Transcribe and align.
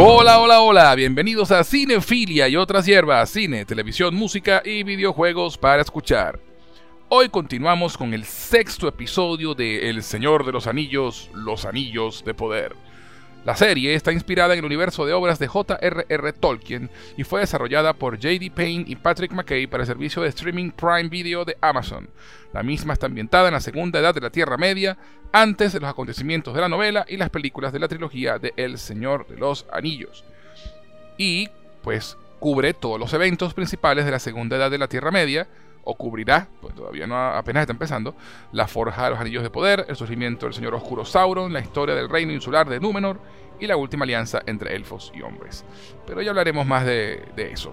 Hola, 0.00 0.38
hola, 0.38 0.60
hola, 0.60 0.94
bienvenidos 0.94 1.50
a 1.50 1.64
Cinefilia 1.64 2.46
y 2.46 2.54
otras 2.54 2.86
hierbas, 2.86 3.30
cine, 3.30 3.64
televisión, 3.64 4.14
música 4.14 4.62
y 4.64 4.84
videojuegos 4.84 5.58
para 5.58 5.82
escuchar. 5.82 6.38
Hoy 7.08 7.28
continuamos 7.30 7.98
con 7.98 8.14
el 8.14 8.24
sexto 8.24 8.86
episodio 8.86 9.56
de 9.56 9.90
El 9.90 10.04
Señor 10.04 10.46
de 10.46 10.52
los 10.52 10.68
Anillos, 10.68 11.30
Los 11.34 11.64
Anillos 11.64 12.24
de 12.24 12.32
Poder. 12.32 12.76
La 13.48 13.56
serie 13.56 13.94
está 13.94 14.12
inspirada 14.12 14.52
en 14.52 14.58
el 14.58 14.66
universo 14.66 15.06
de 15.06 15.14
obras 15.14 15.38
de 15.38 15.48
J.R.R. 15.48 16.32
Tolkien 16.34 16.90
y 17.16 17.24
fue 17.24 17.40
desarrollada 17.40 17.94
por 17.94 18.16
J.D. 18.16 18.52
Payne 18.54 18.84
y 18.86 18.96
Patrick 18.96 19.32
McKay 19.32 19.66
para 19.66 19.84
el 19.84 19.86
servicio 19.86 20.20
de 20.20 20.28
streaming 20.28 20.70
Prime 20.70 21.08
Video 21.08 21.46
de 21.46 21.56
Amazon. 21.62 22.10
La 22.52 22.62
misma 22.62 22.92
está 22.92 23.06
ambientada 23.06 23.48
en 23.48 23.54
la 23.54 23.62
segunda 23.62 24.00
edad 24.00 24.14
de 24.14 24.20
la 24.20 24.28
Tierra 24.28 24.58
Media, 24.58 24.98
antes 25.32 25.72
de 25.72 25.80
los 25.80 25.88
acontecimientos 25.88 26.54
de 26.54 26.60
la 26.60 26.68
novela 26.68 27.06
y 27.08 27.16
las 27.16 27.30
películas 27.30 27.72
de 27.72 27.78
la 27.78 27.88
trilogía 27.88 28.38
de 28.38 28.52
El 28.58 28.76
Señor 28.76 29.26
de 29.28 29.38
los 29.38 29.64
Anillos. 29.72 30.26
Y, 31.16 31.48
pues, 31.82 32.18
cubre 32.40 32.74
todos 32.74 33.00
los 33.00 33.14
eventos 33.14 33.54
principales 33.54 34.04
de 34.04 34.10
la 34.10 34.18
segunda 34.18 34.58
edad 34.58 34.70
de 34.70 34.76
la 34.76 34.88
Tierra 34.88 35.10
Media, 35.10 35.48
o 35.90 35.94
cubrirá, 35.94 36.48
pues 36.60 36.74
todavía 36.74 37.06
no 37.06 37.16
apenas 37.16 37.62
está 37.62 37.72
empezando, 37.72 38.14
la 38.52 38.68
forja 38.68 39.04
de 39.04 39.10
los 39.10 39.18
anillos 39.18 39.42
de 39.42 39.48
poder, 39.48 39.86
el 39.88 39.96
surgimiento 39.96 40.44
del 40.44 40.52
señor 40.52 40.74
oscuro 40.74 41.06
Sauron, 41.06 41.50
la 41.50 41.60
historia 41.60 41.94
del 41.94 42.10
reino 42.10 42.30
insular 42.30 42.68
de 42.68 42.78
Númenor 42.78 43.18
y 43.58 43.66
la 43.66 43.78
última 43.78 44.04
alianza 44.04 44.42
entre 44.44 44.76
elfos 44.76 45.10
y 45.14 45.22
hombres. 45.22 45.64
Pero 46.06 46.20
ya 46.20 46.28
hablaremos 46.28 46.66
más 46.66 46.84
de, 46.84 47.24
de 47.34 47.52
eso. 47.52 47.72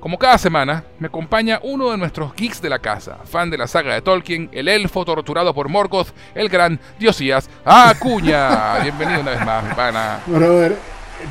Como 0.00 0.18
cada 0.18 0.36
semana, 0.36 0.82
me 0.98 1.06
acompaña 1.06 1.60
uno 1.62 1.92
de 1.92 1.96
nuestros 1.96 2.34
geeks 2.34 2.60
de 2.60 2.68
la 2.68 2.80
casa, 2.80 3.18
fan 3.24 3.50
de 3.50 3.58
la 3.58 3.68
saga 3.68 3.94
de 3.94 4.02
Tolkien, 4.02 4.48
el 4.50 4.66
elfo 4.66 5.04
torturado 5.04 5.54
por 5.54 5.68
Morgoth, 5.68 6.08
el 6.34 6.48
gran 6.48 6.80
Diosías 6.98 7.48
Acuña. 7.64 8.78
Bienvenido 8.82 9.20
una 9.20 9.30
vez 9.30 9.46
más, 9.46 9.62
mi 9.64 9.74
pana. 9.74 10.18
Brother, 10.26 10.76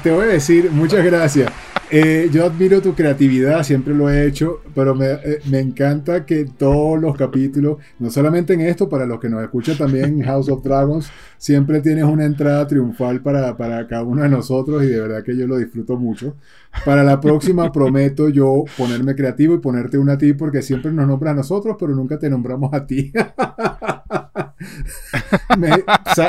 te 0.01 0.11
voy 0.11 0.23
a 0.23 0.27
decir 0.27 0.71
muchas 0.71 1.03
gracias. 1.03 1.51
Eh, 1.93 2.29
yo 2.31 2.45
admiro 2.45 2.81
tu 2.81 2.95
creatividad, 2.95 3.63
siempre 3.63 3.93
lo 3.93 4.09
he 4.09 4.25
hecho, 4.25 4.61
pero 4.73 4.95
me, 4.95 5.11
eh, 5.11 5.41
me, 5.49 5.59
encanta 5.59 6.25
que 6.25 6.45
todos 6.45 6.97
los 6.97 7.17
capítulos, 7.17 7.79
no 7.99 8.09
solamente 8.09 8.53
en 8.53 8.61
esto, 8.61 8.87
para 8.87 9.05
los 9.05 9.19
que 9.19 9.27
nos 9.27 9.43
escuchan 9.43 9.77
también 9.77 10.05
en 10.05 10.21
House 10.23 10.47
of 10.47 10.63
Dragons, 10.63 11.11
siempre 11.37 11.81
tienes 11.81 12.05
una 12.05 12.23
entrada 12.23 12.65
triunfal 12.65 13.21
para, 13.21 13.57
para 13.57 13.85
cada 13.89 14.03
uno 14.03 14.23
de 14.23 14.29
nosotros 14.29 14.81
y 14.83 14.87
de 14.87 15.01
verdad 15.01 15.21
que 15.21 15.35
yo 15.35 15.45
lo 15.47 15.57
disfruto 15.57 15.97
mucho. 15.97 16.37
Para 16.85 17.03
la 17.03 17.19
próxima 17.19 17.69
prometo 17.73 18.29
yo 18.29 18.63
ponerme 18.77 19.13
creativo 19.13 19.55
y 19.55 19.59
ponerte 19.59 19.97
una 19.97 20.13
a 20.13 20.17
ti 20.17 20.31
porque 20.31 20.61
siempre 20.61 20.93
nos 20.93 21.05
nombras 21.05 21.33
a 21.33 21.35
nosotros, 21.35 21.75
pero 21.77 21.93
nunca 21.93 22.17
te 22.17 22.29
nombramos 22.29 22.73
a 22.73 22.87
ti. 22.87 23.11
me, 25.57 25.71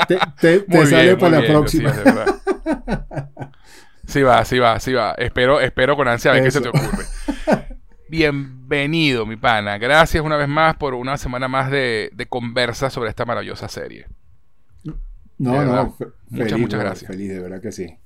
te, 0.08 0.18
te, 0.40 0.58
te 0.58 0.86
sale 0.86 1.04
bien, 1.04 1.18
para 1.18 1.36
la 1.36 1.42
bien, 1.42 1.52
próxima. 1.52 1.94
Sí 4.12 4.22
va, 4.22 4.44
sí 4.44 4.58
va, 4.58 4.78
sí 4.78 4.92
va. 4.92 5.14
Espero, 5.16 5.58
espero 5.58 5.96
con 5.96 6.06
ansia 6.06 6.32
a 6.32 6.34
ver 6.34 6.42
qué 6.44 6.50
se 6.50 6.60
te 6.60 6.68
ocurre. 6.68 7.06
Bienvenido, 8.10 9.24
mi 9.24 9.36
pana. 9.36 9.78
Gracias 9.78 10.22
una 10.22 10.36
vez 10.36 10.48
más 10.48 10.76
por 10.76 10.92
una 10.92 11.16
semana 11.16 11.48
más 11.48 11.70
de, 11.70 12.10
de 12.12 12.26
conversa 12.26 12.90
sobre 12.90 13.08
esta 13.08 13.24
maravillosa 13.24 13.68
serie. 13.68 14.06
No, 15.38 15.52
verdad, 15.52 15.84
no, 15.84 15.92
fe- 15.92 16.04
muchas, 16.28 16.48
feliz, 16.50 16.60
muchas 16.60 16.80
gracias. 16.80 17.10
Feliz, 17.10 17.30
de 17.30 17.40
verdad 17.40 17.62
que 17.62 17.72
sí. 17.72 17.96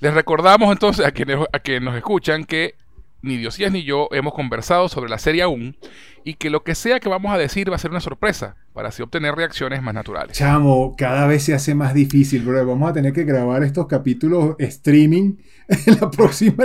Les 0.00 0.14
recordamos 0.14 0.72
entonces 0.72 1.04
a 1.04 1.12
quienes, 1.12 1.38
a 1.52 1.58
quienes 1.58 1.82
nos 1.82 1.94
escuchan 1.94 2.44
que 2.44 2.76
ni 3.24 3.36
Diosías 3.38 3.72
ni 3.72 3.82
yo 3.84 4.08
hemos 4.12 4.34
conversado 4.34 4.88
sobre 4.88 5.10
la 5.10 5.18
serie 5.18 5.42
aún 5.42 5.76
y 6.24 6.34
que 6.34 6.48
lo 6.50 6.62
que 6.62 6.74
sea 6.74 7.00
que 7.00 7.08
vamos 7.08 7.34
a 7.34 7.38
decir 7.38 7.70
va 7.70 7.76
a 7.76 7.78
ser 7.78 7.90
una 7.90 8.00
sorpresa 8.00 8.56
para 8.72 8.88
así 8.88 9.02
obtener 9.02 9.34
reacciones 9.34 9.82
más 9.82 9.94
naturales. 9.94 10.36
Chamo, 10.36 10.94
cada 10.96 11.26
vez 11.26 11.42
se 11.44 11.54
hace 11.54 11.74
más 11.74 11.92
difícil, 11.94 12.42
bro. 12.42 12.64
Vamos 12.66 12.90
a 12.90 12.92
tener 12.94 13.12
que 13.12 13.24
grabar 13.24 13.62
estos 13.62 13.86
capítulos 13.86 14.56
streaming 14.58 15.36
en 15.68 15.96
la 16.00 16.10
próxima. 16.10 16.64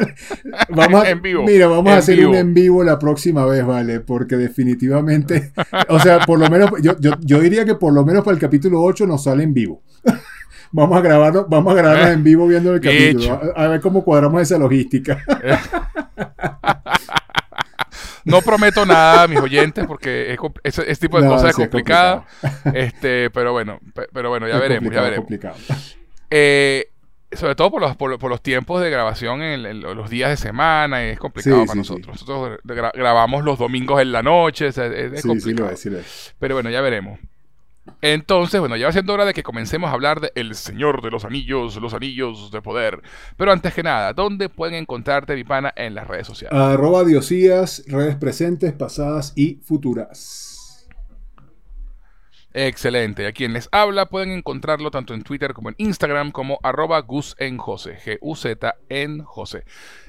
Vamos 0.69 1.03
a, 1.03 1.09
En 1.09 1.21
vivo, 1.21 1.43
Mira, 1.43 1.67
vamos 1.67 1.87
en 1.87 1.93
a 1.93 1.97
hacer 1.97 2.17
vivo. 2.17 2.31
un 2.31 2.35
en 2.37 2.53
vivo 2.53 2.83
la 2.83 2.97
próxima 2.99 3.45
vez, 3.45 3.65
¿vale? 3.65 3.99
Porque 3.99 4.37
definitivamente, 4.37 5.51
o 5.89 5.99
sea, 5.99 6.19
por 6.19 6.39
lo 6.39 6.49
menos, 6.49 6.71
yo, 6.81 6.97
yo, 6.99 7.11
yo 7.19 7.39
diría 7.39 7.65
que 7.65 7.75
por 7.75 7.93
lo 7.93 8.05
menos 8.05 8.23
para 8.23 8.35
el 8.35 8.41
capítulo 8.41 8.81
8 8.81 9.07
nos 9.07 9.23
sale 9.23 9.43
en 9.43 9.53
vivo. 9.53 9.83
Vamos 10.71 10.97
a 10.97 11.01
grabarlo, 11.01 11.45
vamos 11.49 11.73
a 11.73 11.75
grabarlo 11.77 12.07
en 12.09 12.23
vivo 12.23 12.47
viendo 12.47 12.73
el 12.73 12.79
capítulo. 12.81 13.41
A, 13.55 13.63
a 13.63 13.67
ver 13.67 13.81
cómo 13.81 14.03
cuadramos 14.03 14.41
esa 14.41 14.57
logística. 14.57 15.23
No 18.25 18.41
prometo 18.41 18.85
nada, 18.85 19.27
mis 19.27 19.39
oyentes, 19.39 19.85
porque 19.87 20.33
es 20.33 20.39
ese, 20.63 20.91
ese 20.91 21.01
tipo 21.01 21.19
de 21.19 21.25
No, 21.27 21.31
cosas 21.33 21.49
es 21.51 21.55
sí, 21.55 21.61
es 21.63 21.67
complicada. 21.69 22.25
este, 22.73 23.29
pero 23.31 23.53
bueno, 23.53 23.79
pe- 23.95 24.07
pero 24.13 24.29
bueno, 24.29 24.47
ya 24.47 24.55
Es 24.55 24.61
veremos, 24.61 24.93
ya 24.93 25.01
complicado, 25.01 25.53
veremos. 25.55 25.55
complicado. 25.65 25.85
Eh, 26.29 26.91
sobre 27.31 27.55
todo 27.55 27.71
por 27.71 27.81
los, 27.81 27.95
por, 27.95 28.19
por 28.19 28.29
los 28.29 28.41
tiempos 28.41 28.81
de 28.81 28.89
grabación 28.89 29.41
en, 29.41 29.65
en 29.65 29.81
los 29.81 30.09
días 30.09 30.29
de 30.29 30.37
semana, 30.37 31.03
es 31.05 31.17
complicado 31.17 31.61
Sí, 31.61 31.67
para 31.67 31.81
sí, 31.81 31.87
sí. 31.87 31.93
nosotros. 31.93 32.21
Nosotros 32.21 32.59
gra- 32.65 32.91
grabamos 32.93 33.43
los 33.43 33.57
domingos 33.57 34.01
en 34.01 34.11
la 34.11 34.21
noche, 34.21 34.67
es, 34.67 34.77
es 34.77 35.11
Sí, 35.11 35.21
sí 35.21 35.27
complicado. 35.27 35.69
lo 35.69 35.73
es, 35.73 35.79
sí 35.79 35.89
lo 35.89 35.97
es. 35.99 36.35
Pero 36.39 36.55
bueno, 36.55 36.69
ya 36.69 36.81
veremos. 36.81 37.19
Entonces, 38.01 38.59
bueno, 38.59 38.75
ya 38.77 38.87
va 38.87 38.91
siendo 38.91 39.13
hora 39.13 39.25
de 39.25 39.33
que 39.33 39.43
comencemos 39.43 39.89
a 39.89 39.93
hablar 39.93 40.21
de 40.21 40.31
El 40.35 40.55
Señor 40.55 41.01
de 41.01 41.11
los 41.11 41.25
Anillos, 41.25 41.75
los 41.77 41.93
Anillos 41.93 42.51
de 42.51 42.61
Poder. 42.61 43.01
Pero 43.37 43.51
antes 43.51 43.73
que 43.73 43.83
nada, 43.83 44.13
¿dónde 44.13 44.49
pueden 44.49 44.75
encontrarte, 44.75 45.35
mi 45.35 45.43
pana, 45.43 45.73
en 45.75 45.95
las 45.95 46.07
redes 46.07 46.27
sociales? 46.27 46.57
Arroba 46.57 47.03
Diosías, 47.03 47.83
redes 47.87 48.15
presentes, 48.15 48.73
pasadas 48.73 49.33
y 49.35 49.55
futuras. 49.63 50.49
Excelente. 52.53 53.27
A 53.27 53.31
quien 53.31 53.53
les 53.53 53.69
habla 53.71 54.07
pueden 54.07 54.31
encontrarlo 54.31 54.89
tanto 54.89 55.13
en 55.13 55.21
Twitter 55.21 55.53
como 55.53 55.69
en 55.69 55.75
Instagram 55.77 56.31
como 56.31 56.59
arroba 56.63 56.99
Gus 57.01 57.35
en 57.37 57.57
Jose, 57.57 57.97
G-U-Z 57.99 58.75
en 58.89 59.23
Jose. 59.23 59.65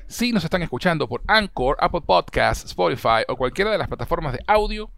Si 0.07 0.33
nos 0.33 0.43
están 0.43 0.63
escuchando 0.63 1.07
por 1.07 1.23
Anchor, 1.27 1.77
Apple 1.81 2.01
Podcasts, 2.01 2.65
Spotify 2.65 3.25
o 3.29 3.37
cualquiera 3.37 3.71
de 3.71 3.79
las 3.79 3.89
plataformas 3.89 4.33
de 4.33 4.41
audio, 4.47 4.91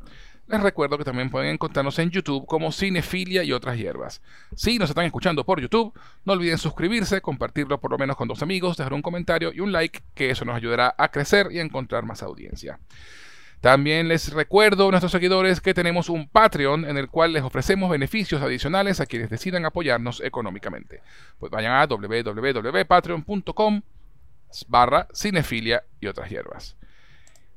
les 0.49 0.61
recuerdo 0.61 0.99
que 0.99 1.05
también 1.05 1.31
pueden 1.31 1.51
encontrarnos 1.51 1.99
en 1.99 2.11
YouTube 2.11 2.47
como 2.47 2.73
Cinefilia 2.73 3.43
y 3.43 3.53
otras 3.53 3.79
hierbas. 3.79 4.21
Si 4.55 4.79
nos 4.79 4.91
están 4.91 5.07
escuchando 5.07 5.45
por 5.45 5.61
YouTube, 5.61 5.93
no 6.25 6.33
olviden 6.35 6.59
suscribirse, 6.59 7.21
compartirlo 7.21 7.81
por 7.81 7.91
lo 7.91 7.99
menos 7.99 8.17
con 8.17 8.29
dos 8.29 8.43
amigos, 8.43 8.77
dejar 8.77 8.93
un 8.93 9.03
comentario 9.03 9.53
y 9.55 9.61
un 9.61 9.73
like, 9.73 10.03
que 10.15 10.31
eso 10.31 10.45
nos 10.45 10.57
ayudará 10.57 10.95
a 10.99 11.09
crecer 11.09 11.49
y 11.53 11.59
a 11.59 11.63
encontrar 11.63 12.05
más 12.05 12.23
audiencia. 12.23 12.79
También 13.63 14.09
les 14.09 14.33
recuerdo 14.33 14.89
a 14.89 14.91
nuestros 14.91 15.13
seguidores 15.13 15.61
que 15.61 15.73
tenemos 15.73 16.09
un 16.09 16.29
Patreon 16.29 16.85
en 16.85 16.97
el 16.97 17.09
cual 17.09 17.33
les 17.33 17.45
ofrecemos 17.45 17.89
beneficios 17.89 18.43
adicionales 18.43 18.99
a 18.99 19.07
quienes 19.07 19.31
decidan 19.31 19.65
apoyarnos 19.65 20.21
económicamente. 20.21 21.01
Pues 21.39 21.53
vayan 21.53 21.73
a 21.75 21.87
www.patreon.com 21.87 23.83
barra 24.67 25.07
cinefilia 25.15 25.85
y 26.01 26.09
otras 26.09 26.29
hierbas. 26.29 26.77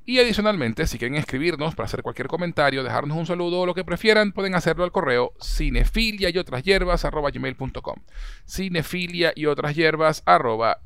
Y 0.06 0.20
adicionalmente, 0.20 0.86
si 0.86 1.00
quieren 1.00 1.18
escribirnos 1.18 1.74
para 1.74 1.86
hacer 1.86 2.04
cualquier 2.04 2.28
comentario, 2.28 2.84
dejarnos 2.84 3.18
un 3.18 3.26
saludo 3.26 3.62
o 3.62 3.66
lo 3.66 3.74
que 3.74 3.84
prefieran, 3.84 4.34
pueden 4.34 4.54
hacerlo 4.54 4.84
al 4.84 4.92
correo 4.92 5.34
cinefilia 5.42 6.30
y 6.30 6.38
otras 6.38 6.64
hierbas 6.64 7.04
gmail.com. 7.04 7.96
Cinefilia 8.48 9.34
y 9.36 9.48
otras 9.48 9.76
hierbas 9.76 10.24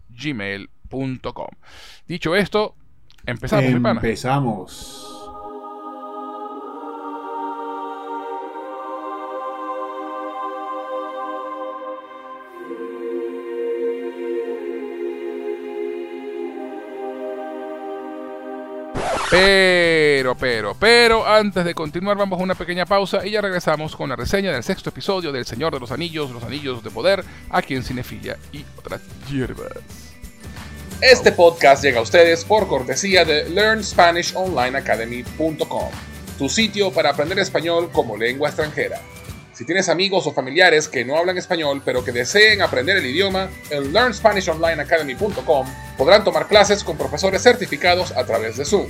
gmail.com. 0.09 1.49
Dicho 2.07 2.35
esto, 2.35 2.75
empezamos. 3.25 3.65
Empezamos. 3.65 5.18
Pero, 19.41 20.35
pero, 20.35 20.75
pero, 20.77 21.25
antes 21.25 21.63
de 21.63 21.73
continuar 21.73 22.17
vamos 22.17 22.41
a 22.41 22.43
una 22.43 22.55
pequeña 22.55 22.85
pausa 22.85 23.25
y 23.25 23.31
ya 23.31 23.39
regresamos 23.39 23.95
con 23.95 24.09
la 24.09 24.17
reseña 24.17 24.51
del 24.51 24.63
sexto 24.63 24.89
episodio 24.89 25.31
del 25.31 25.45
Señor 25.45 25.73
de 25.73 25.79
los 25.79 25.91
Anillos, 25.91 26.31
los 26.31 26.43
Anillos 26.43 26.83
de 26.83 26.91
Poder, 26.91 27.23
aquí 27.49 27.73
en 27.73 27.83
Cinefilia 27.83 28.37
y 28.51 28.65
otras 28.77 28.99
hierbas. 29.31 29.77
Este 30.99 31.31
podcast 31.31 31.81
llega 31.81 31.99
a 31.99 32.01
ustedes 32.01 32.43
por 32.43 32.67
cortesía 32.67 33.23
de 33.23 33.49
LearnSpanishOnlineAcademy.com, 33.49 35.89
tu 36.37 36.49
sitio 36.49 36.91
para 36.91 37.11
aprender 37.11 37.39
español 37.39 37.91
como 37.93 38.17
lengua 38.17 38.49
extranjera. 38.49 38.99
Si 39.53 39.65
tienes 39.65 39.87
amigos 39.87 40.27
o 40.27 40.33
familiares 40.33 40.89
que 40.89 41.05
no 41.05 41.17
hablan 41.17 41.37
español 41.37 41.81
pero 41.85 42.03
que 42.03 42.11
deseen 42.11 42.61
aprender 42.61 42.97
el 42.97 43.05
idioma, 43.05 43.47
en 43.69 43.93
LearnSpanishOnlineAcademy.com 43.93 45.65
podrán 45.97 46.25
tomar 46.25 46.47
clases 46.47 46.83
con 46.83 46.97
profesores 46.97 47.41
certificados 47.41 48.11
a 48.11 48.25
través 48.25 48.57
de 48.57 48.65
Zoom. 48.65 48.89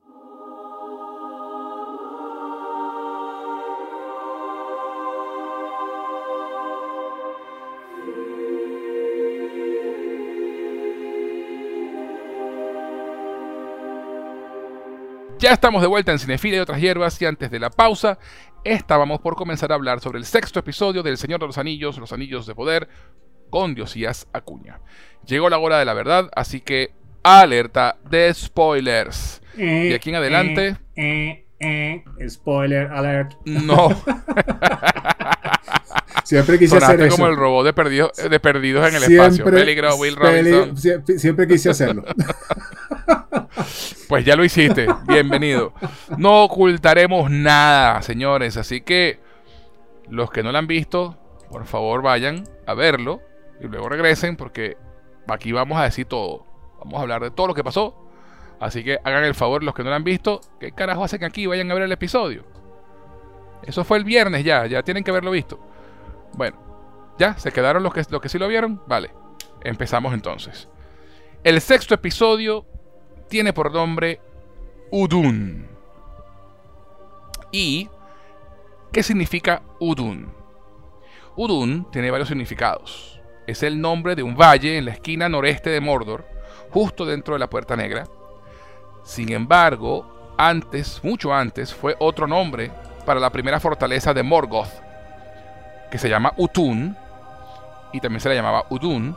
Ya 15.41 15.51
estamos 15.53 15.81
de 15.81 15.87
vuelta 15.87 16.11
en 16.11 16.19
Cinefila 16.19 16.57
y 16.57 16.59
otras 16.59 16.79
hierbas 16.79 17.19
y 17.21 17.25
antes 17.25 17.49
de 17.49 17.59
la 17.59 17.69
pausa 17.71 18.19
estábamos 18.63 19.19
por 19.21 19.35
comenzar 19.35 19.71
a 19.71 19.75
hablar 19.75 19.99
sobre 19.99 20.19
el 20.19 20.25
sexto 20.25 20.59
episodio 20.59 21.01
del 21.01 21.17
Señor 21.17 21.39
de 21.39 21.47
los 21.47 21.57
Anillos, 21.57 21.97
Los 21.97 22.13
Anillos 22.13 22.45
de 22.45 22.53
Poder, 22.53 22.87
con 23.49 23.73
Diosías 23.73 24.27
Acuña. 24.33 24.79
Llegó 25.25 25.49
la 25.49 25.57
hora 25.57 25.79
de 25.79 25.85
la 25.85 25.95
verdad, 25.95 26.29
así 26.35 26.61
que 26.61 26.91
alerta 27.23 27.97
de 28.09 28.31
spoilers. 28.33 29.41
Eh, 29.57 29.87
de 29.89 29.95
aquí 29.95 30.09
en 30.11 30.15
adelante... 30.17 30.77
eh, 30.95 31.45
eh, 31.59 32.03
eh, 32.19 32.29
spoiler 32.29 32.87
alert. 32.91 33.33
No. 33.45 33.89
Siempre 36.23 36.57
quise 36.59 36.69
Sonaste 36.75 36.93
hacer 36.95 37.07
eso. 37.07 37.15
como 37.17 37.27
el 37.27 37.35
robot 37.35 37.65
de, 37.65 37.73
perdido- 37.73 38.11
de 38.29 38.39
perdidos 38.39 38.87
en 38.87 38.95
el 38.95 39.01
Siempre- 39.01 39.25
espacio. 39.27 39.45
Peligro, 39.45 39.95
Will 39.95 40.15
peli- 40.15 40.51
Robinson. 40.51 40.77
sie- 40.77 41.17
siempre 41.19 41.47
quise 41.47 41.69
hacerlo. 41.71 42.03
Pues 44.07 44.25
ya 44.25 44.35
lo 44.35 44.43
hiciste. 44.43 44.87
Bienvenido. 45.07 45.73
No 46.17 46.43
ocultaremos 46.43 47.29
nada, 47.31 48.01
señores. 48.01 48.57
Así 48.57 48.81
que 48.81 49.19
los 50.09 50.29
que 50.31 50.43
no 50.43 50.51
lo 50.51 50.57
han 50.57 50.67
visto, 50.67 51.17
por 51.49 51.65
favor 51.65 52.01
vayan 52.01 52.43
a 52.65 52.73
verlo 52.73 53.21
y 53.61 53.67
luego 53.67 53.87
regresen 53.87 54.35
porque 54.35 54.75
aquí 55.27 55.53
vamos 55.53 55.79
a 55.79 55.83
decir 55.83 56.07
todo. 56.07 56.45
Vamos 56.79 56.99
a 56.99 57.01
hablar 57.03 57.21
de 57.21 57.31
todo 57.31 57.47
lo 57.47 57.53
que 57.53 57.63
pasó. 57.63 57.95
Así 58.59 58.83
que 58.83 58.99
hagan 59.03 59.23
el 59.23 59.33
favor 59.33 59.63
los 59.63 59.73
que 59.73 59.83
no 59.83 59.89
lo 59.89 59.95
han 59.95 60.03
visto. 60.03 60.41
¿Qué 60.59 60.71
carajo 60.71 61.03
hacen 61.03 61.23
aquí? 61.23 61.47
Vayan 61.47 61.71
a 61.71 61.73
ver 61.73 61.83
el 61.83 61.91
episodio. 61.91 62.43
Eso 63.63 63.83
fue 63.83 63.97
el 63.97 64.03
viernes 64.03 64.43
ya. 64.43 64.65
Ya 64.65 64.83
tienen 64.83 65.03
que 65.03 65.11
haberlo 65.11 65.31
visto. 65.31 65.59
Bueno, 66.33 66.57
ya 67.17 67.37
se 67.37 67.51
quedaron 67.51 67.81
los 67.81 67.93
que, 67.93 68.03
los 68.09 68.21
que 68.21 68.29
sí 68.29 68.37
lo 68.37 68.47
vieron. 68.47 68.81
Vale. 68.87 69.11
Empezamos 69.63 70.13
entonces. 70.13 70.67
El 71.43 71.61
sexto 71.61 71.95
episodio 71.95 72.65
tiene 73.31 73.53
por 73.53 73.71
nombre 73.71 74.19
Udun. 74.91 75.65
¿Y 77.49 77.87
qué 78.91 79.01
significa 79.03 79.61
Udun? 79.79 80.29
Udun 81.37 81.89
tiene 81.91 82.11
varios 82.11 82.27
significados. 82.27 83.21
Es 83.47 83.63
el 83.63 83.79
nombre 83.79 84.15
de 84.15 84.23
un 84.23 84.35
valle 84.35 84.77
en 84.77 84.83
la 84.83 84.91
esquina 84.91 85.29
noreste 85.29 85.69
de 85.69 85.79
Mordor, 85.79 86.25
justo 86.71 87.05
dentro 87.05 87.33
de 87.33 87.39
la 87.39 87.49
Puerta 87.49 87.77
Negra. 87.77 88.03
Sin 89.05 89.31
embargo, 89.31 90.33
antes, 90.37 91.01
mucho 91.01 91.33
antes, 91.33 91.73
fue 91.73 91.95
otro 91.99 92.27
nombre 92.27 92.69
para 93.05 93.21
la 93.21 93.29
primera 93.29 93.61
fortaleza 93.61 94.13
de 94.13 94.23
Morgoth, 94.23 94.73
que 95.89 95.97
se 95.97 96.09
llama 96.09 96.33
Utun, 96.35 96.97
y 97.93 98.01
también 98.01 98.19
se 98.19 98.27
la 98.27 98.35
llamaba 98.35 98.65
Udun, 98.69 99.15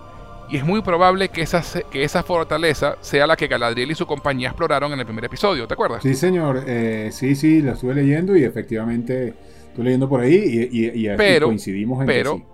y 0.50 0.56
es 0.58 0.64
muy 0.64 0.82
probable 0.82 1.28
que 1.30 1.42
esa, 1.42 1.62
que 1.90 2.04
esa 2.04 2.22
fortaleza 2.22 2.96
sea 3.00 3.26
la 3.26 3.36
que 3.36 3.46
Galadriel 3.46 3.90
y 3.90 3.94
su 3.94 4.06
compañía 4.06 4.48
exploraron 4.48 4.92
en 4.92 5.00
el 5.00 5.06
primer 5.06 5.24
episodio, 5.24 5.66
¿te 5.66 5.74
acuerdas? 5.74 6.02
Sí, 6.02 6.14
señor. 6.14 6.64
eh, 6.66 7.10
sí, 7.12 7.34
sí, 7.34 7.62
lo 7.62 7.72
estuve 7.72 7.94
leyendo 7.94 8.36
y 8.36 8.44
efectivamente 8.44 9.34
estoy 9.68 9.84
leyendo 9.84 10.08
por 10.08 10.20
ahí 10.20 10.34
y, 10.70 10.84
y- 10.86 11.06
y- 11.10 11.16
Pero- 11.16 11.46
coincidimos 11.46 12.00
en 12.00 12.06
pero- 12.06 12.34
sí. 12.36 12.44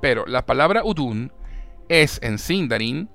Pero 0.00 0.26
la 0.26 0.46
palabra 0.46 0.84
Udun 0.84 1.32
es 1.88 2.20
en 2.22 2.38
Sindarin, 2.38 3.08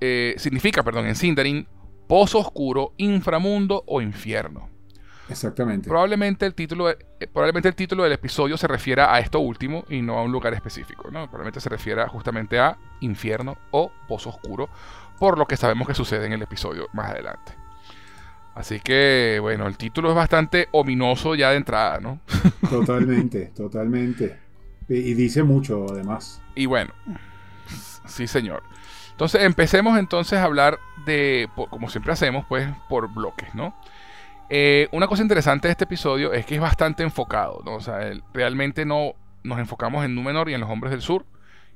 eh, 0.00 0.34
significa, 0.36 0.82
perdón, 0.82 1.06
en 1.06 1.14
Sindarin, 1.14 1.66
pozo 2.06 2.38
oscuro, 2.40 2.92
inframundo 2.96 3.84
o 3.86 4.00
infierno. 4.00 4.68
Exactamente. 5.28 5.88
Probablemente 5.88 6.46
el 6.46 6.54
título, 6.54 6.90
eh, 6.90 6.96
probablemente 7.32 7.68
el 7.68 7.74
título 7.74 8.02
del 8.02 8.12
episodio 8.12 8.56
se 8.56 8.66
refiera 8.66 9.12
a 9.12 9.20
esto 9.20 9.40
último 9.40 9.84
y 9.88 10.02
no 10.02 10.18
a 10.18 10.22
un 10.22 10.32
lugar 10.32 10.54
específico, 10.54 11.10
¿no? 11.10 11.26
Probablemente 11.26 11.60
se 11.60 11.68
refiera 11.68 12.08
justamente 12.08 12.58
a 12.58 12.76
infierno 13.00 13.56
o 13.70 13.92
pozo 14.06 14.30
oscuro, 14.30 14.68
por 15.18 15.38
lo 15.38 15.46
que 15.46 15.56
sabemos 15.56 15.86
que 15.86 15.94
sucede 15.94 16.26
en 16.26 16.32
el 16.32 16.42
episodio 16.42 16.88
más 16.92 17.10
adelante. 17.10 17.52
Así 18.54 18.80
que, 18.80 19.38
bueno, 19.40 19.68
el 19.68 19.76
título 19.76 20.08
es 20.08 20.16
bastante 20.16 20.68
ominoso 20.72 21.34
ya 21.34 21.50
de 21.50 21.58
entrada, 21.58 22.00
¿no? 22.00 22.20
Totalmente, 22.70 23.52
totalmente. 23.54 24.36
Y, 24.88 24.96
y 24.96 25.14
dice 25.14 25.44
mucho, 25.44 25.86
además. 25.88 26.42
Y 26.56 26.66
bueno, 26.66 26.92
Sí, 28.08 28.26
señor. 28.26 28.62
Entonces, 29.12 29.42
empecemos 29.42 29.98
entonces 29.98 30.38
a 30.38 30.44
hablar 30.44 30.78
de, 31.04 31.48
como 31.70 31.88
siempre 31.88 32.12
hacemos, 32.12 32.46
pues, 32.48 32.68
por 32.88 33.12
bloques, 33.12 33.54
¿no? 33.54 33.74
Eh, 34.50 34.88
una 34.92 35.06
cosa 35.06 35.22
interesante 35.22 35.68
de 35.68 35.72
este 35.72 35.84
episodio 35.84 36.32
es 36.32 36.46
que 36.46 36.54
es 36.54 36.60
bastante 36.60 37.02
enfocado, 37.02 37.60
¿no? 37.64 37.74
O 37.74 37.80
sea, 37.80 37.98
realmente 38.32 38.84
no 38.84 39.12
nos 39.42 39.58
enfocamos 39.58 40.04
en 40.04 40.14
Númenor 40.14 40.48
y 40.48 40.54
en 40.54 40.60
los 40.60 40.70
hombres 40.70 40.90
del 40.90 41.02
sur 41.02 41.26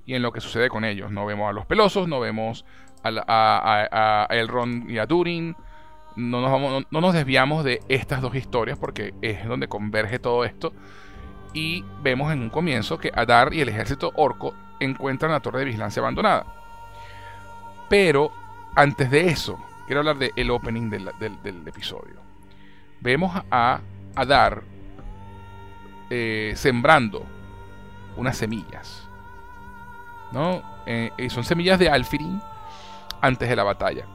y 0.06 0.14
en 0.14 0.22
lo 0.22 0.32
que 0.32 0.40
sucede 0.40 0.68
con 0.68 0.84
ellos. 0.84 1.10
No 1.10 1.26
vemos 1.26 1.48
a 1.48 1.52
los 1.52 1.66
pelosos, 1.66 2.08
no 2.08 2.20
vemos 2.20 2.64
a, 3.04 4.26
Elrond 4.30 4.90
y 4.90 4.98
a 4.98 5.06
Durin. 5.06 5.56
No 6.16 6.40
nos, 6.40 6.50
vamos, 6.50 6.86
no, 6.90 7.00
nos 7.00 7.14
desviamos 7.14 7.64
de 7.64 7.80
estas 7.88 8.20
dos 8.20 8.34
historias 8.34 8.78
porque 8.78 9.14
es 9.22 9.46
donde 9.46 9.68
converge 9.68 10.18
todo 10.18 10.44
esto. 10.44 10.72
Y 11.54 11.84
vemos 12.02 12.32
en 12.32 12.40
un 12.40 12.50
comienzo 12.50 12.98
que 12.98 13.12
Adar 13.14 13.52
y 13.52 13.60
el 13.60 13.68
ejército 13.68 14.12
orco 14.16 14.54
encuentran 14.80 15.32
la 15.32 15.40
torre 15.40 15.60
de 15.60 15.66
vigilancia 15.66 16.00
abandonada. 16.00 16.46
Pero 17.88 18.32
antes 18.74 19.10
de 19.10 19.28
eso, 19.28 19.58
quiero 19.86 20.00
hablar 20.00 20.16
del 20.16 20.50
opening 20.50 20.88
del, 20.88 21.08
episodio. 21.66 22.21
Vemos 23.02 23.32
a 23.50 23.80
Adar 24.14 24.62
eh, 26.08 26.52
sembrando 26.56 27.26
unas 28.16 28.36
semillas. 28.36 29.08
¿no? 30.30 30.62
Eh, 30.86 31.10
son 31.30 31.44
semillas 31.44 31.78
de 31.78 31.90
Alfirin 31.90 32.40
antes 33.20 33.48
de 33.48 33.56
la 33.56 33.64
batalla. 33.64 34.06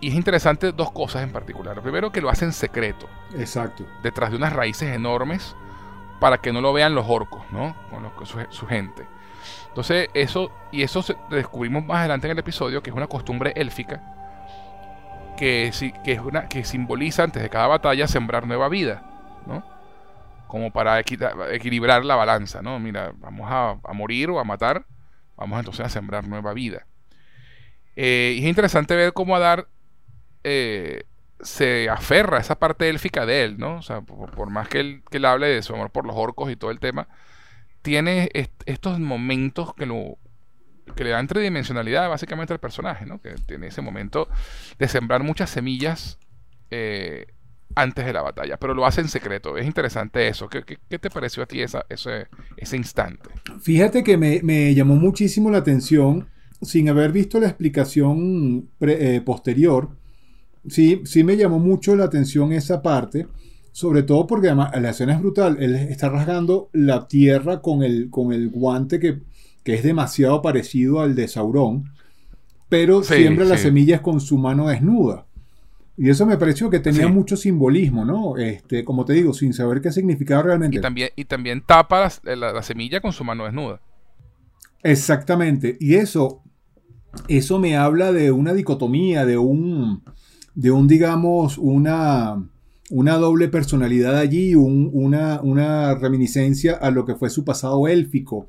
Y 0.00 0.08
es 0.08 0.14
interesante 0.14 0.72
dos 0.72 0.90
cosas 0.90 1.22
en 1.22 1.32
particular. 1.32 1.80
Primero 1.80 2.12
que 2.12 2.20
lo 2.20 2.28
hacen 2.28 2.52
secreto. 2.52 3.08
Exacto. 3.36 3.86
Detrás 4.02 4.30
de 4.30 4.36
unas 4.36 4.52
raíces 4.52 4.94
enormes 4.94 5.56
para 6.20 6.38
que 6.38 6.52
no 6.52 6.60
lo 6.60 6.72
vean 6.72 6.94
los 6.94 7.06
orcos, 7.08 7.42
¿no? 7.50 7.74
Con 8.16 8.26
su, 8.26 8.66
gente. 8.66 9.06
Entonces, 9.68 10.08
eso, 10.14 10.50
y 10.72 10.82
eso 10.82 11.04
descubrimos 11.30 11.84
más 11.84 11.98
adelante 11.98 12.26
en 12.26 12.32
el 12.32 12.38
episodio, 12.38 12.82
que 12.82 12.90
es 12.90 12.96
una 12.96 13.06
costumbre 13.06 13.52
élfica, 13.56 14.23
que, 15.36 15.70
que, 16.04 16.12
es 16.12 16.20
una, 16.20 16.48
que 16.48 16.64
simboliza 16.64 17.24
antes 17.24 17.42
de 17.42 17.50
cada 17.50 17.66
batalla 17.66 18.08
sembrar 18.08 18.46
nueva 18.46 18.68
vida, 18.68 19.02
¿no? 19.46 19.64
Como 20.46 20.72
para 20.72 21.00
equilibrar 21.00 22.04
la 22.04 22.16
balanza, 22.16 22.62
¿no? 22.62 22.78
Mira, 22.78 23.12
vamos 23.18 23.50
a, 23.50 23.78
a 23.82 23.92
morir 23.92 24.30
o 24.30 24.38
a 24.38 24.44
matar, 24.44 24.86
vamos 25.36 25.58
entonces 25.58 25.86
a 25.86 25.88
sembrar 25.88 26.26
nueva 26.28 26.52
vida. 26.52 26.86
Eh, 27.96 28.36
y 28.38 28.42
es 28.42 28.48
interesante 28.48 28.96
ver 28.96 29.12
cómo 29.12 29.36
Adar 29.36 29.68
eh, 30.42 31.04
se 31.40 31.88
aferra 31.88 32.38
a 32.38 32.40
esa 32.40 32.58
parte 32.58 32.88
élfica 32.88 33.26
de 33.26 33.44
él, 33.44 33.58
¿no? 33.58 33.76
O 33.76 33.82
sea, 33.82 34.00
por, 34.00 34.50
más 34.50 34.68
que 34.68 34.80
él, 34.80 35.02
que 35.10 35.18
él, 35.18 35.24
hable 35.24 35.46
de 35.48 35.62
su 35.62 35.74
amor 35.74 35.90
por 35.90 36.06
los 36.06 36.16
orcos 36.16 36.50
y 36.50 36.56
todo 36.56 36.70
el 36.70 36.80
tema, 36.80 37.08
tiene 37.82 38.30
estos 38.66 38.98
momentos 38.98 39.74
que 39.74 39.86
lo 39.86 40.18
que 40.94 41.04
le 41.04 41.10
dan 41.10 41.26
tridimensionalidad 41.26 42.08
básicamente 42.08 42.52
al 42.52 42.60
personaje, 42.60 43.06
¿no? 43.06 43.20
Que 43.20 43.34
tiene 43.46 43.68
ese 43.68 43.82
momento 43.82 44.28
de 44.78 44.88
sembrar 44.88 45.22
muchas 45.22 45.50
semillas 45.50 46.18
eh, 46.70 47.26
antes 47.74 48.04
de 48.06 48.12
la 48.12 48.22
batalla, 48.22 48.56
pero 48.56 48.74
lo 48.74 48.86
hace 48.86 49.00
en 49.00 49.08
secreto. 49.08 49.56
Es 49.56 49.66
interesante 49.66 50.28
eso. 50.28 50.48
¿Qué, 50.48 50.62
te 50.98 51.10
pareció 51.10 51.42
a 51.42 51.46
ti 51.46 51.62
esa, 51.62 51.84
ese, 51.88 52.28
ese 52.56 52.76
instante? 52.76 53.30
Fíjate 53.60 54.04
que 54.04 54.16
me, 54.16 54.40
me 54.42 54.74
llamó 54.74 54.94
muchísimo 54.96 55.50
la 55.50 55.58
atención 55.58 56.28
sin 56.64 56.88
haber 56.88 57.12
visto 57.12 57.40
la 57.40 57.48
explicación 57.48 58.70
eh, 58.80 59.20
posterior, 59.24 59.90
sí, 60.68 61.02
sí 61.04 61.24
me 61.24 61.36
llamó 61.36 61.58
mucho 61.58 61.96
la 61.96 62.04
atención 62.04 62.52
esa 62.52 62.82
parte, 62.82 63.26
sobre 63.72 64.02
todo 64.02 64.26
porque 64.26 64.48
además 64.48 64.70
la 64.80 64.90
escena 64.90 65.14
es 65.14 65.20
brutal, 65.20 65.56
él 65.60 65.74
está 65.74 66.08
rasgando 66.08 66.70
la 66.72 67.08
tierra 67.08 67.60
con 67.60 67.82
el, 67.82 68.08
con 68.10 68.32
el 68.32 68.48
guante 68.48 69.00
que, 69.00 69.20
es 69.64 69.82
demasiado 69.82 70.42
parecido 70.42 71.00
al 71.00 71.14
de 71.14 71.26
Sauron, 71.28 71.90
pero 72.68 73.02
siembra 73.02 73.46
las 73.46 73.60
semillas 73.60 74.00
con 74.02 74.20
su 74.20 74.36
mano 74.36 74.68
desnuda. 74.68 75.26
Y 75.96 76.10
eso 76.10 76.26
me 76.26 76.36
pareció 76.36 76.68
que 76.70 76.80
tenía 76.80 77.08
mucho 77.08 77.36
simbolismo, 77.36 78.04
¿no? 78.04 78.36
Este, 78.36 78.84
como 78.84 79.04
te 79.04 79.12
digo, 79.12 79.32
sin 79.32 79.54
saber 79.54 79.80
qué 79.80 79.92
significaba 79.92 80.42
realmente. 80.42 80.76
Y 80.76 80.80
también, 80.80 81.10
y 81.14 81.24
también 81.24 81.62
tapa 81.64 82.10
la 82.24 82.62
semilla 82.62 83.00
con 83.00 83.12
su 83.12 83.22
mano 83.22 83.44
desnuda. 83.44 83.80
Exactamente. 84.82 85.76
Y 85.80 85.94
eso 85.94 86.44
eso 87.28 87.58
me 87.58 87.76
habla 87.76 88.12
de 88.12 88.32
una 88.32 88.54
dicotomía, 88.54 89.24
de 89.24 89.38
un, 89.38 90.02
de 90.54 90.70
un 90.70 90.86
digamos, 90.86 91.58
una, 91.58 92.48
una 92.90 93.16
doble 93.16 93.48
personalidad 93.48 94.16
allí, 94.16 94.54
una, 94.54 95.40
una, 95.42 95.94
reminiscencia 95.94 96.74
a 96.74 96.90
lo 96.90 97.04
que 97.04 97.14
fue 97.14 97.30
su 97.30 97.44
pasado 97.44 97.88
élfico. 97.88 98.46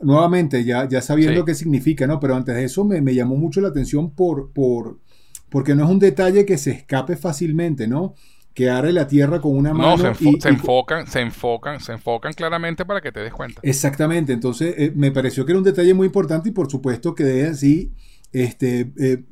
Nuevamente, 0.00 0.64
ya, 0.64 0.88
ya 0.88 1.02
sabiendo 1.02 1.44
qué 1.44 1.54
significa, 1.54 2.06
¿no? 2.06 2.20
Pero 2.20 2.36
antes 2.36 2.54
de 2.54 2.64
eso 2.64 2.84
me, 2.84 3.00
me, 3.00 3.14
llamó 3.14 3.36
mucho 3.36 3.60
la 3.60 3.68
atención 3.68 4.10
por, 4.10 4.52
por, 4.52 5.00
porque 5.48 5.74
no 5.74 5.84
es 5.84 5.90
un 5.90 5.98
detalle 5.98 6.46
que 6.46 6.56
se 6.58 6.70
escape 6.70 7.16
fácilmente, 7.16 7.88
¿no? 7.88 8.14
que 8.58 8.68
arre 8.68 8.92
la 8.92 9.06
tierra 9.06 9.40
con 9.40 9.56
una 9.56 9.72
mano. 9.72 9.90
No, 9.90 9.98
se, 9.98 10.08
enfocan, 10.48 11.06
se 11.06 11.20
enfocan, 11.20 11.78
se 11.78 11.92
enfocan 11.92 12.32
claramente 12.32 12.84
para 12.84 13.00
que 13.00 13.12
te 13.12 13.20
des 13.20 13.32
cuenta. 13.32 13.60
Exactamente, 13.62 14.32
entonces 14.32 14.74
eh, 14.76 14.92
me 14.96 15.12
pareció 15.12 15.46
que 15.46 15.52
era 15.52 15.58
un 15.58 15.64
detalle 15.64 15.94
muy 15.94 16.06
importante 16.06 16.48
y 16.48 16.52
por 16.52 16.68
supuesto 16.68 17.14
que 17.14 17.44
así 17.44 17.92
este, 18.32 18.90
eh, 18.98 19.22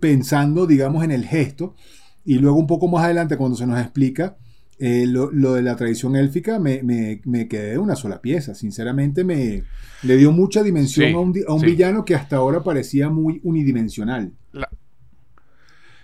pensando, 0.00 0.66
digamos, 0.66 1.04
en 1.04 1.12
el 1.12 1.24
gesto. 1.24 1.76
Y 2.24 2.38
luego 2.38 2.56
un 2.56 2.66
poco 2.66 2.88
más 2.88 3.04
adelante, 3.04 3.36
cuando 3.36 3.56
se 3.56 3.64
nos 3.64 3.78
explica 3.78 4.36
eh, 4.78 5.06
lo, 5.06 5.30
de 5.30 5.62
la 5.62 5.76
tradición 5.76 6.16
élfica, 6.16 6.58
me, 6.58 7.20
quedé 7.48 7.72
de 7.72 7.78
una 7.78 7.96
sola 7.96 8.20
pieza. 8.20 8.54
Sinceramente, 8.54 9.24
me 9.24 9.64
le 10.02 10.16
dio 10.16 10.32
mucha 10.32 10.62
dimensión 10.62 11.14
a 11.14 11.18
un, 11.18 11.60
villano 11.62 12.04
que 12.04 12.14
hasta 12.14 12.36
ahora 12.36 12.62
parecía 12.62 13.08
muy 13.08 13.40
unidimensional. 13.42 14.32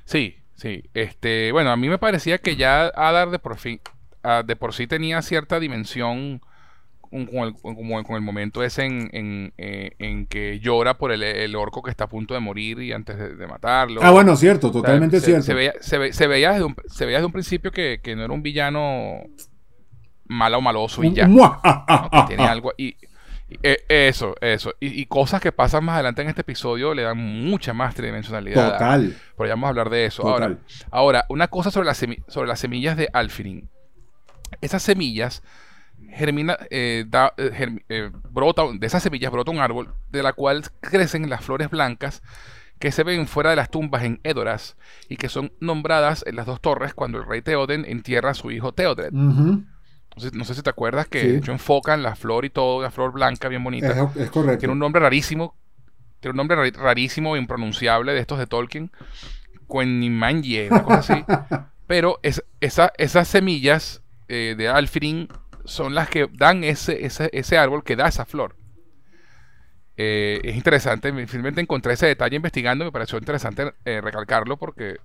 Sí, 0.04 0.36
Sí, 0.60 0.84
este, 0.92 1.52
bueno, 1.52 1.70
a 1.70 1.76
mí 1.78 1.88
me 1.88 1.96
parecía 1.96 2.36
que 2.36 2.54
ya 2.54 2.88
Adar 2.88 3.30
de 3.30 3.38
por 3.38 3.56
fin, 3.56 3.80
ah, 4.22 4.42
de 4.46 4.56
por 4.56 4.74
sí 4.74 4.86
tenía 4.86 5.22
cierta 5.22 5.58
dimensión 5.58 6.42
con 7.10 7.22
el, 7.26 8.04
con 8.04 8.16
el 8.16 8.22
momento 8.22 8.62
ese 8.62 8.84
en, 8.84 9.52
eh, 9.58 9.90
en, 9.98 10.26
que 10.26 10.60
llora 10.60 10.96
por 10.96 11.10
el, 11.10 11.56
orco 11.56 11.82
que 11.82 11.90
está 11.90 12.04
a 12.04 12.08
punto 12.08 12.34
de 12.34 12.40
morir 12.40 12.80
y 12.80 12.92
antes 12.92 13.18
de, 13.36 13.46
matarlo. 13.48 14.00
Ah, 14.02 14.10
bueno, 14.10 14.36
cierto, 14.36 14.70
totalmente 14.70 15.20
cierto. 15.20 15.42
Se 15.42 15.54
veía, 15.54 15.72
se, 15.80 16.26
veía 16.28 16.52
desde 16.52 16.64
un, 16.64 16.76
se 16.86 17.06
veía 17.06 17.18
desde 17.18 17.26
un 17.26 17.32
principio 17.32 17.72
que, 17.72 18.00
no 18.16 18.24
era 18.24 18.32
un 18.32 18.42
villano 18.42 19.22
malo 20.26 20.58
o 20.58 20.60
maloso 20.60 21.02
y 21.02 21.12
ya. 21.12 21.26
que 22.12 22.22
tiene 22.28 22.44
algo 22.44 22.72
y, 22.78 22.96
eh, 23.64 23.84
eso, 23.88 24.36
eso. 24.40 24.74
Y, 24.78 25.04
cosas 25.06 25.40
que 25.40 25.50
pasan 25.50 25.84
más 25.84 25.94
adelante 25.94 26.22
en 26.22 26.28
este 26.28 26.42
episodio 26.42 26.94
le 26.94 27.02
dan 27.02 27.18
mucha 27.18 27.74
más 27.74 27.92
tridimensionalidad. 27.96 28.74
Total. 28.74 29.16
Pero 29.36 29.48
ya 29.48 29.54
vamos 29.54 29.66
a 29.66 29.70
hablar 29.70 29.90
de 29.90 30.06
eso. 30.06 30.28
Ahora, 30.28 30.58
ahora, 30.92 31.26
una 31.28 31.48
cosa 31.48 31.72
sobre, 31.72 31.86
las 31.86 31.98
sobre 32.28 32.46
las 32.46 32.60
semillas 32.60 32.96
de 32.96 33.08
Alfirin. 33.12 33.68
Esas 34.60 34.84
semillas 34.84 35.42
germina, 36.12 36.58
eh, 36.70 37.06
eh, 37.88 38.10
brota, 38.30 38.62
de 38.72 38.86
esas 38.86 39.02
semillas 39.02 39.32
brota 39.32 39.50
un 39.50 39.60
árbol 39.60 39.94
de 40.10 40.22
la 40.22 40.32
cual 40.32 40.64
crecen 40.80 41.28
las 41.30 41.44
flores 41.44 41.70
blancas 41.70 42.22
que 42.78 42.92
se 42.92 43.04
ven 43.04 43.26
fuera 43.26 43.50
de 43.50 43.56
las 43.56 43.70
tumbas 43.70 44.04
en 44.04 44.20
Edoras 44.24 44.76
y 45.08 45.16
que 45.16 45.28
son 45.28 45.52
nombradas 45.60 46.24
en 46.26 46.36
las 46.36 46.46
dos 46.46 46.60
torres 46.60 46.94
cuando 46.94 47.18
el 47.18 47.26
rey 47.26 47.42
Teoden 47.42 47.84
entierra 47.86 48.30
a 48.30 48.34
su 48.34 48.50
hijo 48.50 48.72
Teodred. 48.72 49.12
No 49.12 50.44
sé, 50.44 50.54
si 50.54 50.62
te 50.62 50.70
acuerdas 50.70 51.06
que 51.06 51.22
de 51.22 51.38
hecho 51.38 51.52
enfocan 51.52 52.02
la 52.02 52.16
flor 52.16 52.44
y 52.44 52.50
todo, 52.50 52.82
la 52.82 52.90
flor 52.90 53.12
blanca 53.12 53.48
bien 53.48 53.62
bonita. 53.62 54.10
Es, 54.16 54.30
correcto. 54.30 54.60
Tiene 54.60 54.72
un 54.72 54.78
nombre 54.78 55.00
rarísimo, 55.00 55.54
tiene 56.20 56.32
un 56.32 56.36
nombre 56.38 56.70
rarísimo 56.70 57.36
impronunciable 57.36 58.12
de 58.12 58.20
estos 58.20 58.38
de 58.38 58.46
Tolkien. 58.46 58.90
Quenimanje, 59.70 60.68
una 60.70 60.82
cosa 60.82 60.98
así. 60.98 61.24
Pero 61.86 62.18
es, 62.22 62.42
esa, 62.60 62.92
esas 62.98 63.28
semillas 63.28 64.02
eh, 64.28 64.54
de 64.56 64.68
Alfirin 64.68 65.28
son 65.64 65.94
las 65.94 66.08
que 66.08 66.28
dan 66.32 66.64
ese, 66.64 67.06
ese, 67.06 67.58
árbol 67.58 67.84
que 67.84 67.96
da 67.96 68.08
esa 68.08 68.24
flor. 68.24 68.56
Eh, 69.96 70.40
es 70.44 70.56
interesante, 70.56 71.12
finalmente 71.26 71.60
encontré 71.60 71.92
ese 71.92 72.06
detalle 72.06 72.36
investigando, 72.36 72.84
me 72.84 72.92
pareció 72.92 73.18
interesante 73.18 73.74
eh, 73.84 74.00
recalcarlo 74.00 74.56
porque 74.56 74.96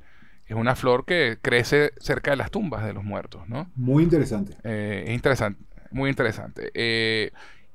es 0.46 0.56
una 0.56 0.76
flor 0.76 1.06
que 1.06 1.38
crece 1.42 1.92
cerca 2.00 2.32
de 2.32 2.38
las 2.38 2.52
tumbas 2.52 2.86
de 2.86 2.94
los 2.94 3.04
muertos, 3.04 3.48
¿no? 3.50 3.70
Muy 3.76 4.04
interesante. 4.04 4.56
Eh, 4.64 5.04
es 5.08 5.14
interesante, 5.14 5.62
muy 5.92 6.10
interesante. 6.10 6.72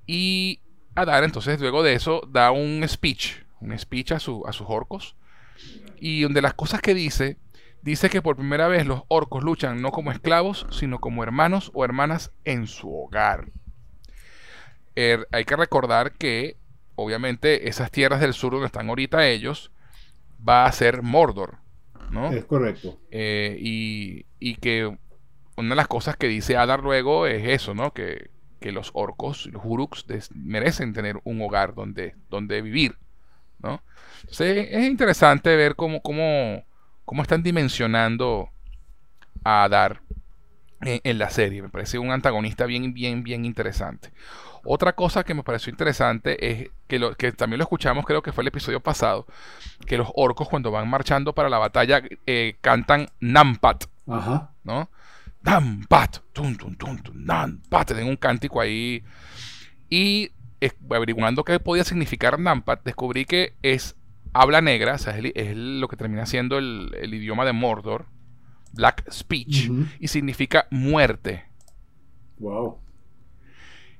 Y 0.07 0.61
Adar, 0.95 1.25
entonces, 1.25 1.61
luego 1.61 1.83
de 1.83 1.95
eso, 1.95 2.23
da 2.29 2.51
un 2.51 2.87
speech, 2.87 3.45
un 3.61 3.79
speech 3.79 4.13
a, 4.13 4.19
su, 4.19 4.45
a 4.47 4.53
sus 4.53 4.67
orcos. 4.69 5.17
Y 6.01 6.23
donde 6.23 6.43
las 6.43 6.55
cosas 6.55 6.81
que 6.81 6.95
dice, 6.95 7.37
dice 7.83 8.11
que 8.11 8.23
por 8.23 8.37
primera 8.37 8.69
vez 8.69 8.87
los 8.87 9.03
orcos 9.09 9.43
luchan 9.43 9.81
no 9.81 9.91
como 9.91 10.13
esclavos, 10.13 10.67
sino 10.71 10.99
como 11.01 11.23
hermanos 11.23 11.71
o 11.75 11.85
hermanas 11.85 12.33
en 12.45 12.67
su 12.67 12.95
hogar. 12.95 13.47
Er, 14.95 15.29
hay 15.33 15.45
que 15.45 15.57
recordar 15.57 16.13
que, 16.13 16.57
obviamente, 16.95 17.69
esas 17.69 17.91
tierras 17.91 18.21
del 18.21 18.35
sur 18.35 18.53
donde 18.53 18.67
están 18.67 18.89
ahorita 18.89 19.27
ellos, 19.27 19.71
va 20.47 20.65
a 20.65 20.73
ser 20.73 21.03
Mordor. 21.03 21.59
Es 22.33 22.45
correcto. 22.45 22.99
Eh, 23.11 23.57
y, 23.61 24.55
que 24.57 24.87
una 25.57 25.69
de 25.71 25.77
las 25.77 25.89
cosas 25.89 26.17
que 26.17 26.27
dice 26.27 26.57
Adar 26.57 26.83
luego 26.83 27.27
es 27.27 27.47
eso, 27.47 27.75
¿no? 27.75 27.93
Que, 27.93 28.31
los 28.61 28.91
orcos, 28.93 29.47
los 29.47 29.63
uruks, 29.65 30.05
merecen 30.35 30.93
tener 30.93 31.19
un 31.25 31.41
hogar 31.41 31.75
donde, 31.75 32.15
donde 32.29 32.61
vivir, 32.61 32.97
¿no? 33.59 33.83
Entonces 34.21 34.69
es 34.71 34.87
interesante 34.87 35.57
ver 35.57 35.77
cómo, 35.77 36.03
cómo, 36.03 36.63
cómo 37.05 37.23
están 37.23 37.43
dimensionando 37.43 38.51
a 39.45 39.69
Dar 39.69 40.01
en, 40.83 41.19
la 41.19 41.31
serie. 41.31 41.63
Me 41.63 41.69
parece 41.69 41.99
un 41.99 42.11
antagonista 42.11 42.67
bien, 42.67 42.95
bien, 42.95 43.23
bien 43.23 43.45
interesante. 43.45 44.13
Otra 44.65 44.95
cosa 44.95 45.25
que 45.25 45.35
me 45.35 45.43
pareció 45.43 45.71
interesante 45.71 46.51
es 46.51 46.71
que, 46.87 46.99
lo, 46.99 47.15
que 47.15 47.33
también 47.33 47.59
lo 47.59 47.65
escuchamos, 47.65 48.05
creo 48.05 48.23
que 48.23 48.33
fue 48.33 48.43
el 48.43 48.49
episodio 48.49 48.81
pasado, 48.81 49.27
que 49.87 49.97
los 49.97 50.09
orcos 50.15 50.49
cuando 50.49 50.71
van 50.71 50.89
marchando 50.89 51.35
para 51.35 51.49
la 51.49 51.59
batalla 51.59 52.03
eh, 52.27 52.57
cantan 52.61 53.09
Nampat, 53.21 53.85
Ajá. 54.07 54.51
¿no? 54.65 54.91
Nampat, 55.43 56.19
tum, 56.33 56.57
tum, 56.57 56.75
tum, 56.77 56.99
tum, 56.99 57.25
Nampat, 57.25 57.89
tienen 57.89 58.09
un 58.09 58.17
cántico 58.17 58.61
ahí. 58.61 59.03
Y 59.89 60.33
averiguando 60.91 61.43
qué 61.43 61.59
podía 61.59 61.85
significar 61.85 62.39
Nampat, 62.39 62.85
descubrí 62.85 63.25
que 63.25 63.55
es 63.63 63.97
habla 64.33 64.61
negra, 64.61 64.95
o 64.95 64.99
sea, 64.99 65.17
es, 65.19 65.57
lo 65.57 65.89
que 65.89 65.97
termina 65.97 66.27
siendo 66.27 66.59
el, 66.59 67.13
idioma 67.13 67.45
de 67.45 67.53
Mordor, 67.53 68.07
Black 68.73 69.11
Speech, 69.11 69.71
y 69.99 70.09
significa 70.09 70.67
muerte. 70.71 71.45
Wow. 72.39 72.79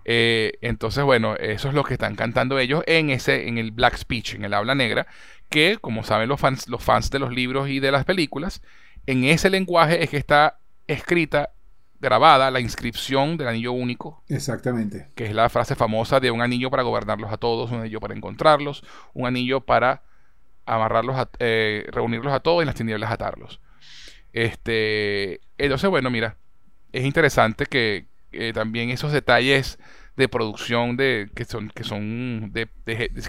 Eh, 0.05 0.53
entonces, 0.63 1.05
bueno, 1.05 1.37
eso 1.37 1.69
es 1.69 1.75
lo 1.75 1.85
que 1.85 1.95
están 1.95 2.17
cantando 2.17 2.59
ellos 2.59 2.83
en 2.87 3.11
ese, 3.11 3.49
en 3.49 3.59
el 3.59 3.71
Black 3.71 3.97
Speech, 3.97 4.35
en 4.35 4.45
el 4.45 4.55
habla 4.55 4.75
negra, 4.75 5.07
que, 5.49 5.79
como 5.81 6.05
saben 6.05 6.29
los 6.29 6.41
fans, 6.41 6.69
los 6.69 6.83
fans 6.83 7.11
de 7.11 7.19
los 7.19 7.33
libros 7.33 7.69
y 7.69 7.81
de 7.81 7.93
las 7.93 8.05
películas, 8.05 8.63
en 9.07 9.25
ese 9.25 9.51
lenguaje 9.51 10.03
es 10.03 10.11
que 10.11 10.17
está 10.17 10.59
escrita, 10.87 11.51
grabada 12.01 12.51
la 12.51 12.61
inscripción 12.61 13.37
del 13.37 13.49
anillo 13.49 13.73
único. 13.73 14.23
Exactamente. 14.29 15.11
Que 15.15 15.27
es 15.27 15.35
la 15.35 15.49
frase 15.49 15.75
famosa 15.75 16.19
de 16.19 16.31
un 16.31 16.41
anillo 16.41 16.71
para 16.71 16.83
gobernarlos 16.83 17.31
a 17.31 17.37
todos, 17.37 17.71
un 17.71 17.81
anillo 17.81 18.01
para 18.01 18.15
encontrarlos, 18.15 18.83
un 19.13 19.27
anillo 19.27 19.61
para 19.61 20.03
amarrarlos, 20.67 21.17
a, 21.17 21.29
eh, 21.39 21.87
reunirlos 21.91 22.33
a 22.33 22.41
todos 22.41 22.61
y 22.61 22.63
en 22.63 22.67
las 22.67 22.75
tinieblas 22.75 23.11
atarlos. 23.11 23.61
Este, 24.33 25.41
entonces, 25.59 25.91
bueno, 25.91 26.11
mira, 26.11 26.37
es 26.93 27.05
interesante 27.05 27.67
que 27.67 28.07
también 28.55 28.91
esos 28.91 29.13
detalles 29.13 29.79
de 30.17 30.29
producción 30.29 30.97
de 30.97 31.31
que 31.35 31.45
son 31.45 31.71
que 31.71 31.83
son 31.83 32.53
de, 32.53 32.69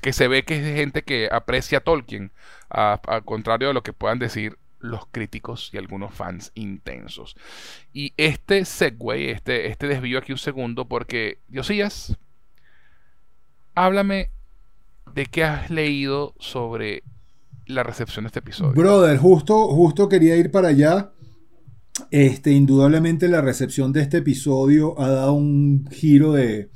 que 0.02 0.14
se 0.14 0.28
ve 0.28 0.44
que 0.44 0.58
es 0.58 0.64
de 0.64 0.76
gente 0.76 1.04
que 1.04 1.30
aprecia 1.32 1.80
a 1.80 1.82
Tolkien, 1.82 2.32
al 2.70 3.24
contrario 3.24 3.70
de 3.70 3.74
lo 3.74 3.82
que 3.84 3.94
puedan 3.94 4.20
decir 4.20 4.58
los 4.80 5.06
críticos 5.12 5.70
y 5.74 5.78
algunos 5.78 6.14
fans 6.14 6.52
intensos. 6.56 7.36
Y 7.94 8.14
este 8.18 8.66
segue, 8.66 9.32
este, 9.32 9.68
este 9.68 9.88
desvío 9.88 10.20
aquí 10.20 10.32
un 10.32 10.38
segundo, 10.38 10.86
porque 10.86 11.38
Diosías, 11.48 12.18
háblame 13.76 14.32
de 15.14 15.28
qué 15.28 15.44
has 15.44 15.70
leído 15.70 16.34
sobre 16.40 17.04
la 17.72 17.84
recepción 17.84 18.24
de 18.24 18.28
este 18.28 18.40
episodio. 18.40 18.74
Brother, 18.74 19.18
justo, 19.18 19.68
justo 19.70 20.10
quería 20.10 20.36
ir 20.36 20.52
para 20.52 20.70
allá. 20.70 21.12
Este, 22.10 22.52
indudablemente 22.52 23.28
la 23.28 23.42
recepción 23.42 23.94
de 23.94 24.02
este 24.02 24.18
episodio 24.18 25.00
ha 25.00 25.10
dado 25.10 25.34
un 25.34 25.88
giro 25.92 26.34
de 26.34 26.70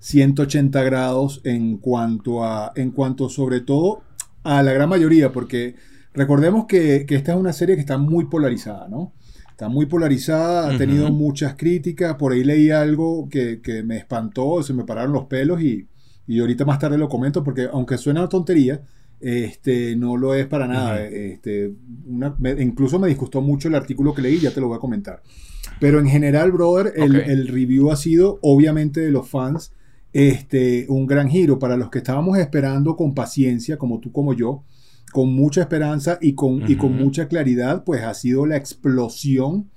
180 0.00 0.82
grados 0.82 1.40
en 1.44 1.78
cuanto 1.78 2.44
a, 2.44 2.72
en 2.74 2.90
cuanto 2.90 3.28
sobre 3.28 3.60
todo 3.60 4.02
a 4.42 4.62
la 4.62 4.72
gran 4.72 4.88
mayoría, 4.88 5.32
porque 5.32 5.76
recordemos 6.14 6.66
que, 6.66 7.06
esta 7.08 7.32
es 7.32 7.38
una 7.38 7.52
serie 7.52 7.74
que 7.74 7.82
está 7.82 7.98
muy 7.98 8.26
polarizada, 8.26 8.88
¿no? 8.88 9.12
Está 9.50 9.68
muy 9.68 9.84
polarizada, 9.84 10.70
ha 10.74 10.78
tenido 10.78 11.10
muchas 11.12 11.54
críticas, 11.54 12.14
por 12.14 12.32
ahí 12.32 12.42
leí 12.42 12.70
algo 12.70 13.28
que, 13.28 13.60
me 13.84 13.98
espantó, 13.98 14.62
se 14.62 14.72
me 14.72 14.84
pararon 14.84 15.12
los 15.12 15.26
pelos 15.26 15.60
y, 15.60 15.86
y 16.26 16.40
ahorita 16.40 16.64
más 16.64 16.78
tarde 16.78 16.96
lo 16.96 17.10
comento 17.10 17.44
porque 17.44 17.68
aunque 17.70 17.98
suena 17.98 18.20
una 18.20 18.30
tontería, 18.30 18.82
este, 19.20 19.96
no 19.96 20.16
lo 20.16 20.34
es 20.34 20.46
para 20.46 20.66
nada. 20.66 21.04
este, 21.06 21.72
incluso 22.58 22.98
me 22.98 23.08
disgustó 23.08 23.40
mucho 23.40 23.68
el 23.68 23.74
artículo 23.74 24.14
que 24.14 24.22
leí, 24.22 24.38
ya 24.38 24.50
te 24.50 24.60
lo 24.60 24.68
voy 24.68 24.76
a 24.76 24.80
comentar. 24.80 25.22
Pero 25.78 26.00
en 26.00 26.06
general, 26.08 26.52
brother, 26.52 26.92
el, 26.96 27.48
review 27.48 27.90
ha 27.90 27.96
sido, 27.96 28.38
obviamente, 28.42 29.00
de 29.00 29.10
los 29.10 29.28
fans, 29.28 29.72
este, 30.12 30.86
un 30.88 31.06
gran 31.06 31.28
giro. 31.28 31.58
Para 31.58 31.76
los 31.76 31.90
que 31.90 31.98
estábamos 31.98 32.38
esperando 32.38 32.96
con 32.96 33.14
paciencia, 33.14 33.76
como 33.76 34.00
tú, 34.00 34.10
como 34.12 34.34
yo, 34.34 34.64
con 35.12 35.32
mucha 35.32 35.62
esperanza 35.62 36.18
y 36.20 36.34
con, 36.34 36.70
y 36.70 36.76
con 36.76 36.96
mucha 36.96 37.28
claridad, 37.28 37.84
pues 37.84 38.02
ha 38.02 38.14
sido 38.14 38.46
la 38.46 38.56
explosión 38.56 39.70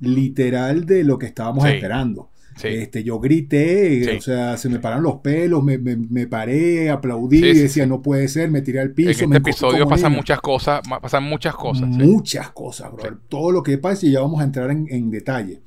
literal 0.00 0.84
de 0.84 1.04
lo 1.04 1.18
que 1.18 1.26
estábamos 1.26 1.64
esperando. 1.66 2.30
Este, 2.62 3.04
yo 3.04 3.20
grité, 3.20 4.16
o 4.16 4.20
sea, 4.20 4.56
se 4.56 4.68
me 4.68 4.78
pararon 4.78 5.04
los 5.04 5.16
pelos, 5.16 5.62
me, 5.62 5.78
me, 5.78 6.26
paré, 6.26 6.88
aplaudí, 6.88 7.40
decía, 7.40 7.86
no 7.86 8.00
puede 8.00 8.28
ser, 8.28 8.50
me 8.50 8.62
tiré 8.62 8.80
al 8.80 8.92
piso. 8.92 9.24
En 9.24 9.32
este 9.32 9.50
episodio 9.50 9.86
pasan 9.86 10.12
muchas 10.12 10.40
cosas, 10.40 10.80
pasan 11.02 11.24
muchas 11.24 11.54
cosas. 11.54 11.86
Muchas 11.86 12.50
cosas, 12.50 12.92
bro. 12.92 13.18
Todo 13.28 13.52
lo 13.52 13.62
que 13.62 13.78
pasa 13.78 14.06
y 14.06 14.12
ya 14.12 14.20
vamos 14.20 14.40
a 14.40 14.44
entrar 14.44 14.70
en, 14.70 15.10
detalle. 15.10 15.60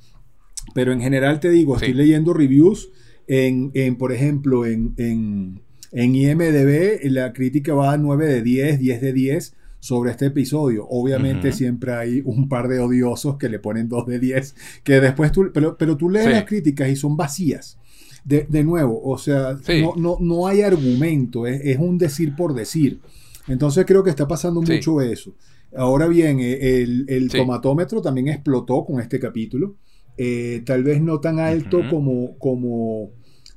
Pero 0.73 0.91
en 0.91 1.01
general 1.01 1.39
te 1.39 1.49
digo, 1.49 1.75
estoy 1.75 1.93
leyendo 1.93 2.33
reviews 2.33 2.89
en, 3.27 3.71
en 3.75 3.95
por 3.95 4.11
ejemplo, 4.11 4.65
en, 4.65 4.93
en, 4.97 5.61
en 5.91 6.15
IMDB, 6.15 6.99
la 7.11 7.33
crítica 7.33 7.73
va 7.73 7.93
a 7.93 7.97
9 7.97 8.25
de 8.25 8.41
10, 8.41 8.79
10 8.79 9.01
de 9.01 9.13
10 9.13 9.55
sobre 9.79 10.11
este 10.11 10.27
episodio. 10.27 10.85
Obviamente 10.89 11.51
siempre 11.51 11.93
hay 11.93 12.21
un 12.25 12.49
par 12.49 12.67
de 12.67 12.79
odiosos 12.79 13.37
que 13.37 13.49
le 13.49 13.59
ponen 13.59 13.87
2 13.87 14.05
de 14.07 14.19
10, 14.19 14.55
que 14.83 14.99
después 14.99 15.31
tú, 15.31 15.49
pero, 15.53 15.77
pero 15.77 15.97
tú 15.97 16.09
lees 16.09 16.29
las 16.29 16.45
críticas 16.45 16.89
y 16.89 16.95
son 16.95 17.15
vacías. 17.17 17.77
De, 18.25 18.63
nuevo, 18.63 19.01
o 19.01 19.17
sea, 19.17 19.57
no, 19.81 19.93
no, 19.95 20.17
no, 20.19 20.45
hay 20.45 20.61
argumento, 20.61 21.47
es, 21.47 21.79
un 21.79 21.97
decir 21.97 22.35
por 22.35 22.53
decir. 22.53 22.99
Entonces 23.47 23.85
creo 23.87 24.03
que 24.03 24.11
está 24.11 24.27
pasando 24.27 24.61
mucho 24.61 25.01
eso. 25.01 25.33
Ahora 25.75 26.07
bien, 26.07 26.39
eh, 26.39 26.83
el, 27.07 27.29
tomatómetro 27.31 28.01
también 28.01 28.27
explotó 28.27 28.85
con 28.85 28.99
este 28.99 29.19
capítulo. 29.19 29.75
Eh, 30.17 30.63
tal 30.65 30.83
vez 30.83 31.01
no 31.01 31.19
tan 31.19 31.39
alto 31.39 31.81
como, 31.89 32.37
como, 32.37 33.11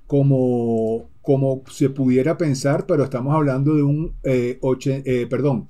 como, 0.07 1.11
como 1.21 1.63
se 1.71 1.91
pudiera 1.91 2.39
pensar, 2.39 2.87
pero 2.87 3.05
estamos 3.05 3.35
hablando 3.35 3.75
de 3.75 3.83
un 3.83 4.15
eh, 4.23 4.59
eh 5.05 5.27
perdón, 5.29 5.69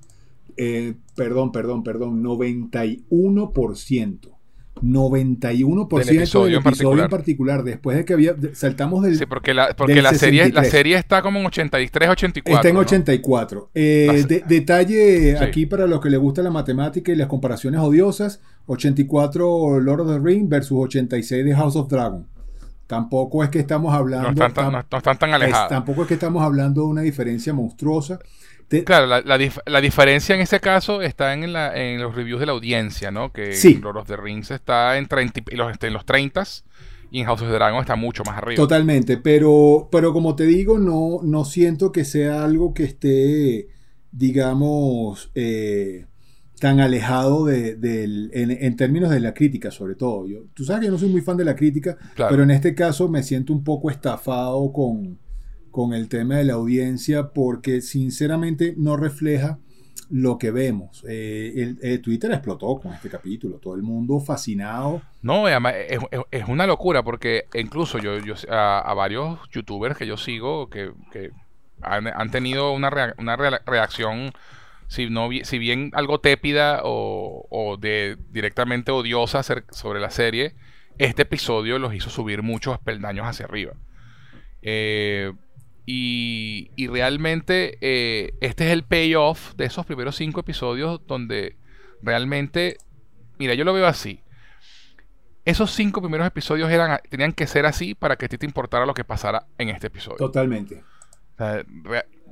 eh, 0.56 0.94
perdón, 1.14 1.52
perdón, 1.52 1.82
perdón, 1.82 2.22
91%. 2.22 4.32
91% 4.82 5.98
del 5.98 6.16
episodio, 6.16 6.56
en, 6.56 6.62
particular. 6.62 7.04
en, 7.04 7.10
particular. 7.10 7.62
después 7.62 7.96
de 7.96 8.04
que 8.04 8.14
había 8.14 8.34
saltamos 8.52 9.04
del 9.04 9.16
Sí, 9.16 9.26
porque 9.26 9.54
la, 9.54 9.74
porque 9.76 10.02
la 10.02 10.12
serie 10.14 10.50
la 10.50 10.64
serie 10.64 10.96
está 10.96 11.22
como 11.22 11.38
en 11.38 11.46
83, 11.46 12.10
84. 12.10 12.56
Está 12.56 12.68
en 12.68 12.76
84. 12.76 13.70
Eh, 13.74 14.42
detalle 14.46 15.38
aquí 15.38 15.66
para 15.66 15.86
los 15.86 16.00
que 16.00 16.10
les 16.10 16.18
gusta 16.18 16.42
la 16.42 16.50
matemática 16.50 17.12
y 17.12 17.16
las 17.16 17.28
comparaciones 17.28 17.80
odiosas, 17.80 18.40
84 18.66 19.80
Lord 19.80 20.00
of 20.00 20.08
the 20.08 20.18
Rings 20.18 20.48
versus 20.48 20.78
86 20.78 21.44
de 21.44 21.54
House 21.54 21.76
of 21.76 21.88
Dragon. 21.88 22.26
Tampoco 22.86 23.44
es 23.44 23.50
que 23.50 23.58
estamos 23.58 23.94
hablando 23.94 24.32
no 24.32 24.46
están, 24.46 24.72
no 24.72 24.98
están 24.98 25.16
tan 25.16 25.32
alejados. 25.32 25.68
tampoco 25.68 26.02
es 26.02 26.08
que 26.08 26.14
estamos 26.14 26.42
hablando 26.42 26.82
de 26.82 26.88
una 26.88 27.02
diferencia 27.02 27.54
monstruosa. 27.54 28.18
Claro, 28.80 29.06
la, 29.06 29.80
diferencia 29.80 30.34
en 30.34 30.40
ese 30.40 30.60
caso 30.60 31.02
está 31.02 31.34
en, 31.34 31.52
los 32.00 32.14
reviews 32.14 32.40
de 32.40 32.46
la 32.46 32.52
audiencia, 32.52 33.10
¿no? 33.10 33.32
Que 33.32 33.52
sí. 33.52 33.74
Lord 33.74 33.98
of 33.98 34.06
the 34.06 34.16
Rings 34.16 34.50
está 34.50 34.96
en, 34.96 35.06
30, 35.06 35.42
los, 35.52 35.76
en 35.80 35.92
los 35.92 36.06
30 36.06 36.44
y 37.10 37.20
en 37.20 37.26
House 37.26 37.42
of 37.42 37.48
the 37.48 37.54
Dragon 37.54 37.80
está 37.80 37.94
mucho 37.94 38.22
más 38.24 38.38
arriba. 38.38 38.56
Totalmente, 38.56 39.18
pero, 39.18 39.88
pero 39.92 40.14
como 40.14 40.34
te 40.34 40.46
digo, 40.46 40.78
no, 40.78 41.20
no 41.22 41.44
siento 41.44 41.92
que 41.92 42.06
sea 42.06 42.42
algo 42.42 42.72
que 42.72 42.84
esté, 42.84 43.68
digamos, 44.10 45.30
eh, 45.34 46.06
tan 46.58 46.80
alejado 46.80 47.44
de, 47.44 47.76
en, 48.32 48.76
términos 48.76 49.10
de 49.10 49.20
la 49.20 49.34
crítica, 49.34 49.70
sobre 49.70 49.94
todo. 49.94 50.26
Yo, 50.26 50.44
tú 50.54 50.64
sabes 50.64 50.80
que 50.80 50.86
yo 50.86 50.92
no 50.92 50.98
soy 50.98 51.10
muy 51.10 51.20
fan 51.20 51.36
de 51.36 51.44
la 51.44 51.54
crítica, 51.56 51.98
pero 52.16 52.44
en 52.44 52.50
este 52.50 52.74
caso 52.74 53.08
me 53.08 53.22
siento 53.22 53.52
un 53.52 53.62
poco 53.62 53.90
estafado 53.90 54.72
con 54.72 55.18
con 55.72 55.92
el 55.94 56.08
tema 56.08 56.36
de 56.36 56.44
la 56.44 56.52
audiencia 56.52 57.30
porque 57.30 57.80
sinceramente 57.80 58.74
no 58.76 58.96
refleja 58.96 59.58
lo 60.10 60.38
que 60.38 60.50
vemos. 60.50 61.04
Eh, 61.08 61.74
el, 61.80 62.02
Twitter 62.02 62.30
explotó 62.32 62.78
con 62.78 62.92
este 62.92 63.08
capítulo, 63.08 63.56
todo 63.56 63.74
el 63.74 63.82
mundo 63.82 64.20
fascinado. 64.20 65.00
No, 65.22 65.48
es, 65.48 65.58
es, 66.30 66.48
una 66.48 66.66
locura 66.66 67.02
porque 67.02 67.46
incluso 67.54 67.98
yo, 67.98 68.12
a, 68.50 68.94
varios 68.94 69.40
youtubers 69.50 69.96
que 69.96 70.06
yo 70.06 70.16
sigo 70.16 70.68
que, 70.68 70.92
han, 71.80 72.30
tenido 72.30 72.72
una, 72.72 73.14
una 73.16 73.36
reacción, 73.36 74.32
si, 74.86 75.08
no, 75.08 75.30
si 75.42 75.58
bien 75.58 75.90
algo 75.94 76.20
tépida 76.20 76.82
o, 76.84 77.46
o 77.50 77.78
de 77.78 78.18
directamente 78.30 78.92
odiosa 78.92 79.42
sobre 79.42 79.98
la 79.98 80.10
serie, 80.10 80.54
este 80.98 81.22
episodio 81.22 81.78
los 81.78 81.94
hizo 81.94 82.10
subir 82.10 82.42
muchos 82.42 82.78
peldaños 82.78 83.26
hacia 83.26 83.46
arriba. 83.46 83.72
Eh, 84.62 85.32
y, 85.84 86.70
realmente 86.88 87.78
eh, 87.80 88.34
este 88.40 88.66
es 88.66 88.72
el 88.72 88.84
payoff 88.84 89.54
de 89.54 89.64
esos 89.64 89.84
primeros 89.84 90.16
cinco 90.16 90.40
episodios 90.40 91.00
donde 91.06 91.56
realmente, 92.02 92.76
mira, 93.38 93.54
yo 93.54 93.64
lo 93.64 93.72
veo 93.72 93.86
así. 93.86 94.20
Esos 95.44 95.72
cinco 95.72 96.00
primeros 96.00 96.26
episodios 96.26 96.70
eran, 96.70 97.00
tenían 97.08 97.32
que 97.32 97.48
ser 97.48 97.66
así 97.66 97.94
para 97.94 98.16
que 98.16 98.26
a 98.26 98.28
ti 98.28 98.38
te 98.38 98.46
importara 98.46 98.86
lo 98.86 98.94
que 98.94 99.04
pasara 99.04 99.46
en 99.58 99.70
este 99.70 99.88
episodio. 99.88 100.18
Totalmente. 100.18 100.84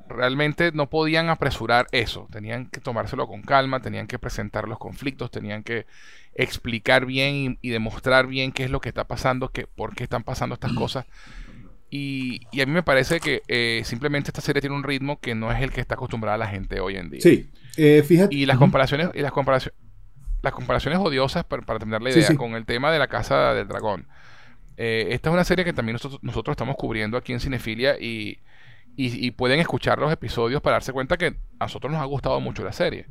realmente 0.08 0.70
no 0.72 0.88
podían 0.88 1.28
apresurar 1.28 1.86
eso, 1.90 2.28
tenían 2.30 2.66
que 2.66 2.80
tomárselo 2.80 3.26
con 3.26 3.42
calma, 3.42 3.80
tenían 3.80 4.06
que 4.06 4.20
presentar 4.20 4.68
los 4.68 4.78
conflictos, 4.78 5.30
tenían 5.32 5.64
que 5.64 5.86
explicar 6.34 7.04
bien 7.04 7.58
y, 7.60 7.70
demostrar 7.70 8.28
bien 8.28 8.52
qué 8.52 8.64
es 8.64 8.70
lo 8.70 8.80
que 8.80 8.90
está 8.90 9.04
pasando, 9.04 9.50
que, 9.50 9.66
por 9.66 9.96
qué 9.96 10.04
están 10.04 10.22
pasando 10.22 10.54
estas 10.54 10.72
cosas. 10.72 11.06
Y, 11.90 12.40
a 12.60 12.66
mí 12.66 12.72
me 12.72 12.84
parece 12.84 13.18
que 13.18 13.42
eh, 13.48 13.82
simplemente 13.84 14.30
esta 14.30 14.40
serie 14.40 14.60
tiene 14.60 14.76
un 14.76 14.84
ritmo 14.84 15.18
que 15.20 15.34
no 15.34 15.50
es 15.50 15.60
el 15.60 15.72
que 15.72 15.80
está 15.80 15.94
acostumbrada 15.94 16.38
la 16.38 16.46
gente 16.46 16.78
hoy 16.78 16.96
en 16.96 17.10
día. 17.10 17.20
Sí, 17.20 17.50
eh, 17.76 18.04
fíjate. 18.06 18.34
Y 18.34 18.46
las 18.46 18.58
comparaciones, 18.58 19.10
y 19.12 19.20
las 19.20 19.32
comparaciones, 19.32 19.76
las 20.42 20.52
comparaciones 20.52 21.00
odiosas, 21.00 21.44
para, 21.44 21.62
para 21.62 21.80
tener 21.80 22.00
la 22.00 22.10
idea, 22.10 22.34
con 22.36 22.54
el 22.54 22.64
tema 22.64 22.92
de 22.92 23.00
la 23.00 23.08
Casa 23.08 23.54
del 23.54 23.66
Dragón. 23.66 24.06
Eh, 24.76 25.08
esta 25.10 25.30
es 25.30 25.34
una 25.34 25.44
serie 25.44 25.64
que 25.64 25.72
también 25.72 25.94
nosotros, 25.94 26.22
nosotros 26.22 26.54
estamos 26.54 26.76
cubriendo 26.76 27.16
aquí 27.16 27.32
en 27.32 27.40
Cinefilia 27.40 27.96
y, 28.00 28.38
y, 28.96 29.30
pueden 29.32 29.58
escuchar 29.58 29.98
los 29.98 30.12
episodios 30.12 30.62
para 30.62 30.74
darse 30.74 30.92
cuenta 30.92 31.16
que 31.16 31.36
a 31.58 31.64
nosotros 31.64 31.92
nos 31.92 32.00
ha 32.00 32.06
gustado 32.06 32.40
mucho 32.40 32.62
la 32.62 32.72
serie. 32.72 33.06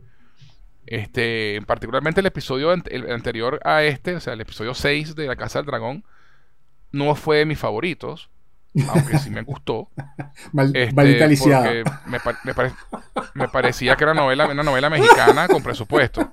Este, 0.86 1.62
particularmente 1.68 2.22
el 2.22 2.26
episodio 2.26 2.72
el 2.74 3.12
anterior 3.12 3.60
a 3.64 3.84
este, 3.84 4.16
o 4.16 4.20
sea, 4.20 4.34
el 4.34 4.42
episodio 4.42 4.74
6 4.74 5.16
de 5.16 5.28
La 5.28 5.36
Casa 5.36 5.60
del 5.60 5.68
Dragón, 5.68 6.04
no 6.92 7.14
fue 7.14 7.38
de 7.38 7.46
mis 7.46 7.60
favoritos, 7.60 8.30
aunque 8.88 9.18
sí 9.20 9.30
me 9.30 9.42
gustó. 9.42 9.90
Mal, 10.52 10.72
este, 10.76 10.94
porque 10.94 11.28
me, 12.06 12.20
me, 13.34 13.48
parecía 13.48 13.96
que 13.96 14.04
era 14.04 14.14
novela, 14.14 14.48
una 14.48 14.64
novela 14.64 14.90
mexicana 14.90 15.48
con 15.48 15.64
presupuesto. 15.64 16.32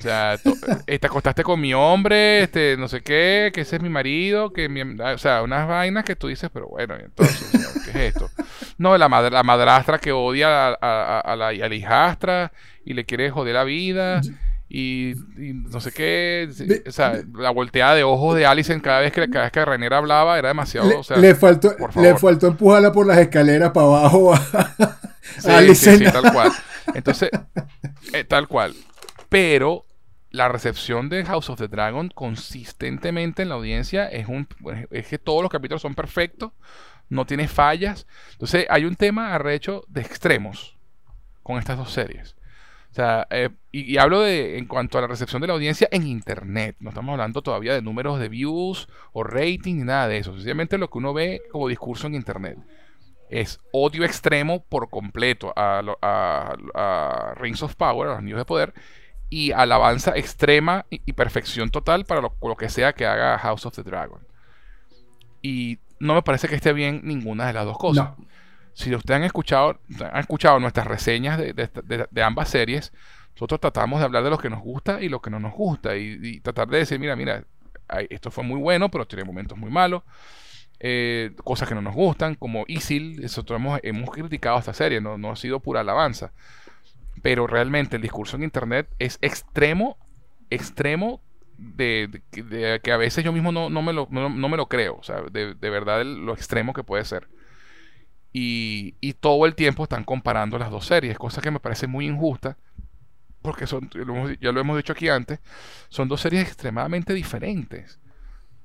O 0.00 0.02
sea, 0.02 0.38
eh, 0.86 0.98
te 0.98 1.06
acostaste 1.06 1.42
con 1.42 1.60
mi 1.60 1.74
hombre, 1.74 2.44
este, 2.44 2.76
no 2.78 2.88
sé 2.88 3.02
qué, 3.02 3.50
que 3.52 3.60
ese 3.60 3.76
es 3.76 3.82
mi 3.82 3.90
marido, 3.90 4.50
que 4.50 4.70
mi, 4.70 4.80
o 4.80 5.18
sea, 5.18 5.42
unas 5.42 5.68
vainas 5.68 6.04
que 6.04 6.16
tú 6.16 6.28
dices, 6.28 6.48
pero 6.50 6.68
bueno, 6.68 6.94
entonces, 6.96 7.50
¿qué 7.84 7.90
es 7.90 8.14
esto? 8.14 8.30
No, 8.78 8.96
la, 8.96 9.08
la 9.08 9.42
madrastra 9.42 9.98
que 9.98 10.12
odia 10.12 10.68
a, 10.70 11.36
la, 11.36 11.52
hijastra 11.52 12.50
y 12.82 12.94
le 12.94 13.04
quiere 13.04 13.30
joder 13.30 13.54
la 13.54 13.64
vida. 13.64 14.22
Y, 14.72 15.14
no 15.36 15.80
sé 15.80 15.90
qué, 15.90 16.48
o 16.86 16.92
sea, 16.92 17.20
la 17.34 17.50
volteada 17.50 17.96
de 17.96 18.04
ojos 18.04 18.36
de 18.36 18.46
Alison 18.46 18.78
cada 18.78 19.00
vez 19.00 19.12
que 19.12 19.28
cada 19.28 19.46
vez 19.46 19.52
que 19.52 19.64
Renera 19.64 19.98
hablaba 19.98 20.38
era 20.38 20.46
demasiado, 20.46 20.88
le, 20.88 20.94
o 20.94 21.02
sea, 21.02 21.16
le 21.16 21.34
faltó 21.34 21.74
le 21.96 22.16
faltó 22.16 22.46
empujarla 22.46 22.92
por 22.92 23.04
las 23.04 23.18
escaleras 23.18 23.72
para 23.72 23.86
abajo 23.86 24.32
a, 24.34 24.38
sí, 25.40 25.74
Sí, 25.74 25.96
sí, 25.96 26.04
tal 26.04 26.32
cual. 26.32 26.52
Entonces, 26.94 27.30
eh, 28.12 28.22
tal 28.22 28.46
cual. 28.46 28.74
Pero 29.28 29.86
la 30.30 30.48
recepción 30.48 31.08
de 31.08 31.24
House 31.24 31.50
of 31.50 31.58
the 31.58 31.66
Dragon 31.66 32.08
consistentemente 32.14 33.42
en 33.42 33.48
la 33.48 33.56
audiencia 33.56 34.06
es, 34.06 34.28
un, 34.28 34.46
es 34.92 35.08
que 35.08 35.18
todos 35.18 35.42
los 35.42 35.50
capítulos 35.50 35.82
son 35.82 35.96
perfectos, 35.96 36.52
no 37.08 37.26
tiene 37.26 37.48
fallas. 37.48 38.06
Entonces 38.32 38.66
hay 38.70 38.84
un 38.84 38.94
tema 38.94 39.34
arrecho 39.34 39.82
de 39.88 40.02
extremos 40.02 40.78
con 41.42 41.58
estas 41.58 41.76
dos 41.76 41.92
series. 41.92 42.36
O 42.90 42.94
sea, 42.94 43.26
eh, 43.30 43.50
y, 43.70 43.98
hablo 43.98 44.20
de 44.20 44.58
en 44.58 44.66
cuanto 44.66 44.98
a 44.98 45.00
la 45.00 45.06
recepción 45.06 45.40
de 45.40 45.46
la 45.46 45.54
audiencia 45.54 45.88
en 45.92 46.06
internet. 46.06 46.76
No 46.80 46.90
estamos 46.90 47.12
hablando 47.12 47.40
todavía 47.40 47.72
de 47.72 47.82
números 47.82 48.18
de 48.18 48.28
views 48.28 48.88
o 49.12 49.22
rating 49.22 49.76
ni 49.76 49.84
nada 49.84 50.08
de 50.08 50.18
eso. 50.18 50.32
Sencillamente 50.32 50.76
lo 50.76 50.90
que 50.90 50.98
uno 50.98 51.14
ve 51.14 51.42
como 51.52 51.68
discurso 51.68 52.08
en 52.08 52.16
internet 52.16 52.58
es 53.28 53.60
odio 53.72 54.04
extremo 54.04 54.64
por 54.64 54.90
completo 54.90 55.52
a, 55.54 55.82
a 56.02 57.34
Rings 57.36 57.62
of 57.62 57.76
Power, 57.76 58.08
a 58.08 58.10
los 58.12 58.18
anillos 58.18 58.38
de 58.38 58.44
poder, 58.44 58.74
y 59.30 59.52
alabanza 59.52 60.12
extrema 60.16 60.84
y, 60.90 61.12
perfección 61.12 61.70
total 61.70 62.04
para 62.04 62.20
lo, 62.20 62.56
que 62.56 62.68
sea 62.68 62.92
que 62.92 63.06
haga 63.06 63.38
House 63.38 63.64
of 63.64 63.76
the 63.76 63.84
Dragon. 63.84 64.20
Y 65.40 65.78
no 66.00 66.14
me 66.14 66.22
parece 66.22 66.48
que 66.48 66.56
esté 66.56 66.72
bien 66.72 67.02
ninguna 67.04 67.46
de 67.46 67.52
las 67.52 67.64
dos 67.64 67.78
cosas. 67.78 68.10
Si 68.80 68.94
ustedes 68.94 69.18
han 69.18 69.24
escuchado, 69.24 69.78
han 70.00 70.20
escuchado 70.20 70.58
nuestras 70.58 70.86
reseñas 70.86 71.38
de, 71.38 72.22
ambas 72.22 72.48
series, 72.48 72.92
nosotros 73.34 73.60
tratamos 73.60 74.00
de 74.00 74.06
hablar 74.06 74.24
de 74.24 74.30
lo 74.30 74.38
que 74.38 74.48
nos 74.48 74.60
gusta 74.60 75.02
y 75.02 75.10
lo 75.10 75.20
que 75.20 75.28
no 75.28 75.38
nos 75.38 75.52
gusta. 75.52 75.96
Y, 75.96 76.40
tratar 76.40 76.68
de 76.68 76.78
decir, 76.78 76.98
mira, 76.98 77.14
mira, 77.14 77.44
esto 78.08 78.30
fue 78.30 78.42
muy 78.42 78.58
bueno, 78.58 78.90
pero 78.90 79.06
tiene 79.06 79.24
momentos 79.24 79.58
muy 79.58 79.70
malos. 79.70 80.02
Eh, 80.78 81.32
cosas 81.44 81.68
que 81.68 81.74
no 81.74 81.82
nos 81.82 81.94
gustan, 81.94 82.36
como 82.36 82.64
Isil, 82.66 83.20
nosotros 83.20 83.60
hemos, 83.82 84.10
criticado 84.10 84.58
esta 84.58 84.72
serie, 84.72 84.98
no, 85.02 85.30
ha 85.30 85.36
sido 85.36 85.60
pura 85.60 85.80
alabanza 85.80 86.32
pero 87.22 87.46
realmente 87.46 87.96
el 87.96 88.02
discurso 88.02 88.36
en 88.36 88.44
Internet 88.44 88.88
es 88.98 89.18
extremo, 89.20 89.98
extremo 90.48 91.20
de, 91.58 92.22
que 92.82 92.92
a 92.92 92.96
veces 92.96 93.22
yo 93.22 93.30
mismo 93.30 93.52
no, 93.52 93.68
me 93.68 93.92
lo 93.92 94.68
creo, 94.68 94.96
o 94.96 95.02
sea, 95.02 95.20
de, 95.30 95.52
verdad 95.52 96.02
lo 96.02 96.32
extremo 96.32 96.72
que 96.72 96.82
puede 96.82 97.04
ser. 97.04 97.28
Y, 98.32 99.14
todo 99.20 99.44
el 99.44 99.54
tiempo 99.54 99.82
están 99.82 100.04
comparando 100.04 100.58
las 100.58 100.70
dos 100.70 100.86
series, 100.86 101.18
cosa 101.18 101.40
que 101.40 101.50
me 101.50 101.60
parece 101.60 101.86
muy 101.86 102.06
injusta, 102.06 102.56
porque 103.42 103.66
son, 103.66 103.90
ya 104.40 104.52
lo 104.52 104.60
hemos 104.60 104.76
dicho 104.76 104.92
aquí 104.92 105.08
antes, 105.08 105.40
son 105.88 106.08
dos 106.08 106.20
series 106.20 106.44
extremadamente 106.44 107.12
diferentes. 107.12 107.98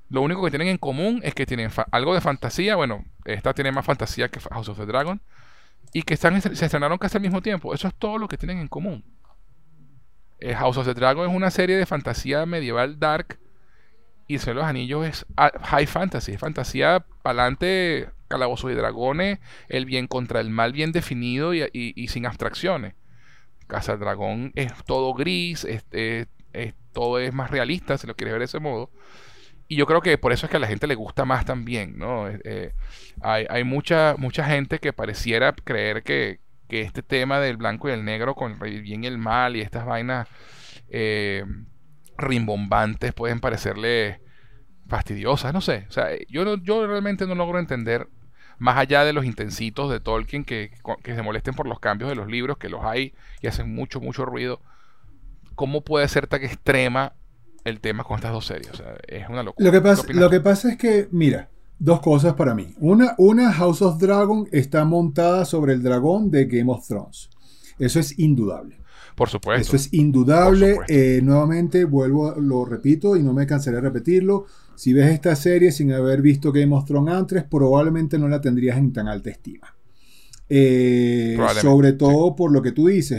Lo 0.08 0.22
único 0.22 0.44
que 0.44 0.50
tienen 0.50 0.68
en 0.68 0.78
común 0.78 1.20
es 1.24 1.34
que 1.34 1.46
tienen 1.46 1.70
algo 1.90 2.14
de 2.14 2.20
fantasía, 2.20 2.76
bueno, 2.76 3.04
esta 3.24 3.54
tiene 3.54 3.72
más 3.72 3.84
fantasía 3.84 4.28
que 4.28 4.40
House 4.40 4.68
of 4.68 4.78
the 4.78 4.86
Dragon, 4.86 5.20
y 5.92 6.02
que 6.02 6.14
están, 6.14 6.40
se 6.40 6.52
estrenaron 6.52 6.98
casi 6.98 7.16
al 7.16 7.22
mismo 7.22 7.42
tiempo. 7.42 7.74
Eso 7.74 7.88
es 7.88 7.94
todo 7.94 8.18
lo 8.18 8.28
que 8.28 8.36
tienen 8.36 8.58
en 8.58 8.68
común. 8.68 9.04
Eh, 10.38 10.54
House 10.54 10.76
of 10.76 10.86
the 10.86 10.94
Dragon 10.94 11.28
es 11.28 11.34
una 11.34 11.50
serie 11.50 11.76
de 11.76 11.86
fantasía 11.86 12.44
medieval 12.44 12.98
dark 12.98 13.38
y 14.28 14.38
Señor 14.38 14.56
de 14.56 14.60
los 14.60 14.68
Anillos 14.68 15.06
es 15.06 15.26
high 15.62 15.86
fantasy, 15.86 16.32
es 16.32 16.40
fantasía 16.40 17.06
pa'lante, 17.22 18.10
calabozos 18.28 18.70
y 18.72 18.74
dragones, 18.74 19.38
el 19.68 19.86
bien 19.86 20.06
contra 20.06 20.40
el 20.40 20.50
mal 20.50 20.72
bien 20.72 20.92
definido 20.92 21.54
y, 21.54 22.08
sin 22.08 22.26
abstracciones. 22.26 22.94
Casa 23.66 23.92
del 23.92 24.00
Dragón 24.00 24.52
es 24.54 24.72
todo 24.84 25.14
gris, 25.14 25.64
es, 25.64 25.84
todo 26.92 27.18
es 27.18 27.32
más 27.34 27.50
realista, 27.50 27.98
si 27.98 28.06
lo 28.06 28.14
quieres 28.14 28.34
ver 28.34 28.40
de 28.40 28.44
ese 28.46 28.60
modo. 28.60 28.90
Y 29.68 29.76
yo 29.76 29.86
creo 29.86 30.00
que 30.00 30.16
por 30.16 30.32
eso 30.32 30.46
es 30.46 30.50
que 30.50 30.58
a 30.58 30.60
la 30.60 30.68
gente 30.68 30.86
le 30.86 30.94
gusta 30.94 31.24
más 31.24 31.44
también, 31.44 31.98
¿no? 31.98 32.28
Eh, 32.28 32.72
hay, 33.20 33.64
mucha, 33.64 34.14
mucha 34.16 34.44
gente 34.44 34.78
que 34.78 34.92
pareciera 34.92 35.52
creer 35.52 36.02
que, 36.02 36.40
este 36.68 37.02
tema 37.02 37.40
del 37.40 37.56
blanco 37.56 37.88
y 37.88 37.92
el 37.92 38.04
negro 38.04 38.34
con 38.34 38.58
el 38.64 38.82
bien 38.82 39.04
y 39.04 39.06
el 39.06 39.18
mal 39.18 39.54
y 39.54 39.60
estas 39.60 39.86
vainas 39.86 40.28
eh, 40.88 41.44
rimbombantes 42.18 43.12
pueden 43.12 43.38
parecerle 43.38 44.20
fastidiosas, 44.88 45.52
no 45.52 45.60
sé. 45.60 45.86
O 45.88 45.92
sea, 45.92 46.08
yo, 46.28 46.56
yo 46.56 46.86
realmente 46.86 47.26
no 47.26 47.34
logro 47.34 47.58
entender, 47.58 48.08
más 48.58 48.76
allá 48.78 49.04
de 49.04 49.12
los 49.12 49.24
intensitos 49.24 49.90
de 49.90 50.00
Tolkien 50.00 50.44
que, 50.44 50.70
que 51.02 51.14
se 51.14 51.22
molesten 51.22 51.54
por 51.54 51.66
los 51.66 51.80
cambios 51.80 52.08
de 52.08 52.16
los 52.16 52.28
libros, 52.28 52.58
que 52.58 52.68
los 52.68 52.84
hay 52.84 53.14
y 53.42 53.46
hacen 53.46 53.74
mucho, 53.74 54.00
mucho 54.00 54.24
ruido, 54.24 54.60
cómo 55.54 55.82
puede 55.82 56.08
ser 56.08 56.26
tan 56.26 56.42
extrema 56.42 57.14
el 57.64 57.80
tema 57.80 58.04
con 58.04 58.16
estas 58.16 58.32
dos 58.32 58.46
series. 58.46 58.70
O 58.70 58.76
sea, 58.76 58.94
es 59.08 59.28
una 59.28 59.42
locura. 59.42 59.66
Lo 59.66 59.72
que, 59.72 59.80
pasa, 59.80 60.04
lo 60.08 60.30
que 60.30 60.40
pasa 60.40 60.70
es 60.70 60.78
que, 60.78 61.08
mira, 61.10 61.50
Dos 61.78 62.00
cosas 62.00 62.34
para 62.34 62.54
mí. 62.54 62.74
Una, 62.78 63.14
una, 63.18 63.52
House 63.52 63.82
of 63.82 63.98
Dragon 63.98 64.48
está 64.50 64.84
montada 64.86 65.44
sobre 65.44 65.74
el 65.74 65.82
dragón 65.82 66.30
de 66.30 66.46
Game 66.46 66.72
of 66.72 66.86
Thrones. 66.86 67.28
Eso 67.78 68.00
es 68.00 68.18
indudable. 68.18 68.78
Por 69.14 69.28
supuesto. 69.28 69.60
Eso 69.60 69.76
es 69.76 69.92
indudable. 69.92 70.78
Eh, 70.88 71.20
nuevamente, 71.22 71.84
vuelvo, 71.84 72.34
lo 72.40 72.64
repito 72.64 73.14
y 73.16 73.22
no 73.22 73.34
me 73.34 73.46
cansaré 73.46 73.76
de 73.76 73.82
repetirlo. 73.82 74.46
Si 74.76 74.92
ves 74.92 75.12
esta 75.12 75.34
serie 75.34 75.72
sin 75.72 75.92
haber 75.92 76.22
visto 76.22 76.52
Game 76.52 76.74
of 76.74 76.84
Thrones 76.84 77.14
antes, 77.14 77.44
probablemente 77.44 78.18
no 78.18 78.28
la 78.28 78.40
tendrías 78.40 78.78
en 78.78 78.92
tan 78.92 79.08
alta 79.08 79.30
estima. 79.30 79.76
Eh, 80.48 81.36
sobre 81.60 81.94
todo 81.94 82.36
por 82.36 82.52
lo 82.52 82.62
que 82.62 82.72
tú 82.72 82.88
dices. 82.88 83.18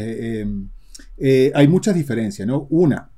Eh, 1.17 1.51
hay 1.53 1.67
muchas 1.67 1.95
diferencias, 1.95 2.47
¿no? 2.47 2.67
Una, 2.69 3.11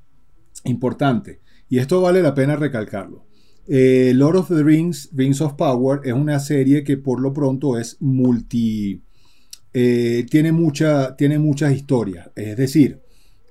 importante, 0.64 1.40
y 1.68 1.78
esto 1.78 2.00
vale 2.00 2.22
la 2.22 2.34
pena 2.34 2.56
recalcarlo. 2.56 3.26
Eh, 3.66 4.12
Lord 4.14 4.36
of 4.36 4.48
the 4.48 4.64
Rings, 4.64 5.10
Rings 5.12 5.40
of 5.40 5.54
Power, 5.54 6.00
es 6.04 6.12
una 6.12 6.40
serie 6.40 6.82
que 6.82 6.96
por 6.96 7.20
lo 7.20 7.32
pronto 7.32 7.78
es 7.78 7.96
multi. 8.00 9.04
Eh, 9.72 10.26
tiene, 10.28 10.50
mucha, 10.50 11.14
tiene 11.14 11.38
muchas 11.38 11.72
historias. 11.72 12.30
Es 12.34 12.56
decir, 12.56 13.00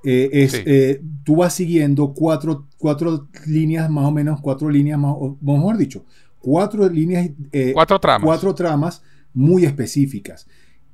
eh, 0.04 0.30
es, 0.32 1.02
tú 1.24 1.38
vas 1.38 1.54
siguiendo 1.54 2.14
cuatro, 2.14 2.68
cuatro, 2.78 3.28
líneas, 3.46 3.90
más 3.90 4.06
o 4.06 4.12
menos, 4.12 4.40
cuatro 4.42 4.70
líneas, 4.70 5.00
más, 5.00 5.16
mejor 5.42 5.78
dicho, 5.78 6.06
cuatro 6.40 6.88
líneas. 6.90 7.30
cuatro 7.74 8.00
tramas. 8.00 8.26
Cuatro 8.26 8.54
tramas 8.56 9.02
muy 9.34 9.66
específicas 9.66 10.48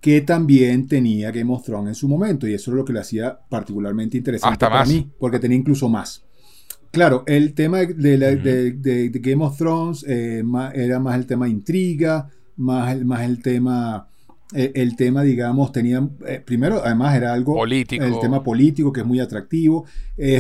que 0.06 0.22
también 0.22 0.88
tenía 0.88 1.32
Game 1.32 1.52
of 1.52 1.64
Thrones 1.64 1.88
en 1.88 1.96
su 1.96 2.08
momento, 2.08 2.48
y 2.48 2.54
eso 2.54 2.70
es 2.70 2.78
lo 2.78 2.86
que 2.86 2.94
le 2.94 3.00
hacía 3.00 3.40
particularmente 3.50 4.18
interesante 4.18 4.60
para 4.60 4.86
mí, 4.86 5.10
porque 5.18 5.40
tenía 5.40 5.58
incluso 5.58 5.90
más. 5.90 6.24
Claro, 6.92 7.24
el 7.26 7.56
tema 7.56 7.80
de, 7.80 9.12
Game 9.16 9.44
of 9.44 9.58
Thrones 9.58 10.06
eh, 10.08 10.44
era 10.76 11.00
más 11.00 11.16
el 11.16 11.26
tema 11.26 11.50
intriga, 11.50 12.30
más, 12.56 13.04
más 13.04 13.22
el 13.22 13.42
tema, 13.42 14.08
eh, 14.54 14.72
el 14.76 14.96
tema, 14.96 15.24
digamos, 15.24 15.72
tenía, 15.72 16.08
eh, 16.28 16.42
primero, 16.46 16.82
además 16.84 17.16
era 17.16 17.34
algo, 17.34 17.56
político. 17.56 18.04
el 18.04 18.20
tema 18.20 18.44
político 18.44 18.92
que 18.94 19.02
es 19.02 19.06
muy 19.06 19.20
atractivo. 19.20 19.86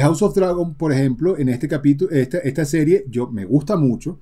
House 0.02 0.22
of 0.22 0.36
Dragon, 0.36 0.76
por 0.76 0.91
ejemplo, 0.94 1.38
en 1.38 1.50
este 1.50 1.68
capítulo, 1.68 2.12
esta, 2.12 2.38
esta 2.39 2.65
serie, 2.65 3.06
yo 3.10 3.28
me 3.32 3.46
gusta 3.46 3.76
mucho. 3.78 4.20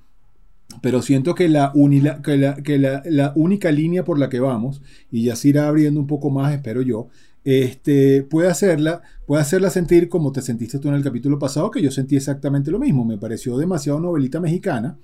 pero 0.82 1.02
siento 1.02 1.34
que, 1.34 1.48
la, 1.48 1.72
unila- 1.74 2.20
que, 2.22 2.36
la, 2.36 2.54
que 2.56 2.78
la- 2.78 3.02
la 3.06 3.32
única 3.36 3.70
línea 3.70 4.04
por 4.04 4.18
la 4.18 4.28
que 4.28 4.40
vamos, 4.40 4.82
y 5.10 5.24
ya 5.24 5.36
se 5.36 5.48
irá 5.48 5.68
abriendo 5.68 6.00
un 6.00 6.06
poco 6.06 6.30
más, 6.30 6.52
espero 6.52 6.82
yo, 6.82 7.08
este, 7.44 8.22
puede, 8.22 8.48
hacerla, 8.48 9.02
puede 9.26 9.42
hacerla 9.42 9.68
sentir 9.70 10.08
como 10.08 10.32
te 10.32 10.40
sentiste 10.42 10.78
tú 10.78 10.88
en 10.88 10.94
el 10.94 11.04
capítulo 11.04 11.38
pasado, 11.38 11.70
que 11.70 11.82
yo 11.82 11.90
sentí 11.90 12.16
exactamente 12.16 12.70
lo 12.70 12.78
mismo. 12.78 13.04
Me 13.04 13.18
pareció 13.18 13.56
demasiado 13.58 14.00
novelita 14.00 14.40
mexicana. 14.40 14.98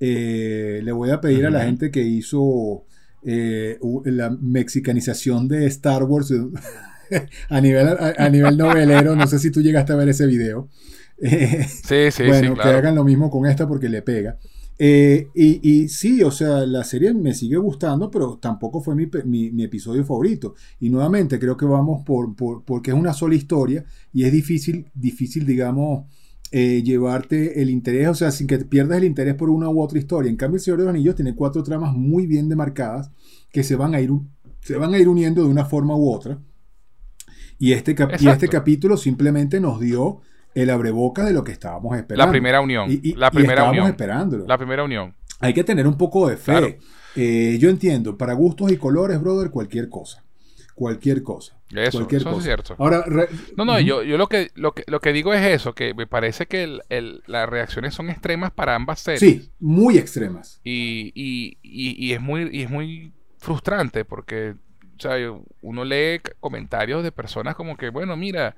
Eh, 0.00 0.80
le 0.82 0.92
voy 0.92 1.10
a 1.10 1.20
pedir 1.20 1.46
a 1.46 1.50
la 1.50 1.64
gente 1.64 1.90
que 1.90 2.02
hizo 2.02 2.84
eh, 3.26 3.78
la 4.06 4.30
mexicanización 4.30 5.48
de 5.48 5.66
Star 5.66 6.04
Wars 6.04 6.32
a 7.48 7.60
nivel, 7.60 7.88
a, 7.88 8.14
a 8.18 8.28
nivel 8.28 8.56
novelero. 8.56 9.14
No 9.16 9.26
sé 9.26 9.38
si 9.38 9.50
tú 9.50 9.60
llegaste 9.62 9.92
a 9.92 9.96
ver 9.96 10.08
ese 10.08 10.26
video. 10.26 10.68
Eh, 11.18 11.64
Sí, 11.66 12.10
sí, 12.10 12.24
bueno, 12.26 12.48
sí, 12.50 12.54
que 12.56 12.60
claro. 12.60 12.76
hagan 12.76 12.94
lo 12.94 13.02
mismo 13.02 13.30
con 13.30 13.46
esta 13.46 13.66
porque 13.66 13.88
le 13.88 14.02
pega. 14.02 14.36
Eh, 14.78 15.28
y, 15.34 15.66
y 15.66 15.88
sí, 15.88 16.22
o 16.22 16.30
sea, 16.30 16.66
la 16.66 16.84
serie 16.84 17.14
me 17.14 17.32
sigue 17.32 17.56
gustando, 17.56 18.10
pero 18.10 18.36
tampoco 18.38 18.82
fue 18.82 18.94
mi, 18.94 19.06
mi- 19.24 19.50
mi 19.50 19.64
episodio 19.64 20.04
favorito. 20.04 20.54
Y 20.78 20.90
nuevamente 20.90 21.38
creo 21.38 21.56
que 21.56 21.64
vamos 21.64 22.02
por, 22.04 22.36
por- 22.36 22.62
porque 22.66 22.90
es 22.90 22.96
una 22.98 23.14
sola 23.14 23.34
historia 23.34 23.82
y 24.12 24.24
es 24.24 24.32
difícil, 24.32 24.84
difícil, 24.92 25.46
digamos, 25.46 26.04
eh, 26.52 26.82
llevarte 26.82 27.60
el 27.60 27.70
interés, 27.70 28.08
o 28.08 28.14
sea, 28.14 28.30
sin 28.30 28.46
que 28.46 28.58
pierdas 28.58 28.98
el 28.98 29.04
interés 29.04 29.34
por 29.34 29.50
una 29.50 29.68
u 29.68 29.80
otra 29.82 29.98
historia. 29.98 30.30
En 30.30 30.36
cambio, 30.36 30.56
El 30.56 30.62
Señor 30.62 30.78
de 30.78 30.84
los 30.86 30.94
Anillos 30.94 31.14
tiene 31.16 31.34
cuatro 31.34 31.62
tramas 31.62 31.92
muy 31.94 32.26
bien 32.26 32.48
demarcadas 32.48 33.10
que 33.52 33.62
se 33.62 33.76
van 33.76 33.94
a 33.94 34.00
ir, 34.00 34.10
se 34.60 34.76
van 34.76 34.94
a 34.94 34.98
ir 34.98 35.08
uniendo 35.08 35.42
de 35.42 35.48
una 35.48 35.64
forma 35.64 35.96
u 35.96 36.10
otra. 36.10 36.38
Y 37.58 37.72
este, 37.72 37.94
cap- 37.94 38.12
y 38.20 38.28
este 38.28 38.48
capítulo 38.48 38.96
simplemente 38.96 39.60
nos 39.60 39.80
dio 39.80 40.20
el 40.54 40.70
abrebocas 40.70 41.26
de 41.26 41.32
lo 41.32 41.42
que 41.44 41.52
estábamos 41.52 41.96
esperando. 41.96 42.24
La 42.26 42.30
primera 42.30 42.60
unión. 42.60 42.90
Y, 42.90 43.00
y- 43.10 43.14
la 43.14 43.28
y 43.28 43.30
primera 43.30 43.54
estábamos 43.54 43.72
unión. 43.78 43.86
esperándolo. 43.90 44.46
La 44.46 44.58
primera 44.58 44.84
unión. 44.84 45.14
Hay 45.40 45.52
que 45.54 45.64
tener 45.64 45.86
un 45.86 45.96
poco 45.96 46.28
de 46.28 46.36
fe. 46.36 46.52
Claro. 46.52 46.68
Eh, 47.16 47.56
yo 47.58 47.70
entiendo, 47.70 48.16
para 48.18 48.34
gustos 48.34 48.70
y 48.70 48.76
colores, 48.76 49.20
brother, 49.20 49.50
cualquier 49.50 49.88
cosa. 49.88 50.22
Cualquier 50.76 51.22
cosa. 51.24 51.58
Eso, 51.74 51.98
cualquier 51.98 52.20
eso 52.20 52.28
es 52.30 52.34
cosa. 52.36 52.44
cierto. 52.46 52.76
Ahora, 52.78 53.02
re- 53.06 53.28
No, 53.56 53.64
no, 53.64 53.80
yo, 53.80 54.02
yo 54.04 54.16
lo, 54.18 54.28
que, 54.28 54.52
lo, 54.54 54.72
que, 54.72 54.84
lo 54.86 55.00
que 55.00 55.12
digo 55.12 55.34
es 55.34 55.44
eso, 55.44 55.74
que 55.74 55.94
me 55.94 56.06
parece 56.06 56.46
que 56.46 56.62
el- 56.62 56.82
el- 56.90 57.22
las 57.26 57.48
reacciones 57.48 57.94
son 57.94 58.10
extremas 58.10 58.52
para 58.52 58.74
ambas 58.76 59.00
series. 59.00 59.20
Sí, 59.20 59.50
muy 59.58 59.98
extremas. 59.98 60.60
Y, 60.62 61.12
y, 61.14 61.56
y, 61.62 62.06
y 62.06 62.12
es 62.12 62.20
muy, 62.20 62.48
y 62.52 62.62
es 62.62 62.70
muy 62.70 63.12
frustrante 63.38 64.04
porque 64.04 64.54
o 64.98 65.00
sea, 65.00 65.18
yo- 65.18 65.42
uno 65.62 65.84
lee 65.84 66.20
comentarios 66.40 67.02
de 67.02 67.10
personas 67.10 67.54
como 67.56 67.76
que, 67.76 67.88
bueno, 67.90 68.16
mira, 68.16 68.54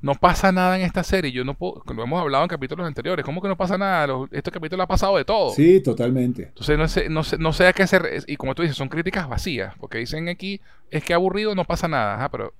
no 0.00 0.14
pasa 0.14 0.52
nada 0.52 0.78
en 0.78 0.84
esta 0.84 1.02
serie. 1.02 1.32
Yo 1.32 1.44
no 1.44 1.54
puedo, 1.54 1.82
lo 1.94 2.02
hemos 2.02 2.20
hablado 2.20 2.44
en 2.44 2.48
capítulos 2.48 2.86
anteriores, 2.86 3.24
¿cómo 3.24 3.40
que 3.42 3.48
no 3.48 3.56
pasa 3.56 3.78
nada? 3.78 4.06
Los- 4.06 4.28
este 4.32 4.50
capítulo 4.50 4.82
ha 4.82 4.86
pasado 4.86 5.16
de 5.16 5.24
todo. 5.24 5.50
Sí, 5.50 5.80
totalmente. 5.80 6.44
Entonces 6.44 6.78
no 6.78 6.88
sé, 6.88 7.08
no 7.08 7.24
sé, 7.24 7.38
no 7.38 7.52
sé 7.52 7.66
a 7.66 7.72
qué 7.72 7.86
se 7.86 7.98
y 8.26 8.36
como 8.36 8.54
tú 8.54 8.62
dices, 8.62 8.76
son 8.76 8.88
críticas 8.88 9.28
vacías, 9.28 9.74
porque 9.78 9.98
dicen 9.98 10.28
aquí, 10.28 10.60
es 10.90 11.02
que 11.04 11.14
aburrido, 11.14 11.54
no 11.54 11.64
pasa 11.64 11.88
nada, 11.88 12.14
Ajá, 12.16 12.30
pero 12.30 12.54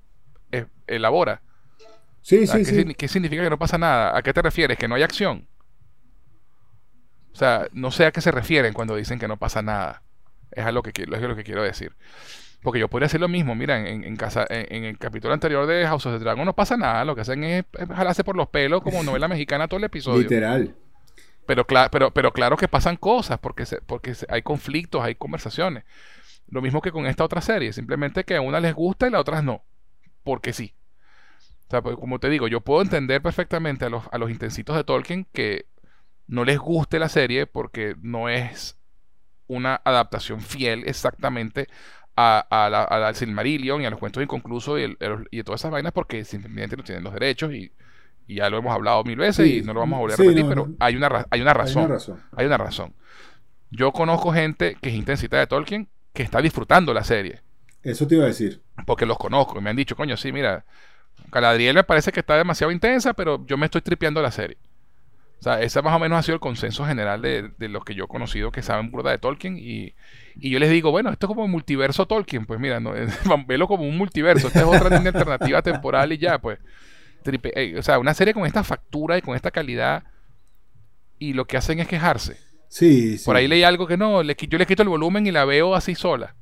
eh, 0.53 0.67
elabora. 0.87 1.43
Sí, 2.23 2.39
O 2.43 2.47
sea, 2.47 2.57
sí, 2.59 2.65
¿qué, 2.65 2.83
sí. 2.83 2.95
qué 2.95 3.09
significa 3.09 3.43
que 3.45 3.51
no 3.51 3.59
pasa 3.59 3.79
nada? 3.79 4.17
¿A 4.17 4.23
qué 4.23 4.33
te 4.33 4.43
refieres? 4.43 4.79
¿Que 4.79 4.89
no 4.89 4.95
hay 4.97 5.03
acción? 5.03 5.47
O 7.33 7.37
sea, 7.39 7.69
no 7.73 7.91
sé 7.91 8.07
a 8.07 8.13
qué 8.13 8.21
se 8.21 8.31
refieren 8.31 8.73
cuando 8.73 8.97
dicen 8.97 9.19
que 9.19 9.29
no 9.29 9.37
pasa 9.37 9.63
nada. 9.63 10.03
Es 10.51 10.65
a 10.65 10.73
lo 10.73 10.83
que, 10.83 10.91
es 11.03 11.09
lo 11.09 11.37
que 11.37 11.45
quiero 11.45 11.63
decir. 11.63 11.93
Porque 12.63 12.81
yo 12.81 12.89
podría 12.89 13.07
hacer 13.07 13.21
lo 13.21 13.29
mismo. 13.29 13.55
Mira, 13.55 13.79
en, 13.89 14.03
en 14.05 14.17
casa, 14.17 14.45
en, 14.49 14.67
en 14.75 14.85
el 14.85 14.99
capítulo 14.99 15.33
anterior 15.35 15.67
de 15.67 15.87
House 15.87 16.07
of 16.07 16.15
the 16.15 16.19
Dragon 16.19 16.45
no 16.45 16.55
pasa 16.55 16.77
nada. 16.77 17.05
Lo 17.05 17.15
que 17.15 17.21
hacen 17.21 17.45
es, 17.45 17.65
es 17.79 17.89
jalarse 17.89 18.25
por 18.25 18.37
los 18.37 18.49
pelos 18.49 18.83
como 18.83 19.03
novela 19.03 19.29
mexicana 19.29 19.69
todo 19.69 19.79
el 19.79 19.85
episodio. 19.85 20.23
Literal. 20.23 20.75
Pero, 21.47 21.65
pero, 21.67 22.11
pero 22.13 22.33
claro 22.33 22.57
que 22.57 22.67
pasan 22.67 22.97
cosas 22.97 23.39
porque, 23.39 23.67
se- 23.67 23.81
porque 23.81 24.15
se- 24.15 24.27
hay 24.29 24.43
conflictos, 24.43 25.03
hay 25.05 25.15
conversaciones. 25.15 25.85
Lo 26.49 26.61
mismo 26.61 26.81
que 26.81 26.91
con 26.93 27.07
esta 27.07 27.25
otra 27.25 27.41
serie. 27.41 27.73
Simplemente 27.73 28.25
que 28.25 28.37
a 28.37 28.41
una 28.41 28.59
les 28.61 28.75
gusta 28.75 29.09
y 29.09 29.15
a 29.15 29.21
otras 29.21 29.45
no. 29.45 29.63
Porque 30.25 30.53
sí. 30.53 30.75
O 31.69 31.71
sea, 31.71 31.83
porque 31.83 32.01
como 32.01 32.19
te 32.19 32.29
digo, 32.31 32.49
yo 32.49 32.61
puedo 32.61 32.83
entender 32.83 33.23
perfectamente 33.23 33.85
a 33.85 33.91
los, 33.91 34.05
a 34.11 34.19
los 34.19 34.31
intensitos 34.31 34.77
de 34.77 34.85
Tolkien 34.85 35.27
que 35.33 35.67
no 36.27 36.45
les 36.45 36.59
guste 36.59 36.99
la 36.99 37.09
serie 37.09 37.47
porque 37.47 37.95
no 38.01 38.29
es 38.29 38.77
una 39.49 39.81
adaptación 39.85 40.41
fiel 40.41 40.83
exactamente 40.87 41.69
a, 42.17 42.41
a 42.51 42.71
la, 42.71 42.85
a 42.85 42.99
la- 42.99 43.09
al 43.09 43.15
Silmarillion 43.17 43.83
y 43.83 43.87
a 43.87 43.91
los 43.91 43.99
cuentos 44.01 44.23
inconclusos 44.23 44.79
y, 44.81 44.83
el- 44.85 44.97
el- 45.01 45.29
y 45.31 45.43
todas 45.45 45.61
esas 45.61 45.71
vainas 45.71 45.93
porque 45.93 46.25
simplemente 46.25 46.77
no 46.77 46.83
tienen 46.85 47.05
los 47.05 47.13
derechos 47.15 47.53
y, 47.53 47.73
y 48.27 48.37
ya 48.37 48.51
lo 48.51 48.59
hemos 48.59 48.75
hablado 48.75 49.05
mil 49.05 49.17
veces 49.19 49.47
Sí, 49.47 49.59
y 49.59 49.63
no 49.63 49.75
lo 49.75 49.81
vamos 49.81 49.99
a 49.99 50.01
volver 50.01 50.15
a 50.15 50.17
sí, 50.17 50.25
repetir, 50.25 50.45
no, 50.45 50.47
pero 50.47 50.69
no. 50.69 50.77
hay 50.79 50.97
una, 50.97 51.27
hay 51.31 51.41
una 51.43 51.55
Hay 51.55 51.55
razón. 51.55 51.85
una 51.85 51.87
razón. 51.89 52.23
Hay 52.37 52.47
una 52.47 52.59
razón. 52.59 52.95
Yo 53.71 53.93
conozco 53.93 54.33
gente 54.33 54.77
que 54.83 54.91
es 54.91 54.97
intensita 54.97 55.39
de 55.39 55.47
Tolkien 55.47 55.89
que 56.15 56.23
está 56.25 56.43
disfrutando 56.43 56.95
la 56.95 57.05
serie. 57.05 57.43
Eso 57.83 58.07
te 58.07 58.17
iba 58.17 58.25
a 58.25 58.29
decir. 58.29 58.63
Porque 58.87 59.07
los 59.07 59.19
conozco 59.19 59.59
y 59.59 59.63
me 59.63 59.71
han 59.71 59.77
dicho, 59.77 59.97
coño, 59.97 60.17
sí, 60.17 60.33
mira, 60.33 60.65
Galadriel 61.33 61.75
me 61.77 61.85
parece 61.85 62.13
que 62.13 62.21
está 62.21 62.37
demasiado 62.37 62.73
intensa, 62.73 63.15
pero 63.15 63.45
yo 63.47 63.59
me 63.59 63.67
estoy 63.67 63.83
tripeando 63.83 64.23
la 64.23 64.33
serie. 64.33 64.59
O 65.39 65.43
sea, 65.43 65.61
ese 65.61 65.83
más 65.83 65.95
o 65.95 65.99
menos 65.99 66.19
ha 66.19 66.23
sido 66.23 66.35
el 66.35 66.41
consenso 66.41 66.85
general 66.87 67.21
de, 67.23 67.51
de 67.59 67.69
los 67.69 67.85
que 67.85 67.95
yo 67.95 68.05
he 68.05 68.09
conocido 68.09 68.51
que 68.51 68.63
saben 68.63 68.91
burda 68.91 69.11
de 69.11 69.19
Tolkien. 69.19 69.59
Y, 69.59 69.95
y 70.37 70.51
yo 70.51 70.59
les 70.59 70.71
digo, 70.71 70.91
bueno, 70.91 71.11
esto 71.11 71.27
es 71.27 71.29
como 71.29 71.45
el 71.45 71.51
multiverso 71.51 72.07
Tolkien. 72.07 72.47
Pues 72.47 72.59
mira, 72.59 72.81
no, 72.81 72.93
velo 73.47 73.69
como 73.69 73.85
un 73.85 73.97
multiverso. 73.99 74.49
Esta 74.49 74.61
es 74.61 74.67
otra 74.67 74.89
línea 74.97 75.13
alternativa 75.13 75.63
temporal 75.63 76.13
y 76.13 76.19
ya, 76.19 76.39
pues. 76.39 76.59
Tripe- 77.23 77.53
eh, 77.55 77.79
o 77.79 77.83
sea, 77.83 77.99
una 77.99 78.15
serie 78.15 78.33
con 78.35 78.47
esta 78.47 78.65
factura 78.65 79.19
y 79.19 79.23
con 79.23 79.37
esta 79.37 79.51
calidad. 79.51 80.05
Y 81.19 81.33
lo 81.33 81.47
que 81.47 81.57
hacen 81.57 81.81
es 81.81 81.89
quejarse. 81.89 82.39
Sí, 82.69 83.19
sí. 83.19 83.25
Por 83.25 83.37
ahí 83.37 83.47
leí 83.47 83.63
algo 83.63 83.87
que 83.87 83.97
no, 83.97 84.23
le, 84.23 84.37
yo 84.49 84.59
le 84.59 84.67
quito 84.67 84.83
el 84.83 84.89
volumen 84.89 85.27
y 85.27 85.33
la 85.33 85.45
veo 85.45 85.75
así 85.75 85.95
sola. 85.95 86.35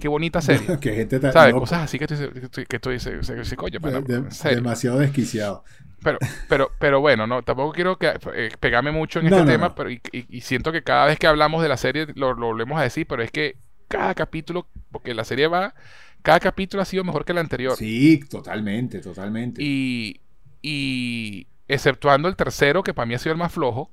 Qué 0.00 0.08
bonita 0.08 0.40
serie. 0.40 0.66
que 0.80 0.94
gente 0.94 1.20
¿Sabes? 1.32 1.54
Cosas 1.54 1.82
así 1.84 1.98
que 1.98 2.06
dices, 2.06 2.28
que 2.68 2.90
dices, 2.90 3.54
coño, 3.56 3.78
de- 3.78 4.30
demasiado 4.56 4.98
desquiciado. 4.98 5.64
Pero, 6.02 6.18
pero, 6.48 6.72
pero 6.78 7.00
bueno, 7.00 7.26
no, 7.26 7.42
tampoco 7.42 7.72
quiero 7.72 7.96
que, 7.98 8.12
eh, 8.34 8.50
pegarme 8.60 8.90
mucho 8.92 9.20
en 9.20 9.26
No, 9.26 9.36
este 9.36 9.46
no, 9.46 9.52
tema, 9.52 9.68
no. 9.68 9.74
pero 9.74 9.90
y, 9.90 10.00
y- 10.12 10.26
y 10.28 10.40
siento 10.40 10.72
que 10.72 10.82
cada 10.82 11.06
vez 11.06 11.18
que 11.18 11.26
hablamos 11.26 11.62
de 11.62 11.68
la 11.68 11.76
serie 11.76 12.06
lo, 12.14 12.34
lo 12.34 12.46
volvemos 12.46 12.78
a 12.78 12.82
decir, 12.82 13.06
pero 13.06 13.22
es 13.22 13.30
que 13.30 13.56
cada 13.88 14.14
capítulo, 14.14 14.66
porque 14.90 15.14
la 15.14 15.24
serie 15.24 15.46
va, 15.48 15.74
cada 16.22 16.40
capítulo 16.40 16.82
ha 16.82 16.86
sido 16.86 17.04
mejor 17.04 17.24
que 17.24 17.32
el 17.32 17.38
anterior. 17.38 17.76
Sí, 17.76 18.20
totalmente, 18.30 19.00
totalmente. 19.00 19.62
Y, 19.62 20.20
y 20.60 21.46
exceptuando 21.68 22.28
el 22.28 22.36
tercero, 22.36 22.82
que 22.82 22.94
para 22.94 23.06
mí 23.06 23.14
ha 23.14 23.18
sido 23.18 23.32
el 23.32 23.38
más 23.38 23.52
flojo, 23.52 23.90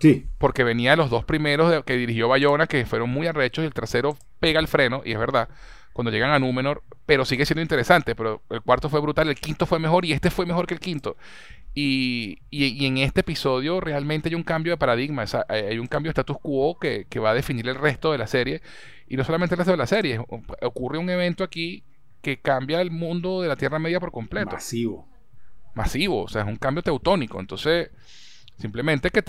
Sí, 0.00 0.28
porque 0.38 0.62
venía 0.64 0.92
de 0.92 0.96
los 0.96 1.10
dos 1.10 1.24
primeros 1.24 1.70
de- 1.70 1.82
que 1.82 1.96
dirigió 1.96 2.28
Bayona, 2.28 2.66
que 2.66 2.86
fueron 2.86 3.10
muy 3.10 3.26
arrechos, 3.26 3.62
y 3.64 3.66
el 3.66 3.74
tercero 3.74 4.16
pega 4.40 4.60
el 4.60 4.68
freno, 4.68 5.02
y 5.04 5.12
es 5.12 5.18
verdad, 5.18 5.48
cuando 5.98 6.12
llegan 6.12 6.30
a 6.30 6.38
Númenor, 6.38 6.84
pero 7.06 7.24
sigue 7.24 7.44
siendo 7.44 7.60
interesante, 7.60 8.14
pero 8.14 8.40
el 8.50 8.60
cuarto 8.62 8.88
fue 8.88 9.00
brutal, 9.00 9.28
el 9.28 9.34
quinto 9.34 9.66
fue 9.66 9.80
mejor, 9.80 10.04
y 10.04 10.12
este 10.12 10.30
fue 10.30 10.46
mejor 10.46 10.68
que 10.68 10.74
el 10.74 10.78
quinto. 10.78 11.16
Y, 11.74 12.38
y- 12.50 12.66
y 12.66 12.86
en 12.86 12.98
este 12.98 13.22
episodio 13.22 13.80
realmente 13.80 14.28
hay 14.28 14.36
un 14.36 14.44
cambio 14.44 14.72
de 14.72 14.76
paradigma, 14.76 15.24
o 15.24 15.26
sea, 15.26 15.44
hay 15.48 15.76
un 15.80 15.88
cambio 15.88 16.10
de 16.10 16.12
status 16.12 16.36
quo 16.40 16.78
que, 16.78 17.06
que 17.10 17.18
va 17.18 17.30
a 17.30 17.34
definir 17.34 17.68
el 17.68 17.74
resto 17.74 18.12
de 18.12 18.18
la 18.18 18.28
serie, 18.28 18.62
y 19.08 19.16
no 19.16 19.24
solamente 19.24 19.56
el 19.56 19.58
resto 19.58 19.72
de 19.72 19.76
la 19.76 19.88
serie, 19.88 20.20
ocurre 20.62 20.98
un 20.98 21.10
evento 21.10 21.42
aquí 21.42 21.82
que 22.22 22.38
cambia 22.40 22.80
el 22.80 22.92
mundo 22.92 23.42
de 23.42 23.48
la 23.48 23.56
Tierra 23.56 23.80
Media 23.80 23.98
por 23.98 24.12
completo 24.12 24.52
masivo. 24.52 25.08
masivo, 25.74 26.22
o 26.22 26.28
sea, 26.28 26.42
es 26.42 26.48
un 26.48 26.58
cambio 26.58 26.84
teutónico. 26.84 27.40
Entonces, 27.40 27.90
simplemente 28.58 29.10
que 29.10 29.22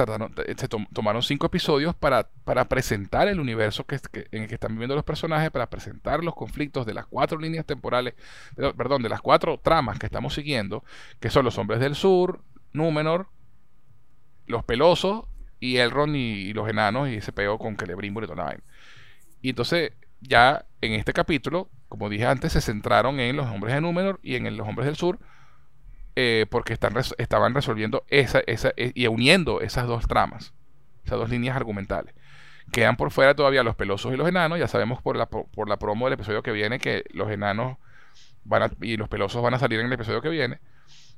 eh, 0.45 0.55
se 0.57 0.67
tom- 0.67 0.87
tomaron 0.93 1.21
cinco 1.23 1.47
episodios 1.47 1.95
para, 1.95 2.29
para 2.43 2.67
presentar 2.67 3.27
el 3.27 3.39
universo 3.39 3.85
que, 3.85 3.99
que- 4.11 4.27
en 4.31 4.43
el 4.43 4.47
que 4.49 4.55
están 4.55 4.71
viviendo 4.73 4.95
los 4.95 5.03
personajes, 5.03 5.51
para 5.51 5.69
presentar 5.69 6.23
los 6.23 6.35
conflictos 6.35 6.85
de 6.85 6.93
las 6.93 7.05
cuatro 7.07 7.39
líneas 7.39 7.65
temporales, 7.65 8.15
de- 8.55 8.73
perdón, 8.73 9.03
de 9.03 9.09
las 9.09 9.21
cuatro 9.21 9.59
tramas 9.59 9.99
que 9.99 10.05
estamos 10.07 10.33
siguiendo, 10.33 10.83
que 11.19 11.29
son 11.29 11.45
los 11.45 11.57
hombres 11.57 11.79
del 11.79 11.95
sur, 11.95 12.41
Númenor, 12.73 13.29
los 14.47 14.63
pelosos, 14.63 15.25
y 15.59 15.77
Elrond 15.77 16.15
y, 16.15 16.19
y 16.49 16.53
los 16.53 16.69
enanos, 16.69 17.09
y 17.09 17.15
ese 17.15 17.31
peo 17.33 17.57
con 17.57 17.77
Celebrimbor 17.77 18.23
y. 18.25 18.61
Y 19.41 19.49
entonces, 19.51 19.93
ya 20.21 20.65
en 20.81 20.93
este 20.93 21.13
capítulo, 21.13 21.69
como 21.89 22.09
dije 22.09 22.25
antes, 22.27 22.53
se 22.53 22.61
centraron 22.61 23.19
en 23.19 23.35
los 23.37 23.47
hombres 23.47 23.75
de 23.75 23.81
Númenor 23.81 24.19
y 24.23 24.35
en 24.35 24.55
los 24.57 24.67
hombres 24.67 24.85
del 24.87 24.95
sur, 24.95 25.19
eh, 26.15 26.45
porque 26.49 26.73
están 26.73 26.93
res- 26.95 27.15
estaban 27.17 27.53
resolviendo 27.53 28.03
esa, 28.09 28.41
esa, 28.47 28.71
eh, 28.77 28.91
y 28.95 29.07
uniendo 29.07 29.61
esas 29.61 29.87
dos 29.87 30.07
tramas, 30.07 30.53
esas 31.05 31.19
dos 31.19 31.29
líneas 31.29 31.55
argumentales. 31.55 32.13
Quedan 32.71 32.97
por 32.97 33.11
fuera 33.11 33.35
todavía 33.35 33.63
los 33.63 33.75
pelosos 33.75 34.13
y 34.13 34.17
los 34.17 34.27
enanos, 34.27 34.59
ya 34.59 34.67
sabemos 34.67 35.01
por 35.01 35.15
la, 35.17 35.27
pro- 35.27 35.47
por 35.53 35.69
la 35.69 35.77
promo 35.77 36.05
del 36.05 36.13
episodio 36.13 36.43
que 36.43 36.51
viene 36.51 36.79
que 36.79 37.03
los 37.11 37.29
enanos 37.31 37.77
van 38.43 38.63
a- 38.63 38.71
y 38.81 38.97
los 38.97 39.09
pelosos 39.09 39.41
van 39.43 39.53
a 39.55 39.59
salir 39.59 39.79
en 39.79 39.87
el 39.87 39.93
episodio 39.93 40.21
que 40.21 40.29
viene. 40.29 40.59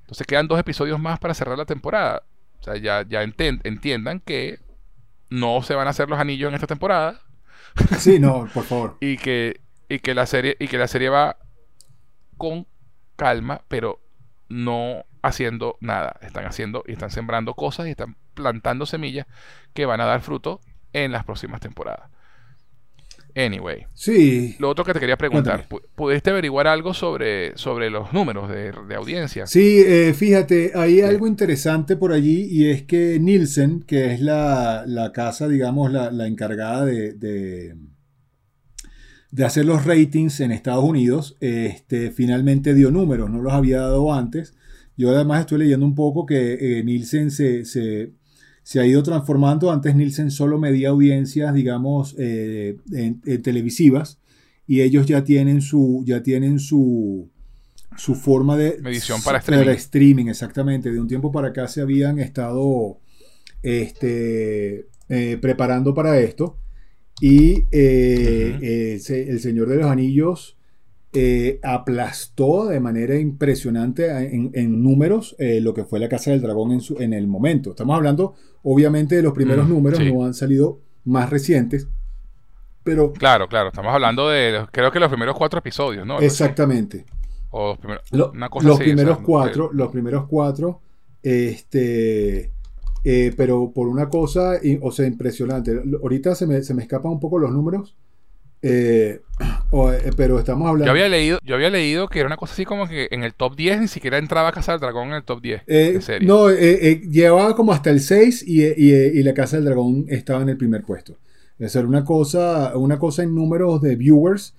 Entonces 0.01 0.27
quedan 0.27 0.47
dos 0.47 0.60
episodios 0.60 0.99
más 0.99 1.19
para 1.19 1.34
cerrar 1.34 1.58
la 1.58 1.65
temporada. 1.65 2.23
O 2.60 2.63
sea, 2.63 2.77
ya, 2.77 3.04
ya 3.08 3.23
entiendan 3.23 4.19
que 4.19 4.60
no 5.30 5.63
se 5.63 5.75
van 5.75 5.88
a 5.88 5.91
hacer 5.91 6.10
los 6.10 6.19
anillos 6.19 6.49
en 6.49 6.56
esta 6.56 6.67
temporada 6.67 7.21
Sí, 7.97 8.19
no, 8.19 8.47
por 8.54 8.63
favor. 8.63 8.97
y 8.99 9.17
que, 9.17 9.62
y 9.89 9.99
que 9.99 10.13
la 10.13 10.25
serie 10.25 10.58
y 10.60 10.67
que 10.67 10.77
la 10.77 10.88
serie 10.88 11.10
va 11.10 11.38
con 12.38 12.67
calma 13.15 13.62
pero 13.67 13.99
no 14.51 15.05
haciendo 15.21 15.77
nada 15.81 16.17
están 16.21 16.45
haciendo 16.45 16.83
y 16.87 16.93
están 16.93 17.11
sembrando 17.11 17.53
cosas 17.53 17.87
y 17.87 17.91
están 17.91 18.15
plantando 18.33 18.85
semillas 18.85 19.27
que 19.73 19.85
van 19.85 20.01
a 20.01 20.05
dar 20.05 20.21
fruto 20.21 20.61
en 20.93 21.11
las 21.11 21.23
próximas 21.23 21.61
temporadas. 21.61 22.09
Anyway. 23.35 23.85
Sí. 23.93 24.55
Lo 24.59 24.69
otro 24.69 24.83
que 24.83 24.93
te 24.93 24.99
quería 24.99 25.17
preguntar, 25.17 25.65
¿pudiste 25.95 26.31
averiguar 26.31 26.67
algo 26.67 26.93
sobre, 26.93 27.57
sobre 27.57 27.89
los 27.89 28.11
números 28.11 28.49
de, 28.49 28.73
audiencia? 28.95 29.47
Sí, 29.47 29.81
eh, 29.85 30.13
fíjate, 30.13 30.71
hay 30.75 31.01
algo 31.01 31.27
interesante 31.27 31.95
por 31.95 32.11
allí 32.11 32.47
y 32.51 32.69
es 32.69 32.83
que 32.83 33.19
Nielsen, 33.19 33.83
que 33.83 34.13
es 34.13 34.19
la, 34.19 35.11
casa, 35.13 35.47
digamos, 35.47 35.91
la, 35.91 36.27
encargada 36.27 36.85
de, 36.85 37.13
de, 37.13 37.75
hacer 39.39 39.65
los 39.65 39.85
ratings 39.85 40.39
en 40.41 40.51
Estados 40.51 40.83
Unidos, 40.83 41.37
este, 41.39 42.11
finalmente 42.11 42.73
dio 42.73 42.91
números, 42.91 43.29
no 43.29 43.41
los 43.41 43.53
había 43.53 43.79
dado 43.79 44.13
antes. 44.13 44.53
Yo 44.97 45.09
además 45.11 45.41
estoy 45.41 45.59
leyendo 45.59 45.85
un 45.85 45.95
poco 45.95 46.25
que 46.25 46.79
eh, 46.79 46.83
Nielsen 46.83 47.31
se, 47.31 47.65
se 47.65 48.11
se 48.63 48.79
ha 48.79 48.85
ido 48.85 49.03
transformando. 49.03 49.71
Antes 49.71 49.95
Nielsen 49.95 50.31
solo 50.31 50.59
medía 50.59 50.89
audiencias, 50.89 51.53
digamos, 51.53 52.15
eh, 52.17 52.77
televisivas 53.43 54.19
y 54.67 54.81
ellos 54.81 55.05
ya 55.05 55.23
tienen 55.23 55.61
su, 55.61 56.03
ya 56.05 56.23
tienen 56.23 56.59
su, 56.59 57.29
su 57.97 58.15
forma 58.15 58.55
de 58.57 58.77
medición 58.81 59.21
para 59.23 59.39
streaming. 59.39 59.69
streaming. 59.71 60.25
exactamente. 60.27 60.91
De 60.91 60.99
un 60.99 61.07
tiempo 61.07 61.31
para 61.31 61.49
acá 61.49 61.67
se 61.67 61.81
habían 61.81 62.19
estado 62.19 62.99
este, 63.63 64.87
eh, 65.09 65.37
preparando 65.41 65.93
para 65.93 66.19
esto 66.19 66.57
y 67.21 67.65
eh, 67.71 68.99
el 69.07 69.39
Señor 69.39 69.69
de 69.69 69.75
los 69.75 69.86
Anillos 69.86 70.57
eh, 71.13 71.60
aplastó 71.62 72.65
de 72.65 72.79
manera 72.79 73.15
impresionante 73.15 74.10
en, 74.10 74.84
números 74.84 75.36
eh, 75.38 75.62
lo 75.62 75.75
que 75.75 75.84
fue 75.84 75.99
la 75.99 76.10
Casa 76.10 76.31
del 76.31 76.41
Dragón 76.41 76.81
en, 76.97 77.13
el 77.13 77.27
momento. 77.27 77.69
Estamos 77.69 77.95
hablando, 77.95 78.34
obviamente, 78.63 79.17
de 79.17 79.21
los 79.21 79.34
primeros 79.34 79.67
mm, 79.67 79.69
números, 79.69 79.99
no 79.99 80.25
han 80.25 80.34
salido 80.34 80.79
más 81.05 81.29
recientes. 81.29 81.88
Pero, 82.84 83.13
claro, 83.13 83.47
claro, 83.47 83.67
estamos 83.69 83.93
hablando 83.93 84.27
de, 84.27 84.65
creo 84.71 84.91
que 84.91 84.99
los 84.99 85.10
primeros 85.10 85.38
cuatro 85.38 85.60
episodios, 85.60 86.07
¿no? 86.07 86.19
Exactamente. 86.19 87.05
O 87.51 87.77
los 88.62 88.79
primeros, 88.79 89.19
cuatro, 89.19 89.69
los 89.71 89.91
primeros 89.91 90.25
cuatro, 90.25 90.81
este, 91.21 92.51
eh, 93.03 93.33
pero 93.35 93.71
por 93.71 93.87
una 93.87 94.09
cosa, 94.09 94.59
o 94.81 94.91
sea, 94.91 95.07
impresionante. 95.07 95.81
Ahorita 96.01 96.35
se 96.35 96.47
me, 96.47 96.61
se 96.63 96.73
me 96.73 96.83
escapan 96.83 97.11
un 97.11 97.19
poco 97.19 97.39
los 97.39 97.51
números, 97.51 97.95
eh, 98.61 99.21
eh, 99.71 100.11
pero 100.15 100.39
estamos 100.39 100.67
hablando. 100.67 100.85
Yo 100.85 100.91
había, 100.91 101.09
leído, 101.09 101.39
yo 101.43 101.55
había 101.55 101.69
leído 101.69 102.07
que 102.07 102.19
era 102.19 102.27
una 102.27 102.37
cosa 102.37 102.53
así 102.53 102.65
como 102.65 102.87
que 102.87 103.07
en 103.11 103.23
el 103.23 103.33
top 103.33 103.55
10 103.55 103.81
ni 103.81 103.87
siquiera 103.87 104.17
entraba 104.17 104.51
Casa 104.51 104.73
del 104.73 104.81
Dragón 104.81 105.09
en 105.09 105.15
el 105.15 105.23
top 105.23 105.41
10. 105.41 105.63
Eh, 105.67 105.99
no, 106.21 106.49
llevaba 106.49 107.55
como 107.55 107.71
hasta 107.71 107.89
el 107.89 107.99
6 107.99 108.43
y, 108.47 109.23
la 109.23 109.33
Casa 109.33 109.57
del 109.57 109.65
Dragón 109.65 110.05
estaba 110.09 110.41
en 110.41 110.49
el 110.49 110.57
primer 110.57 110.83
puesto. 110.83 111.17
Es 111.57 111.75
era 111.75 111.87
una 111.87 112.03
cosa, 112.03 112.75
una 112.75 112.97
cosa 112.97 113.23
en 113.23 113.35
números 113.35 113.81
de 113.81 113.95
viewers, 113.95 114.55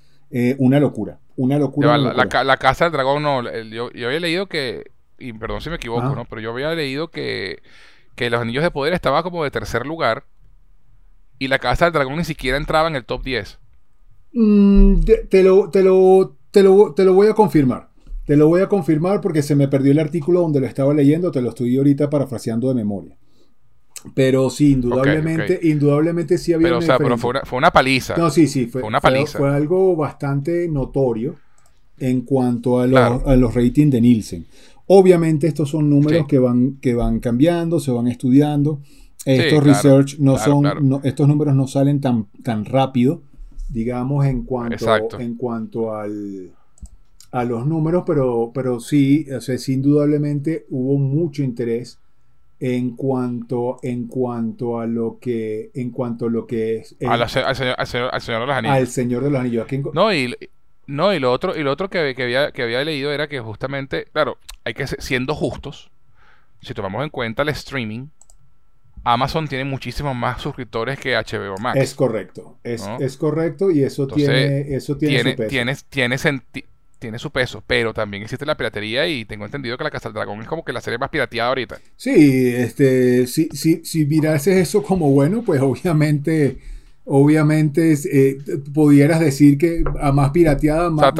una 0.58 0.78
locura. 0.80 1.18
Una 1.36 1.58
locura. 1.58 1.96
La, 1.98 2.56
Casa 2.56 2.84
del 2.84 2.92
Dragón, 2.92 3.22
no. 3.22 3.42
yo, 3.64 3.88
había 4.06 4.20
leído 4.20 4.46
que. 4.46 4.90
Y 5.18 5.32
perdón 5.32 5.60
si 5.60 5.70
me 5.70 5.76
equivoco, 5.76 6.14
¿no? 6.14 6.24
Pero 6.24 6.40
yo 6.40 6.50
había 6.50 6.74
leído 6.74 7.08
que, 7.08 7.62
que 8.14 8.30
Los 8.30 8.40
Anillos 8.40 8.62
de 8.62 8.70
Poder 8.70 8.92
estaba 8.92 9.22
como 9.22 9.44
de 9.44 9.50
tercer 9.50 9.86
lugar. 9.86 10.24
Y 11.38 11.48
la 11.48 11.58
Casa 11.58 11.86
del 11.86 11.94
Dragón 11.94 12.16
ni 12.16 12.24
siquiera 12.24 12.56
entraba 12.56 12.88
en 12.88 12.96
el 12.96 13.04
top 13.04 13.24
10. 13.24 13.58
Mm, 14.32 15.00
te, 15.28 15.42
lo, 15.42 15.70
te, 15.70 15.82
lo, 15.82 16.36
te, 16.50 16.62
lo, 16.62 16.94
te 16.94 17.04
lo 17.04 17.14
voy 17.14 17.28
a 17.28 17.34
confirmar. 17.34 17.88
Te 18.24 18.36
lo 18.36 18.48
voy 18.48 18.60
a 18.60 18.68
confirmar 18.68 19.20
porque 19.20 19.42
se 19.42 19.56
me 19.56 19.68
perdió 19.68 19.92
el 19.92 19.98
artículo 19.98 20.40
donde 20.40 20.60
lo 20.60 20.66
estaba 20.66 20.94
leyendo, 20.94 21.32
te 21.32 21.42
lo 21.42 21.48
estoy 21.48 21.76
ahorita 21.76 22.08
parafraseando 22.08 22.68
de 22.68 22.74
memoria. 22.74 23.16
Pero 24.14 24.50
sí, 24.50 24.72
indudablemente, 24.72 25.60
indudablemente 25.62 26.38
sí 26.38 26.52
había 26.52 26.66
pero, 26.66 26.78
o 26.78 26.82
sea, 26.82 26.98
pero 26.98 27.18
fue, 27.18 27.30
una, 27.30 27.40
fue 27.42 27.58
una, 27.58 27.70
paliza. 27.70 28.16
No, 28.16 28.30
sí, 28.30 28.46
sí, 28.46 28.66
fue, 28.66 28.82
una 28.82 29.00
paliza. 29.00 29.38
Fue, 29.38 29.48
algo 29.48 29.94
bastante 29.96 30.68
notorio 30.68 31.36
en 31.98 32.22
cuanto 32.22 32.80
a 32.80 32.86
los, 32.86 33.26
a 33.26 33.36
los 33.36 33.54
ratings 33.54 33.92
de 33.92 34.00
Nielsen. 34.00 34.46
Obviamente 34.86 35.46
estos 35.46 35.70
son 35.70 35.88
números 35.88 36.26
que, 36.26 36.38
van, 36.38 36.78
que 36.80 36.94
van 36.94 37.20
cambiando, 37.20 37.80
se 37.80 37.90
van 37.90 38.08
estudiando. 38.08 38.80
Estos 39.24 39.62
research 39.62 40.18
no 40.18 40.36
son, 40.38 41.00
estos 41.04 41.28
números 41.28 41.54
no 41.54 41.66
salen 41.66 42.00
tan, 42.00 42.26
tan 42.42 42.64
rápido 42.64 43.22
digamos, 43.72 44.26
en 44.26 44.44
cuanto, 44.44 45.18
en 45.18 45.36
cuanto 45.36 45.94
al, 45.94 46.52
a 47.32 47.44
los 47.44 47.66
números, 47.66 48.04
pero, 48.06 48.52
pero 48.54 48.78
sí, 48.80 49.26
o 49.30 49.40
sea, 49.40 49.56
indudablemente 49.68 50.66
hubo 50.70 50.98
mucho 50.98 51.42
interés 51.42 51.98
en 52.60 52.94
cuanto, 52.94 53.78
en 53.82 54.06
cuanto 54.06 54.78
a 54.78 54.86
lo 54.86 55.18
que, 55.18 55.70
en 55.74 55.90
cuanto 55.90 56.26
a 56.26 56.30
lo 56.30 56.46
que 56.46 56.76
es... 56.76 56.96
al, 57.00 57.28
señor, 57.28 57.76
de 57.76 58.46
los 58.46 58.56
Anillos. 58.56 58.76
Al 58.76 58.86
Señor 58.86 59.24
de 59.24 59.30
los 59.30 59.40
Anillos. 59.40 59.66
No, 59.94 60.12
y, 60.14 60.32
no, 60.86 61.14
y 61.14 61.18
lo 61.18 61.32
otro, 61.32 61.56
y 61.56 61.62
lo 61.62 61.70
otro 61.70 61.88
que, 61.88 61.98
había, 61.98 62.52
que 62.52 62.62
había 62.62 62.84
leído 62.84 63.12
era 63.12 63.28
que 63.28 63.40
justamente, 63.40 64.06
claro, 64.12 64.38
hay 64.64 64.74
que 64.74 64.86
siendo 64.86 65.34
justos, 65.34 65.90
si 66.60 66.74
tomamos 66.74 67.02
en 67.02 67.10
cuenta 67.10 67.42
el 67.42 67.48
streaming, 67.50 68.06
Amazon 69.04 69.48
tiene 69.48 69.64
muchísimos 69.64 70.14
más 70.14 70.40
suscriptores 70.40 70.98
que 70.98 71.16
HBO 71.16 71.56
Max. 71.58 71.78
Es 71.80 71.94
correcto, 71.94 72.58
es, 72.62 73.16
correcto 73.16 73.70
y 73.70 73.82
eso 73.82 74.06
tiene, 74.06 74.74
eso 74.74 74.96
tiene, 74.96 75.18
su 75.18 75.36
peso. 75.36 75.48
Tiene, 75.48 75.76
tiene, 76.98 77.18
su 77.18 77.30
peso, 77.32 77.64
pero 77.66 77.92
también 77.92 78.22
existe 78.22 78.46
la 78.46 78.56
piratería 78.56 79.08
y 79.08 79.24
tengo 79.24 79.44
entendido 79.44 79.76
que 79.76 79.82
La 79.82 79.90
Casa 79.90 80.08
del 80.08 80.14
Dragón 80.14 80.40
es 80.40 80.46
como 80.46 80.64
que 80.64 80.72
la 80.72 80.80
serie 80.80 80.98
más 80.98 81.10
pirateada 81.10 81.48
ahorita. 81.48 81.80
Sí, 81.96 82.46
este, 82.54 83.26
si, 83.26 83.48
si, 83.48 83.84
si 83.84 84.06
mirases 84.06 84.56
eso 84.56 84.84
como 84.84 85.10
bueno, 85.10 85.42
pues 85.42 85.60
obviamente, 85.60 86.58
obviamente 87.04 87.94
eh, 88.12 88.38
pudieras 88.72 89.20
decir 89.20 89.58
que 89.58 89.84
a 90.00 90.12
más 90.12 90.30
pirateada 90.30 90.90
más, 90.90 91.12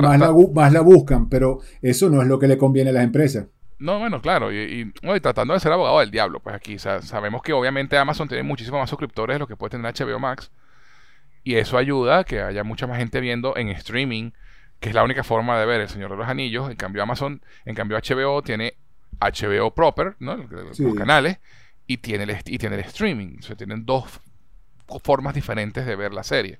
más 0.55 0.73
la 0.73 0.81
buscan, 0.81 1.29
pero 1.29 1.61
eso 1.81 2.09
no 2.09 2.23
es 2.23 2.29
lo 2.29 2.39
que 2.39 2.49
le 2.49 2.59
conviene 2.59 2.91
a 2.91 2.93
las 2.93 3.05
empresas. 3.05 3.47
No, 3.83 3.99
bueno, 3.99 4.23
claro, 4.23 4.53
y, 4.53 4.93
tratando 5.21 5.55
de 5.55 5.61
ser 5.61 5.73
abogado 5.73 5.99
del 5.99 6.13
diablo, 6.13 6.39
pues 6.39 6.55
aquí 6.55 6.79
sabemos 6.79 7.43
que 7.43 7.53
obviamente 7.53 7.99
Amazon 7.99 8.29
tiene 8.29 8.45
muchísimos 8.45 8.79
más 8.79 8.89
suscriptores 8.89 9.35
de 9.35 9.39
lo 9.41 9.49
que 9.49 9.57
puede 9.57 9.71
tener 9.71 9.93
HBO 9.93 10.21
Max. 10.21 10.53
Y 11.43 11.57
eso 11.57 11.77
ayuda 11.77 12.21
a 12.21 12.25
que 12.25 12.41
haya 12.41 12.63
mucha 12.63 12.87
más 12.87 12.99
gente 12.99 13.21
viendo 13.21 13.57
en 13.57 13.71
streaming, 13.71 14.31
que 14.79 14.91
es 14.91 14.95
la 14.95 15.03
única 15.03 15.25
forma 15.25 15.59
de 15.59 15.67
ver 15.67 15.81
El 15.81 15.89
Señor 15.89 16.13
de 16.13 16.17
los 16.17 16.29
Anillos. 16.29 16.71
En 16.71 16.77
cambio, 16.77 17.03
Amazon, 17.03 17.43
en 17.65 17.75
cambio, 17.75 17.99
HBO 17.99 18.43
tiene 18.43 18.75
HBO 19.21 19.75
proper, 19.75 20.15
¿no? 20.21 20.37
Los 20.37 20.95
canales, 20.95 21.39
y 21.89 21.97
tiene, 21.97 22.23
el, 22.23 22.39
y 22.47 22.59
tiene 22.59 22.77
el 22.77 22.83
streaming. 22.83 23.39
O 23.41 23.43
sea, 23.43 23.57
tienen 23.57 23.85
dos 23.85 24.21
formas 25.01 25.35
diferentes 25.35 25.87
de 25.87 25.97
ver 25.97 26.13
la 26.13 26.23
serie. 26.23 26.59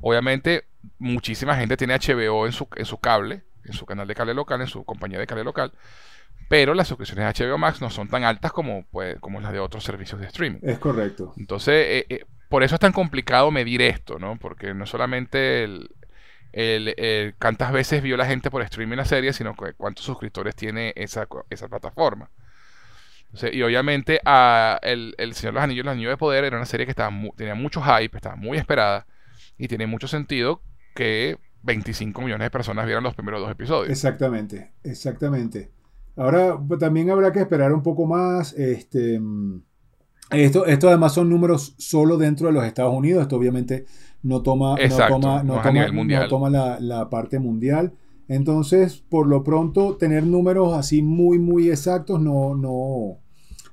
Obviamente, 0.00 0.64
muchísima 0.98 1.56
gente 1.56 1.76
tiene 1.76 1.98
HBO 1.98 2.46
en 2.46 2.52
su, 2.52 2.68
en 2.76 2.84
su 2.84 2.98
cable, 2.98 3.44
en 3.64 3.72
su 3.72 3.86
canal 3.86 4.06
de 4.06 4.14
cable 4.14 4.34
local, 4.34 4.60
en 4.60 4.66
su 4.66 4.84
compañía 4.84 5.18
de 5.18 5.26
cable 5.26 5.44
local 5.44 5.72
pero 6.48 6.74
las 6.74 6.88
suscripciones 6.88 7.36
de 7.36 7.44
HBO 7.44 7.58
Max 7.58 7.80
no 7.80 7.90
son 7.90 8.08
tan 8.08 8.24
altas 8.24 8.52
como, 8.52 8.84
pues, 8.90 9.18
como 9.20 9.40
las 9.40 9.52
de 9.52 9.58
otros 9.58 9.84
servicios 9.84 10.20
de 10.20 10.26
streaming. 10.28 10.60
Es 10.62 10.78
correcto. 10.78 11.34
Entonces, 11.36 11.74
eh, 11.74 12.06
eh, 12.08 12.24
por 12.48 12.62
eso 12.62 12.76
es 12.76 12.80
tan 12.80 12.92
complicado 12.92 13.50
medir 13.50 13.82
esto, 13.82 14.18
¿no? 14.18 14.36
Porque 14.38 14.72
no 14.72 14.86
solamente 14.86 15.64
el, 15.64 15.90
el, 16.52 17.34
cuántas 17.40 17.72
veces 17.72 18.02
vio 18.02 18.16
la 18.16 18.26
gente 18.26 18.50
por 18.50 18.62
streaming 18.62 18.96
la 18.96 19.04
serie, 19.04 19.32
sino 19.32 19.54
cuántos 19.76 20.04
suscriptores 20.04 20.54
tiene 20.54 20.92
esa, 20.96 21.26
esa 21.50 21.68
plataforma. 21.68 22.30
Y 23.52 23.62
obviamente 23.62 24.20
a 24.24 24.78
el, 24.82 25.14
Señor 25.34 25.52
de 25.52 25.52
los 25.52 25.62
Anillos, 25.62 25.84
Los 25.84 25.92
Anillos 25.92 26.10
de 26.10 26.16
Poder 26.16 26.44
era 26.44 26.56
una 26.56 26.66
serie 26.66 26.86
que 26.86 26.90
estaba 26.90 27.10
tenía 27.36 27.54
mucho 27.54 27.82
hype, 27.82 28.16
estaba 28.16 28.36
muy 28.36 28.58
esperada 28.58 29.06
y 29.58 29.68
tiene 29.68 29.86
mucho 29.86 30.08
sentido 30.08 30.62
que 30.94 31.38
25 31.62 32.22
millones 32.22 32.46
de 32.46 32.50
personas 32.50 32.86
vieran 32.86 33.04
los 33.04 33.14
primeros 33.14 33.40
dos 33.40 33.50
episodios. 33.50 33.90
Exactamente, 33.90 34.72
exactamente. 34.82 35.70
Ahora 36.16 36.58
pues, 36.58 36.80
también 36.80 37.10
habrá 37.10 37.32
que 37.32 37.40
esperar 37.40 37.72
un 37.72 37.82
poco 37.82 38.06
más. 38.06 38.54
Este, 38.54 39.20
esto, 40.30 40.66
esto 40.66 40.88
además 40.88 41.12
son 41.12 41.28
números 41.28 41.74
solo 41.78 42.16
dentro 42.16 42.46
de 42.46 42.54
los 42.54 42.64
Estados 42.64 42.94
Unidos. 42.94 43.22
Esto 43.22 43.36
obviamente 43.36 43.86
no 44.22 44.42
toma, 44.42 44.76
no 44.76 44.96
toma, 45.08 45.42
no 45.42 46.28
toma, 46.28 46.50
la, 46.80 47.10
parte 47.10 47.38
mundial. 47.38 47.92
Entonces, 48.28 49.04
por 49.08 49.26
lo 49.26 49.44
pronto, 49.44 49.96
tener 49.96 50.24
números 50.26 50.74
así 50.74 51.02
muy, 51.02 51.38
muy 51.38 51.68
exactos 51.70 52.20
no, 52.20 52.54
no, 52.56 53.18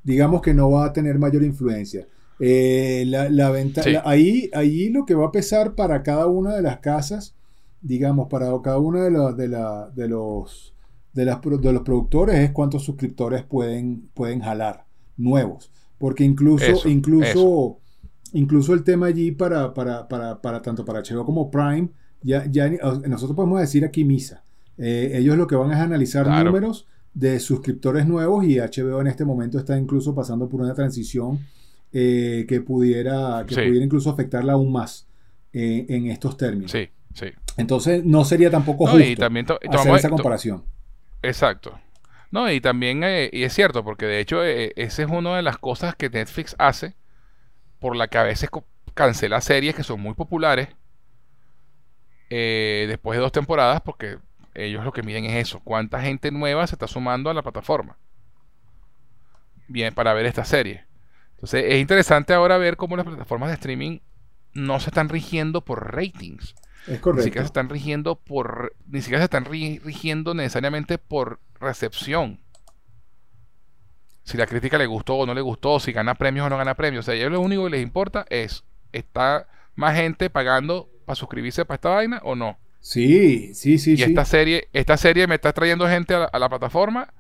digamos 0.04 0.42
que 0.42 0.54
no 0.54 0.70
va 0.72 0.86
a 0.86 0.94
tener 0.94 1.18
mayor 1.18 1.44
influencia. 1.44 2.08
Eh, 2.40 3.04
la, 3.08 3.50
venta, 3.52 3.84
ahí, 4.06 4.50
ahí 4.54 4.90
lo 4.90 5.06
que 5.06 5.16
va 5.16 5.28
a 5.28 5.32
pesar 5.32 5.76
para 5.76 6.04
cada 6.04 6.28
una 6.28 6.56
de 6.56 6.62
las 6.62 6.80
casas, 6.80 7.36
digamos, 7.82 8.28
para 8.28 8.48
cada 8.62 8.80
una 8.80 9.04
de, 9.04 9.12
los 9.12 9.38
de, 9.38 9.48
la, 9.48 9.90
de 9.96 10.08
los 10.08 10.74
de, 11.14 11.26
las, 11.26 11.40
de 11.42 11.74
los 11.74 11.84
productores 11.84 12.36
es 12.36 12.52
cuántos 12.52 12.84
suscriptores 12.84 13.44
pueden, 13.44 14.10
pueden 14.14 14.42
jalar 14.42 14.86
nuevos. 15.16 15.72
Porque 15.98 16.24
incluso, 16.24 16.88
incluso, 16.90 17.80
incluso 18.34 18.74
el 18.74 18.84
tema 18.84 19.08
allí 19.08 19.32
para, 19.32 19.74
para, 19.74 20.08
para, 20.08 20.42
para, 20.42 20.62
tanto 20.62 20.84
para 20.84 21.02
HBO 21.02 21.26
como 21.26 21.50
Prime, 21.50 21.90
ya, 22.22 22.46
ya 22.50 22.70
nosotros 23.08 23.36
podemos 23.36 23.60
decir 23.60 23.86
aquí 23.86 24.04
misa. 24.04 24.43
Eh, 24.78 25.12
ellos 25.16 25.38
lo 25.38 25.48
que 25.48 25.56
van 25.56 25.72
es 25.72 25.78
analizar 25.78 26.28
números 26.46 26.88
de 27.14 27.40
suscriptores 27.40 28.08
nuevos 28.08 28.44
y 28.46 28.58
HBO 28.60 29.00
en 29.02 29.08
este 29.08 29.24
momento 29.24 29.60
está 29.60 29.78
incluso 29.78 30.16
pasando 30.16 30.50
por 30.50 30.62
una 30.62 30.74
transición 30.74 31.40
eh, 31.92 32.46
que, 32.48 32.60
pudiera, 32.62 33.46
que 33.48 33.54
Sí. 33.54 33.62
pudiera 33.62 33.86
incluso 33.86 34.10
afectarla 34.10 34.54
aún 34.54 34.72
más 34.72 35.08
eh, 35.54 35.86
en 35.90 36.08
estos 36.08 36.36
términos. 36.38 36.72
Sí, 36.72 36.90
sí. 37.14 37.28
Entonces 37.58 38.04
no 38.04 38.26
sería 38.26 38.50
tampoco 38.50 38.86
No, 38.88 38.94
justo 38.94 39.08
y 39.08 39.16
también 39.16 39.46
to- 39.46 39.60
hacer 39.62 39.70
tomamos- 39.70 40.00
esa 40.00 40.10
comparación. 40.10 40.64
Exacto. 41.22 41.80
No, 42.32 42.52
y 42.52 42.60
también, 42.60 43.04
eh, 43.04 43.30
y 43.32 43.44
es 43.44 43.54
cierto, 43.54 43.84
porque 43.84 44.08
de 44.08 44.20
hecho 44.20 44.44
esa 44.44 45.04
es 45.04 45.08
una 45.08 45.36
de 45.36 45.44
las 45.44 45.60
cosas 45.60 45.96
que 45.96 46.10
Netflix 46.10 46.56
hace, 46.58 46.96
por 47.78 47.96
la 47.96 48.08
que 48.08 48.18
a 48.18 48.24
veces 48.24 48.50
cancela 48.96 49.40
series 49.40 49.76
que 49.76 49.84
son 49.84 50.02
muy 50.02 50.16
populares 50.16 50.70
después 52.30 53.16
de 53.18 53.22
dos 53.22 53.32
temporadas, 53.32 53.82
porque 53.82 54.18
ellos 54.56 54.84
lo 54.84 54.92
que 54.92 55.04
miden 55.04 55.26
es 55.26 55.34
eso, 55.48 55.60
cuánta 55.62 56.02
gente 56.02 56.32
nueva 56.32 56.68
se 56.68 56.76
está 56.76 56.88
sumando 56.88 57.30
a 57.30 57.34
la 57.34 57.42
plataforma. 57.42 57.98
Bien, 59.68 59.94
para 59.94 60.14
ver 60.14 60.26
esta 60.26 60.46
serie. 60.46 60.86
Entonces 61.36 61.66
es 61.68 61.80
interesante 61.80 62.34
ahora 62.34 62.58
ver 62.58 62.78
cómo 62.78 62.96
las 62.96 63.06
plataformas 63.06 63.50
de 63.50 63.56
streaming 63.56 64.00
no 64.54 64.80
se 64.80 64.90
están 64.90 65.10
rigiendo 65.10 65.62
por 65.62 65.96
ratings. 65.96 66.56
Es 66.86 66.88
Ni 66.88 66.96
siquiera 66.96 67.02
correcto. 67.02 67.40
se 67.40 67.46
están 67.46 67.70
rigiendo 67.70 68.16
por. 68.16 68.76
Ni 68.88 69.02
siquiera 69.02 69.22
se 69.22 69.26
están 69.26 69.46
ri- 69.46 69.82
rigiendo 69.82 70.34
necesariamente 70.34 70.98
por 70.98 71.40
recepción. 71.60 72.42
Si 74.24 74.38
la 74.38 74.48
crítica 74.48 74.78
le 74.78 74.86
gustó 74.86 75.16
o 75.16 75.26
no 75.26 75.34
le 75.34 75.42
gustó, 75.42 75.80
si 75.80 75.92
gana 75.92 76.16
premios 76.16 76.46
o 76.46 76.50
no 76.50 76.58
gana 76.58 76.76
premios. 76.76 77.04
O 77.04 77.06
sea, 77.06 77.14
a 77.14 77.18
ellos 77.18 77.32
lo 77.32 77.40
único 77.42 77.64
que 77.66 77.72
les 77.72 77.84
importa 77.84 78.26
es: 78.30 78.64
¿está 78.92 79.48
más 79.76 79.96
gente 79.96 80.30
pagando 80.30 80.90
para 81.06 81.16
suscribirse 81.16 81.66
para 81.66 81.76
esta 81.76 81.90
vaina 81.90 82.20
o 82.24 82.36
no? 82.36 82.58
Sí, 82.86 83.54
sí, 83.54 83.78
sí, 83.78 83.94
y 83.94 83.98
sí. 83.98 84.04
esta 84.04 84.26
serie, 84.26 84.68
esta 84.74 84.98
serie 84.98 85.26
me 85.26 85.36
está 85.36 85.54
trayendo 85.54 85.88
gente 85.88 86.14
a 86.16 86.20
la, 86.20 86.26
a 86.26 86.38
la 86.38 86.50
plataforma 86.50 87.14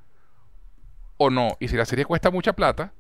o 1.16 1.30
no. 1.30 1.56
Y 1.62 1.70
si 1.70 1.78
la 1.78 1.86
serie 1.86 2.04
cuesta 2.04 2.30
mucha 2.32 2.52
plata 2.52 2.92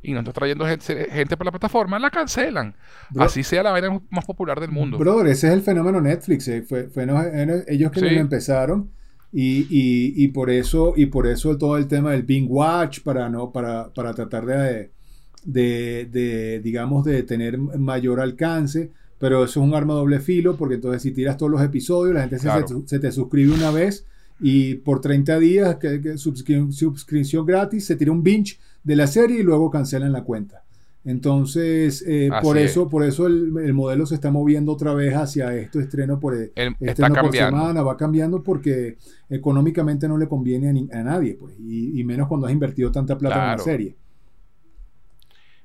y 0.00 0.12
no 0.12 0.20
está 0.20 0.32
trayendo 0.32 0.64
gente, 0.64 1.08
gente 1.10 1.36
para 1.36 1.46
la 1.48 1.50
plataforma, 1.58 1.98
la 1.98 2.10
cancelan. 2.10 2.76
Bro- 3.10 3.24
Así 3.24 3.42
sea 3.42 3.64
la 3.64 3.72
vaina 3.72 4.00
más 4.10 4.24
popular 4.24 4.60
del 4.60 4.70
mundo. 4.70 4.96
Brother, 4.96 5.26
ese 5.26 5.48
es 5.48 5.54
el 5.54 5.62
fenómeno 5.62 6.00
Netflix. 6.00 6.46
eh, 6.46 6.62
Fue, 6.62 6.88
ellos 7.66 7.90
que 7.90 7.98
Sí. 8.00 8.08
lo 8.10 8.20
empezaron. 8.20 8.92
Y, 9.32 9.66
y- 9.68 10.24
y 10.24 10.28
por 10.28 10.50
eso, 10.50 10.94
y 10.96 11.06
por 11.06 11.26
eso 11.26 11.58
todo 11.58 11.76
el 11.78 11.88
tema 11.88 12.12
del 12.12 12.22
Bing 12.22 12.46
Watch, 12.48 13.00
para, 13.00 13.28
no, 13.28 13.50
para, 13.50 13.92
para 13.92 14.14
tratar 14.14 14.46
de, 14.46 14.92
de, 15.44 16.06
de, 16.06 16.60
digamos, 16.60 17.04
de 17.04 17.24
tener 17.24 17.58
mayor 17.58 18.20
alcance. 18.20 18.92
Pero 19.18 19.44
eso 19.44 19.60
es 19.60 19.66
un 19.66 19.74
arma 19.74 19.94
doble 19.94 20.20
filo, 20.20 20.56
porque 20.56 20.76
entonces 20.76 21.02
si 21.02 21.10
tiras 21.12 21.36
todos 21.36 21.50
los 21.50 21.62
episodios, 21.62 22.14
la 22.14 22.20
gente 22.22 22.38
se- 22.38 22.44
Claro. 22.44 22.66
se, 22.68 22.86
se 22.86 22.98
te 23.00 23.10
suscribe 23.12 23.52
una 23.52 23.70
vez 23.70 24.06
y 24.40 24.74
por 24.76 25.00
30 25.00 25.38
días, 25.40 25.76
que, 25.76 26.00
que 26.00 26.12
suscri- 26.14 26.70
suscripción 26.70 27.44
gratis, 27.44 27.84
se 27.86 27.96
tira 27.96 28.12
un 28.12 28.22
binge 28.22 28.58
de 28.84 28.94
la 28.96 29.06
serie 29.08 29.40
y 29.40 29.42
luego 29.42 29.70
cancelan 29.70 30.12
la 30.12 30.22
cuenta. 30.22 30.62
Entonces, 31.04 32.04
eh, 32.06 32.28
por 32.42 32.58
es. 32.58 32.70
eso, 32.70 32.88
por 32.88 33.02
eso 33.02 33.26
el, 33.26 33.52
el 33.64 33.72
modelo 33.72 34.04
se 34.04 34.14
está 34.14 34.30
moviendo 34.30 34.72
otra 34.72 34.92
vez 34.94 35.14
hacia 35.14 35.54
esto 35.56 35.80
estreno 35.80 36.20
por 36.20 36.34
El- 36.34 36.50
está 36.54 36.74
estreno 36.90 37.14
por 37.22 37.32
semana, 37.50 37.82
va 37.82 37.96
cambiando 37.96 38.42
porque 38.42 38.98
económicamente 39.30 40.06
no 40.06 40.18
le 40.18 40.28
conviene 40.28 40.68
a, 40.68 40.72
ni- 40.72 40.88
a 40.92 41.02
nadie, 41.02 41.34
pues, 41.34 41.54
y, 41.58 41.98
y 41.98 42.04
menos 42.04 42.28
cuando 42.28 42.46
has 42.46 42.52
invertido 42.52 42.92
tanta 42.92 43.16
plata 43.16 43.36
en 43.36 43.42
una 43.42 43.58
serie. 43.64 43.96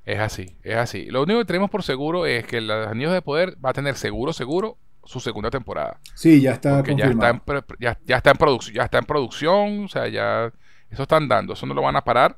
Es 0.04 0.18
así, 0.18 0.56
es 0.62 0.76
así. 0.76 1.06
Lo 1.06 1.22
único 1.22 1.38
que 1.40 1.44
tenemos 1.46 1.70
por 1.70 1.82
seguro 1.82 2.26
es 2.26 2.46
que 2.46 2.60
Los 2.60 2.86
Anillos 2.88 3.12
de 3.12 3.22
Poder 3.22 3.56
va 3.64 3.70
a 3.70 3.72
tener 3.72 3.96
seguro, 3.96 4.32
seguro 4.32 4.76
su 5.04 5.20
segunda 5.20 5.50
temporada. 5.50 5.98
Sí, 6.14 6.40
ya 6.42 6.52
está 6.52 6.78
Porque 6.78 6.96
ya 6.96 7.06
está, 7.06 7.30
en, 7.30 7.40
ya, 7.78 7.98
ya 8.06 8.16
está 8.18 8.30
en 8.30 8.36
producción, 8.36 8.74
ya 8.74 8.82
está 8.84 8.98
en 8.98 9.04
producción, 9.06 9.84
o 9.84 9.88
sea, 9.88 10.08
ya 10.08 10.52
eso 10.90 11.02
están 11.02 11.28
dando, 11.28 11.54
eso 11.54 11.66
no 11.66 11.74
lo 11.74 11.82
van 11.82 11.96
a 11.96 12.04
parar 12.04 12.36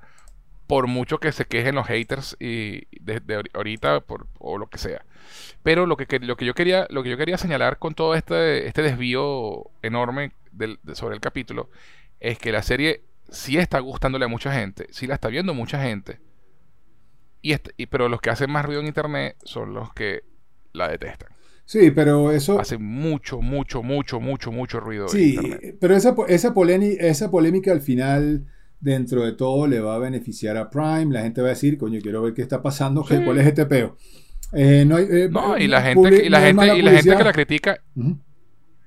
por 0.66 0.88
mucho 0.88 1.18
que 1.18 1.30
se 1.30 1.44
quejen 1.44 1.76
los 1.76 1.86
haters 1.86 2.36
y 2.40 2.86
de, 3.00 3.20
de 3.20 3.38
ahori- 3.38 3.50
ahorita 3.54 4.00
por, 4.00 4.26
o 4.38 4.58
lo 4.58 4.66
que 4.68 4.78
sea. 4.78 5.04
Pero 5.62 5.86
lo 5.86 5.96
que, 5.96 6.06
que- 6.06 6.18
lo 6.20 6.36
que 6.36 6.44
yo 6.44 6.54
quería 6.54 6.86
lo 6.90 7.02
que 7.04 7.10
yo 7.10 7.16
quería 7.16 7.38
señalar 7.38 7.78
con 7.78 7.94
todo 7.94 8.14
este 8.14 8.66
este 8.66 8.82
desvío 8.82 9.70
enorme 9.82 10.32
del- 10.52 10.78
de- 10.82 10.94
sobre 10.96 11.14
el 11.14 11.20
capítulo 11.20 11.70
es 12.20 12.38
que 12.38 12.50
la 12.52 12.62
serie 12.62 13.02
sí 13.28 13.58
está 13.58 13.78
gustándole 13.80 14.24
a 14.24 14.28
mucha 14.28 14.52
gente, 14.52 14.86
sí 14.90 15.06
la 15.06 15.14
está 15.14 15.28
viendo 15.28 15.54
mucha 15.54 15.80
gente. 15.82 16.18
Y, 17.46 17.52
est- 17.52 17.68
y- 17.76 17.86
pero 17.86 18.08
los 18.08 18.20
que 18.20 18.30
hacen 18.30 18.50
más 18.50 18.64
ruido 18.64 18.80
en 18.80 18.88
internet 18.88 19.36
son 19.44 19.72
los 19.72 19.92
que 19.94 20.22
la 20.72 20.88
detestan. 20.88 21.28
Sí, 21.64 21.92
pero 21.92 22.32
eso, 22.32 22.58
Hace 22.58 22.76
mucho, 22.78 23.40
mucho, 23.40 23.82
mucho, 23.82 24.20
mucho, 24.20 24.50
mucho 24.50 24.80
ruido 24.80 25.04
en 25.04 25.08
sí, 25.10 25.34
internet. 25.34 25.76
pero 25.80 25.94
esa, 25.94 26.14
esa, 26.28 26.54
polémica, 26.54 27.06
esa 27.06 27.30
polémica 27.30 27.70
al 27.70 27.80
final, 27.80 28.46
dentro 28.80 29.24
de 29.24 29.32
todo, 29.32 29.66
le 29.68 29.78
va 29.80 29.94
a 29.94 29.98
beneficiar 29.98 30.56
a 30.56 30.70
Prime. 30.70 31.06
La 31.12 31.22
gente 31.22 31.40
va 31.40 31.46
a 31.48 31.50
decir, 31.50 31.78
coño, 31.78 32.00
quiero 32.02 32.22
ver 32.22 32.34
qué 32.34 32.42
está 32.42 32.62
pasando, 32.62 33.04
Sí. 33.04 33.16
cuál 33.24 33.38
es 33.38 33.46
este 33.46 33.64
peo. 33.66 33.96
Eh, 34.52 34.84
no, 34.86 34.96
hay, 34.96 35.06
eh, 35.10 35.28
No, 35.30 35.56
y 35.56 35.68
la 35.68 35.82
gente, 35.82 36.24
y 36.24 36.28
la 36.28 36.40
gente, 36.40 36.76
y 36.78 36.82
la 36.82 36.90
gente 36.92 37.16
que 37.16 37.24
la 37.24 37.32
critica. 37.32 37.80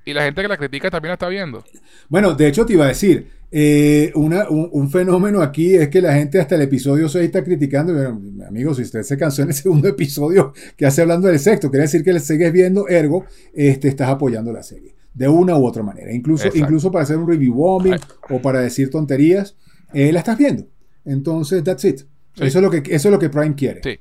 Y 0.05 0.13
la 0.13 0.23
gente 0.23 0.41
que 0.41 0.47
la 0.47 0.57
critica 0.57 0.89
también 0.89 1.09
la 1.09 1.13
está 1.13 1.27
viendo. 1.27 1.63
Bueno, 2.07 2.33
de 2.33 2.47
hecho 2.47 2.65
te 2.65 2.73
iba 2.73 2.85
a 2.85 2.89
decir, 2.89 3.27
eh, 3.51 4.11
una- 4.15 4.47
un, 4.49 4.69
un 4.71 4.89
fenómeno 4.91 5.41
aquí 5.41 5.75
es 5.75 5.89
que 5.89 6.01
la 6.01 6.13
gente 6.13 6.39
hasta 6.39 6.55
el 6.55 6.61
episodio 6.61 7.09
6 7.09 7.25
está 7.25 7.43
criticando. 7.43 7.93
Bueno, 7.93 8.21
amigos, 8.47 8.77
si 8.77 8.83
usted 8.83 9.01
se 9.03 9.17
cansó 9.17 9.41
en 9.43 9.49
el 9.49 9.53
segundo 9.55 9.87
episodio 9.87 10.53
que 10.77 10.85
hace 10.85 11.01
hablando 11.01 11.27
del 11.27 11.39
sexto, 11.39 11.69
quiere 11.69 11.83
decir 11.83 12.03
que 12.03 12.13
le 12.13 12.19
sigues 12.19 12.51
viendo, 12.51 12.87
ergo, 12.87 13.25
este, 13.53 13.87
estás 13.87 14.09
apoyando 14.09 14.51
la 14.53 14.63
serie. 14.63 14.95
De 15.13 15.27
una 15.27 15.57
u 15.57 15.65
otra 15.65 15.83
manera. 15.83 16.13
Incluso, 16.13 16.45
Exacto. 16.45 16.59
incluso 16.59 16.91
para 16.91 17.03
hacer 17.03 17.17
un 17.17 17.27
review 17.27 17.53
bombing 17.53 17.95
o 18.29 18.41
para 18.41 18.61
decir 18.61 18.89
tonterías, 18.89 19.55
eh, 19.93 20.11
la 20.13 20.19
estás 20.19 20.37
viendo. 20.37 20.67
Entonces, 21.05 21.63
that's 21.63 21.83
it. 21.85 21.99
Sí. 22.35 22.45
Eso, 22.45 22.59
es 22.59 22.63
lo 22.63 22.69
que, 22.69 22.77
eso 22.77 23.07
es 23.09 23.11
lo 23.11 23.19
que 23.19 23.29
Prime 23.29 23.55
quiere. 23.55 23.81
Sí. 23.83 23.99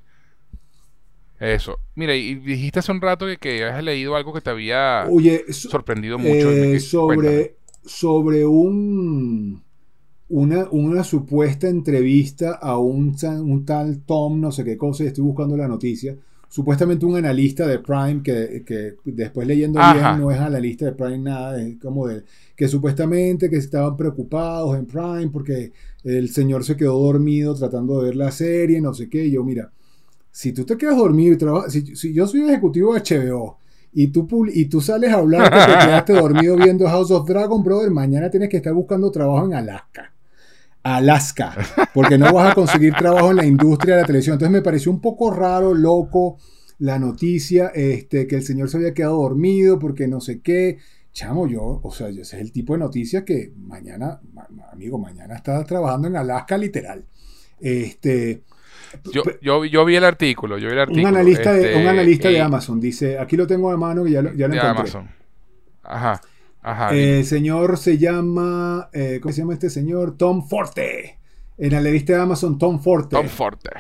Eso. 1.41 1.79
Mira, 1.95 2.17
y 2.17 2.35
dijiste 2.35 2.81
hace 2.81 2.91
un 2.93 3.01
rato 3.01 3.27
que, 3.27 3.37
que 3.39 3.65
habías 3.65 3.85
leído 3.85 4.17
algo 4.17 4.33
que 4.33 4.41
te 4.41 4.51
había 4.51 5.07
Oye, 5.11 5.45
so- 5.53 5.69
sorprendido 5.71 6.19
mucho. 6.19 6.51
Eh, 6.51 6.81
sobre, 6.81 7.17
cuéntame. 7.17 7.57
sobre 7.85 8.45
un 8.47 9.63
una, 10.31 10.69
una 10.71 11.05
supuesta 11.05 11.69
entrevista 11.69 12.53
a 12.55 12.79
un, 12.79 13.17
un 13.45 13.65
tal 13.65 14.01
Tom, 14.05 14.41
no 14.41 14.53
sé 14.53 14.65
qué 14.65 14.77
cosa, 14.77 15.05
y 15.05 15.09
estoy 15.09 15.25
buscando 15.25 15.57
la 15.57 15.69
noticia. 15.69 16.17
Supuestamente 16.49 17.07
un 17.07 17.17
analista 17.17 17.67
de 17.67 17.79
Prime 17.79 18.23
que, 18.23 18.65
que 18.67 18.95
después 19.05 19.47
leyendo 19.47 19.81
Ajá. 19.81 19.93
bien 19.93 20.17
no 20.17 20.31
es 20.31 20.39
analista 20.41 20.87
de 20.87 20.93
Prime 20.93 21.19
nada, 21.19 21.61
es 21.63 21.77
como 21.79 22.07
de 22.09 22.25
que 22.57 22.69
supuestamente 22.69 23.51
que 23.51 23.57
estaban 23.57 23.97
preocupados 23.97 24.77
en 24.79 24.87
Prime 24.87 25.29
porque 25.33 25.73
el 26.05 26.31
señor 26.31 26.65
se 26.65 26.77
quedó 26.77 26.99
dormido 26.99 27.55
tratando 27.55 27.99
de 28.01 28.07
ver 28.07 28.17
la 28.17 28.31
serie, 28.33 28.81
no 28.81 28.95
sé 28.95 29.09
qué. 29.11 29.27
Y 29.27 29.33
yo, 29.33 29.45
mira, 29.45 29.71
si 30.31 30.53
tú 30.53 30.65
te 30.65 30.77
quedas 30.77 30.97
dormido 30.97 31.35
y 31.35 31.39
trabajas, 31.39 31.73
si, 31.73 31.97
si 31.97 32.13
yo 32.13 32.27
soy 32.27 32.43
ejecutivo 32.43 32.95
de 32.95 33.01
HBO 33.01 33.59
y 33.93 34.09
tú, 34.09 34.29
y 34.53 34.67
tú 34.67 34.81
sales 34.81 35.11
a 35.13 35.17
hablar 35.19 35.51
que 35.51 35.57
te 35.59 35.79
quedaste 35.87 36.13
dormido 36.15 36.57
viendo 36.57 36.87
House 36.89 37.11
of 37.11 37.27
Dragon, 37.29 37.63
brother, 37.63 37.91
mañana 37.91 38.31
tienes 38.31 38.49
que 38.49 38.59
estar 38.59 38.73
buscando 38.75 39.11
trabajo 39.11 39.47
en 39.47 39.55
Alaska. 39.55 40.13
Alaska, 40.83 41.55
porque 41.93 42.17
no 42.17 42.33
vas 42.33 42.53
a 42.53 42.55
conseguir 42.55 42.95
trabajo 42.95 43.31
en 43.31 43.37
la 43.37 43.45
industria 43.45 43.97
de 43.97 44.01
la 44.03 44.07
televisión. 44.07 44.35
Entonces 44.35 44.53
me 44.53 44.63
pareció 44.63 44.91
un 44.91 45.01
poco 45.01 45.31
raro, 45.31 45.75
loco, 45.75 46.39
la 46.79 46.99
noticia, 46.99 47.69
este, 47.75 48.27
que 48.27 48.37
el 48.37 48.43
señor 48.43 48.71
se 48.71 48.79
había 48.79 48.95
quedado 48.95 49.21
dormido 49.21 49.79
porque 49.79 50.07
no 50.09 50.21
sé 50.21 50.41
qué. 50.41 50.79
Chamo, 51.13 51.47
yo, 51.49 51.81
o 51.83 51.91
sea, 51.93 52.09
ese 52.09 52.21
es 52.23 52.33
el 52.35 52.53
tipo 52.53 52.75
de 52.75 52.79
noticias 52.79 53.25
que 53.25 53.53
mañana, 53.59 54.21
ma- 54.33 54.47
ma- 54.51 54.69
amigo, 54.73 54.99
mañana 54.99 55.35
estás 55.35 55.67
trabajando 55.67 56.07
en 56.09 56.17
Alaska, 56.17 56.57
literal. 56.57 57.05
Este, 57.61 58.43
Yo, 59.13 59.23
yo, 59.41 59.65
yo 59.65 59.85
vi 59.85 59.97
el 59.97 60.05
artículo, 60.05 60.59
yo 60.59 60.67
vi 60.69 60.73
el 60.75 60.81
artículo. 60.81 61.09
un 61.09 61.15
analista, 61.15 61.53
de, 61.53 61.61
este, 61.67 61.81
un 61.83 61.87
analista 61.89 62.29
de 62.29 62.35
y- 62.35 62.39
Amazon 62.41 62.81
dice, 62.81 63.19
aquí 63.19 63.37
lo 63.37 63.47
tengo 63.47 63.71
de 63.71 63.77
mano 63.77 64.05
que 64.05 64.11
ya 64.11 64.23
lo, 64.23 64.33
ya 64.35 64.49
lo 64.49 64.55
de 64.55 64.61
encontré. 64.61 64.69
Amazon. 64.81 65.09
Ajá. 65.83 66.21
Ajá. 66.63 66.95
Eh, 66.95 67.21
el 67.21 67.25
señor 67.25 67.79
se 67.79 67.99
llama, 67.99 68.89
eh, 68.93 69.19
¿cómo 69.23 69.33
se 69.33 69.41
llama 69.41 69.55
este 69.55 69.71
señor? 69.71 70.17
Tom 70.17 70.47
Forte. 70.47 71.19
El 71.57 71.75
analista 71.75 72.13
de 72.15 72.21
Amazon, 72.21 72.59
Tom 72.59 72.81
Forte. 72.81 73.17
Tom 73.17 73.27
Forte. 73.29 73.71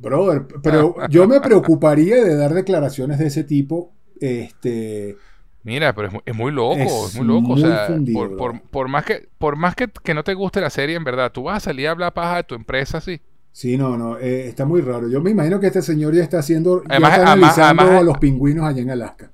Brother, 0.00 0.46
pero 0.62 0.94
yo 1.08 1.26
me 1.26 1.40
preocuparía 1.40 2.22
de 2.24 2.36
dar 2.36 2.54
declaraciones 2.54 3.18
de 3.18 3.26
ese 3.26 3.42
tipo. 3.44 3.92
Este, 4.20 5.16
Mira, 5.64 5.92
pero 5.94 6.06
es 6.08 6.12
muy, 6.14 6.22
es 6.24 6.34
muy 6.36 6.52
loco, 6.52 6.76
Es 6.76 6.92
es, 6.92 7.14
muy 7.16 7.26
loco. 7.26 7.40
muy 7.48 7.62
o 7.64 7.66
sea, 7.66 7.86
fundido, 7.88 8.18
por, 8.20 8.28
bro. 8.28 8.36
por, 8.38 8.60
por 8.62 8.88
más, 8.88 9.04
que, 9.04 9.28
por 9.38 9.56
más 9.56 9.74
que, 9.74 9.88
que 10.04 10.14
no 10.14 10.22
te 10.22 10.34
guste 10.34 10.60
la 10.60 10.70
serie, 10.70 10.94
en 10.96 11.04
verdad, 11.04 11.32
tú 11.32 11.42
vas 11.44 11.56
a 11.56 11.60
salir 11.60 11.88
a 11.88 11.90
hablar 11.90 12.14
paja 12.14 12.36
de 12.36 12.44
tu 12.44 12.54
empresa 12.54 12.98
así. 12.98 13.20
Sí, 13.60 13.76
no, 13.76 13.96
no, 13.96 14.18
eh, 14.18 14.46
está 14.48 14.64
muy 14.64 14.80
raro. 14.82 15.08
Yo 15.08 15.20
me 15.20 15.30
imagino 15.32 15.58
que 15.58 15.66
este 15.66 15.82
señor 15.82 16.14
ya 16.14 16.22
está 16.22 16.38
haciendo, 16.38 16.80
ya 16.82 16.86
Además- 16.90 17.10
está 17.18 17.32
además- 17.32 17.58
analizando 17.58 17.82
además- 17.82 18.00
a 18.02 18.04
los 18.04 18.18
pingüinos 18.18 18.64
allá 18.64 18.82
en 18.82 18.90
Alaska. 18.90 19.32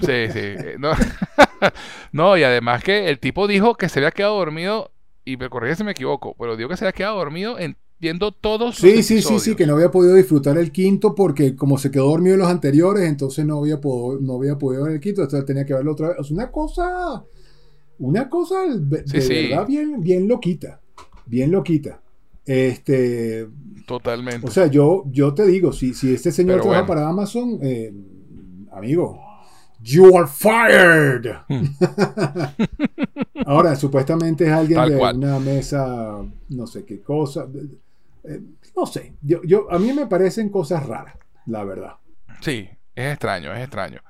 Sí, 0.00 0.28
sí. 0.32 0.38
eh, 0.38 0.76
No, 0.78 0.90
no, 2.12 2.36
y 2.36 2.42
además 2.44 2.84
que 2.84 3.08
el 3.08 3.18
tipo 3.18 3.46
dijo 3.48 3.74
que 3.74 3.88
se 3.88 3.98
había 3.98 4.10
quedado 4.12 4.36
dormido, 4.36 4.92
y 5.24 5.36
me 5.36 5.48
corrige 5.50 5.76
si 5.76 5.84
me 5.84 5.90
equivoco, 5.92 6.36
pero 6.38 6.56
dijo 6.56 6.68
que 6.68 6.76
se 6.76 6.84
había 6.84 6.92
quedado 6.92 7.16
dormido 7.16 7.58
en, 7.58 7.76
viendo 7.98 8.30
todos 8.32 8.76
Sí, 8.76 8.86
los 8.86 8.94
sí, 8.96 9.02
sí, 9.02 9.22
sí, 9.22 9.28
episodios. 9.34 9.56
que 9.56 9.66
no 9.66 9.74
había 9.74 9.90
podido 9.90 10.14
disfrutar 10.14 10.56
el 10.56 10.70
quinto 10.70 11.14
porque 11.16 11.56
como 11.56 11.78
se 11.78 11.90
quedó 11.90 12.10
dormido 12.10 12.34
en 12.34 12.40
los 12.40 12.48
anteriores, 12.48 13.08
entonces 13.08 13.44
no 13.44 13.58
había, 13.58 13.80
po- 13.80 14.18
no 14.20 14.34
había 14.36 14.56
podido 14.56 14.84
ver 14.84 14.92
el 14.94 15.00
quinto, 15.00 15.22
entonces 15.22 15.44
tenía 15.46 15.64
que 15.66 15.74
verlo 15.74 15.92
otra 15.92 16.08
vez. 16.10 16.16
O 16.20 16.24
sea, 16.24 16.34
una 16.36 16.50
cosa, 16.52 17.24
una 17.98 18.28
cosa 18.30 18.56
de, 18.68 18.98
Sí, 19.04 19.12
de 19.14 19.20
sí. 19.20 19.48
verdad 19.48 19.66
bien, 19.66 20.00
bien 20.00 20.28
loquita, 20.28 20.80
bien 21.26 21.50
loquita. 21.50 22.00
Este, 22.48 23.46
Totalmente. 23.86 24.46
O 24.46 24.50
sea, 24.50 24.68
yo, 24.68 25.04
yo 25.10 25.34
te 25.34 25.44
digo, 25.46 25.70
si, 25.70 25.92
si 25.92 26.14
este 26.14 26.32
señor 26.32 26.62
trabaja 26.62 26.86
para 26.86 27.06
Amazon, 27.06 27.58
eh, 27.60 27.92
amigo, 28.72 29.20
you 29.82 30.16
are 30.16 30.26
fired. 30.26 31.30
Hmm. 31.46 31.66
Ahora, 33.46 33.76
supuestamente 33.76 34.46
es 34.46 34.50
alguien 34.50 34.82
de 34.88 34.96
una 34.96 35.38
mesa, 35.38 36.24
no 36.48 36.66
sé 36.66 36.86
qué 36.86 37.02
cosa. 37.02 37.46
Eh, 38.24 38.40
no 38.74 38.86
sé, 38.86 39.12
yo, 39.20 39.42
yo, 39.44 39.70
a 39.70 39.78
mí 39.78 39.92
me 39.92 40.06
parecen 40.06 40.48
cosas 40.48 40.86
raras, 40.86 41.16
la 41.44 41.64
verdad. 41.64 41.96
Sí, 42.40 42.66
es 42.94 43.12
extraño, 43.12 43.52
es 43.52 43.60
extraño. 43.60 44.00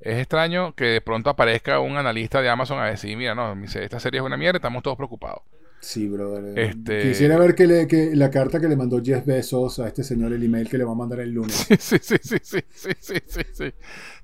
Es 0.00 0.18
extraño 0.18 0.74
que 0.74 0.86
de 0.86 1.00
pronto 1.00 1.30
aparezca 1.30 1.78
un 1.78 1.96
analista 1.96 2.42
de 2.42 2.48
Amazon 2.48 2.80
a 2.80 2.86
decir, 2.86 3.16
mira, 3.16 3.36
no, 3.36 3.54
esta 3.62 4.00
serie 4.00 4.18
es 4.18 4.26
una 4.26 4.36
mierda, 4.36 4.58
estamos 4.58 4.82
todos 4.82 4.96
preocupados. 4.96 5.42
Sí, 5.84 6.08
brother. 6.08 6.58
Este... 6.58 7.02
Quisiera 7.02 7.36
ver 7.38 7.54
que, 7.54 7.66
le, 7.66 7.86
que 7.86 8.16
la 8.16 8.30
carta 8.30 8.58
que 8.58 8.68
le 8.68 8.74
mandó 8.74 9.02
Jeff 9.04 9.26
Bezos 9.26 9.78
a 9.80 9.88
este 9.88 10.02
señor, 10.02 10.32
el 10.32 10.42
email 10.42 10.66
que 10.68 10.78
le 10.78 10.84
va 10.84 10.92
a 10.92 10.96
mandar 10.96 11.20
el 11.20 11.30
lunes. 11.30 11.66
Sí, 11.78 11.98
sí, 12.00 12.16
sí, 12.22 12.38
sí, 12.42 12.58
sí, 12.70 12.90
sí, 12.98 13.14
sí, 13.26 13.40
sí. 13.52 13.74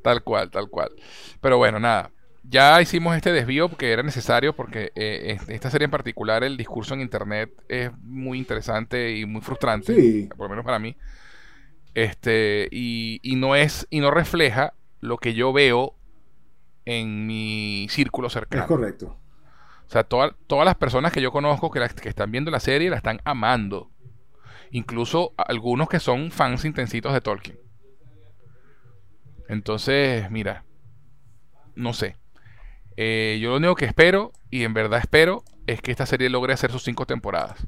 Tal 0.02 0.24
cual, 0.24 0.50
tal 0.50 0.70
cual. 0.70 0.90
Pero 1.40 1.58
bueno, 1.58 1.78
nada. 1.78 2.11
Ya 2.42 2.80
hicimos 2.80 3.14
este 3.14 3.30
desvío 3.30 3.68
que 3.76 3.92
era 3.92 4.02
necesario 4.02 4.56
porque 4.56 4.90
eh, 4.94 5.36
esta 5.48 5.70
serie 5.70 5.84
en 5.84 5.90
particular, 5.90 6.42
el 6.42 6.56
discurso 6.56 6.94
en 6.94 7.02
internet 7.02 7.52
es 7.68 7.90
muy 8.02 8.38
interesante 8.38 9.16
y 9.16 9.26
muy 9.26 9.42
frustrante, 9.42 9.94
sí. 9.94 10.28
por 10.30 10.46
lo 10.46 10.48
menos 10.48 10.64
para 10.64 10.78
mí. 10.78 10.96
Este, 11.94 12.68
y, 12.72 13.20
y, 13.22 13.36
no 13.36 13.54
es, 13.54 13.86
y 13.90 14.00
no 14.00 14.11
refleja 14.11 14.72
lo 15.00 15.18
que 15.18 15.34
yo 15.34 15.52
veo 15.52 15.94
en 16.86 17.26
mi 17.26 17.86
círculo 17.90 18.30
cercano. 18.30 18.62
Es 18.62 18.68
correcto. 18.68 19.20
O 19.91 19.93
sea, 19.93 20.05
todas 20.05 20.64
las 20.64 20.76
personas 20.76 21.11
que 21.12 21.20
yo 21.20 21.32
conozco 21.32 21.68
que, 21.68 21.84
que 22.01 22.09
están 22.09 22.30
viendo 22.30 22.53
la 22.53 22.61
serie 22.61 22.91
la 22.91 22.97
están 22.97 23.20
amando. 23.24 23.91
Incluso 24.70 25.34
algunos 25.36 25.88
que 25.88 25.99
son 25.99 26.30
fans 26.30 26.64
intensitos 26.64 27.12
de 27.12 27.20
Tolkien. 27.20 27.59
Entonces, 29.49 30.30
mira, 30.30 30.64
no 31.74 31.93
sé. 31.93 32.14
Eh, 32.97 33.41
yo 33.43 33.51
lo 33.51 33.57
único 33.57 33.74
que 33.74 33.86
espero, 33.86 34.30
y 34.49 34.62
en 34.62 34.74
verdad 34.74 35.01
espero, 35.01 35.43
es 35.66 35.82
que 35.82 35.91
esta 35.91 36.07
serie 36.07 36.28
logre 36.28 36.53
hacer 36.53 36.70
sus 36.70 36.84
cinco 36.84 37.05
temporadas. 37.05 37.66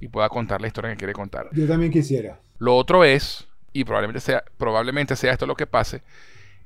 Y 0.00 0.06
pueda 0.06 0.28
contar 0.28 0.60
la 0.60 0.68
historia 0.68 0.92
que 0.92 0.98
quiere 0.98 1.14
contar. 1.14 1.48
Yo 1.50 1.66
también 1.66 1.90
quisiera. 1.90 2.38
Lo 2.58 2.76
otro 2.76 3.02
es, 3.02 3.48
y 3.72 3.82
probablemente 3.82 4.20
sea, 4.20 4.44
probablemente 4.56 5.16
sea 5.16 5.32
esto 5.32 5.46
lo 5.46 5.56
que 5.56 5.66
pase, 5.66 6.04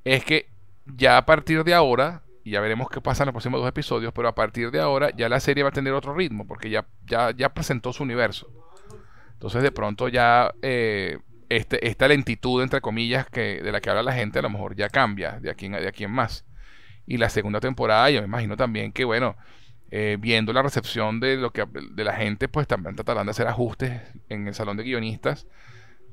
es 0.05 0.27
que 0.27 0.51
ya 0.85 1.17
a 1.17 1.25
partir 1.25 1.65
de 1.65 1.73
ahora 1.73 2.24
y 2.45 2.51
ya 2.51 2.61
veremos 2.61 2.91
qué 2.91 3.01
pasa 3.01 3.23
en 3.23 3.29
los 3.29 3.33
próximos 3.33 3.61
dos 3.61 3.69
episodios, 3.69 4.13
pero 4.13 4.29
a 4.29 4.35
partir 4.35 4.71
de 4.71 4.79
ahora 4.79 5.11
ya 5.17 5.31
la 5.31 5.41
serie 5.41 5.63
va 5.63 5.71
a 5.71 5.73
tener 5.73 5.95
otro 5.95 6.15
ritmo, 6.15 6.47
porque 6.47 6.69
ya, 6.69 6.87
ya, 7.07 7.31
ya 7.35 7.55
presentó 7.55 7.93
su 7.93 8.03
universo. 8.03 8.49
Entonces 9.33 9.63
de 9.63 9.73
pronto 9.73 10.09
ya 10.09 10.53
eh, 10.61 11.19
este, 11.49 11.89
esta 11.89 12.07
lentitud, 12.07 12.63
entre 12.63 12.83
comillas, 12.83 13.29
que, 13.31 13.63
de 13.63 13.73
la 13.73 13.81
que 13.81 13.89
habla 13.89 14.03
la 14.03 14.13
gente, 14.13 14.39
a 14.39 14.43
lo 14.43 14.51
mejor 14.51 14.77
ya 14.77 14.91
cambia 14.91 15.41
de 15.41 15.51
aquí 15.51 15.67
en, 15.67 15.73
de 15.73 15.89
aquí 15.89 16.05
en 16.05 16.11
más. 16.11 16.45
Y 17.07 17.17
la 17.17 17.31
segunda 17.31 17.61
temporada, 17.61 18.11
yo 18.11 18.21
me 18.21 18.27
imagino 18.27 18.59
también 18.59 18.93
que, 18.93 19.05
bueno, 19.05 19.37
eh, 19.91 20.19
viendo 20.21 20.53
la 20.53 20.63
recepción 20.63 21.21
de, 21.21 21.37
lo 21.37 21.51
que, 21.51 21.67
de 21.67 22.05
la 22.05 22.15
gente, 22.15 22.49
pues 22.49 22.67
también 22.67 22.95
tratarán 22.95 23.27
de 23.27 23.31
hacer 23.31 23.47
ajustes 23.47 24.03
en 24.29 24.49
el 24.49 24.55
salón 24.55 24.77
de 24.77 24.83
guionistas 24.83 25.47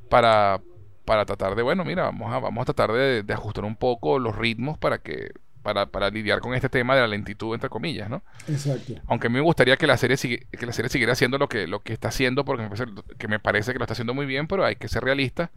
para, 0.10 0.62
para 1.04 1.26
tratar 1.26 1.56
de, 1.56 1.62
bueno, 1.62 1.84
mira, 1.84 2.04
vamos 2.04 2.32
a, 2.32 2.40
vamos 2.40 2.62
a 2.62 2.74
tratar 2.74 2.94
de, 2.94 3.24
de 3.24 3.34
ajustar 3.34 3.66
un 3.66 3.76
poco 3.76 4.18
los 4.18 4.36
ritmos 4.36 4.78
para 4.78 5.00
que 5.00 5.32
para, 5.62 5.86
para, 5.88 6.10
lidiar 6.10 6.40
con 6.40 6.54
este 6.54 6.70
tema 6.70 6.96
de 6.96 7.02
la 7.02 7.08
lentitud, 7.08 7.54
entre 7.54 7.70
comillas, 7.70 8.10
¿no? 8.10 8.24
Exacto. 8.48 8.94
Aunque 9.08 9.28
a 9.28 9.30
mí 9.30 9.36
me 9.36 9.42
gustaría 9.42 9.78
que 9.78 9.88
la 9.88 9.98
serie, 9.98 10.18
que 10.18 10.66
la 10.66 10.74
serie 10.74 10.90
siguiera 10.90 11.14
haciendo 11.14 11.38
lo 11.38 11.48
que, 11.48 11.68
lo 11.68 11.82
que 11.82 11.94
está 11.94 12.10
haciendo, 12.10 12.46
porque 12.46 12.64
me 12.64 12.70
parece, 12.70 12.86
que 13.18 13.28
me 13.28 13.40
parece 13.40 13.74
que 13.74 13.80
lo 13.80 13.86
está 13.86 13.94
haciendo 13.94 14.14
muy 14.14 14.26
bien, 14.26 14.48
pero 14.48 14.66
hay 14.66 14.76
que 14.76 14.88
ser 14.88 15.04
realista 15.04 15.52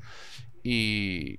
y, 0.62 1.38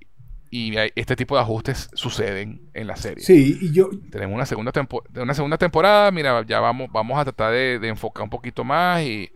y 0.49 0.76
este 0.95 1.16
tipo 1.16 1.36
de 1.36 1.41
ajustes 1.41 1.89
suceden 1.93 2.70
en 2.74 2.88
la 2.88 2.95
serie. 2.95 3.24
Sí, 3.24 3.57
y 3.61 3.72
yo... 3.72 3.89
Tenemos 4.11 4.36
una 4.36 4.45
segunda, 4.45 4.72
una 5.16 5.34
segunda 5.34 5.57
temporada, 5.57 6.11
mira, 6.11 6.45
ya 6.45 6.59
vamos, 6.59 6.89
vamos 6.91 7.20
a 7.20 7.24
tratar 7.24 7.51
de, 7.51 7.88
enfocar 7.88 8.24
un 8.24 8.30
poquito 8.30 8.63
más 8.63 9.01
y, 9.01 9.32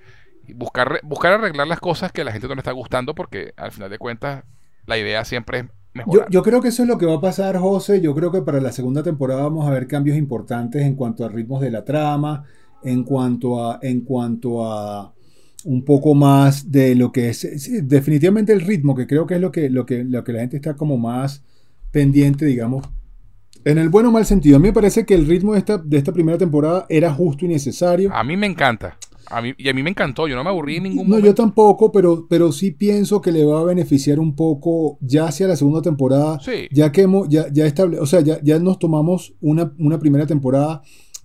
y, 0.47 0.53
buscar, 0.53 0.99
buscar 1.03 1.33
arreglar 1.33 1.67
las 1.67 1.79
cosas 1.79 2.11
que 2.11 2.21
a 2.21 2.23
la 2.23 2.31
gente 2.31 2.47
no 2.47 2.55
le 2.55 2.59
está 2.59 2.71
gustando, 2.71 3.15
porque 3.15 3.53
al 3.57 3.71
final 3.71 3.89
de 3.89 3.97
cuentas 3.97 4.43
la 4.85 4.97
idea 4.97 5.23
siempre 5.25 5.59
es 5.59 5.65
yo, 6.29 6.43
creo 6.43 6.61
que 6.61 6.69
eso 6.69 6.83
es 6.83 6.87
lo 6.87 6.97
que 6.97 7.05
va 7.05 7.15
a 7.15 7.21
pasar, 7.21 7.57
José. 7.57 8.01
Yo 8.01 8.13
creo 8.13 8.31
que 8.31 8.41
para 8.41 8.61
la 8.61 8.71
segunda 8.71 9.03
temporada 9.03 9.43
vamos 9.43 9.67
a 9.67 9.71
ver 9.71 9.87
cambios 9.87 10.17
importantes 10.17 10.83
en 10.83 10.95
cuanto 10.95 11.25
a 11.25 11.29
ritmos 11.29 11.61
de 11.61 11.71
la 11.71 11.83
trama, 11.83 12.45
en 12.83 13.03
cuanto 13.03 13.63
a, 13.63 13.79
en 13.81 14.01
cuanto 14.01 14.65
a 14.65 15.13
un 15.65 15.83
poco 15.83 16.15
más 16.15 16.71
de 16.71 16.95
lo 16.95 17.11
que 17.11 17.29
es, 17.29 17.69
definitivamente 17.87 18.53
el 18.53 18.61
ritmo, 18.61 18.95
que 18.95 19.07
creo 19.07 19.25
que 19.25 19.35
es 19.35 19.41
lo 19.41 19.51
que, 19.51 19.69
lo 19.69 19.85
que, 19.85 20.03
lo 20.03 20.23
que 20.23 20.33
la 20.33 20.39
gente 20.39 20.57
está 20.57 20.75
como 20.75 20.97
más 20.97 21.43
pendiente, 21.91 22.45
digamos, 22.45 22.87
en 23.65 23.77
el 23.77 23.89
bueno 23.89 24.09
o 24.09 24.11
mal 24.11 24.25
sentido. 24.25 24.55
A 24.55 24.59
mí 24.59 24.69
me 24.69 24.73
parece 24.73 25.05
que 25.05 25.15
el 25.15 25.25
ritmo 25.25 25.53
de 25.53 25.59
esta, 25.59 25.77
de 25.77 25.97
esta 25.97 26.13
primera 26.13 26.37
temporada 26.37 26.85
era 26.87 27.13
justo 27.13 27.45
y 27.45 27.49
necesario. 27.49 28.13
A 28.13 28.23
mí 28.23 28.37
me 28.37 28.47
encanta 28.47 28.97
y 29.57 29.69
a 29.69 29.73
mí 29.73 29.83
me 29.83 29.89
encantó, 29.89 30.27
yo 30.27 30.35
no 30.35 30.43
me 30.43 30.49
aburrí 30.49 30.77
en 30.77 30.83
ningún 30.83 31.07
momento. 31.07 31.19
No, 31.19 31.25
yo 31.25 31.35
tampoco, 31.35 31.91
pero, 31.91 32.27
pero 32.29 32.51
sí 32.51 32.71
pienso 32.71 33.21
que 33.21 33.31
le 33.31 33.45
va 33.45 33.61
a 33.61 33.63
beneficiar 33.63 34.19
un 34.19 34.35
poco 34.35 34.97
ya 35.01 35.25
hacia 35.25 35.47
la 35.47 35.55
segunda 35.55 35.81
temporada. 35.81 36.39
Ya 36.71 36.91
que 36.91 37.01
hemos, 37.01 37.29
ya, 37.29 37.47
ya 37.51 37.65
estable, 37.65 37.99
o 37.99 38.05
sea, 38.05 38.21
ya, 38.21 38.39
ya 38.41 38.59
nos 38.59 38.79
tomamos 38.79 39.33
una, 39.41 39.73
una 39.77 39.99
primera 39.99 40.25
temporada. 40.25 40.81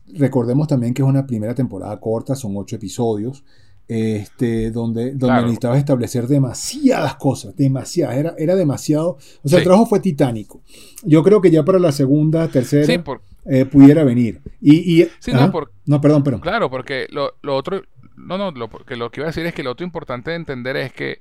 Recordemos 0.06 0.68
también 0.68 0.94
que 0.94 1.02
es 1.02 1.08
una 1.08 1.26
primera 1.26 1.54
temporada 1.54 1.98
corta, 1.98 2.34
son 2.34 2.56
ocho 2.56 2.76
episodios 2.76 3.44
este, 3.86 4.70
donde, 4.70 5.12
donde 5.12 5.42
necesitabas 5.42 5.78
establecer 5.78 6.26
demasiadas 6.26 7.16
cosas, 7.16 7.54
demasiadas, 7.56 8.16
era, 8.16 8.34
era 8.38 8.56
demasiado, 8.56 9.18
o 9.42 9.48
sea, 9.48 9.58
el 9.58 9.64
trabajo 9.64 9.86
fue 9.86 10.00
titánico. 10.00 10.62
Yo 11.02 11.22
creo 11.22 11.40
que 11.40 11.50
ya 11.50 11.64
para 11.64 11.78
la 11.78 11.92
segunda, 11.92 12.48
tercera, 12.48 13.04
eh, 13.46 13.64
pudiera 13.66 14.04
venir. 14.04 14.40
Y, 14.60 15.02
y 15.02 15.08
no, 15.32 15.52
no, 15.86 16.00
perdón, 16.00 16.24
perdón. 16.24 16.40
Claro, 16.40 16.70
porque 16.70 17.06
lo, 17.10 17.32
lo 17.42 17.56
otro, 17.56 17.82
no, 18.16 18.38
no, 18.38 18.50
lo, 18.50 18.68
porque 18.68 18.96
lo 18.96 19.10
que 19.10 19.20
iba 19.20 19.26
a 19.26 19.30
decir 19.30 19.46
es 19.46 19.54
que 19.54 19.62
lo 19.62 19.72
otro 19.72 19.84
importante 19.84 20.30
de 20.30 20.36
entender 20.36 20.76
es 20.76 20.92
que 20.92 21.20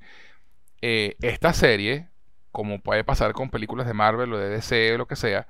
eh, 0.81 1.15
esta 1.21 1.53
serie, 1.53 2.09
como 2.51 2.81
puede 2.81 3.03
pasar 3.03 3.33
con 3.33 3.49
películas 3.49 3.87
de 3.87 3.93
Marvel 3.93 4.33
o 4.33 4.37
de 4.37 4.49
DC 4.49 4.93
o 4.93 4.97
lo 4.97 5.07
que 5.07 5.15
sea, 5.15 5.47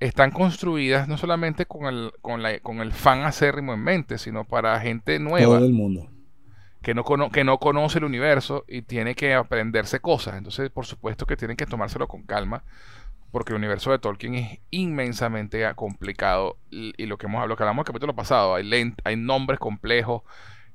están 0.00 0.30
construidas 0.30 1.08
no 1.08 1.18
solamente 1.18 1.66
con 1.66 1.86
el, 1.86 2.12
con, 2.20 2.42
la, 2.42 2.58
con 2.60 2.80
el 2.80 2.92
fan 2.92 3.22
acérrimo 3.22 3.74
en 3.74 3.80
mente, 3.80 4.18
sino 4.18 4.44
para 4.44 4.78
gente 4.80 5.18
nueva. 5.18 5.56
Todo 5.56 5.66
el 5.66 5.72
mundo 5.72 6.08
que 6.84 6.94
no, 6.94 7.30
que 7.30 7.44
no 7.44 7.58
conoce 7.58 7.98
el 7.98 8.04
universo 8.04 8.64
y 8.68 8.82
tiene 8.82 9.14
que 9.14 9.34
aprenderse 9.34 10.00
cosas. 10.00 10.36
Entonces, 10.36 10.70
por 10.70 10.84
supuesto 10.84 11.24
que 11.24 11.36
tienen 11.36 11.56
que 11.56 11.66
tomárselo 11.66 12.06
con 12.06 12.24
calma, 12.24 12.62
porque 13.34 13.52
el 13.52 13.56
universo 13.56 13.90
de 13.90 13.98
Tolkien 13.98 14.36
es 14.36 14.60
inmensamente 14.70 15.66
complicado. 15.74 16.56
Y, 16.70 16.94
lo 17.06 17.18
que 17.18 17.26
hemos 17.26 17.42
hablado, 17.42 17.56
que 17.56 17.64
hablamos 17.64 17.80
en 17.80 17.82
el 17.82 17.86
capítulo 17.86 18.14
pasado, 18.14 18.54
hay, 18.54 18.94
hay 19.02 19.16
nombres 19.16 19.58
complejos, 19.58 20.22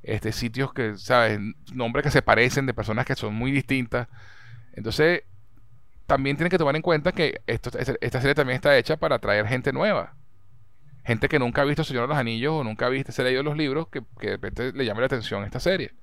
este, 0.03 0.33
sitios 0.33 0.73
que, 0.73 0.97
¿sabes? 0.97 1.39
Nombres 1.73 2.03
que 2.03 2.11
se 2.11 2.21
parecen 2.21 2.65
de 2.65 2.73
personas 2.73 3.05
que 3.05 3.15
son 3.15 3.33
muy 3.33 3.53
distintas. 3.53 4.09
Entonces, 4.73 5.23
también 6.05 6.35
tienen 6.35 6.51
que 6.51 6.57
tomar 6.57 6.75
en 6.75 6.81
cuenta 6.81 7.13
que 7.13 7.39
esto, 7.47 7.71
esta 7.79 8.19
serie 8.19 8.35
también 8.35 8.57
está 8.57 8.77
hecha 8.77 8.97
para 8.97 9.15
atraer 9.15 9.47
gente 9.47 9.71
nueva 9.71 10.15
gente 11.05 11.29
que 11.29 11.39
nunca 11.39 11.61
ha 11.61 11.65
visto 11.65 11.83
Señor 11.85 12.03
de 12.03 12.09
los 12.09 12.17
Anillos 12.17 12.53
o 12.53 12.63
nunca 12.63 12.87
ha 12.87 12.89
visto, 12.89 13.13
se 13.13 13.21
ha 13.21 13.25
leído 13.25 13.41
los 13.41 13.57
libros, 13.57 13.87
que, 13.87 14.01
de 14.01 14.31
repente 14.31 14.73
le 14.73 14.85
llame 14.85 14.99
la 14.99 15.05
atención 15.05 15.43
esta 15.45 15.61
serie. 15.61 15.93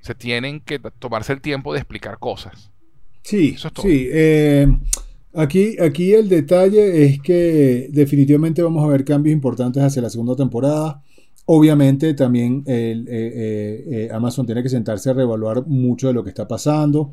Se 0.00 0.14
tienen 0.14 0.60
que 0.60 0.78
tomarse 0.78 1.32
el 1.32 1.40
tiempo 1.40 1.72
de 1.72 1.80
explicar 1.80 2.18
cosas. 2.18 2.70
Sí, 3.22 3.56
sí. 3.58 4.08
Eh, 4.12 4.68
aquí, 5.34 5.76
aquí 5.80 6.12
el 6.12 6.28
detalle 6.28 7.04
es 7.04 7.20
que 7.20 7.88
definitivamente 7.92 8.62
vamos 8.62 8.84
a 8.84 8.88
ver 8.88 9.04
cambios 9.04 9.32
importantes 9.32 9.82
hacia 9.82 10.02
la 10.02 10.10
segunda 10.10 10.36
temporada. 10.36 11.02
Obviamente 11.46 12.14
también 12.14 12.62
el, 12.66 13.08
eh, 13.08 13.84
eh, 13.90 14.08
Amazon 14.12 14.46
tiene 14.46 14.62
que 14.62 14.68
sentarse 14.68 15.10
a 15.10 15.12
reevaluar 15.12 15.66
mucho 15.66 16.08
de 16.08 16.14
lo 16.14 16.22
que 16.22 16.30
está 16.30 16.46
pasando. 16.46 17.12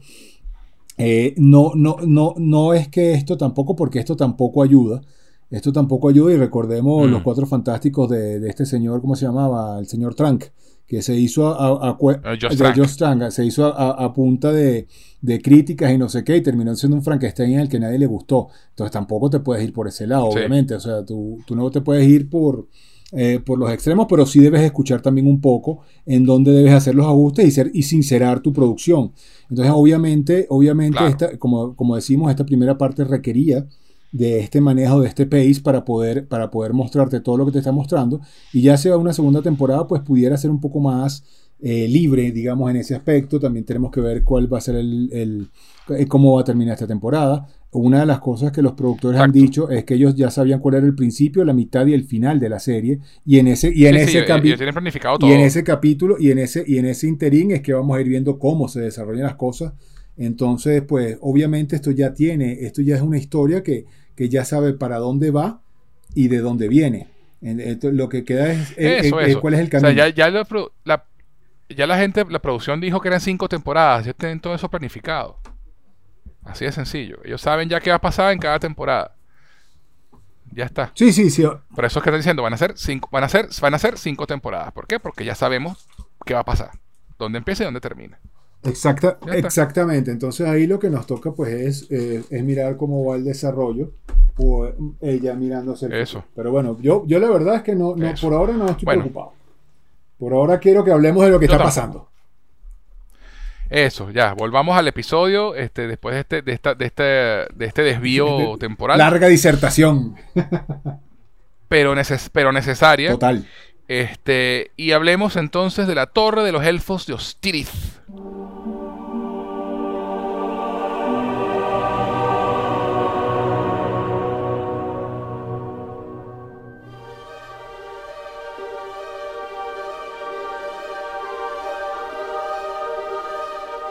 no, 1.37 1.71
no, 1.75 1.97
no, 2.05 2.35
no 2.37 2.73
es 2.73 2.87
que 2.89 3.13
esto 3.13 3.37
tampoco, 3.37 3.75
porque 3.75 3.99
esto 3.99 4.15
tampoco 4.15 4.63
ayuda. 4.63 5.01
Esto 5.49 5.73
tampoco 5.73 6.09
ayuda 6.09 6.33
y 6.33 6.37
recordemos 6.37 7.09
los 7.09 7.21
mm. 7.21 7.23
cuatro 7.23 7.45
fantásticos 7.47 8.09
de, 8.09 8.47
este 8.47 8.65
señor, 8.65 9.01
¿cómo 9.01 9.15
se 9.15 9.25
llamaba? 9.25 9.79
El 9.79 9.87
señor 9.87 10.13
Trank, 10.13 10.45
que 10.89 11.03
se 11.03 11.15
hizo 11.15 11.47
a, 11.47 11.91
a, 11.91 13.31
se 13.31 13.45
hizo 13.45 13.67
a, 13.67 14.11
punta 14.11 14.51
de, 14.51 14.87
críticas 15.43 15.93
y 15.93 15.99
no 15.99 16.09
sé 16.09 16.23
qué, 16.23 16.37
y 16.37 16.41
terminó 16.41 16.75
siendo 16.75 16.97
un 16.97 17.03
Frankenstein 17.03 17.59
al 17.59 17.69
que 17.69 17.79
nadie 17.79 17.99
le 17.99 18.07
gustó. 18.07 18.47
Entonces 18.71 18.91
tampoco 18.91 19.29
te 19.29 19.39
puedes 19.39 19.63
ir 19.63 19.71
por 19.71 19.87
ese 19.87 20.07
lado, 20.07 20.25
obviamente. 20.25 20.73
O 20.73 20.79
sea, 20.79 21.05
tú, 21.05 21.37
no 21.51 21.69
te 21.69 21.81
puedes 21.81 22.07
ir 22.07 22.27
por, 22.27 22.67
eh, 23.11 23.39
por 23.45 23.59
los 23.59 23.71
extremos, 23.71 24.07
pero 24.09 24.25
sí 24.25 24.39
debes 24.39 24.63
escuchar 24.63 24.99
también 24.99 25.27
un 25.27 25.39
poco 25.39 25.81
en 26.07 26.25
dónde 26.25 26.53
debes 26.53 26.73
hacer 26.73 26.95
los 26.95 27.05
ajustes 27.05 27.45
y, 27.45 27.51
ser, 27.51 27.69
y 27.71 27.83
sincerar 27.83 28.39
tu 28.39 28.51
producción. 28.51 29.11
Entonces, 29.47 29.71
obviamente, 29.75 30.47
obviamente 30.49 31.05
esta, 31.05 31.37
como, 31.37 31.75
como 31.75 31.97
decimos, 31.97 32.31
esta 32.31 32.47
primera 32.47 32.79
parte 32.79 33.03
requería 33.03 33.67
de 34.11 34.39
este 34.39 34.59
manejo, 34.61 35.01
de 35.01 35.07
este 35.07 35.25
pace 35.25 35.61
para 35.63 35.85
poder, 35.85 36.27
para 36.27 36.49
poder 36.49 36.73
mostrarte 36.73 37.19
todo 37.19 37.37
lo 37.37 37.45
que 37.45 37.51
te 37.51 37.59
está 37.59 37.71
mostrando. 37.71 38.21
Y 38.53 38.61
ya 38.61 38.77
sea 38.77 38.97
una 38.97 39.13
segunda 39.13 39.41
temporada, 39.41 39.87
pues 39.87 40.01
pudiera 40.01 40.35
ser 40.37 40.49
un 40.51 40.59
poco 40.59 40.79
más, 40.79 41.23
eh, 41.61 41.87
libre, 41.89 42.31
digamos, 42.31 42.69
en 42.71 42.77
ese 42.77 42.95
aspecto. 42.95 43.39
También 43.39 43.65
tenemos 43.65 43.91
que 43.91 44.01
ver 44.01 44.23
cuál 44.23 44.51
va 44.51 44.57
a 44.59 44.61
ser 44.61 44.75
el, 44.75 45.09
el- 45.11 45.47
eh, 45.97 46.05
cómo 46.07 46.33
va 46.35 46.41
a 46.41 46.43
terminar 46.43 46.73
esta 46.73 46.87
temporada. 46.87 47.47
Una 47.71 47.99
de 47.99 48.05
las 48.07 48.19
cosas 48.19 48.51
que 48.51 48.61
los 48.63 48.73
productores 48.73 49.19
han 49.19 49.31
dicho 49.31 49.69
es 49.69 49.83
que 49.83 49.93
ellos 49.93 50.15
ya 50.15 50.31
sabían 50.31 50.59
cuál 50.59 50.75
era 50.75 50.85
el 50.87 50.95
principio, 50.95 51.43
la 51.43 51.53
mitad 51.53 51.85
y 51.85 51.93
el 51.93 52.03
final 52.05 52.39
de 52.39 52.49
la 52.49 52.59
serie. 52.59 52.99
Y 53.25 53.37
en 53.37 53.47
ese, 53.47 53.71
y 53.75 53.85
en 53.85 53.95
Sí, 53.95 54.01
ese 54.01 54.23
planificado 54.73 55.19
todo. 55.19 55.29
y 55.29 55.33
en 55.33 55.41
ese 55.41 55.63
capítulo 55.63 56.15
y 56.19 56.31
en 56.31 56.39
ese, 56.39 56.63
y 56.65 56.77
en 56.79 56.85
ese 56.87 57.07
interín 57.07 57.51
es 57.51 57.61
que 57.61 57.73
vamos 57.73 57.95
a 57.95 58.01
ir 58.01 58.07
viendo 58.07 58.39
cómo 58.39 58.67
se 58.69 58.81
desarrollan 58.81 59.25
las 59.25 59.35
cosas. 59.35 59.73
Entonces, 60.19 60.83
pues, 60.83 61.17
obviamente 61.21 61.75
esto 61.75 61.91
ya 61.91 62.13
tiene, 62.13 62.65
esto 62.65 62.81
ya 62.81 62.95
es 62.97 63.01
una 63.01 63.17
historia 63.17 63.63
que, 63.63 63.85
que 64.15 64.29
ya 64.29 64.43
sabe 64.45 64.73
para 64.73 64.97
dónde 64.97 65.31
va 65.31 65.61
y 66.13 66.27
de 66.27 66.39
dónde 66.39 66.67
viene. 66.67 67.07
En- 67.41 67.59
esto- 67.61 67.89
lo 67.91 68.09
que 68.09 68.25
queda 68.25 68.51
es, 68.51 68.71
es- 68.77 69.05
Eso, 69.05 69.19
es- 69.21 69.29
eso. 69.29 69.41
cuál 69.41 69.53
es 69.53 69.61
el 69.61 69.67
O 69.67 69.69
sea, 69.71 69.79
camino. 69.81 69.97
ya, 69.97 70.09
ya 70.09 70.29
la, 70.29 70.45
la- 70.83 71.05
ya 71.69 71.87
la 71.87 71.97
gente, 71.97 72.25
la 72.29 72.39
producción 72.39 72.81
dijo 72.81 72.99
que 72.99 73.07
eran 73.07 73.21
cinco 73.21 73.47
temporadas. 73.47 74.03
Ellos 74.05 74.15
tienen 74.17 74.39
todo 74.41 74.53
eso 74.53 74.69
planificado. 74.69 75.37
Así 76.43 76.65
de 76.65 76.71
sencillo. 76.73 77.19
Ellos 77.23 77.39
saben 77.41 77.69
ya 77.69 77.79
qué 77.79 77.89
va 77.91 77.95
a 77.97 78.01
pasar 78.01 78.33
en 78.33 78.39
cada 78.39 78.59
temporada. 78.59 79.15
Ya 80.51 80.65
está. 80.65 80.91
Sí, 80.95 81.13
sí, 81.13 81.29
sí. 81.29 81.43
Por 81.75 81.85
eso 81.85 81.99
es 81.99 82.03
que 82.03 82.09
están 82.09 82.19
diciendo, 82.19 82.41
van 82.43 82.53
a 82.53 82.57
ser 82.57 82.73
cinco, 82.75 83.07
van 83.11 83.23
a 83.23 83.29
ser, 83.29 83.47
van 83.61 83.73
a 83.75 83.79
ser 83.79 83.97
cinco 83.97 84.25
temporadas. 84.25 84.73
¿Por 84.73 84.87
qué? 84.87 84.99
Porque 84.99 85.23
ya 85.23 85.35
sabemos 85.35 85.87
qué 86.25 86.33
va 86.33 86.39
a 86.41 86.45
pasar. 86.45 86.71
Dónde 87.19 87.37
empieza 87.37 87.63
y 87.63 87.65
dónde 87.65 87.79
termina. 87.81 88.19
Exacta, 88.63 89.17
exactamente. 89.33 90.11
Entonces 90.11 90.47
ahí 90.47 90.67
lo 90.67 90.79
que 90.79 90.89
nos 90.89 91.05
toca 91.07 91.31
pues 91.31 91.49
es, 91.53 91.87
eh, 91.91 92.23
es 92.29 92.43
mirar 92.43 92.75
cómo 92.77 93.05
va 93.05 93.15
el 93.15 93.23
desarrollo 93.23 93.91
o 94.37 94.65
eh, 94.67 94.73
ella 95.01 95.33
mirándose 95.33 95.85
el 95.85 95.93
Eso. 95.93 96.21
futuro. 96.21 96.31
Pero 96.35 96.51
bueno, 96.51 96.77
yo, 96.81 97.03
yo 97.07 97.19
la 97.19 97.29
verdad 97.29 97.55
es 97.55 97.61
que 97.63 97.75
no, 97.75 97.95
no 97.95 98.13
por 98.21 98.33
ahora 98.33 98.53
no 98.53 98.65
estoy 98.69 98.85
Bueno. 98.85 99.01
preocupado. 99.03 99.33
Por 100.17 100.33
ahora 100.33 100.59
quiero 100.59 100.83
que 100.83 100.91
hablemos 100.91 101.23
de 101.23 101.29
lo 101.31 101.39
que 101.39 101.47
Yo 101.47 101.53
está 101.53 101.63
tampoco. 101.63 101.75
pasando. 101.75 102.09
Eso, 103.69 104.09
ya. 104.11 104.33
Volvamos 104.33 104.75
al 104.77 104.87
episodio. 104.87 105.55
Este, 105.55 105.87
después 105.87 106.15
de 106.15 106.21
este, 106.21 106.41
de 106.41 106.51
esta, 106.53 106.73
de 106.75 106.85
este, 106.85 107.03
de 107.03 107.65
este 107.65 107.81
desvío 107.83 108.57
temporal. 108.59 108.97
Larga 108.97 109.27
disertación. 109.27 110.15
Pero, 111.67 111.93
neces- 111.95 112.29
pero 112.33 112.51
necesaria. 112.51 113.11
Total. 113.11 113.47
Este, 113.87 114.71
y 114.75 114.91
hablemos 114.91 115.35
entonces 115.35 115.87
de 115.87 115.95
la 115.95 116.07
Torre 116.07 116.43
de 116.43 116.51
los 116.51 116.63
Elfos 116.65 117.05
de 117.05 117.13
Ostirith. 117.13 117.69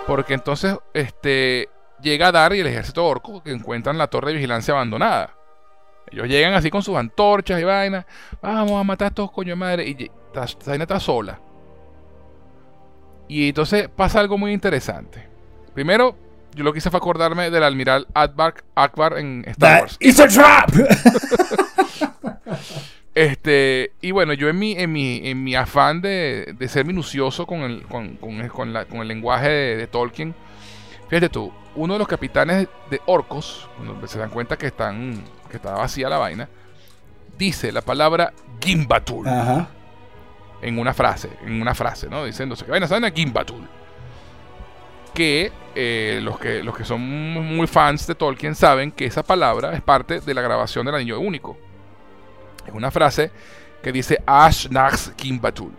Porque 0.08 0.32
entonces 0.32 0.74
este, 0.94 1.68
llega 2.00 2.32
Dar 2.32 2.54
y 2.54 2.60
el 2.60 2.66
ejército 2.66 3.04
orco 3.04 3.42
que 3.42 3.52
encuentran 3.52 3.98
la 3.98 4.06
torre 4.06 4.28
de 4.28 4.36
vigilancia 4.36 4.72
abandonada. 4.72 5.34
Ellos 6.10 6.26
llegan 6.26 6.54
así 6.54 6.70
con 6.70 6.82
sus 6.82 6.96
antorchas 6.96 7.60
y 7.60 7.64
vainas. 7.64 8.06
Vamos 8.40 8.80
a 8.80 8.84
matar 8.84 9.04
a 9.04 9.08
estos 9.10 9.30
coño 9.30 9.50
de 9.50 9.56
madre. 9.56 9.86
Y 9.86 10.10
vaina 10.66 10.84
está 10.84 10.98
sola. 10.98 11.38
Y 13.28 13.50
entonces 13.50 13.90
pasa 13.94 14.20
algo 14.20 14.38
muy 14.38 14.54
interesante. 14.54 15.28
Primero, 15.74 16.16
yo 16.54 16.64
lo 16.64 16.72
que 16.72 16.78
hice 16.78 16.90
fue 16.90 16.96
acordarme 16.96 17.50
del 17.50 17.62
almiral 17.62 18.06
Akbar, 18.14 18.54
Akbar 18.74 19.18
en 19.18 19.44
Star 19.46 19.74
That 19.74 19.80
Wars. 19.82 19.96
is 20.00 20.20
a 20.20 20.26
trap. 20.26 20.70
Este, 23.18 23.90
y 24.00 24.12
bueno, 24.12 24.32
yo 24.32 24.48
en 24.48 24.56
mi, 24.60 24.72
en 24.72 24.92
mi, 24.92 25.20
en 25.24 25.42
mi 25.42 25.56
afán 25.56 26.00
de, 26.00 26.54
de 26.56 26.68
ser 26.68 26.84
minucioso 26.84 27.46
con 27.46 27.62
el, 27.62 27.82
con, 27.82 28.14
con 28.16 28.40
el, 28.40 28.48
con 28.48 28.72
la- 28.72 28.84
con 28.84 29.00
el 29.00 29.08
lenguaje 29.08 29.48
de, 29.48 29.76
de 29.76 29.86
Tolkien, 29.88 30.36
fíjate 31.08 31.28
tú, 31.28 31.52
uno 31.74 31.94
de 31.94 31.98
los 31.98 32.06
capitanes 32.06 32.68
de 32.90 33.00
orcos, 33.06 33.68
cuando 33.76 34.06
se 34.06 34.20
dan 34.20 34.30
cuenta 34.30 34.56
que 34.56 34.68
están, 34.68 35.20
que 35.50 35.56
está 35.56 35.72
vacía 35.72 36.08
la 36.08 36.18
vaina, 36.18 36.48
dice 37.36 37.72
la 37.72 37.80
palabra 37.82 38.32
Gimbatul 38.60 39.26
Ajá. 39.26 39.68
en 40.62 40.78
una 40.78 40.94
frase, 40.94 41.28
en 41.44 41.60
una 41.60 41.74
frase, 41.74 42.08
¿no? 42.08 42.24
Diciéndose 42.24 42.64
que 42.64 42.70
vaina 42.70 42.86
sana 42.86 43.10
Gimbatul. 43.10 43.66
Que, 45.12 45.50
eh, 45.74 46.20
los 46.22 46.38
que 46.38 46.62
los 46.62 46.76
que 46.76 46.84
son 46.84 47.00
muy 47.00 47.66
fans 47.66 48.06
de 48.06 48.14
Tolkien 48.14 48.54
saben 48.54 48.92
que 48.92 49.06
esa 49.06 49.24
palabra 49.24 49.72
es 49.74 49.82
parte 49.82 50.20
de 50.20 50.34
la 50.34 50.42
grabación 50.42 50.86
del 50.86 50.94
Anillo 50.94 51.18
Único. 51.18 51.58
Es 52.68 52.74
una 52.74 52.90
frase 52.90 53.30
que 53.82 53.92
dice 53.92 54.18
Ash 54.26 54.68
Nax 54.70 55.12
Gimbatul, 55.16 55.72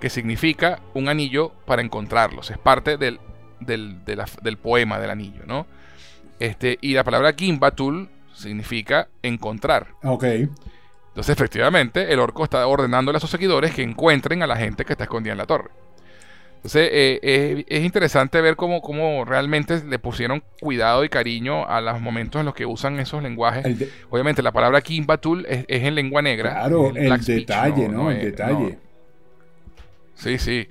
que 0.00 0.10
significa 0.10 0.80
un 0.94 1.08
anillo 1.08 1.52
para 1.66 1.82
encontrarlos. 1.82 2.50
Es 2.50 2.58
parte 2.58 2.96
del, 2.96 3.20
del, 3.60 4.04
de 4.04 4.16
la- 4.16 4.26
del 4.42 4.56
poema 4.56 4.98
del 4.98 5.10
anillo, 5.10 5.42
¿no? 5.46 5.66
Este, 6.38 6.78
y 6.80 6.94
la 6.94 7.04
palabra 7.04 7.34
Gimbatul 7.36 8.08
significa 8.34 9.08
encontrar. 9.22 9.88
Ok. 10.04 10.24
Entonces, 11.08 11.30
efectivamente, 11.30 12.12
el 12.12 12.20
orco 12.20 12.44
está 12.44 12.66
ordenándole 12.66 13.16
a 13.18 13.20
sus 13.20 13.30
seguidores 13.30 13.74
que 13.74 13.82
encuentren 13.82 14.42
a 14.42 14.46
la 14.46 14.56
gente 14.56 14.84
que 14.84 14.92
está 14.92 15.04
escondida 15.04 15.32
en 15.32 15.38
la 15.38 15.46
torre. 15.46 15.70
Entonces, 16.60 16.90
eh, 16.92 17.20
eh, 17.22 17.64
es 17.68 17.84
interesante 17.84 18.38
ver 18.42 18.54
cómo, 18.54 18.82
cómo 18.82 19.24
realmente 19.24 19.82
le 19.82 19.98
pusieron 19.98 20.42
cuidado 20.60 21.04
y 21.04 21.08
cariño 21.08 21.66
a 21.66 21.80
los 21.80 22.00
momentos 22.02 22.38
en 22.40 22.44
los 22.44 22.54
que 22.54 22.66
usan 22.66 23.00
esos 23.00 23.22
lenguajes. 23.22 23.64
El 23.64 23.78
de- 23.78 23.90
Obviamente, 24.10 24.42
la 24.42 24.52
palabra 24.52 24.82
Kimbatul 24.82 25.46
es, 25.48 25.64
es 25.68 25.82
en 25.84 25.94
lengua 25.94 26.20
negra. 26.20 26.50
claro, 26.50 26.92
el 26.94 27.22
speech, 27.22 27.38
detalle, 27.48 27.88
¿no? 27.88 28.10
el 28.10 28.18
es- 28.18 28.24
detalle. 28.24 28.72
no. 28.72 28.90
Sí, 30.14 30.36
sí. 30.38 30.68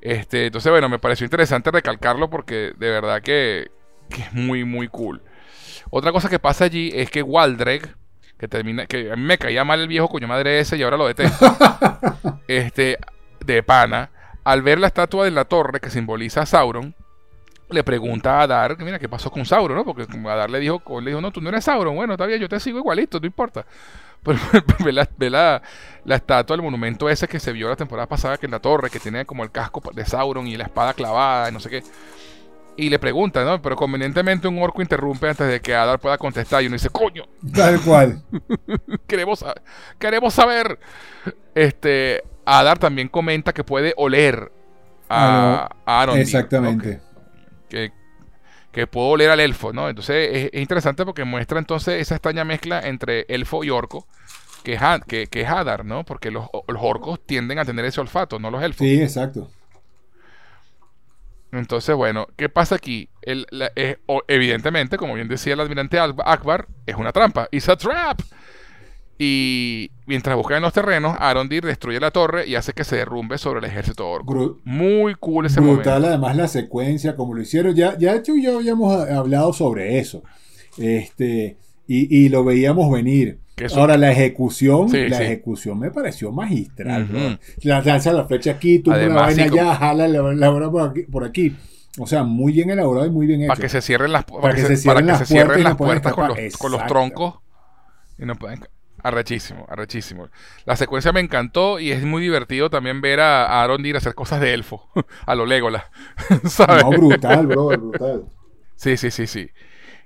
Este, 0.00 0.46
entonces, 0.46 0.70
bueno, 0.72 0.88
me 0.88 0.98
pareció 0.98 1.24
interesante 1.24 1.70
recalcarlo 1.70 2.30
porque 2.30 2.72
de 2.78 2.90
verdad 2.90 3.20
que, 3.20 3.70
que 4.08 4.22
es 4.22 4.32
muy, 4.32 4.64
muy 4.64 4.88
cool. 4.88 5.20
Otra 5.90 6.10
cosa 6.10 6.30
que 6.30 6.38
pasa 6.38 6.64
allí 6.64 6.90
es 6.94 7.10
que 7.10 7.22
Waldreg, 7.22 7.94
que 8.38 8.48
termina, 8.48 8.86
que 8.86 9.12
a 9.12 9.16
mí 9.16 9.22
me 9.22 9.36
caía 9.36 9.62
mal 9.64 9.80
el 9.80 9.88
viejo 9.88 10.08
coño 10.08 10.26
madre 10.26 10.58
ese 10.60 10.78
y 10.78 10.82
ahora 10.82 10.96
lo 10.96 11.06
detesto. 11.06 11.46
este, 12.48 12.96
de 13.44 13.62
pana, 13.62 14.10
al 14.48 14.62
ver 14.62 14.80
la 14.80 14.86
estatua 14.86 15.26
de 15.26 15.30
la 15.30 15.44
torre 15.44 15.78
que 15.78 15.90
simboliza 15.90 16.40
a 16.40 16.46
Sauron, 16.46 16.94
le 17.68 17.84
pregunta 17.84 18.38
a 18.38 18.42
Adar, 18.44 18.78
que 18.78 18.84
mira, 18.84 18.98
¿qué 18.98 19.06
pasó 19.06 19.30
con 19.30 19.44
Sauron? 19.44 19.76
¿no? 19.76 19.84
Porque 19.84 20.06
Adar 20.26 20.48
le 20.48 20.58
dijo, 20.58 20.80
le 21.02 21.10
dijo, 21.10 21.20
no, 21.20 21.30
tú 21.30 21.42
no 21.42 21.50
eres 21.50 21.64
Sauron, 21.64 21.94
bueno, 21.94 22.14
está 22.14 22.24
bien, 22.24 22.40
yo 22.40 22.48
te 22.48 22.58
sigo 22.58 22.78
igualito, 22.78 23.20
no 23.20 23.26
importa. 23.26 23.66
Pero 24.22 24.38
ve, 24.82 24.90
la, 24.90 25.06
ve 25.18 25.28
la, 25.28 25.60
la 26.06 26.16
estatua, 26.16 26.56
el 26.56 26.62
monumento 26.62 27.10
ese 27.10 27.28
que 27.28 27.38
se 27.38 27.52
vio 27.52 27.68
la 27.68 27.76
temporada 27.76 28.06
pasada, 28.08 28.38
que 28.38 28.46
en 28.46 28.52
la 28.52 28.58
torre, 28.58 28.88
que 28.88 28.98
tiene 28.98 29.26
como 29.26 29.44
el 29.44 29.50
casco 29.50 29.82
de 29.92 30.06
Sauron 30.06 30.46
y 30.46 30.56
la 30.56 30.64
espada 30.64 30.94
clavada 30.94 31.50
y 31.50 31.52
no 31.52 31.60
sé 31.60 31.68
qué. 31.68 31.82
Y 32.78 32.88
le 32.88 32.98
pregunta, 32.98 33.44
¿no? 33.44 33.60
Pero 33.60 33.76
convenientemente 33.76 34.48
un 34.48 34.62
orco 34.62 34.80
interrumpe 34.80 35.28
antes 35.28 35.46
de 35.46 35.60
que 35.60 35.74
Adar 35.74 35.98
pueda 35.98 36.16
contestar 36.16 36.62
y 36.62 36.68
uno 36.68 36.74
dice, 36.74 36.88
coño, 36.88 37.24
Tal 37.54 37.82
cual. 37.82 38.22
queremos, 39.06 39.44
queremos 39.98 40.32
saber. 40.32 40.78
Este, 41.54 42.22
Adar 42.48 42.78
también 42.78 43.08
comenta 43.08 43.52
que 43.52 43.64
puede 43.64 43.94
oler 43.96 44.52
a, 45.08 45.68
a 45.86 46.02
Arondir, 46.02 46.46
¿no? 46.60 46.78
Exactamente. 46.78 47.00
Que, 47.68 47.92
que 48.72 48.86
puede 48.86 49.08
oler 49.10 49.30
al 49.30 49.40
elfo, 49.40 49.72
¿no? 49.72 49.88
Entonces 49.88 50.30
es, 50.32 50.50
es 50.52 50.60
interesante 50.62 51.04
porque 51.04 51.24
muestra 51.24 51.58
entonces 51.58 52.00
esa 52.00 52.16
extraña 52.16 52.44
mezcla 52.44 52.80
entre 52.80 53.26
elfo 53.28 53.64
y 53.64 53.70
orco, 53.70 54.06
que 54.64 54.74
es, 54.74 54.80
que, 55.06 55.26
que 55.28 55.42
es 55.42 55.48
Hadar, 55.48 55.84
¿no? 55.84 56.04
Porque 56.04 56.30
los, 56.30 56.48
los 56.68 56.82
orcos 56.82 57.20
tienden 57.26 57.58
a 57.58 57.64
tener 57.64 57.84
ese 57.84 58.00
olfato, 58.00 58.38
no 58.38 58.50
los 58.50 58.62
elfos. 58.62 58.86
Sí, 58.86 59.00
exacto. 59.02 59.48
Entonces, 61.50 61.96
bueno, 61.96 62.26
¿qué 62.36 62.48
pasa 62.48 62.74
aquí? 62.74 63.08
El- 63.22 63.46
la- 63.50 63.72
eh, 63.74 63.96
evidentemente, 64.28 64.98
como 64.98 65.14
bien 65.14 65.28
decía 65.28 65.54
el 65.54 65.60
almirante 65.60 65.98
Akbar, 65.98 66.66
es 66.86 66.96
una 66.96 67.12
trampa. 67.12 67.48
It's 67.50 67.68
a 67.68 67.76
trap. 67.76 68.20
Y 69.20 69.90
mientras 70.06 70.36
buscan 70.36 70.58
en 70.58 70.62
los 70.62 70.72
terrenos, 70.72 71.16
Arondir 71.18 71.64
destruye 71.64 71.98
la 71.98 72.12
torre 72.12 72.46
y 72.46 72.54
hace 72.54 72.72
que 72.72 72.84
se 72.84 72.96
derrumbe 72.96 73.36
sobre 73.36 73.58
el 73.58 73.64
ejército 73.64 74.08
orco. 74.08 74.32
Gru- 74.32 74.60
Muy 74.64 75.14
cool 75.16 75.46
ese 75.46 75.60
Brutal, 75.60 75.76
momento. 75.94 76.06
además 76.08 76.36
la 76.36 76.46
secuencia, 76.48 77.16
como 77.16 77.34
lo 77.34 77.40
hicieron. 77.42 77.74
Ya, 77.74 77.98
ya 77.98 78.12
de 78.12 78.18
hecho, 78.20 78.36
ya 78.36 78.54
habíamos 78.54 78.94
hablado 79.10 79.52
sobre 79.52 79.98
eso. 79.98 80.22
Este, 80.76 81.56
y, 81.88 82.16
y 82.24 82.28
lo 82.28 82.44
veíamos 82.44 82.90
venir. 82.92 83.40
Ahora, 83.74 83.96
la 83.96 84.12
ejecución, 84.12 84.88
Sí, 84.88 85.08
la 85.08 85.16
sí. 85.16 85.24
ejecución 85.24 85.80
me 85.80 85.90
pareció 85.90 86.30
magistral. 86.30 87.06
Bro. 87.06 87.38
La 87.62 87.80
lanza 87.82 88.12
la 88.12 88.24
flecha 88.24 88.52
aquí, 88.52 88.78
tú 88.78 88.90
la 88.90 88.96
Además, 88.98 89.22
vaina 89.26 89.42
sí, 89.44 89.50
como- 89.50 89.62
allá, 89.62 89.74
jala 89.74 90.06
la, 90.06 90.22
la 90.32 90.48
bola 90.50 90.70
por 90.70 90.90
aquí, 90.90 91.02
por 91.02 91.24
aquí. 91.24 91.56
O 91.98 92.06
sea, 92.06 92.22
muy 92.22 92.52
bien 92.52 92.70
elaborado 92.70 93.04
y 93.08 93.10
muy 93.10 93.26
bien 93.26 93.40
hecho. 93.42 93.48
Para 93.48 93.60
que 93.60 93.68
se 93.68 93.82
cierren 93.82 94.12
las, 94.12 94.22
para 94.24 94.40
Para 94.42 94.54
que 94.54 94.60
se, 94.60 94.68
se 94.68 94.76
cierren 94.76 95.06
para 95.06 95.06
que 95.06 95.18
las 95.18 95.18
se 95.28 95.34
cierren 95.34 95.46
puertas 95.48 95.60
y 95.60 95.64
las 95.64 95.76
puertas 95.76 96.12
con 96.14 96.28
los, 96.28 96.56
con 96.56 96.70
los 96.70 96.86
troncos. 96.86 97.34
Y 98.16 98.24
no 98.26 98.36
pueden. 98.36 98.60
Arrechísimo, 99.08 99.66
arrechísimo. 99.70 100.28
La 100.66 100.76
secuencia 100.76 101.12
me 101.12 101.20
encantó 101.20 101.78
y 101.80 101.92
es 101.92 102.02
muy 102.02 102.20
divertido 102.22 102.68
también 102.68 103.00
ver 103.00 103.20
a, 103.20 103.46
a 103.46 103.62
Arondir 103.62 103.96
hacer 103.96 104.14
cosas 104.14 104.40
de 104.40 104.52
elfo. 104.52 104.88
a 105.26 105.34
lo 105.34 105.46
Legolas. 105.46 105.84
¿Sabes? 106.44 106.84
No, 106.84 106.90
brutal, 106.90 107.46
bro, 107.46 107.66
brutal. 107.68 108.24
Sí, 108.76 108.96
sí, 108.96 109.10
sí, 109.10 109.26
sí. 109.26 109.50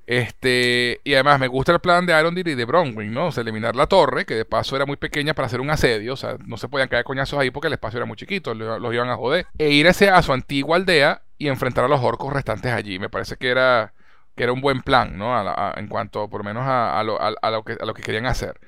Este, 0.06 1.00
y 1.04 1.14
además 1.14 1.38
me 1.40 1.46
gusta 1.48 1.72
el 1.72 1.80
plan 1.80 2.06
de 2.06 2.12
Arondir 2.12 2.48
y 2.48 2.54
de 2.54 2.64
Bronwyn, 2.64 3.12
¿no? 3.12 3.26
O 3.28 3.32
sea, 3.32 3.42
eliminar 3.42 3.76
la 3.76 3.86
torre, 3.86 4.24
que 4.26 4.34
de 4.34 4.44
paso 4.44 4.76
era 4.76 4.84
muy 4.86 4.96
pequeña 4.96 5.34
para 5.34 5.46
hacer 5.46 5.60
un 5.60 5.70
asedio, 5.70 6.12
o 6.14 6.16
sea, 6.16 6.36
no 6.44 6.56
se 6.56 6.68
podían 6.68 6.88
caer 6.88 7.04
coñazos 7.04 7.38
ahí 7.38 7.50
porque 7.50 7.68
el 7.68 7.72
espacio 7.74 7.98
era 7.98 8.06
muy 8.06 8.16
chiquito, 8.16 8.54
lo- 8.54 8.78
los 8.78 8.94
iban 8.94 9.08
a 9.10 9.16
joder. 9.16 9.46
E 9.58 9.70
irse 9.70 10.10
a 10.10 10.20
su 10.22 10.32
antigua 10.32 10.76
aldea 10.76 11.22
y 11.38 11.48
enfrentar 11.48 11.84
a 11.84 11.88
los 11.88 12.00
orcos 12.02 12.32
restantes 12.32 12.72
allí. 12.72 12.98
Me 12.98 13.08
parece 13.10 13.36
que 13.36 13.48
era, 13.48 13.94
que 14.36 14.42
era 14.42 14.52
un 14.52 14.60
buen 14.60 14.82
plan, 14.82 15.16
¿no? 15.16 15.36
A 15.36 15.44
la- 15.44 15.52
a- 15.54 15.74
en 15.80 15.86
cuanto, 15.88 16.28
por 16.28 16.40
lo 16.40 16.44
menos, 16.44 16.64
a, 16.66 16.98
a 16.98 17.02
lo, 17.04 17.20
a- 17.22 17.34
a 17.40 17.50
lo 17.50 17.62
que, 17.64 17.76
a 17.80 17.84
lo 17.86 17.94
que 17.94 18.02
querían 18.02 18.26
hacer. 18.26 18.58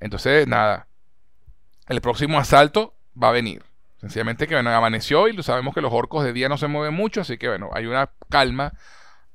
Entonces, 0.00 0.46
nada, 0.46 0.86
el 1.88 2.00
próximo 2.00 2.38
asalto 2.38 2.94
va 3.20 3.28
a 3.30 3.32
venir. 3.32 3.62
Sencillamente 4.00 4.46
que 4.46 4.54
bueno, 4.54 4.70
amaneció 4.70 5.26
y 5.28 5.42
sabemos 5.42 5.74
que 5.74 5.80
los 5.80 5.92
orcos 5.92 6.24
de 6.24 6.32
día 6.32 6.48
no 6.48 6.56
se 6.56 6.68
mueven 6.68 6.94
mucho, 6.94 7.22
así 7.22 7.36
que 7.36 7.48
bueno, 7.48 7.70
hay 7.72 7.86
una 7.86 8.10
calma 8.30 8.72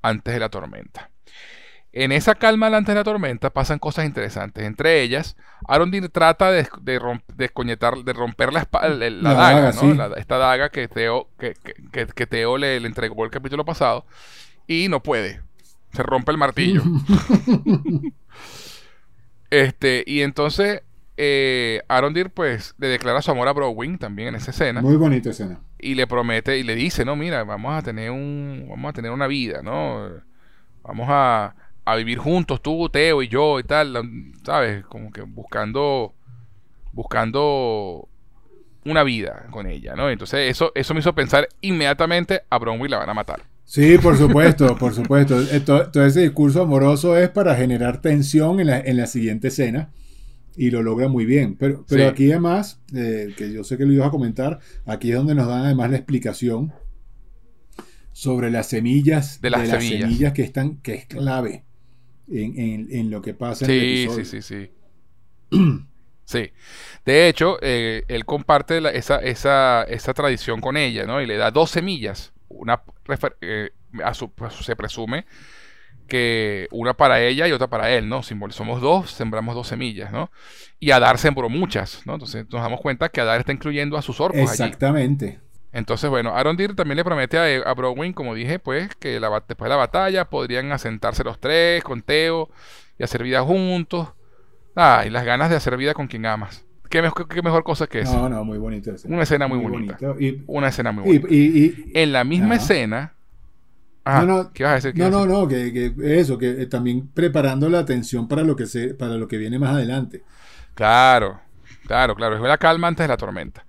antes 0.02 0.34
de 0.34 0.40
la 0.40 0.50
tormenta. 0.50 1.10
En 1.92 2.12
esa 2.12 2.34
calma 2.36 2.68
antes 2.68 2.88
de 2.88 2.96
la 2.96 3.04
tormenta 3.04 3.50
pasan 3.52 3.78
cosas 3.78 4.06
interesantes. 4.06 4.64
Entre 4.64 5.02
ellas, 5.02 5.36
Arondir 5.68 6.10
trata 6.10 6.50
de, 6.50 6.68
de, 6.82 7.00
romp- 7.00 8.04
de 8.04 8.14
romper 8.14 8.52
la, 8.54 8.62
espa- 8.66 8.86
el- 8.86 9.04
el- 9.04 9.22
la 9.22 9.34
La 9.34 9.36
daga, 9.36 9.56
daga, 9.62 9.72
¿no? 9.74 9.82
sí. 9.82 9.94
La- 9.94 10.08
esta 10.18 10.38
daga 10.38 10.70
que 10.70 10.88
Teo, 10.88 11.30
que, 11.38 11.54
que- 11.54 11.76
que- 11.92 12.08
que 12.08 12.26
Teo 12.28 12.58
le, 12.58 12.80
le 12.80 12.88
entregó 12.88 13.26
el 13.26 13.32
capítulo 13.32 13.64
pasado. 13.66 14.06
Y 14.66 14.88
no 14.90 15.04
puede. 15.04 15.42
Se 15.94 16.02
rompe 16.04 16.32
el 16.32 16.38
martillo. 16.40 16.82
este, 19.54 20.04
y 20.08 20.22
entonces 20.22 20.82
eh, 21.18 21.82
Arondir 21.88 22.30
pues 22.32 22.74
le 22.80 22.88
declara 22.88 23.22
su 23.22 23.32
amor 23.32 23.48
a 23.48 23.54
Browning 23.54 23.98
también 24.00 24.30
en 24.30 24.36
esa 24.36 24.52
escena 24.52 24.82
Muy 24.82 24.96
bonita 24.96 25.30
escena. 25.30 25.60
y 25.80 25.96
le 25.96 26.08
promete 26.08 26.58
y 26.58 26.64
le 26.64 26.76
dice, 26.76 27.06
no, 27.06 27.16
mira, 27.16 27.44
vamos 27.44 27.74
a 27.78 27.82
tener 27.84 28.10
un, 28.12 28.66
vamos 28.70 28.90
a 28.90 28.94
tener 28.94 29.12
una 29.12 29.28
vida, 29.28 29.62
¿no? 29.62 30.10
Vamos 30.84 31.08
a, 31.10 31.56
a 31.86 31.96
vivir 31.96 32.18
juntos, 32.18 32.62
tú, 32.62 32.90
Teo 32.90 33.22
y 33.22 33.28
yo 33.28 33.60
y 33.60 33.64
tal, 33.64 33.94
¿sabes? 34.44 34.86
Como 34.86 35.12
que 35.12 35.22
buscando, 35.22 36.14
buscando 36.92 38.08
una 38.86 39.04
vida 39.04 39.48
con 39.52 39.68
ella, 39.68 39.96
¿no? 39.96 40.10
Entonces 40.10 40.50
eso, 40.52 40.72
eso 40.76 40.94
me 40.94 41.00
hizo 41.02 41.14
pensar 41.14 41.48
inmediatamente 41.62 42.42
a 42.50 42.58
Bronwyn 42.58 42.92
la 42.92 42.98
van 43.00 43.10
a 43.10 43.14
matar. 43.14 43.44
Sí, 43.66 43.98
por 43.98 44.18
supuesto, 44.18 44.76
por 44.78 44.94
supuesto. 44.94 45.42
To- 45.66 45.90
Todo 45.90 46.06
ese 46.06 46.22
discurso 46.22 46.62
amoroso 46.62 47.18
es 47.18 47.30
para 47.30 47.56
generar 47.56 48.02
tensión 48.02 48.60
en 48.60 48.68
la, 48.68 48.80
en 48.80 48.98
la 48.98 49.08
siguiente 49.08 49.48
escena 49.48 49.92
y 50.56 50.70
lo 50.70 50.84
logra 50.84 51.08
muy 51.08 51.26
bien. 51.26 51.56
Pero, 51.56 51.84
pero 51.88 52.04
Sí. 52.04 52.10
aquí 52.10 52.32
además, 52.32 52.80
eh, 52.96 53.34
que 53.36 53.52
yo 53.52 53.64
sé 53.64 53.78
que 53.78 53.86
lo 53.86 53.94
ibas 53.94 54.08
a 54.08 54.12
comentar, 54.12 54.60
aquí 54.86 55.10
es 55.12 55.18
donde 55.18 55.34
nos 55.34 55.48
dan 55.48 55.62
además 55.66 55.90
la 55.92 55.98
explicación 55.98 56.72
sobre 58.12 58.52
las 58.52 58.68
semillas, 58.68 59.42
De 59.42 59.50
las 59.50 59.68
semillas. 59.68 60.34
que 60.34 60.44
están, 60.44 60.78
que 60.78 60.94
es 60.94 61.06
clave 61.08 61.64
en, 62.30 62.60
en- 62.60 62.88
en 62.92 63.10
lo 63.10 63.22
que 63.22 63.34
pasa 63.34 63.66
en 63.66 63.72
el 63.72 63.80
Sí, 63.80 64.04
episodio. 64.04 64.26
sí, 64.26 64.42
sí, 64.42 64.70
sí. 65.52 65.58
Sí. 66.26 66.52
De 67.06 67.28
hecho, 67.28 67.58
eh, 67.62 68.04
él 68.08 68.24
comparte 68.26 68.80
la- 68.82 68.92
esa, 68.92 69.18
esa, 69.18 69.84
esa 69.84 70.14
tradición 70.14 70.62
con 70.62 70.78
ella, 70.78 71.06
¿no? 71.06 71.22
Y 71.22 71.26
le 71.26 71.36
da 71.38 71.52
dos 71.52 71.70
semillas. 71.72 72.33
Una 72.56 72.82
eh, 73.42 73.72
a 74.04 74.14
su- 74.14 74.32
pues, 74.32 74.54
se 74.54 74.76
presume 74.76 75.26
que 76.08 76.68
una 76.72 76.94
para 76.94 77.22
ella 77.22 77.48
y 77.48 77.52
otra 77.52 77.68
para 77.68 77.90
él, 77.92 78.10
¿no? 78.10 78.22
Somos 78.24 78.82
dos, 78.82 79.10
sembramos 79.12 79.56
dos 79.56 79.68
semillas, 79.68 80.12
¿no? 80.12 80.32
Y 80.80 80.92
Adar 80.92 81.18
sembró 81.18 81.50
muchas, 81.50 82.06
¿no? 82.06 82.14
Entonces 82.14 82.46
nos 82.50 82.62
damos 82.62 82.82
cuenta 82.82 83.10
que 83.10 83.22
Adar 83.22 83.40
está 83.40 83.54
incluyendo 83.54 83.98
a 83.98 84.02
sus 84.02 84.20
orcos 84.20 84.42
allí. 84.42 84.64
Exactamente. 84.64 85.40
Entonces, 85.72 86.10
bueno, 86.10 86.36
Arondir 86.36 86.76
también 86.76 86.98
le 86.98 87.04
promete 87.04 87.38
a, 87.38 87.70
a 87.70 87.74
Browning, 87.74 88.14
como 88.14 88.36
dije, 88.36 88.60
pues, 88.60 88.96
que 88.96 89.20
la 89.20 89.30
después 89.48 89.68
de 89.68 89.70
la 89.70 89.76
batalla 89.78 90.30
podrían 90.30 90.72
asentarse 90.72 91.24
los 91.24 91.40
tres 91.40 91.84
con 91.84 92.02
Teo 92.02 92.50
y 93.00 93.04
hacer 93.04 93.24
vida 93.24 93.42
juntos. 93.42 94.10
Ah, 94.76 95.04
y 95.06 95.10
las 95.10 95.26
ganas 95.26 95.50
de 95.50 95.56
hacer 95.56 95.78
vida 95.78 95.94
con 95.94 96.08
quien 96.08 96.26
amas. 96.26 96.66
¿Qué, 96.94 97.02
mejor- 97.02 97.28
qué 97.28 97.42
mejor 97.42 97.64
cosa 97.64 97.88
que 97.88 98.02
eso? 98.02 98.14
No, 98.14 98.30
no, 98.30 98.46
muy 98.46 98.60
bonita 98.60 98.92
escena. 98.92 99.16
Una 99.16 99.24
escena 99.24 99.48
muy 99.48 99.58
bonita. 99.58 99.98
bonita. 100.00 100.24
Y, 100.24 100.44
Una 100.46 100.68
escena 100.68 100.92
muy 100.92 101.04
bonita. 101.04 101.28
y- 101.32 101.38
y- 101.66 101.92
En 101.96 102.12
la 102.12 102.24
misma 102.24 102.54
escena. 102.56 103.14
Ah, 104.06 104.24
No, 104.24 104.44
no, 104.44 104.54
¿Qué 104.54 104.64
vas 104.64 104.74
a 104.74 104.76
decir? 104.76 104.94
¿Qué 104.94 105.00
No, 105.00 105.10
no, 105.10 105.26
no, 105.26 105.48
que, 105.48 105.74
que 105.74 106.20
eso, 106.20 106.38
que 106.38 106.62
eh, 106.62 106.66
también 106.68 107.08
preparando 107.08 107.68
la 107.68 107.80
atención 107.80 108.28
para 108.28 108.44
lo 108.44 108.56
que 108.56 108.68
se, 108.68 108.94
para 108.94 109.16
lo 109.16 109.28
que 109.28 109.38
viene 109.38 109.58
más 109.58 109.72
adelante. 109.72 110.22
Claro, 110.76 111.40
claro, 111.88 112.14
claro. 112.14 112.36
Es 112.36 112.42
la 112.44 112.60
calma 112.60 112.88
antes 112.90 113.04
de 113.06 113.08
la 113.08 113.18
tormenta. 113.18 113.66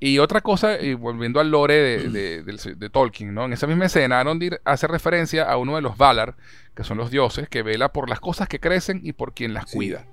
Y 0.00 0.18
otra 0.18 0.40
cosa, 0.40 0.80
y 0.80 0.94
volviendo 0.94 1.38
al 1.38 1.52
lore 1.52 1.74
de, 1.74 2.08
de- 2.08 2.42
del- 2.42 2.78
de 2.78 2.90
Tolkien, 2.90 3.32
¿no? 3.34 3.44
En 3.44 3.52
esa 3.52 3.68
misma 3.68 3.84
escena, 3.86 4.18
Arondir 4.18 4.60
hace 4.64 4.88
referencia 4.88 5.44
a 5.44 5.56
uno 5.58 5.76
de 5.76 5.82
los 5.82 5.96
Valar, 5.96 6.34
que 6.74 6.82
son 6.82 6.98
los 6.98 7.10
dioses, 7.12 7.48
que 7.48 7.62
vela 7.62 7.92
por 7.92 8.08
las 8.10 8.18
cosas 8.18 8.48
que 8.48 8.58
crecen 8.58 9.00
y 9.04 9.12
por 9.12 9.32
quien 9.32 9.54
las 9.54 9.70
Sí. 9.70 9.76
cuida. 9.76 10.06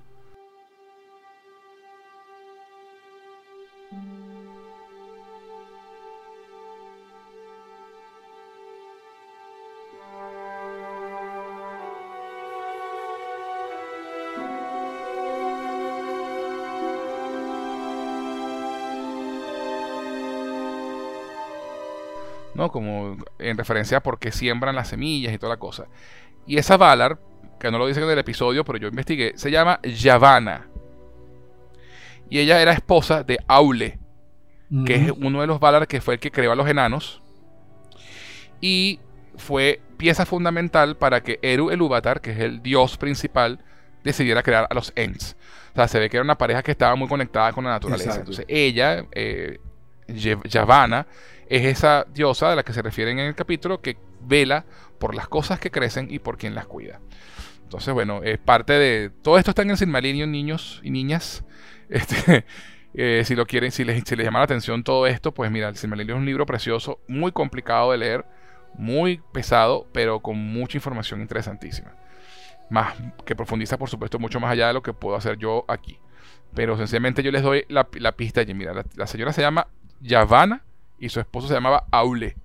¿No? 22.66 22.72
Como 22.72 23.16
en 23.38 23.56
referencia 23.56 23.98
a 23.98 24.02
por 24.02 24.18
qué 24.18 24.32
siembran 24.32 24.74
las 24.74 24.88
semillas 24.88 25.32
y 25.32 25.38
toda 25.38 25.54
la 25.54 25.58
cosa. 25.58 25.86
Y 26.46 26.58
esa 26.58 26.76
Valar, 26.76 27.18
que 27.58 27.70
no 27.70 27.78
lo 27.78 27.86
dicen 27.86 28.04
en 28.04 28.10
el 28.10 28.18
episodio, 28.18 28.64
pero 28.64 28.78
yo 28.78 28.88
investigué, 28.88 29.32
se 29.36 29.50
llama 29.50 29.80
Yavanna. 29.82 30.66
Y 32.28 32.38
ella 32.38 32.60
era 32.60 32.72
esposa 32.72 33.22
de 33.22 33.38
Aule, 33.46 33.98
que 34.84 34.96
es 34.96 35.12
uno 35.12 35.40
de 35.40 35.46
los 35.46 35.60
Valar 35.60 35.86
que 35.86 36.00
fue 36.00 36.14
el 36.14 36.20
que 36.20 36.30
creó 36.30 36.52
a 36.52 36.56
los 36.56 36.68
enanos. 36.68 37.22
Y 38.60 39.00
fue 39.36 39.80
pieza 39.96 40.26
fundamental 40.26 40.96
para 40.96 41.22
que 41.22 41.38
Eru 41.42 41.70
Elúvatar, 41.70 42.20
que 42.20 42.32
es 42.32 42.38
el 42.38 42.62
dios 42.62 42.96
principal, 42.96 43.60
decidiera 44.02 44.42
crear 44.42 44.66
a 44.68 44.74
los 44.74 44.92
Ents. 44.96 45.36
O 45.72 45.76
sea, 45.76 45.88
se 45.88 45.98
ve 45.98 46.08
que 46.08 46.16
era 46.16 46.24
una 46.24 46.38
pareja 46.38 46.62
que 46.62 46.70
estaba 46.70 46.96
muy 46.96 47.08
conectada 47.08 47.52
con 47.52 47.64
la 47.64 47.70
naturaleza. 47.70 48.10
Exacto. 48.10 48.30
Entonces, 48.30 48.46
ella, 48.48 49.04
eh, 49.12 49.58
Yavanna, 50.08 51.06
es 51.48 51.64
esa 51.64 52.06
diosa 52.12 52.50
de 52.50 52.56
la 52.56 52.62
que 52.62 52.72
se 52.72 52.82
refieren 52.82 53.18
en 53.18 53.26
el 53.26 53.34
capítulo 53.34 53.80
que 53.80 53.96
vela 54.20 54.64
por 54.98 55.14
las 55.14 55.28
cosas 55.28 55.60
que 55.60 55.70
crecen 55.70 56.08
y 56.10 56.18
por 56.18 56.38
quien 56.38 56.54
las 56.54 56.66
cuida. 56.66 57.00
Entonces, 57.62 57.92
bueno, 57.92 58.22
es 58.22 58.38
parte 58.38 58.74
de. 58.74 59.10
Todo 59.22 59.38
esto 59.38 59.50
está 59.50 59.62
en 59.62 59.70
el 59.70 59.76
Silmarillion, 59.76 60.30
niños 60.30 60.80
y 60.82 60.90
niñas. 60.90 61.44
Este, 61.88 62.44
eh, 62.94 63.22
si 63.24 63.36
lo 63.36 63.46
quieren, 63.46 63.70
si 63.70 63.84
les, 63.84 64.02
si 64.04 64.16
les 64.16 64.24
llama 64.24 64.40
la 64.40 64.46
atención 64.46 64.82
todo 64.82 65.06
esto, 65.06 65.32
pues 65.32 65.52
mira, 65.52 65.68
el 65.68 65.76
Silmarillion 65.76 66.16
es 66.16 66.20
un 66.22 66.26
libro 66.26 66.46
precioso, 66.46 66.98
muy 67.06 67.30
complicado 67.30 67.92
de 67.92 67.98
leer, 67.98 68.24
muy 68.74 69.22
pesado, 69.32 69.86
pero 69.92 70.18
con 70.18 70.36
mucha 70.36 70.78
información 70.78 71.20
interesantísima. 71.20 71.94
Más 72.70 72.96
que 73.24 73.36
profundiza, 73.36 73.78
por 73.78 73.88
supuesto, 73.88 74.18
mucho 74.18 74.40
más 74.40 74.50
allá 74.50 74.66
de 74.66 74.72
lo 74.72 74.82
que 74.82 74.92
puedo 74.92 75.14
hacer 75.14 75.38
yo 75.38 75.64
aquí. 75.68 76.00
Pero 76.56 76.76
sencillamente 76.76 77.22
yo 77.22 77.30
les 77.30 77.44
doy 77.44 77.64
la, 77.68 77.86
la 78.00 78.10
pista 78.10 78.40
allí. 78.40 78.52
Mira, 78.52 78.74
la, 78.74 78.84
la 78.96 79.06
señora 79.06 79.32
se 79.32 79.42
llama 79.42 79.68
Yavanna 80.00 80.65
y 80.98 81.08
su 81.08 81.20
esposo 81.20 81.48
se 81.48 81.54
llamaba 81.54 81.84
Aule. 81.90 82.36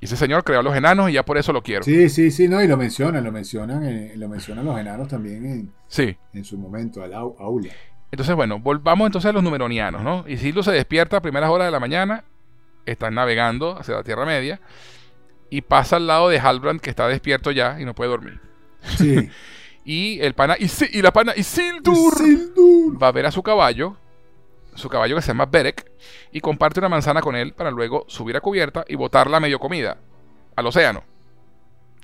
Y 0.00 0.06
ese 0.06 0.16
señor 0.16 0.42
creó 0.42 0.60
a 0.60 0.62
los 0.64 0.74
enanos 0.74 1.10
y 1.10 1.12
ya 1.12 1.24
por 1.24 1.38
eso 1.38 1.52
lo 1.52 1.62
quiero. 1.62 1.84
Sí, 1.84 2.08
sí, 2.08 2.30
sí, 2.32 2.48
no, 2.48 2.60
y 2.62 2.66
lo 2.66 2.76
mencionan, 2.76 3.22
lo 3.22 3.30
mencionan, 3.30 3.84
eh, 3.84 4.12
lo 4.16 4.28
mencionan 4.28 4.64
los 4.64 4.78
enanos 4.78 5.06
también 5.08 5.46
en, 5.46 5.72
sí. 5.86 6.16
en 6.32 6.44
su 6.44 6.58
momento, 6.58 7.02
al 7.04 7.12
au- 7.12 7.36
aula. 7.38 7.68
Entonces, 8.10 8.34
bueno, 8.34 8.58
volvamos 8.58 9.06
entonces 9.06 9.28
a 9.28 9.32
los 9.32 9.42
numeronianos, 9.44 10.02
¿no? 10.02 10.24
Isildur 10.28 10.64
se 10.64 10.72
despierta 10.72 11.18
a 11.18 11.22
primeras 11.22 11.50
horas 11.50 11.68
de 11.68 11.70
la 11.70 11.78
mañana, 11.80 12.24
están 12.84 13.14
navegando 13.14 13.78
hacia 13.78 13.94
la 13.94 14.02
Tierra 14.02 14.26
Media, 14.26 14.60
y 15.50 15.60
pasa 15.62 15.96
al 15.96 16.06
lado 16.08 16.28
de 16.28 16.40
Halbrand, 16.40 16.80
que 16.80 16.90
está 16.90 17.06
despierto 17.06 17.52
ya 17.52 17.80
y 17.80 17.84
no 17.84 17.94
puede 17.94 18.10
dormir. 18.10 18.40
Sí. 18.96 19.28
Y 19.84 20.20
el 20.20 20.34
pana 20.34 20.56
Isi- 20.58 20.90
y 20.92 21.02
la 21.02 21.12
pana 21.12 21.32
Isildur 21.36 22.12
Isildur. 22.14 23.02
va 23.02 23.08
a 23.08 23.12
ver 23.12 23.26
a 23.26 23.32
su 23.32 23.42
caballo, 23.42 23.96
su 24.74 24.88
caballo 24.88 25.16
que 25.16 25.22
se 25.22 25.28
llama 25.28 25.46
Berek, 25.46 25.90
y 26.32 26.40
comparte 26.40 26.80
una 26.80 26.88
manzana 26.88 27.20
con 27.20 27.36
él 27.36 27.52
para 27.52 27.70
luego 27.70 28.04
subir 28.08 28.36
a 28.36 28.40
cubierta 28.40 28.84
y 28.88 28.94
botarla 28.96 29.40
medio 29.40 29.58
comida 29.58 29.96
al 30.56 30.66
océano. 30.66 31.02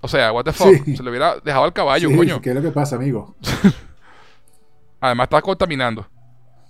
O 0.01 0.09
sea, 0.09 0.31
what 0.33 0.45
the 0.45 0.53
fuck, 0.53 0.85
Sí. 0.85 0.97
se 0.97 1.03
le 1.03 1.11
hubiera 1.11 1.37
dejado 1.41 1.65
al 1.65 1.73
caballo, 1.73 2.09
Sí, 2.09 2.17
coño. 2.17 2.41
¿Qué 2.41 2.51
es 2.51 2.55
lo 2.55 2.63
que 2.63 2.71
pasa, 2.71 2.97
amigo? 2.97 3.35
Además 5.01 5.25
está 5.25 5.43
contaminando. 5.43 6.07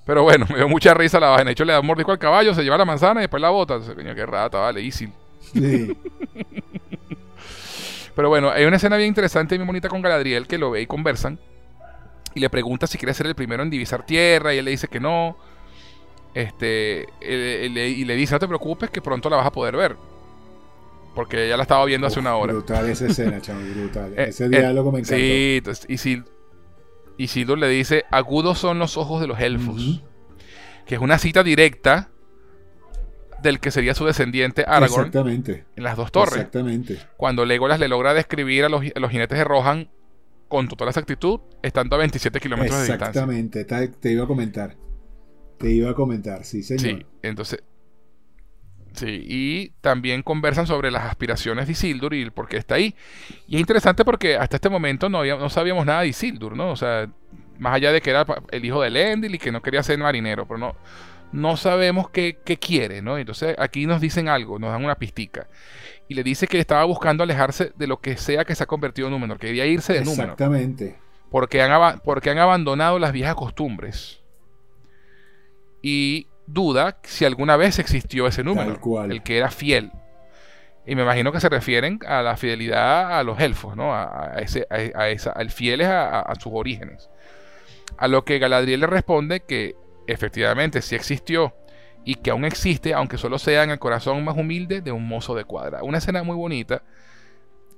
Pero 0.07 0.23
bueno, 0.23 0.47
me 0.51 0.57
dio 0.57 0.69
mucha 0.69 0.95
risa 0.95 1.21
la 1.21 1.29
vaina. 1.29 1.45
De 1.45 1.53
hecho, 1.53 1.65
le 1.65 1.73
da 1.75 1.81
un 1.81 1.87
mordisco 1.87 2.13
al 2.13 2.19
caballo, 2.19 2.55
se 2.55 2.63
lleva 2.63 2.79
la 2.79 2.85
manzana 2.87 3.21
y 3.21 3.25
después 3.25 3.41
la 3.43 3.51
bota. 3.51 3.75
Entonces, 3.75 3.95
coño, 3.95 4.15
qué 4.15 4.25
rata, 4.25 4.59
vale, 4.59 4.81
Isil. 4.81 5.13
Sí. 5.53 5.97
Pero 8.15 8.29
bueno, 8.29 8.51
hay 8.51 8.65
una 8.65 8.77
escena 8.77 8.97
bien 8.97 9.09
interesante 9.09 9.55
y 9.55 9.59
bien 9.59 9.67
bonita 9.67 9.89
con 9.89 10.03
Galadriel 10.03 10.47
que 10.47 10.59
lo 10.59 10.71
ve 10.71 10.81
y 10.83 10.87
conversan. 10.87 11.39
Y 12.35 12.41
le 12.41 12.51
pregunta 12.51 12.87
si 12.87 12.99
quiere 12.99 13.15
ser 13.15 13.27
el 13.27 13.35
primero 13.35 13.63
en 13.63 13.71
divisar 13.71 14.05
tierra. 14.05 14.55
Y 14.55 14.59
él 14.59 14.65
le 14.65 14.71
dice 14.73 14.89
que 14.89 15.01
no. 15.01 15.37
Este, 16.35 17.07
le- 17.21 17.89
y 17.89 18.05
le 18.05 18.15
dice, 18.17 18.35
no 18.35 18.39
te 18.39 18.47
preocupes, 18.49 18.91
que 18.91 19.01
pronto 19.03 19.29
la 19.31 19.37
vas 19.37 19.47
a 19.47 19.53
poder 19.53 19.77
ver. 19.77 19.97
porque 21.15 21.49
ya 21.49 21.57
la 21.57 21.63
estaba 21.65 21.85
viendo 21.85 22.07
hace 22.07 22.21
una 22.21 22.37
hora. 22.37 22.53
Brutal 22.53 22.89
esa 22.89 23.07
escena, 23.07 23.41
chamo, 23.41 23.61
brutal. 23.75 24.13
Eh, 24.17 24.27
Ese 24.29 24.45
eh, 24.45 24.49
diálogo 24.51 24.93
me 24.93 25.01
encantó. 25.01 25.17
Sí, 25.17 26.23
y 27.19 27.25
Isildur 27.25 27.59
le 27.59 27.69
dice, 27.69 28.05
agudos 28.13 28.59
son 28.59 28.79
los 28.79 28.97
ojos 28.97 29.21
de 29.21 29.27
los 29.27 29.41
elfos. 29.41 30.01
Que 30.87 30.95
es 30.95 31.01
una 31.01 31.19
cita 31.19 31.43
directa 31.43 32.11
del 33.43 33.59
que 33.59 33.71
sería 33.73 33.95
su 33.95 34.05
descendiente 34.05 34.65
Aragorn 34.67 35.07
Exactamente. 35.07 35.65
en 35.77 35.83
las 35.83 35.97
dos 35.97 36.13
torres. 36.13 36.35
Exactamente. 36.37 36.99
Cuando 37.17 37.45
Legolas 37.45 37.81
le 37.81 37.89
logra 37.89 38.15
describir 38.15 38.65
a 38.65 38.69
los, 38.69 38.85
a 38.95 39.01
los 39.01 39.11
jinetes 39.11 39.37
de 39.39 39.45
Rohan 39.45 39.89
con 40.49 40.69
total 40.69 40.89
exactitud, 40.89 41.41
estando 41.63 41.97
a 41.97 41.99
27 41.99 42.39
kilómetros 42.41 42.77
de 42.79 42.87
distancia. 42.87 43.09
Exactamente. 43.09 43.65
Te, 43.65 43.89
te 43.89 44.13
iba 44.13 44.25
a 44.25 44.27
comentar. 44.27 44.77
Te 45.59 45.71
iba 45.71 45.91
a 45.91 45.95
comentar, 45.95 46.45
sí, 46.45 46.63
señor. 46.63 46.83
Sí, 47.01 47.07
entonces. 47.23 47.63
Sí, 48.95 49.23
y 49.29 49.69
también 49.81 50.23
conversan 50.23 50.67
sobre 50.67 50.91
las 50.91 51.05
aspiraciones 51.05 51.67
de 51.67 51.73
Isildur 51.73 52.15
y 52.15 52.23
el 52.23 52.33
por 52.33 52.49
qué 52.49 52.57
está 52.57 52.77
ahí. 52.77 52.95
Y 53.47 53.57
es 53.57 53.61
interesante 53.61 54.05
porque 54.05 54.37
hasta 54.37 54.57
este 54.57 54.69
momento 54.69 55.09
no, 55.09 55.19
había- 55.19 55.37
no 55.37 55.51
sabíamos 55.51 55.87
nada 55.87 56.01
de 56.01 56.09
Isildur, 56.09 56.57
¿no? 56.57 56.71
O 56.71 56.77
sea, 56.77 57.09
más 57.59 57.75
allá 57.75 57.93
de 57.93 58.01
que 58.01 58.11
era 58.11 58.25
el 58.51 58.65
hijo 58.65 58.81
de 58.81 58.89
Elendil 58.89 59.35
y 59.35 59.39
que 59.39 59.53
no 59.53 59.63
quería 59.63 59.83
ser 59.83 59.99
marinero, 59.99 60.47
pero 60.49 60.59
no, 60.59 60.75
no 61.33 61.57
sabemos 61.57 62.11
qué, 62.11 62.39
qué 62.45 62.57
quiere, 62.57 63.03
¿no? 63.03 63.19
Entonces 63.19 63.55
aquí 63.59 63.87
nos 63.87 64.01
dicen 64.01 64.29
algo, 64.29 64.59
nos 64.59 64.71
dan 64.73 64.85
una 64.85 64.97
pistica. 64.97 65.47
Y 66.09 66.15
le 66.15 66.25
dice 66.25 66.49
que 66.49 66.59
estaba 66.59 66.83
buscando 66.85 67.23
alejarse 67.23 67.73
de 67.77 67.87
lo 67.87 68.01
que 68.01 68.17
sea 68.17 68.45
que 68.45 68.55
se 68.55 68.65
ha 68.65 68.67
convertido 68.67 69.07
en 69.09 69.13
Númenor, 69.13 69.39
que 69.39 69.49
quería 69.49 69.67
irse 69.67 69.93
de 69.93 70.01
Númenor 70.01 70.25
Exactamente. 70.33 70.97
porque 71.31 71.63
han, 71.63 72.01
porque 72.01 72.31
han 72.31 72.39
abandonado 72.39 72.99
las 72.99 73.13
viejas 73.13 73.35
costumbres. 73.37 74.23
Y 75.83 76.27
duda 76.47 76.99
si 77.03 77.25
alguna 77.25 77.57
vez 77.57 77.79
existió 77.79 78.27
ese 78.27 78.43
número, 78.43 78.81
cual. 78.81 79.13
el 79.13 79.23
que 79.23 79.39
era 79.39 79.51
fiel. 79.51 79.93
Y 80.87 80.95
me 80.95 81.03
imagino 81.03 81.33
que 81.33 81.41
se 81.41 81.51
refieren 81.51 82.01
a 82.07 82.23
la 82.23 82.37
fidelidad 82.37 83.19
a 83.19 83.23
los 83.23 83.39
elfos, 83.41 83.77
¿no? 83.77 83.95
A, 83.95 84.37
a 84.37 84.39
ese, 84.39 84.67
a, 84.71 85.01
a 85.01 85.11
esa, 85.11 85.31
al 85.33 85.51
fieles 85.51 85.87
a, 85.87 86.33
sus 86.41 86.53
orígenes. 86.55 87.11
A 87.99 88.09
lo 88.09 88.25
que 88.25 88.39
Galadriel 88.39 88.81
le 88.81 88.87
responde 88.87 89.41
que 89.41 89.77
efectivamente 90.07 90.81
sí 90.81 90.95
existió 90.95 91.55
y 92.05 92.15
que 92.15 92.31
aún 92.31 92.47
existe, 92.47 92.95
aunque 92.95 93.19
solo 93.19 93.39
sea 93.39 93.65
en 93.65 93.71
el 93.71 93.79
corazón 93.79 94.25
más 94.25 94.37
humilde 94.37 94.81
de 94.81 94.91
un 94.91 95.07
mozo 95.07 95.35
de 95.35 95.45
cuadra. 95.45 95.83
Una 95.83 95.99
escena 95.99 96.23
muy 96.23 96.37
bonita 96.37 96.83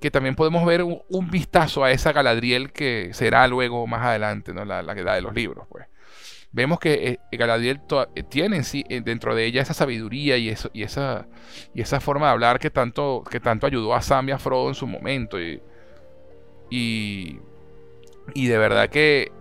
que 0.01 0.13
también 0.13 0.37
podemos 0.37 0.65
ver 0.65 0.85
un, 0.85 1.03
un 1.09 1.31
vistazo 1.31 1.83
a 1.83 1.91
esa 1.91 2.13
Galadriel 2.13 2.73
que 2.73 3.11
será 3.13 3.47
luego 3.49 3.89
más 3.89 4.07
adelante, 4.07 4.55
¿no? 4.55 4.65
la, 4.65 4.83
la, 4.83 4.95
la 4.95 5.15
de 5.15 5.21
los 5.21 5.35
libros. 5.35 5.67
Pues. 5.69 5.87
Vemos 6.53 6.81
que 6.81 7.21
eh, 7.31 7.37
Galadriel 7.37 7.81
eh, 8.17 8.23
tiene 8.25 8.57
en 8.57 8.65
sí, 8.65 8.85
eh, 8.89 9.03
dentro 9.05 9.35
de 9.35 9.47
ella 9.47 9.63
esa 9.63 9.75
sabiduría 9.75 10.37
y, 10.37 10.49
eso, 10.49 10.71
y, 10.73 10.83
esa, 10.83 11.29
y 11.75 11.81
esa 11.83 12.01
forma 12.01 12.27
de 12.27 12.33
hablar 12.33 12.59
que 12.59 12.71
tanto, 12.71 13.23
que 13.31 13.41
tanto 13.41 13.67
ayudó 13.67 13.95
a 13.95 14.03
Sam 14.03 14.29
y 14.29 14.33
a 14.33 14.39
Frodo 14.39 14.69
en 14.69 14.75
su 14.75 14.87
momento. 14.87 15.41
Y, 15.41 15.63
y, 16.71 17.39
y 18.35 18.47
de 18.49 18.59
verdad 18.59 18.89
que 18.91 19.33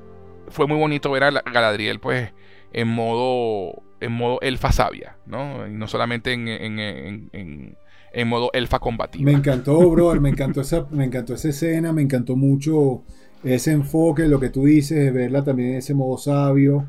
fue 0.50 0.68
muy 0.68 0.78
bonito 0.78 1.12
ver 1.12 1.26
a 1.26 1.32
la- 1.32 1.44
Galadriel 1.44 2.00
pues 2.00 2.34
en 2.74 2.88
modo 2.88 3.84
en 4.02 4.14
modo 4.14 4.40
elfa 4.42 4.72
sabia, 4.72 5.18
¿no? 5.26 5.68
Y 5.68 5.72
no 5.72 5.88
solamente 5.88 6.34
en, 6.34 6.48
en, 6.48 6.80
en- 6.80 7.30
en- 7.34 7.78
en 8.14 8.28
modo 8.28 8.50
elfa 8.54 8.80
combativa. 8.80 9.26
Me 9.26 9.34
encantó, 9.34 9.90
brother, 9.92 10.22
me 10.22 10.30
encantó 10.30 10.62
esa, 10.62 10.88
me 10.92 11.06
encantó 11.06 11.34
esa 11.34 11.50
escena, 11.50 11.94
me 11.94 12.02
encantó 12.02 12.36
mucho 12.36 13.04
ese 13.44 13.72
enfoque, 13.72 14.28
lo 14.28 14.40
que 14.40 14.50
tú 14.50 14.66
dices, 14.66 15.14
verla 15.14 15.44
también 15.44 15.72
en 15.72 15.76
ese 15.78 15.94
modo 15.94 16.18
sabio. 16.18 16.88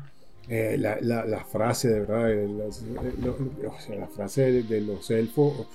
Eh, 0.49 0.75
la, 0.79 0.97
la- 1.01 1.25
la 1.25 1.43
frase, 1.45 1.89
de 1.89 1.99
verdad, 2.01 2.31
eh, 2.31 2.47
las- 2.47 2.81
eh, 2.81 3.13
lo- 3.23 3.69
o 3.69 3.79
sea, 3.79 3.95
la 3.99 4.07
frase 4.07 4.51
de, 4.51 4.63
de 4.63 4.81
los 4.81 5.09
elfos, 5.11 5.65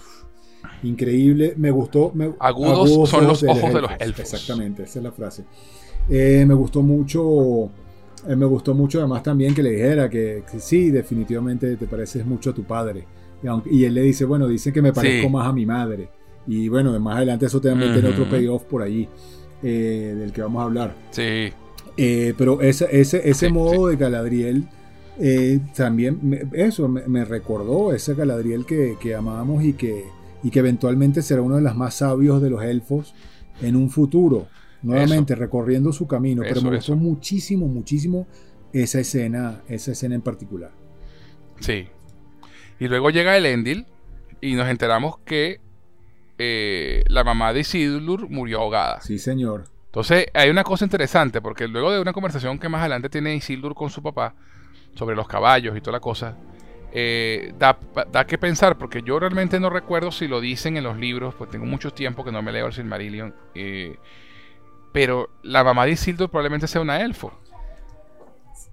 increíble. 0.83 1.55
Me 1.57 1.71
gustó. 1.71 2.13
me- 2.15 2.33
Agudos 2.39 3.09
son 3.11 3.27
los 3.27 3.43
ojos 3.43 3.73
de 3.75 3.81
los 3.83 3.91
elfos. 3.99 4.21
Exactamente, 4.33 4.83
esa 4.85 4.99
es 4.99 5.03
la 5.05 5.13
frase. 5.13 5.45
Eh, 6.09 6.45
me 6.47 6.55
gustó 6.55 6.83
mucho. 6.83 7.71
eh, 8.29 8.35
me 8.35 8.47
gustó 8.47 8.75
mucho 8.75 8.99
además 8.99 9.23
también 9.23 9.55
que 9.55 9.63
le 9.63 9.71
dijera 9.71 10.09
que, 10.11 10.43
que 10.51 10.59
sí, 10.59 10.91
definitivamente 10.91 11.77
te 11.77 11.87
pareces 11.87 12.25
mucho 12.27 12.51
a 12.51 12.55
tu 12.55 12.65
padre. 12.65 13.07
Y, 13.43 13.47
aunque- 13.47 13.71
y 13.73 13.85
él 13.85 13.95
le 13.95 14.03
dice, 14.03 14.25
bueno, 14.25 14.49
dice 14.49 14.73
que 14.73 14.83
me 14.83 14.93
parezco 14.93 15.29
Sí. 15.29 15.33
más 15.33 15.47
a 15.47 15.53
mi 15.53 15.65
madre. 15.67 16.09
Y 16.47 16.69
bueno, 16.69 16.99
más 16.99 17.17
adelante 17.19 17.47
eso 17.47 17.61
también 17.61 17.93
tiene 17.93 18.09
otro 18.09 18.29
payoff 18.29 18.65
por 18.65 18.83
allí, 18.83 19.09
eh, 19.63 20.15
del 20.19 20.33
que 20.33 20.43
vamos 20.43 20.61
a 20.61 20.65
hablar. 20.65 20.95
Sí, 21.11 21.51
Eh, 21.97 22.35
pero 22.37 22.61
ese, 22.61 22.89
ese, 23.01 23.29
ese 23.29 23.49
Sí, 23.49 23.53
modo 23.53 23.89
de 23.89 23.97
Galadriel 23.97 24.69
eh, 25.19 25.61
también, 25.75 26.19
me- 26.23 26.43
eso 26.53 26.89
me, 26.89 27.07
me 27.09 27.25
recordó 27.25 27.93
ese 27.95 28.15
Galadriel 28.15 28.67
que, 28.67 28.97
que 29.01 29.15
amamos 29.15 29.65
y 29.65 29.73
que, 29.73 30.05
y 30.43 30.51
que 30.51 30.59
eventualmente 30.59 31.23
será 31.23 31.41
uno 31.43 31.57
de 31.57 31.63
los 31.63 31.75
más 31.77 31.95
sabios 31.97 32.43
de 32.43 32.51
los 32.51 32.63
elfos 32.63 33.15
en 33.63 33.77
un 33.77 33.91
futuro. 33.91 34.49
Nuevamente 34.83 35.35
recorriendo 35.35 35.93
su 35.93 36.07
camino, 36.07 36.45
pero 36.47 36.61
me 36.61 36.71
gustó 36.71 36.95
eso. 36.95 36.97
muchísimo, 36.97 37.67
muchísimo 37.67 38.27
esa 38.73 39.01
escena, 39.01 39.63
esa 39.69 39.93
escena 39.93 40.15
en 40.15 40.23
particular. 40.23 40.71
sí. 41.61 41.89
Y 42.79 42.89
luego 42.89 43.11
llega 43.11 43.37
el 43.37 43.47
Endil 43.47 43.87
y 44.41 44.55
nos 44.55 44.69
enteramos 44.69 45.19
que 45.25 45.61
eh, 46.39 47.05
la 47.09 47.25
mamá 47.25 47.53
de 47.53 47.61
Isildur 47.61 48.29
murió 48.31 48.61
ahogada. 48.61 49.01
Sí, 49.01 49.19
señor. 49.19 49.65
Entonces, 49.97 50.27
hay 50.35 50.51
una 50.51 50.63
cosa 50.63 50.85
interesante, 50.85 51.41
porque 51.41 51.67
luego 51.67 51.91
de 51.91 51.99
una 51.99 52.13
conversación 52.13 52.59
que 52.59 52.69
más 52.69 52.81
adelante 52.81 53.09
tiene 53.09 53.35
Isildur 53.35 53.75
con 53.75 53.89
su 53.89 54.03
papá 54.03 54.35
sobre 54.95 55.17
los 55.17 55.27
caballos 55.27 55.75
y 55.75 55.81
toda 55.81 55.93
la 55.93 56.01
cosa, 56.01 56.37
eh, 56.93 57.55
da, 57.59 57.79
da 58.13 58.27
que 58.27 58.37
pensar, 58.37 58.77
porque 58.77 59.01
yo 59.01 59.19
realmente 59.19 59.59
no 59.59 59.71
recuerdo 59.71 60.13
si 60.13 60.29
lo 60.29 60.43
dicen 60.43 60.77
en 60.77 60.85
los 60.85 60.99
libros, 60.99 61.35
pues 61.35 61.49
tengo 61.49 61.65
mucho 61.65 61.95
tiempo 61.95 62.27
que 62.27 62.31
no 62.31 62.43
me 62.43 62.53
leo 62.53 62.67
el 62.67 62.75
Silmarillion, 62.75 63.35
eh, 63.55 63.97
pero 64.93 65.31
la 65.43 65.65
mamá 65.65 65.87
de 65.87 65.93
Isildur 65.93 66.29
probablemente 66.29 66.67
sea 66.67 66.83
una 66.83 67.01
elfo. 67.01 67.33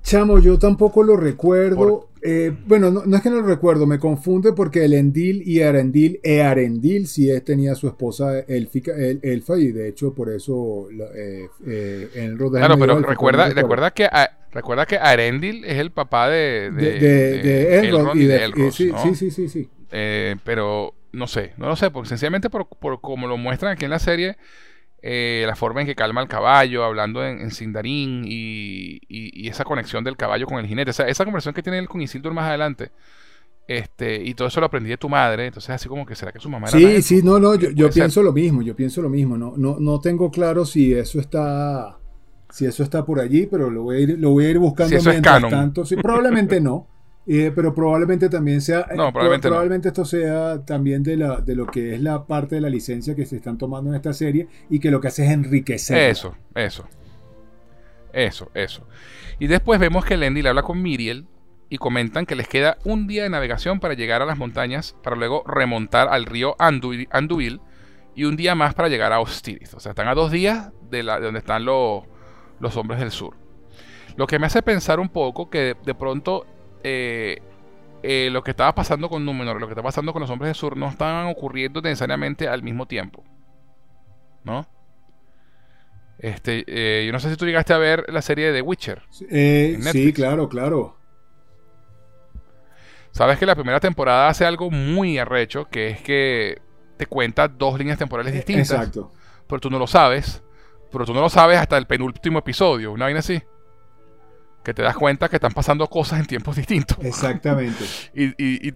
Chamo, 0.01 0.39
yo 0.39 0.59
tampoco 0.59 1.03
lo 1.03 1.15
recuerdo. 1.15 2.09
Eh, 2.25 2.55
bueno, 2.65 2.89
no, 2.89 3.03
no 3.05 3.17
es 3.17 3.21
que 3.21 3.29
no 3.29 3.35
lo 3.41 3.47
recuerdo, 3.47 3.85
me 3.85 3.99
confunde 3.99 4.53
porque 4.53 4.85
el 4.85 4.93
Endil 4.93 5.43
y 5.45 5.61
Arendil, 5.61 6.21
e 6.23 6.41
Arendil 6.41 7.07
sí 7.07 7.29
es- 7.29 7.43
tenía 7.43 7.75
su 7.75 7.87
esposa 7.87 8.39
élfica, 8.39 8.93
el- 8.95 9.19
elfa 9.21 9.57
y 9.57 9.73
de 9.73 9.89
hecho 9.89 10.13
por 10.13 10.29
eso 10.29 10.87
eh, 10.89 11.47
eh, 11.67 12.35
Claro, 12.51 12.77
pero 12.77 12.99
recuerda, 13.01 13.49
no 13.49 13.53
recuerdo. 13.53 13.61
recuerda 13.61 13.91
que 13.91 14.05
a- 14.05 14.37
recuerda 14.53 14.85
que 14.85 14.97
Arendil 14.97 15.65
es 15.65 15.77
el 15.79 15.91
papá 15.91 16.29
de, 16.29 16.71
de, 16.71 16.99
de, 16.99 17.43
de 17.43 17.79
Elrond 17.79 18.21
y 18.21 18.25
de, 18.25 18.43
Elros, 18.45 18.59
eh, 18.59 18.71
sí, 18.71 18.91
¿no? 18.91 19.03
sí, 19.03 19.15
sí, 19.15 19.31
sí, 19.31 19.49
sí. 19.49 19.69
Eh, 19.91 20.37
pero 20.45 20.93
no 21.11 21.27
sé, 21.27 21.51
no 21.57 21.67
lo 21.67 21.75
sé, 21.75 21.91
porque 21.91 22.07
sencillamente 22.09 22.49
por, 22.49 22.67
por 22.69 23.01
como 23.01 23.27
lo 23.27 23.35
muestran 23.37 23.73
aquí 23.73 23.83
en 23.83 23.91
la 23.91 23.99
serie, 23.99 24.37
eh, 25.03 25.45
la 25.47 25.55
forma 25.57 25.81
en 25.81 25.87
que 25.87 25.95
calma 25.95 26.21
el 26.21 26.29
caballo, 26.29 26.85
hablando 26.85 27.25
en, 27.25 27.41
en 27.41 27.51
Sindarin 27.51 28.23
y, 28.25 28.97
y- 29.09 29.45
y 29.45 29.49
esa 29.49 29.65
conexión 29.65 30.03
del 30.05 30.17
caballo 30.17 30.47
con 30.47 30.59
el 30.59 30.67
jinete, 30.67 30.91
o 30.91 30.93
sea, 30.93 31.07
esa 31.09 31.25
conversación 31.25 31.55
que 31.55 31.63
tiene 31.63 31.79
él 31.79 31.89
con 31.89 32.01
Isildur 32.01 32.33
más 32.33 32.47
adelante, 32.49 32.91
este, 33.67 34.23
y 34.23 34.33
todo 34.35 34.47
eso 34.49 34.59
lo 34.61 34.67
aprendí 34.67 34.89
de 34.91 34.97
tu 34.97 35.09
madre, 35.09 35.47
entonces 35.47 35.71
así 35.71 35.89
como 35.89 36.05
que 36.05 36.15
será 36.15 36.31
que 36.33 36.39
su 36.39 36.49
mamá 36.49 36.69
era 36.69 36.77
Sí, 36.77 36.79
una 36.79 36.93
sí, 37.01 37.21
elfa? 37.21 37.23
no, 37.23 37.39
no, 37.39 37.55
yo, 37.55 37.91
ser. 37.91 37.93
pienso 37.93 38.23
lo 38.23 38.31
mismo, 38.31 38.61
yo 38.61 38.75
pienso 38.75 39.01
lo 39.01 39.09
mismo, 39.09 39.37
no, 39.37 39.53
no, 39.57 39.77
no 39.79 39.99
tengo 39.99 40.31
claro 40.31 40.65
si 40.65 40.93
eso 40.93 41.19
está, 41.19 41.99
si 42.49 42.65
eso 42.65 42.83
está 42.83 43.03
por 43.05 43.19
allí, 43.19 43.47
pero 43.47 43.69
lo 43.69 43.83
voy 43.83 43.97
a 43.97 43.99
ir, 43.99 44.19
lo 44.19 44.31
voy 44.31 44.45
a 44.45 44.49
ir 44.51 44.59
buscando 44.59 44.93
Si 44.93 44.93
eso 44.95 45.09
es 45.09 45.17
mientras 45.17 45.19
canon. 45.19 45.47
tanto, 45.47 45.85
sí, 45.85 45.97
probablemente 45.97 46.61
no, 46.61 46.92
eh, 47.25 47.51
pero 47.55 47.73
probablemente 47.73 48.29
también 48.29 48.61
sea, 48.61 48.81
eh, 48.91 48.95
No, 48.95 49.11
probablemente 49.11 49.47
no. 49.47 49.53
probablemente 49.53 49.87
esto 49.89 50.05
sea 50.05 50.63
también 50.65 51.03
de 51.03 51.17
la, 51.17 51.37
de 51.41 51.55
lo 51.55 51.65
que 51.67 51.95
es 51.95 52.01
la 52.01 52.25
parte 52.25 52.55
de 52.55 52.61
la 52.61 52.69
licencia 52.69 53.15
que 53.15 53.25
se 53.25 53.37
están 53.37 53.57
tomando 53.57 53.89
en 53.89 53.95
esta 53.95 54.13
serie 54.13 54.47
y 54.69 54.79
que 54.79 54.91
lo 54.91 54.99
que 54.99 55.07
hace 55.07 55.25
es 55.25 55.31
enriquecer. 55.31 56.09
Eso, 56.09 56.35
eso. 56.55 56.87
Eso, 58.11 58.51
eso. 58.53 58.87
Y 59.39 59.47
después 59.47 59.79
vemos 59.79 60.05
que 60.05 60.17
Lendy 60.17 60.41
le 60.41 60.49
habla 60.49 60.61
con 60.61 60.81
Miriel 60.81 61.25
y 61.69 61.77
comentan 61.77 62.25
que 62.27 62.35
les 62.35 62.47
queda 62.47 62.77
un 62.83 63.07
día 63.07 63.23
de 63.23 63.29
navegación 63.29 63.79
para 63.79 63.95
llegar 63.95 64.21
a 64.21 64.25
las 64.25 64.37
montañas 64.37 64.95
para 65.01 65.15
luego 65.15 65.43
remontar 65.47 66.07
al 66.09 66.25
río 66.25 66.55
Anduil, 66.59 67.07
Anduil 67.11 67.59
y 68.15 68.25
un 68.25 68.35
día 68.35 68.53
más 68.53 68.75
para 68.75 68.89
llegar 68.89 69.11
a 69.11 69.19
Ostirith. 69.19 69.73
O 69.73 69.79
sea, 69.79 69.91
están 69.91 70.07
a 70.07 70.13
dos 70.13 70.31
días 70.31 70.69
de, 70.91 71.01
la, 71.01 71.17
de 71.19 71.25
donde 71.25 71.39
están 71.39 71.65
los, 71.65 72.03
los 72.59 72.77
hombres 72.77 72.99
del 72.99 73.09
sur. 73.09 73.35
Lo 74.15 74.27
que 74.27 74.37
me 74.37 74.45
hace 74.45 74.61
pensar 74.61 74.99
un 74.99 75.09
poco 75.09 75.49
que 75.49 75.59
de, 75.59 75.75
de 75.83 75.95
pronto 75.95 76.45
eh, 76.83 77.41
eh, 78.03 78.29
lo 78.31 78.43
que 78.43 78.51
estaba 78.51 78.75
pasando 78.75 79.09
con 79.09 79.25
Númenor, 79.25 79.59
lo 79.59 79.67
que 79.67 79.73
está 79.73 79.81
pasando 79.81 80.11
con 80.13 80.21
los 80.21 80.29
hombres 80.29 80.49
del 80.49 80.55
sur, 80.55 80.77
no 80.77 80.89
estaban 80.89 81.27
ocurriendo 81.27 81.81
necesariamente 81.81 82.47
al 82.47 82.61
mismo 82.61 82.85
tiempo. 82.85 83.23
¿No? 84.43 84.67
Este, 86.19 86.63
eh, 86.67 87.05
yo 87.05 87.11
no 87.11 87.19
sé 87.19 87.29
si 87.29 87.37
tú 87.37 87.45
llegaste 87.45 87.73
a 87.73 87.77
ver 87.77 88.05
la 88.09 88.21
serie 88.21 88.47
de 88.47 88.59
The 88.59 88.61
Witcher. 88.61 89.01
Sí, 89.09 90.13
claro, 90.13 90.47
claro. 90.49 90.97
Sabes 93.11 93.37
que 93.37 93.45
la 93.45 93.55
primera 93.55 93.79
temporada 93.79 94.27
hace 94.27 94.45
algo 94.45 94.71
muy 94.71 95.17
arrecho, 95.17 95.69
que 95.69 95.89
es 95.89 96.01
que 96.01 96.61
te 96.97 97.05
cuenta 97.05 97.47
dos 97.47 97.77
líneas 97.77 97.97
temporales 97.97 98.33
distintas. 98.33 98.71
Exacto. 98.71 99.11
Pero 99.47 99.59
tú 99.59 99.69
no 99.69 99.79
lo 99.79 99.87
sabes. 99.87 100.43
Pero 100.91 101.05
tú 101.05 101.13
no 101.13 101.21
lo 101.21 101.29
sabes 101.29 101.57
hasta 101.57 101.77
el 101.77 101.87
penúltimo 101.87 102.39
episodio, 102.39 102.91
una 102.91 103.05
vaina 103.05 103.19
así. 103.19 103.41
Que 104.63 104.73
te 104.73 104.81
das 104.81 104.95
cuenta 104.95 105.29
que 105.29 105.35
están 105.35 105.51
pasando 105.51 105.87
cosas 105.87 106.19
en 106.19 106.25
tiempos 106.25 106.55
distintos. 106.55 106.97
Exactamente. 107.01 107.83
Y, 108.13 108.25
y, 108.37 108.69
y 108.69 108.73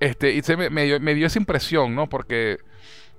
este, 0.00 0.32
y 0.32 0.42
se 0.42 0.56
me, 0.56 0.70
me 0.70 0.84
dio, 0.84 1.00
me 1.00 1.14
dio 1.14 1.26
esa 1.26 1.38
impresión, 1.38 1.94
¿no? 1.94 2.08
Porque 2.08 2.58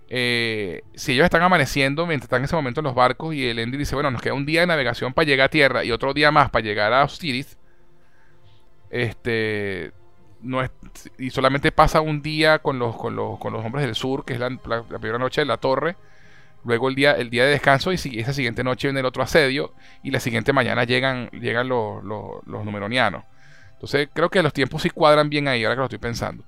eh, 0.08 0.82
si 0.94 1.14
ellos 1.14 1.26
están 1.26 1.42
amaneciendo 1.42 2.06
mientras 2.06 2.26
están 2.26 2.42
en 2.42 2.46
ese 2.46 2.56
momento 2.56 2.82
en 2.82 2.86
los 2.86 2.96
barcos 2.96 3.34
y 3.34 3.48
el 3.48 3.60
Endy 3.60 3.78
dice, 3.78 3.96
bueno, 3.96 4.12
nos 4.12 4.22
queda 4.22 4.34
un 4.34 4.46
día 4.46 4.62
de 4.62 4.68
navegación 4.68 5.14
para 5.14 5.26
llegar 5.26 5.46
a 5.46 5.50
tierra 5.50 5.84
y 5.84 5.92
otro 5.92 6.14
día 6.14 6.32
más 6.32 6.50
para 6.52 6.64
llegar 6.64 6.94
a 6.94 7.04
Osiris, 7.04 7.58
este, 8.92 9.92
no 10.42 10.62
es, 10.62 10.72
y 11.18 11.32
solamente 11.32 11.72
pasa 11.72 12.02
un 12.02 12.22
día 12.22 12.60
con 12.60 12.78
los, 12.78 12.96
con 12.96 13.16
los, 13.16 13.40
con 13.40 13.52
los 13.52 13.66
hombres 13.66 13.86
del 13.86 13.96
sur, 13.96 14.26
que 14.26 14.34
es 14.34 14.40
la, 14.40 14.50
primera 14.50 15.18
noche 15.18 15.42
de 15.42 15.46
la 15.46 15.58
torre, 15.58 15.96
luego 16.66 16.90
el 16.90 16.96
día, 16.96 17.14
el 17.14 17.30
día 17.30 17.46
de 17.46 17.52
descanso 17.52 17.92
y 17.92 18.20
esa 18.20 18.34
siguiente 18.34 18.64
noche 18.64 18.88
viene 18.88 19.00
el 19.00 19.06
otro 19.06 19.24
asedio 19.24 19.74
y 20.04 20.12
la 20.12 20.20
siguiente 20.20 20.52
mañana 20.52 20.84
llegan, 20.84 21.30
llegan 21.30 21.68
los, 21.68 22.04
los, 22.04 22.46
los 22.46 22.66
numeronianos. 22.66 23.24
Entonces 23.74 24.10
creo 24.14 24.30
que 24.30 24.42
los 24.42 24.54
tiempos 24.54 24.82
sí 24.82 24.90
cuadran 24.90 25.30
bien 25.30 25.48
ahí, 25.48 25.64
ahora 25.64 25.76
que 25.76 25.80
lo 25.80 25.86
estoy 25.86 26.00
pensando. 26.00 26.44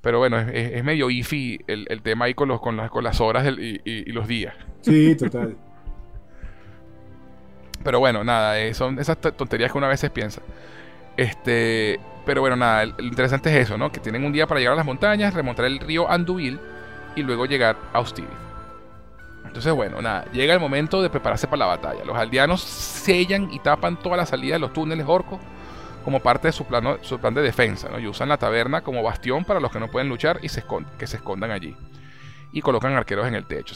Pero 0.00 0.18
bueno, 0.18 0.38
es, 0.38 0.82
medio 0.82 1.10
iffy 1.10 1.60
el, 1.66 1.86
el, 1.90 2.02
tema 2.02 2.24
ahí 2.24 2.34
con, 2.34 2.48
los, 2.48 2.60
con, 2.60 2.76
las, 2.76 2.90
con 2.90 3.04
las 3.04 3.20
horas 3.20 3.46
y, 3.46 4.12
los 4.12 4.26
días. 4.26 4.54
Sí, 4.80 5.14
total. 5.14 5.56
pero 7.84 8.00
bueno, 8.00 8.24
nada, 8.24 8.58
eh, 8.58 8.74
son 8.74 8.98
esas 8.98 9.20
tonterías 9.20 9.70
que 9.70 9.78
una 9.78 9.88
vez 9.88 10.08
piensa. 10.10 10.40
Este, 11.16 12.00
pero 12.24 12.40
bueno, 12.40 12.56
nada, 12.56 12.86
lo 12.86 13.04
interesante 13.04 13.50
es 13.50 13.66
eso, 13.66 13.76
¿no? 13.76 13.92
Que 13.92 14.00
tienen 14.00 14.24
un 14.24 14.32
día 14.32 14.46
para 14.46 14.58
llegar 14.58 14.72
a 14.72 14.76
las 14.76 14.86
montañas, 14.86 15.34
remontar 15.34 15.66
el 15.66 15.78
río 15.78 16.10
Anduil 16.10 16.58
y 17.14 17.22
luego 17.22 17.44
llegar 17.44 17.76
a 17.92 17.98
Austin. 17.98 18.26
Entonces, 19.50 19.72
bueno, 19.72 20.00
nada, 20.00 20.26
llega 20.30 20.54
el 20.54 20.60
momento 20.60 21.02
de 21.02 21.10
prepararse 21.10 21.48
para 21.48 21.58
la 21.58 21.66
batalla. 21.66 22.04
Los 22.04 22.16
aldeanos 22.16 22.60
sellan 22.60 23.52
y 23.52 23.58
tapan 23.58 23.98
toda 23.98 24.16
la 24.16 24.24
salida 24.24 24.54
de 24.54 24.60
los 24.60 24.72
túneles 24.72 25.04
orcos 25.08 25.40
como 26.04 26.20
parte 26.20 26.46
de 26.46 26.52
su, 26.52 26.64
plano, 26.66 26.98
su 27.02 27.18
plan 27.18 27.34
de 27.34 27.42
defensa, 27.42 27.88
¿no? 27.88 27.98
y 27.98 28.06
usan 28.06 28.28
la 28.28 28.36
taberna 28.36 28.82
como 28.82 29.02
bastión 29.02 29.44
para 29.44 29.58
los 29.58 29.72
que 29.72 29.80
no 29.80 29.88
pueden 29.88 30.08
luchar 30.08 30.38
y 30.40 30.48
se 30.50 30.62
que 30.96 31.06
se 31.08 31.16
escondan 31.16 31.50
allí. 31.50 31.76
Y 32.52 32.62
colocan 32.62 32.92
arqueros 32.92 33.26
en 33.26 33.34
el 33.34 33.44
techo. 33.44 33.74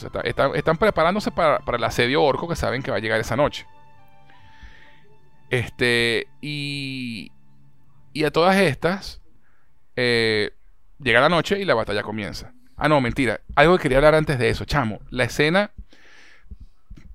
están 0.54 0.76
preparándose 0.78 1.32
para, 1.32 1.60
el 1.66 1.84
asedio 1.84 2.22
orco 2.22 2.46
que 2.46 2.54
saben 2.54 2.80
que 2.80 2.92
va 2.92 2.98
a 2.98 3.00
llegar 3.00 3.18
esa 3.18 3.34
noche. 3.34 3.66
Este, 5.50 6.28
y, 6.40 7.32
y 8.12 8.22
a 8.22 8.30
todas 8.30 8.56
estas, 8.58 9.20
eh, 9.96 10.52
llega 11.00 11.20
la 11.20 11.28
noche 11.28 11.58
y 11.58 11.64
la 11.64 11.74
batalla 11.74 12.04
comienza. 12.04 12.53
Ah, 12.76 12.88
no, 12.88 13.00
mentira. 13.00 13.40
Algo 13.54 13.76
que 13.76 13.82
quería 13.82 13.98
hablar 13.98 14.14
antes 14.14 14.38
de 14.38 14.48
eso, 14.48 14.64
chamo. 14.64 15.00
La 15.10 15.24
escena 15.24 15.70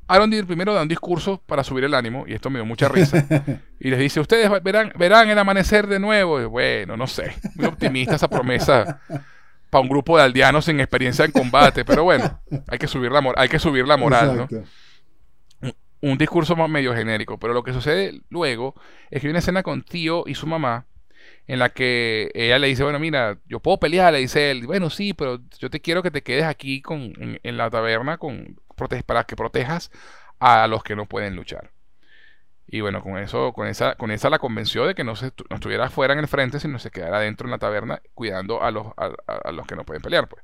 Aaron 0.10 0.32
primero 0.48 0.74
da 0.74 0.82
un 0.82 0.88
discurso 0.88 1.40
para 1.46 1.64
subir 1.64 1.84
el 1.84 1.94
ánimo, 1.94 2.26
y 2.28 2.34
esto 2.34 2.50
me 2.50 2.58
dio 2.58 2.66
mucha 2.66 2.90
risa. 2.90 3.28
y 3.80 3.92
les 3.92 4.00
dice, 4.00 4.20
ustedes 4.20 4.50
verán, 4.64 4.92
verán 4.98 5.30
el 5.30 5.38
amanecer 5.38 5.86
de 5.86 6.00
nuevo. 6.00 6.42
Y 6.42 6.46
bueno, 6.46 6.98
no 6.98 7.06
sé, 7.06 7.36
muy 7.54 7.68
optimista 7.68 8.16
esa 8.16 8.28
promesa 8.28 9.02
para 9.70 9.82
un 9.84 9.88
grupo 9.88 10.18
de 10.18 10.24
aldeanos 10.24 10.66
sin 10.66 10.80
experiencia 10.80 11.26
en 11.26 11.32
combate, 11.32 11.86
pero 11.86 12.04
bueno, 12.04 12.42
hay 12.68 12.80
que 12.80 12.88
subir 12.88 13.12
la, 13.12 13.22
hay 13.38 13.50
que 13.50 13.60
subir 13.60 13.88
la 13.88 13.98
moral, 13.98 14.36
¿no? 14.36 15.72
Un, 16.02 16.18
discurso 16.18 16.56
más 16.56 16.70
medio 16.70 16.96
genérico, 16.96 17.38
pero 17.38 17.54
lo 17.54 17.62
que 17.62 17.72
sucede 17.72 18.22
luego 18.30 18.74
es 19.12 19.22
que 19.22 19.28
hay 19.28 19.32
una 19.32 19.40
escena 19.40 19.62
con 19.62 19.84
Tío 19.84 20.24
y 20.26 20.34
su 20.34 20.48
mamá 20.48 20.86
en 21.50 21.58
la 21.58 21.70
que 21.70 22.30
ella 22.36 22.60
le 22.60 22.68
dice, 22.68 22.84
bueno, 22.84 23.00
mira, 23.00 23.40
yo 23.48 23.60
puedo 23.60 23.80
pelear, 23.80 24.14
le 24.14 24.20
dice 24.20 24.52
él, 24.52 24.68
bueno, 24.68 24.92
sí, 24.92 25.16
pero 25.16 25.40
yo 25.58 25.72
te 25.72 25.82
quiero 25.82 26.04
que 26.04 26.12
te 26.12 26.22
quedes 26.22 26.44
aquí 26.46 26.80
con, 26.80 27.12
en 27.18 27.58
la 27.58 27.72
taberna 27.72 28.20
con, 28.20 28.62
para 29.08 29.24
que 29.24 29.36
protejas 29.36 29.90
a 30.38 30.68
los 30.68 30.84
que 30.84 30.96
no 30.96 31.08
pueden 31.08 31.36
luchar. 31.36 31.72
Y 32.68 32.82
bueno, 32.82 33.02
con 33.02 33.18
eso, 33.18 33.52
con 33.52 33.66
esa, 33.66 33.96
con 33.96 34.12
esa 34.12 34.30
la 34.30 34.38
convenció 34.38 34.86
de 34.86 34.94
que 34.94 35.04
no, 35.04 35.16
se, 35.16 35.34
no 35.50 35.56
estuviera 35.56 35.90
fuera 35.90 36.14
en 36.14 36.20
el 36.20 36.28
frente, 36.28 36.60
sino 36.60 36.78
se 36.78 36.92
quedara 36.92 37.20
dentro 37.20 37.48
en 37.48 37.52
la 37.52 37.58
taberna 37.58 38.00
cuidando 38.14 38.62
a 38.62 38.70
los, 38.70 38.86
a, 38.96 39.52
los 39.52 39.66
que 39.66 39.76
no 39.76 39.86
pueden 39.86 40.04
pelear. 40.04 40.30
Pues. 40.30 40.44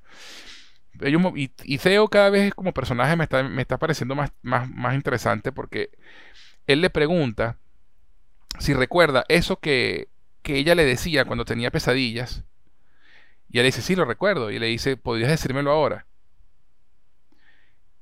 y, 1.36 1.52
y 1.66 1.78
Theo 1.78 2.08
cada 2.08 2.32
vez 2.32 2.52
como 2.56 2.74
personaje 2.74 3.16
me 3.16 3.26
está, 3.26 3.44
me 3.44 3.62
está 3.62 3.78
pareciendo 3.78 4.16
más, 4.16 4.32
más, 4.42 4.68
más 4.72 4.96
interesante 4.96 5.52
porque 5.52 5.92
él 6.66 6.82
le 6.82 6.90
pregunta 6.90 7.58
si 8.58 8.74
recuerda 8.74 9.24
eso 9.28 9.58
que, 9.60 10.08
que 10.46 10.58
ella 10.58 10.76
le 10.76 10.86
decía 10.86 11.26
cuando 11.26 11.46
tenía 11.46 11.72
pesadillas. 11.72 12.46
Y 13.50 13.60
él 13.60 13.66
dice, 13.66 13.82
sí, 13.82 13.96
lo 13.96 14.06
recuerdo. 14.06 14.52
Y 14.52 14.60
le 14.60 14.68
dice, 14.68 14.98
¿podrías 14.98 15.30
decírmelo 15.30 15.72
ahora? 15.72 16.08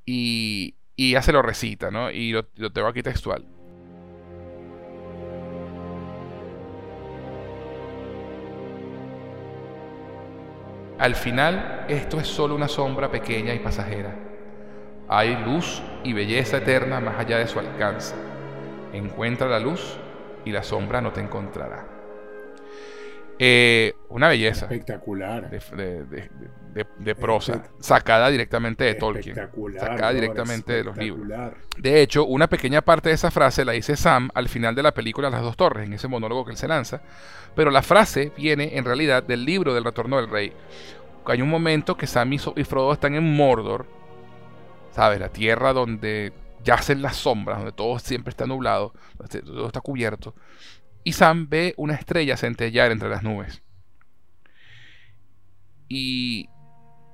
y, 0.05 0.75
y 0.95 1.11
ya 1.11 1.21
se 1.21 1.31
lo 1.31 1.41
recita, 1.41 1.91
¿no? 1.91 2.11
Y 2.11 2.31
lo, 2.31 2.45
tengo 2.45 2.87
aquí 2.87 3.03
textual. 3.03 3.45
Al 10.99 11.15
final, 11.15 11.85
esto 11.89 12.19
es 12.19 12.27
solo 12.27 12.55
una 12.55 12.67
sombra 12.67 13.11
pequeña 13.11 13.53
y 13.53 13.59
pasajera. 13.59 14.15
Hay 15.09 15.35
luz 15.43 15.81
y 16.03 16.13
belleza 16.13 16.57
eterna 16.57 16.99
más 16.99 17.19
allá 17.19 17.39
de 17.39 17.47
su 17.47 17.59
alcance. 17.59 18.15
Encuentra 18.93 19.47
la 19.47 19.59
luz 19.59 19.97
y 20.45 20.51
la 20.51 20.63
sombra 20.63 21.01
no 21.01 21.11
te 21.11 21.19
encontrará. 21.19 21.92
Eh, 23.39 23.93
una 24.09 24.27
belleza. 24.27 24.65
Espectacular. 24.65 25.49
De, 25.49 27.15
prosa. 27.15 27.63
Sacada 27.79 28.29
directamente 28.29 28.83
de 28.83 28.95
Tolkien. 28.95 29.35
Sacada 29.35 30.13
directamente 30.13 30.73
de 30.73 30.83
los 30.83 30.97
libros. 30.97 31.27
De 31.77 32.01
hecho, 32.01 32.25
una 32.25 32.47
pequeña 32.47 32.81
parte 32.81 33.09
de 33.09 33.15
esa 33.15 33.31
frase 33.31 33.65
la 33.65 33.73
dice 33.73 33.95
Sam 33.95 34.29
al 34.33 34.49
final 34.49 34.75
de 34.75 34.83
la 34.83 34.93
película 34.93 35.29
Las 35.29 35.41
dos 35.41 35.55
torres, 35.55 35.87
en 35.87 35.93
ese 35.93 36.07
monólogo 36.07 36.45
que 36.45 36.51
él 36.51 36.57
se 36.57 36.67
lanza. 36.67 37.01
Pero 37.55 37.71
la 37.71 37.81
frase 37.81 38.31
viene 38.37 38.77
en 38.77 38.85
realidad 38.85 39.23
del 39.23 39.45
libro 39.45 39.73
del 39.73 39.83
Retorno 39.83 40.17
del 40.17 40.29
Rey. 40.29 40.53
Hay 41.25 41.41
un 41.41 41.49
momento 41.49 41.95
que 41.95 42.07
Sam 42.07 42.33
y 42.33 42.39
Frodo 42.39 42.93
están 42.93 43.15
en 43.15 43.35
Mordor. 43.35 43.85
¿Sabes? 44.91 45.19
La 45.19 45.29
tierra 45.29 45.73
donde 45.73 46.33
yacen 46.63 47.01
las 47.01 47.17
sombras, 47.17 47.57
donde 47.57 47.71
todo 47.71 47.99
siempre 47.99 48.29
está 48.29 48.45
nublado, 48.45 48.93
donde 49.17 49.41
todo 49.41 49.67
está 49.67 49.81
cubierto 49.81 50.33
y 51.03 51.13
Sam 51.13 51.47
ve 51.49 51.73
una 51.77 51.95
estrella 51.95 52.37
centellar 52.37 52.91
entre 52.91 53.09
las 53.09 53.23
nubes. 53.23 53.61
Y, 55.89 56.49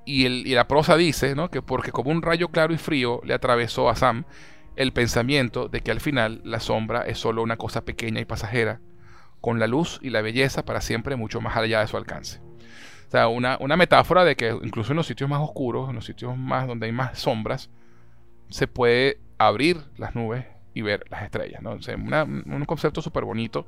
y, 0.06 0.54
la 0.54 0.68
prosa 0.68 0.96
dice 0.96 1.34
¿no? 1.34 1.50
que 1.50 1.60
porque 1.60 1.92
como 1.92 2.10
un 2.10 2.22
rayo 2.22 2.48
claro 2.48 2.72
y 2.72 2.78
frío 2.78 3.20
le 3.24 3.34
atravesó 3.34 3.90
a 3.90 3.96
Sam 3.96 4.24
el 4.76 4.92
pensamiento 4.92 5.68
de 5.68 5.80
que 5.80 5.90
al 5.90 6.00
final 6.00 6.40
la 6.44 6.60
sombra 6.60 7.02
es 7.02 7.18
solo 7.18 7.42
una 7.42 7.56
cosa 7.56 7.84
pequeña 7.84 8.20
y 8.20 8.24
pasajera, 8.24 8.80
con 9.40 9.58
la 9.58 9.66
luz 9.66 9.98
y 10.02 10.10
la 10.10 10.22
belleza 10.22 10.64
para 10.64 10.80
siempre 10.80 11.16
mucho 11.16 11.40
más 11.40 11.56
allá 11.56 11.80
de 11.80 11.86
su 11.88 11.96
alcance. 11.96 12.40
O 13.08 13.10
sea, 13.10 13.28
una, 13.28 13.58
una 13.60 13.76
metáfora 13.76 14.24
de 14.24 14.36
que 14.36 14.56
incluso 14.62 14.92
en 14.92 14.96
los 14.96 15.06
sitios 15.06 15.28
más 15.28 15.40
oscuros, 15.40 15.88
en 15.88 15.96
los 15.96 16.04
sitios 16.04 16.36
más 16.36 16.66
donde 16.68 16.86
hay 16.86 16.92
más 16.92 17.18
sombras, 17.18 17.68
se 18.48 18.68
puede 18.68 19.18
abrir 19.36 19.78
las 19.96 20.14
nubes 20.14 20.46
y 20.74 20.82
ver 20.82 21.04
las 21.10 21.22
estrellas. 21.22 21.60
¿no? 21.60 21.72
un 21.72 22.64
concepto 22.66 23.02
súper 23.02 23.24
bonito 23.24 23.66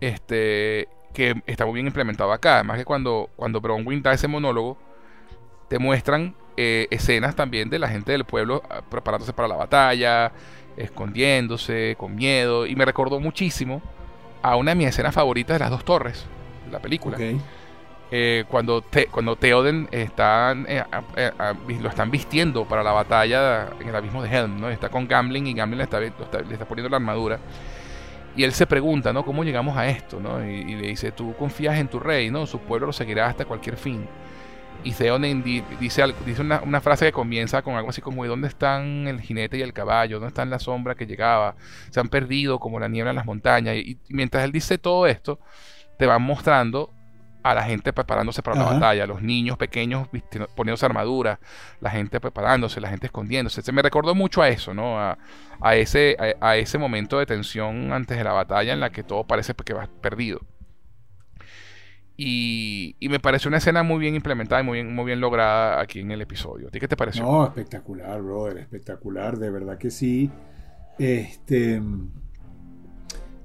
este, 0.00 0.88
que 1.12 1.42
está 1.46 1.64
muy 1.66 1.74
bien 1.74 1.86
implementado 1.86 2.32
acá. 2.32 2.56
Además 2.56 2.78
que 2.78 2.84
cuando, 2.84 3.30
cuando 3.36 3.60
Bronwyn 3.60 4.02
da 4.02 4.12
ese 4.12 4.28
monólogo, 4.28 4.78
te 5.68 5.78
muestran 5.78 6.34
eh, 6.56 6.88
escenas 6.90 7.36
también 7.36 7.70
de 7.70 7.78
la 7.78 7.88
gente 7.88 8.12
del 8.12 8.24
pueblo 8.24 8.62
ah, 8.68 8.82
preparándose 8.88 9.32
para 9.32 9.48
la 9.48 9.56
batalla, 9.56 10.32
escondiéndose, 10.76 11.94
con 11.98 12.14
miedo. 12.14 12.66
Y 12.66 12.76
me 12.76 12.84
recordó 12.84 13.20
muchísimo 13.20 13.82
a 14.42 14.56
una 14.56 14.72
de 14.72 14.74
mis 14.76 14.88
escenas 14.88 15.14
favoritas 15.14 15.54
de 15.54 15.60
las 15.60 15.70
dos 15.70 15.84
torres, 15.84 16.26
de 16.66 16.72
la 16.72 16.80
película. 16.80 17.18
Eh, 18.12 18.44
cuando, 18.48 18.84
cuando 19.12 19.36
Theoden 19.36 19.88
están, 19.92 20.66
eh, 20.68 20.82
lo 21.80 21.88
están 21.88 22.10
vistiendo 22.10 22.64
para 22.64 22.82
la 22.82 22.90
batalla 22.90 23.68
en 23.78 23.88
el 23.88 23.94
abismo 23.94 24.20
de 24.22 24.36
Helm, 24.36 24.60
¿no? 24.60 24.68
Está 24.68 24.88
con 24.88 25.06
Gambling 25.06 25.46
y 25.46 25.54
Gambling 25.54 25.78
le 25.78 25.84
está, 25.84 26.00
le 26.00 26.08
está 26.08 26.66
poniendo 26.66 26.88
la 26.88 26.96
armadura. 26.96 27.38
Y 28.36 28.44
él 28.44 28.52
se 28.52 28.66
pregunta, 28.66 29.12
¿no? 29.12 29.24
¿Cómo 29.24 29.44
llegamos 29.44 29.76
a 29.76 29.88
esto? 29.88 30.20
¿no? 30.20 30.44
Y, 30.44 30.76
le 30.76 30.88
dice, 30.88 31.12
tú 31.12 31.34
confías 31.36 31.78
en 31.78 31.88
tu 31.88 31.98
rey, 31.98 32.30
¿no? 32.30 32.46
Su 32.46 32.60
pueblo 32.60 32.88
lo 32.88 32.92
seguirá 32.92 33.26
hasta 33.26 33.44
cualquier 33.44 33.76
fin. 33.76 34.06
Y 34.82 34.92
Theoden 34.92 35.42
dice, 35.42 36.14
dice 36.24 36.40
una, 36.40 36.62
una, 36.62 36.80
frase 36.80 37.04
que 37.06 37.12
comienza 37.12 37.60
con 37.60 37.74
algo 37.74 37.90
así 37.90 38.00
como, 38.00 38.24
dónde 38.26 38.48
están 38.48 39.06
el 39.08 39.20
jinete 39.20 39.58
y 39.58 39.62
el 39.62 39.74
caballo? 39.74 40.16
¿Dónde 40.16 40.28
está 40.28 40.44
la 40.46 40.58
sombra 40.58 40.94
que 40.94 41.06
llegaba? 41.06 41.54
Se 41.90 42.00
han 42.00 42.08
perdido 42.08 42.58
como 42.58 42.80
la 42.80 42.88
niebla 42.88 43.10
en 43.10 43.16
las 43.16 43.26
montañas. 43.26 43.76
Y, 43.76 43.98
mientras 44.08 44.44
él 44.44 44.52
dice 44.52 44.78
todo 44.78 45.06
esto, 45.06 45.38
te 45.98 46.06
van 46.06 46.22
mostrando 46.22 46.94
a 47.42 47.54
la 47.54 47.62
gente 47.62 47.92
preparándose 47.92 48.42
para 48.42 48.56
la 48.56 48.72
batalla, 48.72 49.06
los 49.06 49.22
niños 49.22 49.56
pequeños 49.56 50.08
poniéndose 50.54 50.86
armadura, 50.86 51.40
la 51.80 51.90
gente 51.90 52.20
preparándose, 52.20 52.80
la 52.80 52.88
gente 52.88 53.06
escondiéndose. 53.06 53.62
Se 53.62 53.72
me 53.72 53.82
recordó 53.82 54.14
mucho 54.14 54.42
a 54.42 54.48
eso, 54.48 54.74
¿no? 54.74 54.98
A, 54.98 55.16
ese, 55.74 56.16
a, 56.40 56.56
ese 56.56 56.78
momento 56.78 57.18
de 57.18 57.26
tensión 57.26 57.92
antes 57.92 58.16
de 58.16 58.24
la 58.24 58.32
batalla 58.32 58.72
en 58.72 58.80
la 58.80 58.90
que 58.90 59.02
todo 59.02 59.24
parece 59.24 59.54
que 59.54 59.74
va 59.74 59.88
perdido. 60.00 60.40
Y, 62.16 62.96
me 63.08 63.18
pareció 63.18 63.48
una 63.48 63.56
escena 63.56 63.82
muy 63.82 63.98
bien 63.98 64.14
implementada 64.14 64.60
y 64.60 64.64
muy 64.64 64.82
bien, 64.82 64.94
muy 64.94 65.06
bien 65.06 65.20
lograda 65.20 65.80
aquí 65.80 66.00
en 66.00 66.10
el 66.10 66.20
episodio. 66.20 66.68
¿A 66.68 66.70
ti 66.70 66.78
qué 66.78 66.86
te 66.86 66.96
pareció? 66.96 67.22
No, 67.22 67.46
espectacular, 67.46 68.20
brother, 68.20 68.58
espectacular, 68.58 69.38
de 69.38 69.50
verdad 69.50 69.78
que 69.78 69.90
sí. 69.90 70.30
Este. 70.98 71.80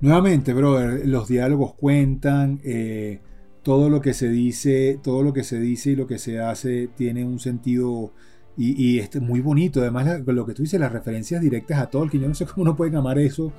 Nuevamente, 0.01 0.53
brother, 0.53 1.07
los 1.07 1.29
diálogos 1.29 1.73
cuentan. 1.75 2.59
Eh, 2.65 3.21
todo 3.65 3.89
lo 3.89 3.99
que 3.99 4.13
se 4.13 4.29
dice, 4.29 4.99
todo 5.03 5.23
lo 5.23 5.33
que 5.33 5.43
se 5.43 5.59
dice 5.59 5.89
y 5.91 5.95
lo 5.95 6.05
que 6.05 6.19
se 6.19 6.39
hace 6.39 6.87
tiene 6.95 7.25
un 7.25 7.39
sentido 7.39 8.13
y, 8.55 8.79
y 8.81 8.99
este, 8.99 9.19
muy 9.19 9.39
bonito. 9.41 9.81
Además, 9.81 10.21
lo 10.23 10.45
que 10.45 10.53
tú 10.53 10.61
dices, 10.61 10.79
las 10.79 10.91
referencias 10.91 11.41
directas 11.41 11.79
a 11.79 11.87
Tolkien, 11.89 12.21
yo 12.21 12.29
no 12.29 12.35
sé 12.35 12.45
cómo 12.53 12.63
no 12.63 12.75
pueden 12.75 12.95
amar 12.95 13.17
eso 13.17 13.51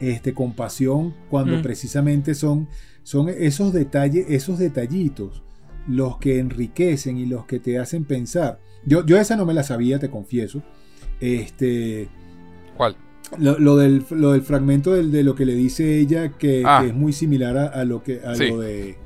este, 0.00 0.34
con 0.34 0.52
pasión 0.54 1.14
cuando 1.30 1.56
Mm. 1.56 1.62
precisamente 1.62 2.34
son, 2.34 2.68
son 3.04 3.28
esos 3.28 3.72
detalles, 3.72 4.26
esos 4.28 4.58
detallitos 4.58 5.44
los 5.88 6.18
que 6.18 6.40
enriquecen 6.40 7.16
y 7.16 7.26
los 7.26 7.46
que 7.46 7.60
te 7.60 7.78
hacen 7.78 8.04
pensar. 8.04 8.58
Yo, 8.84 9.06
yo 9.06 9.16
esa 9.16 9.36
no 9.36 9.46
me 9.46 9.54
la 9.54 9.62
sabía, 9.62 10.00
te 10.00 10.10
confieso. 10.10 10.60
Este, 11.20 12.08
¿Cuál? 12.76 12.96
lo, 13.38 13.58
lo 13.58 13.76
del, 13.76 14.04
lo 14.10 14.32
del 14.32 14.42
fragmento 14.42 14.92
del- 14.94 15.12
de 15.12 15.22
lo 15.22 15.34
que 15.36 15.46
le 15.46 15.54
dice 15.54 15.98
ella, 15.98 16.30
que, 16.36 16.62
Ah. 16.66 16.80
que 16.82 16.88
es 16.88 16.94
muy 16.94 17.12
similar 17.12 17.56
a, 17.56 17.66
a 17.68 17.84
lo 17.84 18.02
que 18.02 18.20
a 18.24 18.34
Sí. 18.34 18.48
lo 18.48 18.58
de 18.60 18.96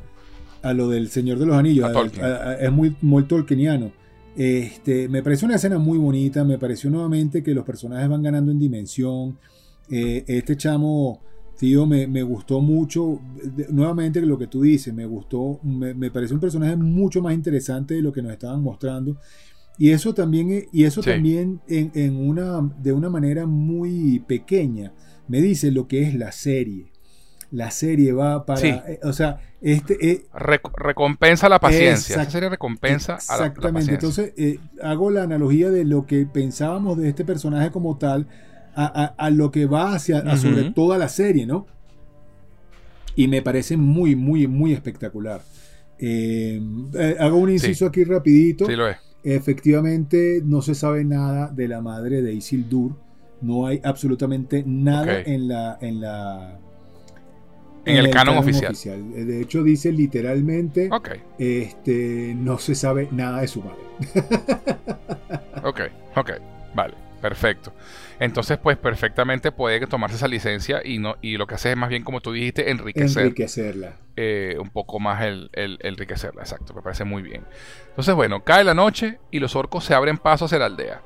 a 0.63 0.73
lo 0.75 0.89
del 0.89 1.09
Señor 1.09 1.39
de 1.39 1.47
los 1.47 1.57
Anillos. 1.57 1.89
A 1.89 1.93
Tolkien. 1.93 2.25
A- 2.25 2.29
a- 2.51 2.55
es 2.55 2.71
muy, 2.73 2.95
muy 3.03 3.25
tolkieniano. 3.25 3.93
Este, 4.37 5.09
me 5.09 5.23
pareció 5.23 5.47
una 5.47 5.57
escena 5.57 5.79
muy 5.79 5.99
bonita. 5.99 6.45
Me 6.45 6.59
pareció 6.59 6.91
nuevamente 6.91 7.43
que 7.43 7.55
los 7.55 7.65
personajes 7.65 8.09
van 8.09 8.23
ganando 8.23 8.53
en 8.53 8.59
dimensión. 8.59 9.39
Eh, 9.91 10.25
este 10.27 10.57
chamo, 10.57 11.21
tío, 11.59 11.87
me, 11.87 12.07
me 12.07 12.23
gustó 12.23 12.61
mucho. 12.61 13.21
De- 13.57 13.67
nuevamente, 13.71 14.21
lo 14.23 14.39
que 14.39 14.47
tú 14.47 14.63
dices, 14.63 14.95
me 14.95 15.07
gustó. 15.07 15.59
Me, 15.63 15.95
me 15.95 16.11
pareció 16.11 16.35
un 16.37 16.41
personaje 16.41 16.77
mucho 16.77 17.21
más 17.23 17.35
interesante 17.35 17.95
de 17.95 18.03
lo 18.03 18.13
que 18.13 18.23
nos 18.23 18.33
estaban 18.33 18.63
mostrando. 18.63 19.17
Y 19.79 19.91
eso 19.91 20.13
también, 20.15 20.51
eh, 20.53 20.69
y 20.73 20.85
eso 20.85 21.03
Sí. 21.03 21.11
también 21.11 21.61
en, 21.67 21.91
en 21.95 22.17
una, 22.17 22.61
de 22.83 22.93
una 22.93 23.09
manera 23.09 23.47
muy 23.47 24.19
pequeña 24.27 24.93
me 25.27 25.41
dice 25.41 25.71
lo 25.71 25.87
que 25.89 26.03
es 26.03 26.15
la 26.15 26.33
serie. 26.33 26.90
La 27.51 27.71
serie 27.71 28.13
va 28.13 28.47
para, 28.47 28.61
Sí. 28.61 28.69
eh, 28.69 29.01
o 29.03 29.13
sea, 29.13 29.41
este, 29.61 29.97
eh, 30.09 30.23
Rec- 30.33 30.73
recompensa 30.77 31.49
la 31.49 31.59
paciencia. 31.59 32.23
Esa 32.23 32.31
serie 32.31 32.49
recompensa 32.49 33.19
a 33.29 33.37
la- 33.39 33.53
la. 33.73 33.81
Entonces, 33.81 34.33
eh, 34.37 34.59
hago 34.83 35.11
la 35.11 35.25
analogía 35.25 35.71
de 35.71 35.85
lo 35.85 36.07
que 36.07 36.27
pensábamos 36.27 36.97
de 36.99 37.09
este 37.09 37.25
personaje 37.25 37.71
como 37.71 37.99
tal 37.99 38.29
a, 38.75 38.85
a- 38.87 39.07
a 39.27 39.31
lo 39.31 39.51
que 39.51 39.67
va 39.67 39.95
hacia 39.95 40.19
a 40.19 40.37
sobre 40.37 40.71
toda 40.71 40.97
la 40.97 41.09
serie, 41.09 41.45
¿no? 41.47 41.67
Y 43.17 43.27
me 43.27 43.43
parece 43.43 43.77
muy, 43.77 44.15
muy, 44.15 44.47
muy 44.47 44.73
espectacular. 44.73 45.43
Hago 47.19 47.37
un 47.37 47.51
inciso 47.51 47.87
aquí 47.87 48.05
rapidito. 48.05 48.67
sí 48.67 48.77
lo 48.77 48.89
es. 48.89 48.97
Efectivamente, 49.23 50.41
no 50.45 50.63
se 50.63 50.75
sabe 50.75 51.05
nada 51.05 51.49
de 51.49 51.69
la 51.69 51.83
madre 51.83 52.23
de 52.23 52.33
Isildur. 52.33 52.97
No 53.43 53.67
hay 53.67 53.81
absolutamente 53.85 54.63
nada 54.67 55.21
Ok. 55.21 55.27
en 55.27 55.49
la. 55.49 55.79
En, 55.81 56.01
la, 56.01 56.59
En 57.85 57.97
el 57.97 58.11
canon 58.11 58.37
oficial. 58.39 58.75
Eh, 59.15 59.25
De 59.25 59.41
hecho, 59.41 59.63
dice 59.63 59.91
literalmente: 59.93 60.89
este, 61.39 62.35
no 62.37 62.59
se 62.59 62.75
sabe 62.75 63.09
nada 63.11 63.41
de 63.41 63.49
su 63.49 63.63
madre. 63.63 63.81
ok, 65.65 65.81
ok. 66.17 66.31
Vale, 66.75 66.95
perfecto. 67.21 67.73
Entonces, 68.21 68.59
pues 68.59 68.77
perfectamente 68.77 69.51
puede 69.51 69.85
tomarse 69.87 70.17
esa 70.17 70.29
licencia 70.29 70.83
y 70.85 70.99
no 70.99 71.17
y 71.23 71.37
lo 71.37 71.47
que 71.47 71.55
hace 71.55 71.71
es 71.71 71.77
más 71.77 71.89
bien, 71.89 72.05
como 72.05 72.21
tú 72.21 72.33
dijiste, 72.33 72.71
enriquecer 72.71 73.23
Enriquecerla. 73.25 73.97
eh, 74.17 74.57
un 74.61 74.71
poco 74.71 75.01
más 75.01 75.23
el- 75.23 75.51
el 75.55 75.79
enriquecerla. 75.83 76.43
Exacto, 76.43 76.75
me 76.75 76.83
parece 76.83 77.05
muy 77.05 77.23
bien. 77.23 77.45
Entonces, 77.89 78.15
bueno, 78.15 78.45
cae 78.45 78.63
la 78.63 78.75
noche 78.75 79.19
y 79.31 79.41
los 79.41 79.57
orcos 79.57 79.85
se 79.85 79.95
abren 79.95 80.19
paso 80.19 80.45
hacia 80.45 80.59
la 80.59 80.67
aldea. 80.67 81.03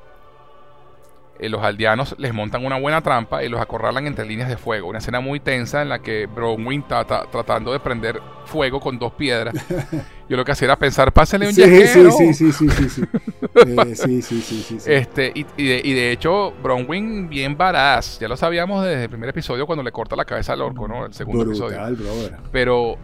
Eh, 1.37 1.49
los 1.49 1.61
aldeanos 1.61 2.15
les 2.17 2.33
montan 2.33 2.65
una 2.65 2.79
buena 2.79 3.01
trampa 3.01 3.43
y 3.43 3.49
los 3.49 3.59
acorralan 3.59 4.07
entre 4.07 4.25
líneas 4.25 4.47
de 4.47 4.55
fuego. 4.55 4.87
Una 4.87 4.99
escena 4.99 5.19
muy 5.19 5.41
tensa 5.41 5.81
en 5.81 5.89
la 5.89 5.99
que 5.99 6.27
Bronwyn 6.27 6.81
está 6.81 7.03
ta- 7.03 7.25
tratando 7.29 7.73
de 7.73 7.79
prender 7.81 8.21
fuego 8.45 8.79
con 8.79 8.97
dos 8.97 9.11
piedras. 9.13 9.53
Yo 10.29 10.37
lo 10.37 10.45
que 10.45 10.53
hacía 10.53 10.67
era 10.67 10.75
pensar, 10.77 11.11
pásale 11.11 11.47
un 11.47 11.53
Sí, 11.53 11.61
sí, 11.63 11.69
yesquero. 11.69 12.11
sí, 12.11 12.33
sí, 12.33 12.51
sí, 12.53 12.69
sí, 12.69 12.89
sí. 12.89 13.03
Eh, 13.55 13.95
sí, 13.95 14.21
sí, 14.21 14.41
sí, 14.41 14.63
sí, 14.63 14.79
sí. 14.79 14.91
Este, 14.91 15.31
y, 15.35 15.45
y 15.57 15.67
de, 15.67 15.81
y 15.83 15.93
de 15.93 16.11
hecho, 16.11 16.53
Bronwyn 16.63 17.27
bien 17.29 17.57
varaz. 17.57 18.17
Ya 18.19 18.27
lo 18.27 18.37
sabíamos 18.37 18.83
desde 18.85 19.03
el 19.03 19.09
primer 19.09 19.29
episodio 19.29 19.65
cuando 19.65 19.83
le 19.83 19.91
corta 19.91 20.15
la 20.15 20.25
cabeza 20.25 20.53
al 20.53 20.61
orco, 20.61 20.87
¿no? 20.87 21.05
El 21.05 21.13
segundo 21.13 21.43
episodio. 21.43 21.77
Brother. 21.95 22.37
Pero, 22.51 22.95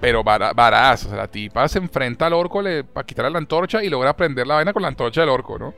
pero 0.00 0.22
vara- 0.24 0.52
varaz. 0.52 1.06
O 1.06 1.08
sea, 1.08 1.18
la 1.18 1.26
tipa 1.28 1.66
se 1.68 1.78
enfrenta 1.78 2.26
al 2.26 2.32
orco 2.34 2.62
le, 2.62 2.84
para 2.84 3.04
quitarle 3.06 3.30
la 3.32 3.38
antorcha 3.38 3.82
y 3.84 3.88
logra 3.88 4.16
prender 4.16 4.46
la 4.46 4.54
vaina 4.56 4.72
con 4.72 4.82
la 4.82 4.88
antorcha 4.88 5.20
del 5.22 5.30
orco, 5.30 5.58
¿no? 5.58 5.74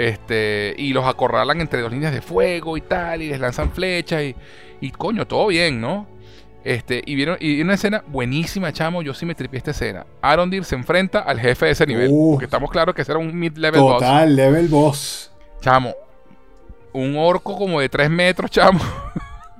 Este, 0.00 0.74
y 0.78 0.94
los 0.94 1.04
acorralan 1.04 1.60
entre 1.60 1.82
dos 1.82 1.92
líneas 1.92 2.14
de 2.14 2.22
fuego 2.22 2.78
y 2.78 2.80
tal, 2.80 3.20
y 3.20 3.28
les 3.28 3.38
lanzan 3.38 3.70
flechas 3.70 4.22
y, 4.22 4.34
y 4.80 4.92
coño, 4.92 5.26
todo 5.26 5.48
bien, 5.48 5.78
¿no? 5.78 6.06
Este, 6.64 7.02
y 7.04 7.14
vieron, 7.16 7.36
y 7.38 7.60
una 7.60 7.74
escena 7.74 8.02
buenísima, 8.06 8.72
chamo, 8.72 9.02
yo 9.02 9.12
sí 9.12 9.26
me 9.26 9.34
tripié 9.34 9.58
esta 9.58 9.72
escena. 9.72 10.06
Arondir 10.22 10.64
se 10.64 10.74
enfrenta 10.74 11.18
al 11.18 11.38
jefe 11.38 11.66
de 11.66 11.72
ese 11.72 11.86
nivel. 11.86 12.08
Uf. 12.10 12.36
Porque 12.36 12.46
estamos 12.46 12.70
claros 12.70 12.94
que 12.94 13.02
ese 13.02 13.12
era 13.12 13.18
un 13.18 13.38
mid-level 13.38 13.78
boss. 13.78 13.98
Total, 13.98 14.34
level 14.34 14.68
boss. 14.68 15.30
Chamo, 15.60 15.92
un 16.94 17.16
orco 17.18 17.58
como 17.58 17.78
de 17.78 17.90
3 17.90 18.08
metros, 18.08 18.50
chamo. 18.50 18.80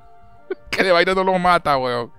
que 0.71 0.83
de 0.83 0.91
vaina 0.91 1.13
no 1.13 1.23
lo 1.23 1.37
mata, 1.37 1.77
weón. 1.77 2.11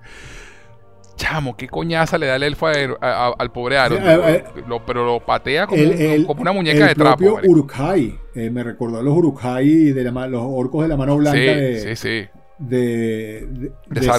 Chamo, 1.23 1.57
qué 1.57 1.69
coñaza 1.69 2.19
le 2.19 2.27
da 2.27 2.35
el 2.37 2.43
elfo 2.43 2.67
a- 2.67 2.73
a- 3.01 3.27
a- 3.29 3.35
al 3.39 3.53
pobre 3.53 3.79
Aaron. 3.79 3.99
Sí, 3.99 4.05
a- 4.09 4.69
Lo- 4.69 4.85
pero 4.85 5.05
lo 5.05 5.25
patea 5.25 5.67
como, 5.69 5.81
El- 5.81 5.91
un- 5.91 6.01
el- 6.01 6.27
como 6.27 6.43
una 6.43 6.53
muñeca 6.53 6.83
el 6.83 6.89
de 6.89 6.95
trapo. 6.97 7.17
propio. 7.25 7.51
Uruk-hai. 7.51 8.19
eh, 8.35 8.51
me 8.51 8.65
recordó 8.65 8.99
a 8.99 9.03
los 9.03 9.15
Uruk-hai 9.17 9.93
de 9.93 10.03
la 10.05 10.27
los 10.27 10.43
orcos 10.45 10.83
de 10.83 10.89
la 10.89 10.97
mano 10.97 11.17
blanca 11.17 11.39
sí, 11.39 11.45
de, 11.45 11.81
sí, 11.95 11.97
sí. 11.97 12.41
de, 12.59 13.47
de- 13.91 14.03
Saruman. 14.03 14.19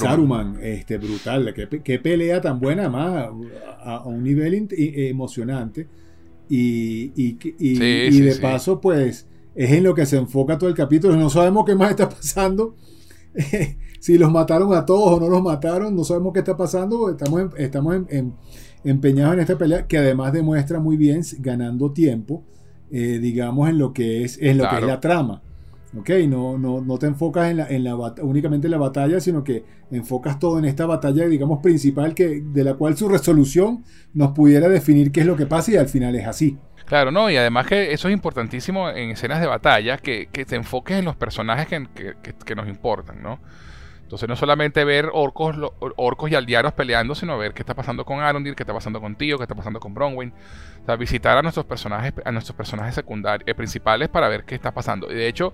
Saruman. 0.53 0.57
Este, 0.61 0.97
brutal. 0.97 1.53
Qué, 1.53 1.67
pe- 1.67 1.81
qué 1.83 1.99
pelea 1.99 2.39
tan 2.39 2.59
buena, 2.59 2.89
más 2.89 3.29
a, 3.83 4.01
un 4.05 4.23
nivel 4.23 4.53
in- 4.53 4.69
emocionante. 4.71 5.87
Y, 6.49 7.11
y, 7.15 8.19
de 8.21 8.35
paso, 8.35 8.79
pues, 8.79 9.27
es 9.55 9.71
en 9.71 9.83
lo 9.83 9.93
que 9.95 10.05
se 10.05 10.17
enfoca 10.17 10.57
todo 10.57 10.69
el 10.69 10.75
capítulo. 10.75 11.15
No 11.15 11.29
sabemos 11.29 11.65
qué 11.65 11.73
más 11.75 11.89
está 11.91 12.07
pasando. 12.09 12.75
si 14.03 14.17
los 14.17 14.29
mataron 14.29 14.73
a 14.73 14.85
todos 14.85 15.11
o 15.17 15.19
no 15.21 15.29
los 15.29 15.41
mataron, 15.41 15.95
no 15.95 16.03
sabemos 16.03 16.33
qué 16.33 16.39
está 16.39 16.57
pasando. 16.57 17.09
Estamos, 17.09 17.39
en- 17.41 17.51
estamos 17.57 17.95
en- 17.95 18.07
en- 18.09 18.33
empeñados 18.83 19.35
en 19.35 19.39
esta 19.39 19.57
pelea 19.57 19.87
que 19.87 19.97
además 19.97 20.33
demuestra 20.33 20.77
muy 20.81 20.97
bien 20.97 21.21
ganando 21.39 21.93
tiempo, 21.93 22.43
eh, 22.91 23.19
digamos, 23.21 23.69
en 23.69 23.77
lo 23.77 23.93
que 23.93 24.25
es, 24.25 24.37
en 24.41 24.57
lo 24.57 24.63
que 24.65 24.75
es 24.75 24.81
la 24.87 24.99
trama. 24.99 25.41
¿Ok? 25.97 26.09
No, 26.27 26.57
no, 26.57 26.81
no 26.81 26.97
te 26.97 27.05
enfocas 27.05 27.49
en 27.51 27.57
la, 27.57 27.67
en 27.69 27.83
la 27.85 27.95
únicamente 28.23 28.67
en 28.67 28.71
la 28.71 28.77
batalla, 28.77 29.21
sino 29.21 29.41
que 29.41 29.63
enfocas 29.91 30.37
todo 30.37 30.59
en 30.59 30.65
esta 30.65 30.85
batalla, 30.85 31.25
digamos, 31.27 31.61
principal, 31.61 32.13
que, 32.13 32.41
de 32.45 32.63
la 32.65 32.73
cual 32.73 32.97
su 32.97 33.07
resolución 33.07 33.85
nos 34.13 34.31
pudiera 34.33 34.67
definir 34.67 35.13
qué 35.13 35.21
es 35.21 35.25
lo 35.27 35.37
que 35.37 35.45
pasa 35.45 35.71
y 35.71 35.75
al 35.77 35.87
final 35.87 36.13
es 36.15 36.27
así. 36.27 36.57
Claro, 36.85 37.09
no, 37.11 37.29
y 37.29 37.37
además 37.37 37.67
que 37.67 37.93
eso 37.93 38.09
es 38.09 38.13
importantísimo 38.13 38.89
en 38.89 39.11
escenas 39.11 39.39
de 39.39 39.47
batalla, 39.47 39.97
que, 39.97 40.27
que 40.29 40.43
te 40.43 40.57
enfoques 40.57 40.97
en 40.97 41.05
los 41.05 41.15
personajes 41.15 41.67
que- 41.67 42.15
que- 42.21 42.33
que 42.45 42.55
nos 42.55 42.67
importan, 42.67 43.21
¿no? 43.23 43.39
Entonces 44.03 44.29
no 44.29 44.35
solamente 44.35 44.83
ver 44.83 45.09
orcos, 45.11 45.55
orcos 45.95 46.29
y 46.29 46.35
aldeanos 46.35 46.73
peleando, 46.73 47.15
sino 47.15 47.37
ver 47.37 47.53
qué 47.53 47.61
está 47.61 47.73
pasando 47.73 48.05
con 48.05 48.19
Arondir, 48.19 48.55
qué 48.55 48.63
está 48.63 48.73
pasando 48.73 49.01
con 49.01 49.15
Tío, 49.15 49.37
qué 49.37 49.43
está 49.43 49.55
pasando 49.55 49.79
con 49.79 49.93
Bronwyn. 49.93 50.33
O 50.83 50.85
sea, 50.85 50.95
visitar 50.97 51.37
a 51.37 51.41
nuestros 51.41 51.65
personajes, 51.65 52.13
a 52.23 52.31
nuestros 52.31 52.55
personajes 52.55 52.93
secundarios, 52.93 53.47
eh, 53.47 53.55
principales 53.55 54.09
para 54.09 54.27
ver 54.27 54.43
qué 54.43 54.55
está 54.55 54.71
pasando. 54.71 55.11
Y 55.11 55.15
de 55.15 55.27
hecho, 55.27 55.53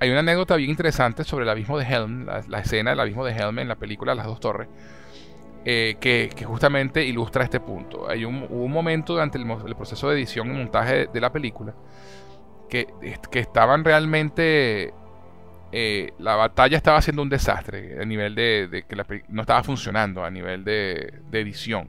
hay 0.00 0.10
una 0.10 0.20
anécdota 0.20 0.56
bien 0.56 0.70
interesante 0.70 1.22
sobre 1.22 1.44
el 1.44 1.50
abismo 1.50 1.78
de 1.78 1.84
Helm, 1.84 2.26
la, 2.48 2.58
escena 2.58 2.90
del 2.90 3.00
abismo 3.00 3.24
de 3.24 3.32
Helm 3.34 3.58
en 3.60 3.68
la 3.68 3.76
película 3.76 4.14
Las 4.14 4.26
dos 4.26 4.40
torres. 4.40 4.68
eh, 5.64 5.96
que, 6.00 6.44
justamente 6.44 7.04
ilustra 7.04 7.44
este 7.44 7.60
punto. 7.60 8.08
Hay 8.08 8.24
un, 8.24 8.46
hubo 8.50 8.64
un 8.64 8.72
momento 8.72 9.12
durante 9.12 9.38
el, 9.38 9.76
proceso 9.76 10.08
de 10.08 10.16
edición 10.16 10.48
y 10.48 10.58
montaje 10.58 11.06
de, 11.06 11.20
la 11.20 11.30
película 11.30 11.74
que 12.68 12.86
estaban 13.34 13.84
realmente 13.84 14.94
eh, 15.72 16.12
la 16.18 16.36
batalla 16.36 16.76
estaba 16.76 17.00
siendo 17.00 17.22
un 17.22 17.28
desastre 17.28 18.00
a 18.00 18.04
nivel 18.04 18.34
de, 18.34 18.68
de 18.68 18.82
que 18.84 18.94
la 18.94 19.06
no 19.28 19.40
estaba 19.40 19.62
funcionando 19.64 20.24
a 20.24 20.30
nivel 20.30 20.64
de, 20.64 21.20
de 21.30 21.40
edición. 21.40 21.88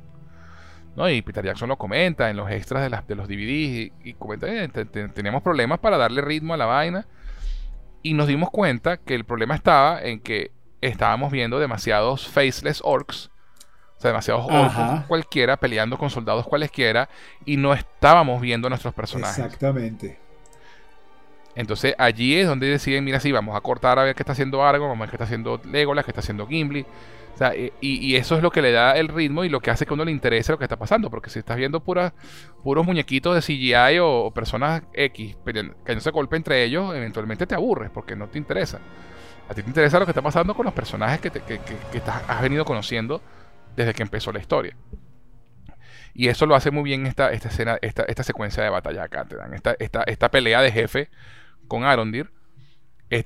¿no? 0.96 1.10
Y 1.10 1.22
Peter 1.22 1.44
Jackson 1.44 1.70
lo 1.70 1.78
comenta 1.78 2.30
en 2.30 2.38
los 2.38 2.50
extras 2.50 2.84
de, 2.84 2.90
las, 2.90 3.06
de 3.08 3.16
los 3.16 3.28
DVDs 3.28 3.38
y, 3.40 3.94
y 4.04 4.14
comenta 4.14 4.68
que 4.70 4.86
teníamos 5.10 5.42
problemas 5.42 5.80
para 5.80 5.98
darle 5.98 6.22
ritmo 6.22 6.54
a 6.54 6.58
la 6.58 6.66
vaina 6.66 7.08
y 8.04 8.14
nos 8.14 8.28
dimos 8.28 8.50
cuenta 8.52 8.98
que 8.98 9.16
el 9.16 9.26
problema 9.26 9.56
estaba 9.56 10.02
en 10.02 10.20
que 10.20 10.52
estábamos 10.82 11.32
viendo 11.32 11.60
demasiados 11.60 12.28
faceless 12.28 12.82
orcs, 12.84 13.32
o 13.98 14.02
sea, 14.02 14.10
demasiados 14.12 14.46
orcos 14.46 14.78
Ajá. 14.78 15.06
cualquiera 15.08 15.58
peleando 15.58 15.98
con 15.98 16.10
soldados 16.10 16.46
cualesquiera 16.46 17.10
y 17.46 17.58
no 17.58 17.74
estábamos 17.74 18.42
viendo 18.42 18.68
a 18.68 18.70
nuestros 18.70 18.94
personajes. 18.94 19.40
Exactamente. 19.40 20.20
Entonces 21.56 21.94
allí 21.98 22.36
es 22.36 22.48
donde 22.48 22.68
deciden, 22.68 23.04
mira, 23.04 23.20
sí, 23.20 23.32
vamos 23.32 23.56
a 23.56 23.62
cortar 23.62 24.00
a 24.00 24.04
ver 24.04 24.16
qué 24.16 24.24
está 24.24 24.32
haciendo 24.32 24.64
Aragorn, 24.64 24.90
vamos 24.92 25.02
a 25.02 25.06
ver 25.06 25.10
qué 25.12 25.16
está 25.18 25.26
haciendo 25.26 25.62
Legolas, 25.66 26.04
qué 26.06 26.12
está 26.12 26.22
haciendo 26.22 26.48
Gimli. 26.48 26.86
O 27.34 27.38
sea, 27.38 27.52
eh, 27.56 27.74
y, 27.82 28.16
eso 28.16 28.36
es 28.36 28.44
lo 28.44 28.52
que 28.52 28.62
le 28.62 28.72
da 28.72 28.96
el 28.96 29.08
ritmo 29.08 29.44
y 29.44 29.50
lo 29.50 29.60
que 29.60 29.72
hace 29.72 29.86
que 29.86 29.92
a 29.92 29.96
uno 29.96 30.06
le 30.06 30.12
interese 30.12 30.52
lo 30.52 30.58
que 30.60 30.66
está 30.66 30.78
pasando. 30.78 31.10
Porque 31.10 31.30
si 31.32 31.40
estás 31.40 31.58
viendo 31.58 31.80
puras, 31.80 32.14
puros 32.64 32.86
muñequitos 32.86 33.34
de 33.36 33.42
CGI 33.42 34.00
o, 34.02 34.32
personas 34.32 34.84
X 34.94 35.36
peleando- 35.44 35.76
cayéndose 35.84 36.10
a 36.10 36.12
golpe 36.12 36.36
entre 36.38 36.64
ellos, 36.64 36.94
eventualmente 36.96 37.48
te 37.48 37.56
aburres 37.56 37.90
porque 37.92 38.16
no 38.16 38.28
te 38.28 38.38
interesa. 38.38 38.80
A 39.50 39.54
ti 39.54 39.62
te 39.64 39.70
interesa 39.70 40.00
lo 40.00 40.06
que 40.06 40.12
está 40.12 40.22
pasando 40.22 40.54
con 40.56 40.66
los 40.66 40.74
personajes 40.74 41.20
que, 41.22 41.30
te- 41.32 41.42
que, 41.42 41.60
que- 41.60 41.78
que 41.92 42.02
has 42.28 42.42
venido 42.42 42.66
conociendo 42.66 43.22
desde 43.76 43.94
que 43.94 44.04
empezó 44.04 44.32
la 44.32 44.40
historia. 44.40 44.76
Y 46.14 46.28
eso 46.28 46.46
lo 46.46 46.56
hace 46.56 46.70
muy 46.72 46.84
bien 46.84 47.08
esta, 47.08 47.32
esta 47.32 47.48
escena, 47.50 47.78
esta, 47.82 48.04
esta 48.04 48.24
secuencia 48.24 48.64
de 48.64 48.70
batalla 48.70 49.04
acá, 49.04 49.26
te 49.26 49.36
dan 49.36 49.54
esta, 49.54 49.76
esta, 49.80 50.04
esta 50.04 50.30
pelea 50.30 50.62
de 50.62 50.72
jefe 50.72 51.10
con 51.68 51.84
Arondir. 51.84 52.30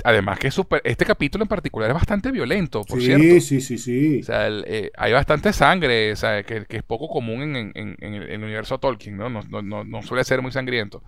Además 0.04 0.38
que 0.38 0.48
es 0.50 0.54
súper- 0.54 0.82
este 0.84 1.06
capítulo 1.06 1.46
en 1.46 1.48
particular 1.48 1.90
es 1.90 1.94
bastante 1.94 2.30
violento, 2.30 2.84
por 2.84 3.00
sí, 3.00 3.06
cierto. 3.06 3.40
sí, 3.40 3.62
sí, 3.62 3.78
sí. 3.78 4.20
O 4.20 4.24
sea, 4.24 4.48
el, 4.48 4.66
eh, 4.68 4.92
hay 4.98 5.14
bastante 5.14 5.54
sangre, 5.54 6.12
o 6.12 6.16
sea, 6.18 6.44
que, 6.44 6.66
que 6.66 6.78
es 6.78 6.84
poco 6.84 7.08
común 7.08 7.42
en, 7.44 7.56
en- 7.56 7.72
en- 7.76 7.96
en 8.02 8.14
el, 8.16 8.24
en 8.24 8.32
el 8.32 8.44
universo 8.44 8.80
Tolkien, 8.80 9.16
¿no? 9.16 9.30
No, 9.30 9.44
no- 9.44 9.62
no- 9.62 9.86
no 9.86 10.02
suele 10.02 10.26
ser 10.26 10.42
muy 10.42 10.52
sangriento. 10.52 11.04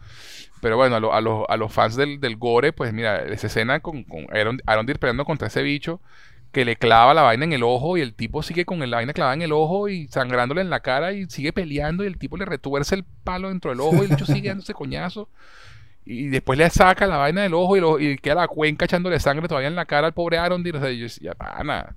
Pero 0.61 0.77
bueno, 0.77 0.95
a, 0.95 1.01
lo- 1.01 1.13
a 1.13 1.19
los, 1.19 1.43
a 1.49 1.57
los 1.57 1.73
fans 1.73 1.97
del, 1.97 2.21
del 2.21 2.37
gore, 2.37 2.71
pues 2.71 2.93
mira, 2.93 3.17
esa 3.25 3.47
escena 3.47 3.81
con, 3.81 4.05
con 4.05 4.27
Aron- 4.29 4.61
Arondir 4.65 4.97
peleando 4.97 5.25
contra 5.25 5.49
ese 5.49 5.61
bicho 5.61 5.99
que 6.53 6.63
le 6.63 6.77
clava 6.77 7.13
la 7.13 7.21
vaina 7.23 7.43
en 7.43 7.53
el 7.53 7.63
ojo 7.63 7.97
y 7.97 8.01
el 8.01 8.13
tipo 8.13 8.43
sigue 8.43 8.63
con 8.63 8.79
la 8.89 8.95
vaina 8.97 9.11
clavada 9.13 9.35
en 9.35 9.41
el 9.41 9.51
ojo 9.51 9.89
y 9.89 10.07
sangrándole 10.07 10.61
en 10.61 10.69
la 10.69 10.79
cara 10.79 11.11
y 11.11 11.25
sigue 11.29 11.51
peleando 11.51 12.05
y 12.05 12.07
el 12.07 12.17
tipo 12.17 12.37
le 12.37 12.45
retuerce 12.45 12.95
el 12.95 13.03
palo 13.25 13.49
dentro 13.49 13.71
del 13.71 13.81
ojo 13.81 13.97
y 13.97 14.05
el 14.05 14.07
bicho 14.07 14.25
sigue 14.25 14.47
dándose 14.47 14.73
coñazo. 14.73 15.27
Y 16.05 16.27
después 16.29 16.57
le 16.57 16.69
saca 16.69 17.05
la 17.07 17.17
vaina 17.17 17.43
del 17.43 17.53
ojo 17.53 17.77
y, 17.77 17.79
lo- 17.81 17.99
y 17.99 18.17
queda 18.17 18.35
la 18.35 18.47
cuenca 18.47 18.85
echándole 18.85 19.19
sangre 19.19 19.47
todavía 19.47 19.67
en 19.67 19.75
la 19.75 19.85
cara 19.85 20.07
al 20.07 20.13
pobre 20.13 20.37
Arondir. 20.39 20.75
O 20.75 20.79
sea, 20.79 20.91
yo 20.91 21.03
decía, 21.03 21.33
pana. 21.35 21.95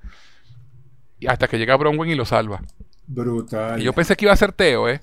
Y 1.18 1.26
hasta 1.28 1.48
que 1.48 1.58
llega 1.58 1.76
Bronwyn 1.76 2.10
y 2.10 2.14
lo 2.14 2.24
salva. 2.24 2.60
Brutal. 3.06 3.80
Y 3.80 3.84
yo 3.84 3.92
pensé 3.92 4.16
que 4.16 4.24
iba 4.26 4.32
a 4.32 4.36
ser 4.36 4.52
Teo, 4.52 4.88
¿eh? 4.88 5.00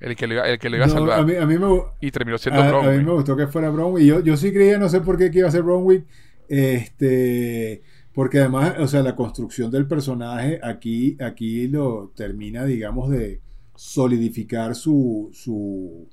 El 0.00 0.14
que 0.16 0.26
iba, 0.26 0.48
el 0.48 0.58
que 0.58 0.70
lo 0.70 0.76
iba 0.76 0.84
a 0.84 0.88
No, 0.88 0.94
salvar. 0.94 1.18
a, 1.20 1.22
mí, 1.24 1.34
a 1.34 1.44
mí 1.44 1.58
me, 1.58 1.66
Y 2.00 2.10
terminó 2.12 2.38
siendo 2.38 2.60
a, 2.62 2.64
a 2.64 2.66
mí 2.66 2.70
Bronwyn. 2.70 3.04
me 3.04 3.12
gustó 3.12 3.36
que 3.36 3.48
fuera 3.48 3.68
Bronwyn. 3.70 4.06
Yo, 4.06 4.20
yo 4.20 4.36
sí 4.36 4.52
creía, 4.52 4.78
no 4.78 4.88
sé 4.88 5.00
por 5.00 5.18
qué 5.18 5.30
que 5.30 5.40
iba 5.40 5.48
a 5.48 5.50
ser 5.50 5.62
Bronwyn. 5.62 6.06
Este, 6.48 7.82
porque 8.14 8.38
además, 8.38 8.74
o 8.78 8.86
sea, 8.86 9.02
la 9.02 9.16
construcción 9.16 9.70
del 9.70 9.86
personaje 9.86 10.60
aquí, 10.62 11.16
aquí 11.20 11.68
lo 11.68 12.12
termina, 12.16 12.64
digamos, 12.64 13.10
de 13.10 13.40
solidificar 13.74 14.74
su, 14.74 15.30
su, 15.32 16.08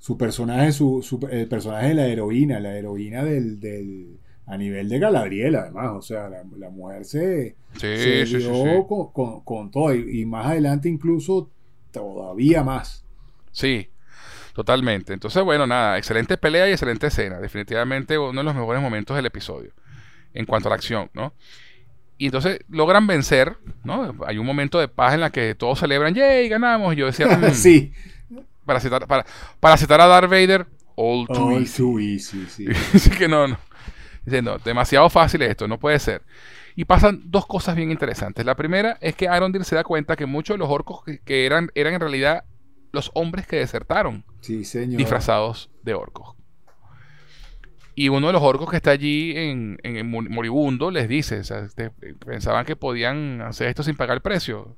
su 0.00 0.18
personaje, 0.18 0.72
su, 0.72 1.02
su- 1.02 1.28
el 1.30 1.48
personaje 1.48 1.90
de 1.90 1.94
la 1.94 2.08
heroína, 2.08 2.60
la 2.60 2.76
heroína 2.76 3.24
del, 3.24 3.60
del 3.60 4.20
a 4.46 4.58
nivel 4.58 4.88
de 4.90 4.98
Galadriel, 5.00 5.56
además, 5.56 5.90
o 5.94 6.02
sea, 6.02 6.28
la, 6.30 6.44
la 6.58 6.70
mujer 6.70 7.04
se, 7.06 7.56
Sí, 7.74 7.86
se 7.94 8.26
sí, 8.26 8.40
sí, 8.40 8.40
dio 8.40 8.52
sí. 8.62 8.84
Con, 8.88 9.12
con- 9.12 9.42
con 9.44 9.70
todo 9.70 9.94
y, 9.94 10.22
y 10.22 10.26
más 10.26 10.46
adelante 10.48 10.88
incluso 10.88 11.50
todavía 11.92 12.64
más. 12.64 13.06
Sí, 13.52 13.90
totalmente. 14.54 15.12
Entonces, 15.14 15.42
bueno, 15.44 15.66
nada, 15.66 15.98
excelente 15.98 16.38
pelea 16.38 16.68
y 16.68 16.72
excelente 16.72 17.08
escena. 17.08 17.40
Definitivamente 17.40 18.18
uno 18.18 18.40
de 18.40 18.44
los 18.44 18.54
mejores 18.56 18.82
momentos 18.82 19.16
del 19.16 19.26
episodio 19.26 19.72
en 20.34 20.46
cuanto 20.46 20.68
a 20.68 20.70
la 20.70 20.76
acción, 20.76 21.10
¿no? 21.14 21.34
Y 22.18 22.26
entonces 22.26 22.60
logran 22.68 23.06
vencer, 23.06 23.58
¿no? 23.84 24.14
Hay 24.26 24.38
un 24.38 24.46
momento 24.46 24.78
de 24.80 24.88
paz 24.88 25.14
en 25.14 25.20
la 25.20 25.30
que 25.30 25.54
todos 25.54 25.80
celebran, 25.80 26.14
¡yay! 26.14 26.48
Ganamos. 26.48 26.94
Y 26.94 26.98
yo 26.98 27.06
decía, 27.06 27.28
"Mm, 27.38 27.54
sí. 27.54 27.92
Para, 28.64 28.80
citar, 28.80 29.06
para, 29.06 29.24
para 29.60 29.76
citar 29.76 30.00
a 30.00 30.06
Darth 30.06 30.30
Vader, 30.30 30.66
all 30.96 31.26
too 31.26 31.48
All 31.48 31.62
easy". 31.62 31.76
too 31.82 31.98
easy, 32.00 32.46
sí. 32.46 32.66
Así 32.94 33.10
que 33.10 33.28
no, 33.28 33.48
no. 33.48 33.58
Dice, 34.24 34.42
no, 34.42 34.58
demasiado 34.58 35.08
fácil 35.10 35.42
esto, 35.42 35.66
no 35.66 35.78
puede 35.78 35.98
ser. 35.98 36.22
Y 36.76 36.84
pasan 36.84 37.22
dos 37.24 37.46
cosas 37.46 37.74
bien 37.74 37.90
interesantes. 37.90 38.44
La 38.46 38.54
primera 38.54 38.96
es 39.00 39.14
que 39.16 39.28
Arondir 39.28 39.64
se 39.64 39.74
da 39.74 39.82
cuenta 39.84 40.14
que 40.16 40.26
muchos 40.26 40.54
de 40.54 40.58
los 40.58 40.68
orcos 40.68 41.02
que, 41.04 41.18
que 41.20 41.46
eran, 41.46 41.70
eran 41.74 41.94
en 41.94 42.00
realidad 42.00 42.44
los 42.92 43.10
hombres 43.14 43.46
que 43.46 43.56
desertaron, 43.56 44.24
Sí, 44.40 44.64
señor. 44.64 44.98
disfrazados 44.98 45.70
de 45.82 45.94
orcos. 45.94 46.36
Y 47.94 48.08
uno 48.08 48.28
de 48.28 48.32
los 48.32 48.42
orcos 48.42 48.70
que 48.70 48.76
está 48.76 48.92
allí 48.92 49.32
en, 49.36 49.78
moribundo 50.10 50.90
les 50.90 51.08
dice, 51.08 51.40
o 51.40 51.44
sea, 51.44 51.58
este, 51.60 51.90
pensaban 52.24 52.64
que 52.64 52.76
podían 52.76 53.42
hacer 53.42 53.68
esto 53.68 53.82
sin 53.82 53.96
pagar 53.96 54.16
el 54.16 54.22
precio. 54.22 54.76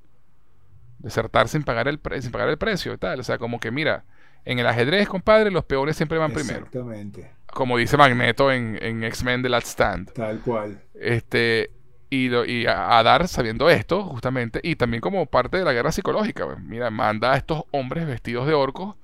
Desertar 1.03 1.49
sin 1.49 1.63
pagar 1.65 1.89
el, 1.89 1.99
pre- 1.99 2.23
sin 2.23 2.31
pagar 2.31 2.49
el 2.49 2.59
precio 2.59 2.93
y 2.95 2.99
tal. 2.99 3.21
O 3.21 3.23
sea, 3.23 3.37
como 3.39 3.59
que 3.61 3.71
mira, 3.71 4.05
en 4.45 4.59
el 4.59 4.67
ajedrez, 4.67 5.09
compadre, 5.09 5.51
los 5.51 5.65
peones 5.65 5.97
siempre 5.97 6.19
van 6.19 6.33
primero 6.33 6.59
Exactamente. 6.67 7.31
como 7.47 7.77
dice 7.77 7.97
Magneto 7.97 8.51
en, 8.53 8.79
en 8.83 9.05
X-Men 9.05 9.43
The 9.43 9.49
Last 9.49 9.67
Stand. 9.69 10.13
Tal 10.13 10.41
cual. 10.41 10.81
Este, 10.95 11.71
y, 12.11 12.29
lo- 12.29 12.45
y 12.45 12.67
a, 12.67 12.99
a 12.99 13.03
Dar 13.03 13.27
sabiendo 13.29 13.69
esto, 13.71 14.05
justamente, 14.05 14.61
y 14.63 14.77
también 14.77 15.01
como 15.01 15.27
parte 15.27 15.57
de 15.59 15.65
la 15.65 15.73
guerra 15.73 15.93
psicológica. 15.93 16.45
pues, 16.47 16.61
Mira, 16.61 16.91
manda 16.91 17.33
a 17.33 17.37
estos 17.37 17.65
hombres 17.73 18.07
vestidos 18.07 18.47
de 18.47 18.55
orcos 18.55 18.95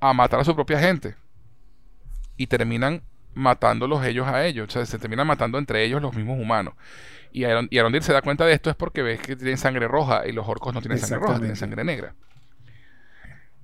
a 0.00 0.12
matar 0.12 0.40
a 0.40 0.44
su 0.44 0.54
propia 0.54 0.78
gente. 0.78 1.14
Y 2.36 2.46
terminan 2.46 3.02
matándolos 3.34 4.04
ellos 4.04 4.26
a 4.28 4.44
ellos. 4.46 4.68
O 4.68 4.70
sea, 4.70 4.86
se 4.86 4.98
terminan 4.98 5.26
matando 5.26 5.58
entre 5.58 5.84
ellos 5.84 6.00
los 6.02 6.14
mismos 6.14 6.38
humanos. 6.38 6.74
Y 7.32 7.44
Aron- 7.44 7.68
y 7.70 7.78
Arondir 7.78 8.02
se 8.02 8.12
da 8.12 8.22
cuenta 8.22 8.44
de 8.46 8.52
esto 8.54 8.70
es 8.70 8.76
porque 8.76 9.02
ves 9.02 9.20
que 9.20 9.36
tienen 9.36 9.56
sangre 9.58 9.86
roja 9.88 10.26
y 10.26 10.32
los 10.32 10.48
orcos 10.48 10.74
no 10.74 10.80
tienen 10.80 10.98
sangre 10.98 11.18
roja, 11.20 11.38
tienen 11.38 11.56
sangre 11.56 11.84
negra. 11.84 12.14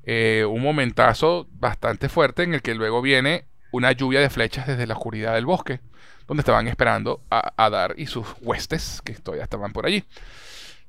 Eh, 0.04 0.44
un 0.48 0.62
momentazo 0.62 1.48
bastante 1.52 2.08
fuerte 2.08 2.44
en 2.44 2.54
el 2.54 2.62
que 2.62 2.74
luego 2.74 3.02
viene 3.02 3.44
una 3.72 3.90
lluvia 3.92 4.20
de 4.20 4.30
flechas 4.30 4.66
desde 4.66 4.86
la 4.86 4.94
oscuridad 4.94 5.34
del 5.34 5.46
bosque, 5.46 5.80
donde 6.28 6.42
estaban 6.42 6.68
esperando 6.68 7.22
a, 7.30 7.52
a 7.56 7.70
Dar 7.70 7.94
y 7.98 8.06
sus 8.06 8.26
huestes, 8.40 9.02
que 9.04 9.14
todavía 9.14 9.44
estaban 9.44 9.72
por 9.72 9.86
allí. 9.86 10.04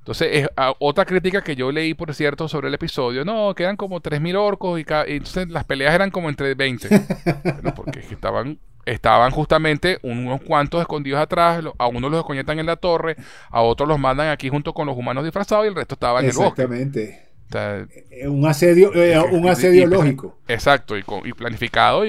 Entonces, 0.07 0.29
es, 0.31 0.47
ah, 0.55 0.73
otra 0.79 1.03
crítica 1.03 1.41
que 1.41 1.53
yo 1.57 1.69
leí, 1.69 1.93
por 1.93 2.13
cierto, 2.15 2.47
sobre 2.47 2.69
el 2.69 2.73
episodio, 2.73 3.25
no, 3.25 3.53
que 3.53 3.63
eran 3.63 3.75
como 3.75 3.99
3.000 3.99 4.37
orcos 4.37 4.79
y, 4.79 4.83
y 4.83 5.17
entonces 5.17 5.49
las 5.49 5.65
peleas 5.65 5.93
eran 5.93 6.11
como 6.11 6.29
entre 6.29 6.55
20. 6.55 6.87
Bueno, 7.43 7.73
porque 7.75 7.99
es 7.99 8.05
que 8.05 8.13
estaban, 8.13 8.57
estaban 8.85 9.31
justamente 9.31 9.99
unos 10.03 10.41
cuantos 10.43 10.79
escondidos 10.79 11.19
atrás, 11.19 11.61
a 11.77 11.87
unos 11.87 12.09
los 12.09 12.19
desconectan 12.21 12.57
en 12.57 12.67
la 12.67 12.77
torre, 12.77 13.17
a 13.49 13.61
otros 13.61 13.89
los 13.89 13.99
mandan 13.99 14.29
aquí 14.29 14.47
junto 14.47 14.73
con 14.73 14.87
los 14.87 14.95
humanos 14.95 15.25
disfrazados 15.25 15.65
y 15.65 15.67
el 15.67 15.75
resto 15.75 15.95
estaba 15.95 16.21
en 16.21 16.27
el 16.27 16.31
bosque. 16.31 16.61
Exactamente. 16.61 17.27
O 17.49 17.51
sea, 17.51 17.85
Eh, 18.09 18.29
Un 18.29 18.45
asedio, 18.45 18.93
eh, 18.93 19.19
un 19.19 19.49
asedio 19.49 19.83
y- 19.83 19.87
lógico. 19.87 20.37
Exacto, 20.47 20.97
y, 20.97 21.03
con- 21.03 21.27
y 21.27 21.33
planificado 21.33 22.05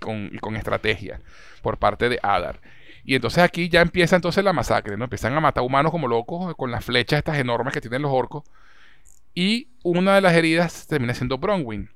con, 0.00 0.30
y 0.30 0.38
con 0.38 0.56
estrategia 0.56 1.18
por 1.62 1.78
parte 1.78 2.10
de 2.10 2.18
Adar. 2.22 2.60
Y 3.04 3.14
entonces 3.14 3.42
aquí 3.42 3.68
ya 3.68 3.80
empieza 3.80 4.16
entonces 4.16 4.44
la 4.44 4.52
masacre, 4.52 4.96
¿no? 4.96 5.04
Empiezan 5.04 5.34
a 5.34 5.40
matar 5.40 5.64
humanos 5.64 5.90
como 5.90 6.06
locos 6.06 6.54
con 6.56 6.70
las 6.70 6.84
flechas 6.84 7.18
estas 7.18 7.38
enormes 7.38 7.74
que 7.74 7.80
tienen 7.80 8.02
los 8.02 8.12
orcos. 8.12 8.44
Y 9.34 9.68
una 9.82 10.14
de 10.14 10.20
las 10.20 10.34
heridas 10.34 10.86
termina 10.86 11.14
siendo 11.14 11.38
Bronwyn, 11.38 11.90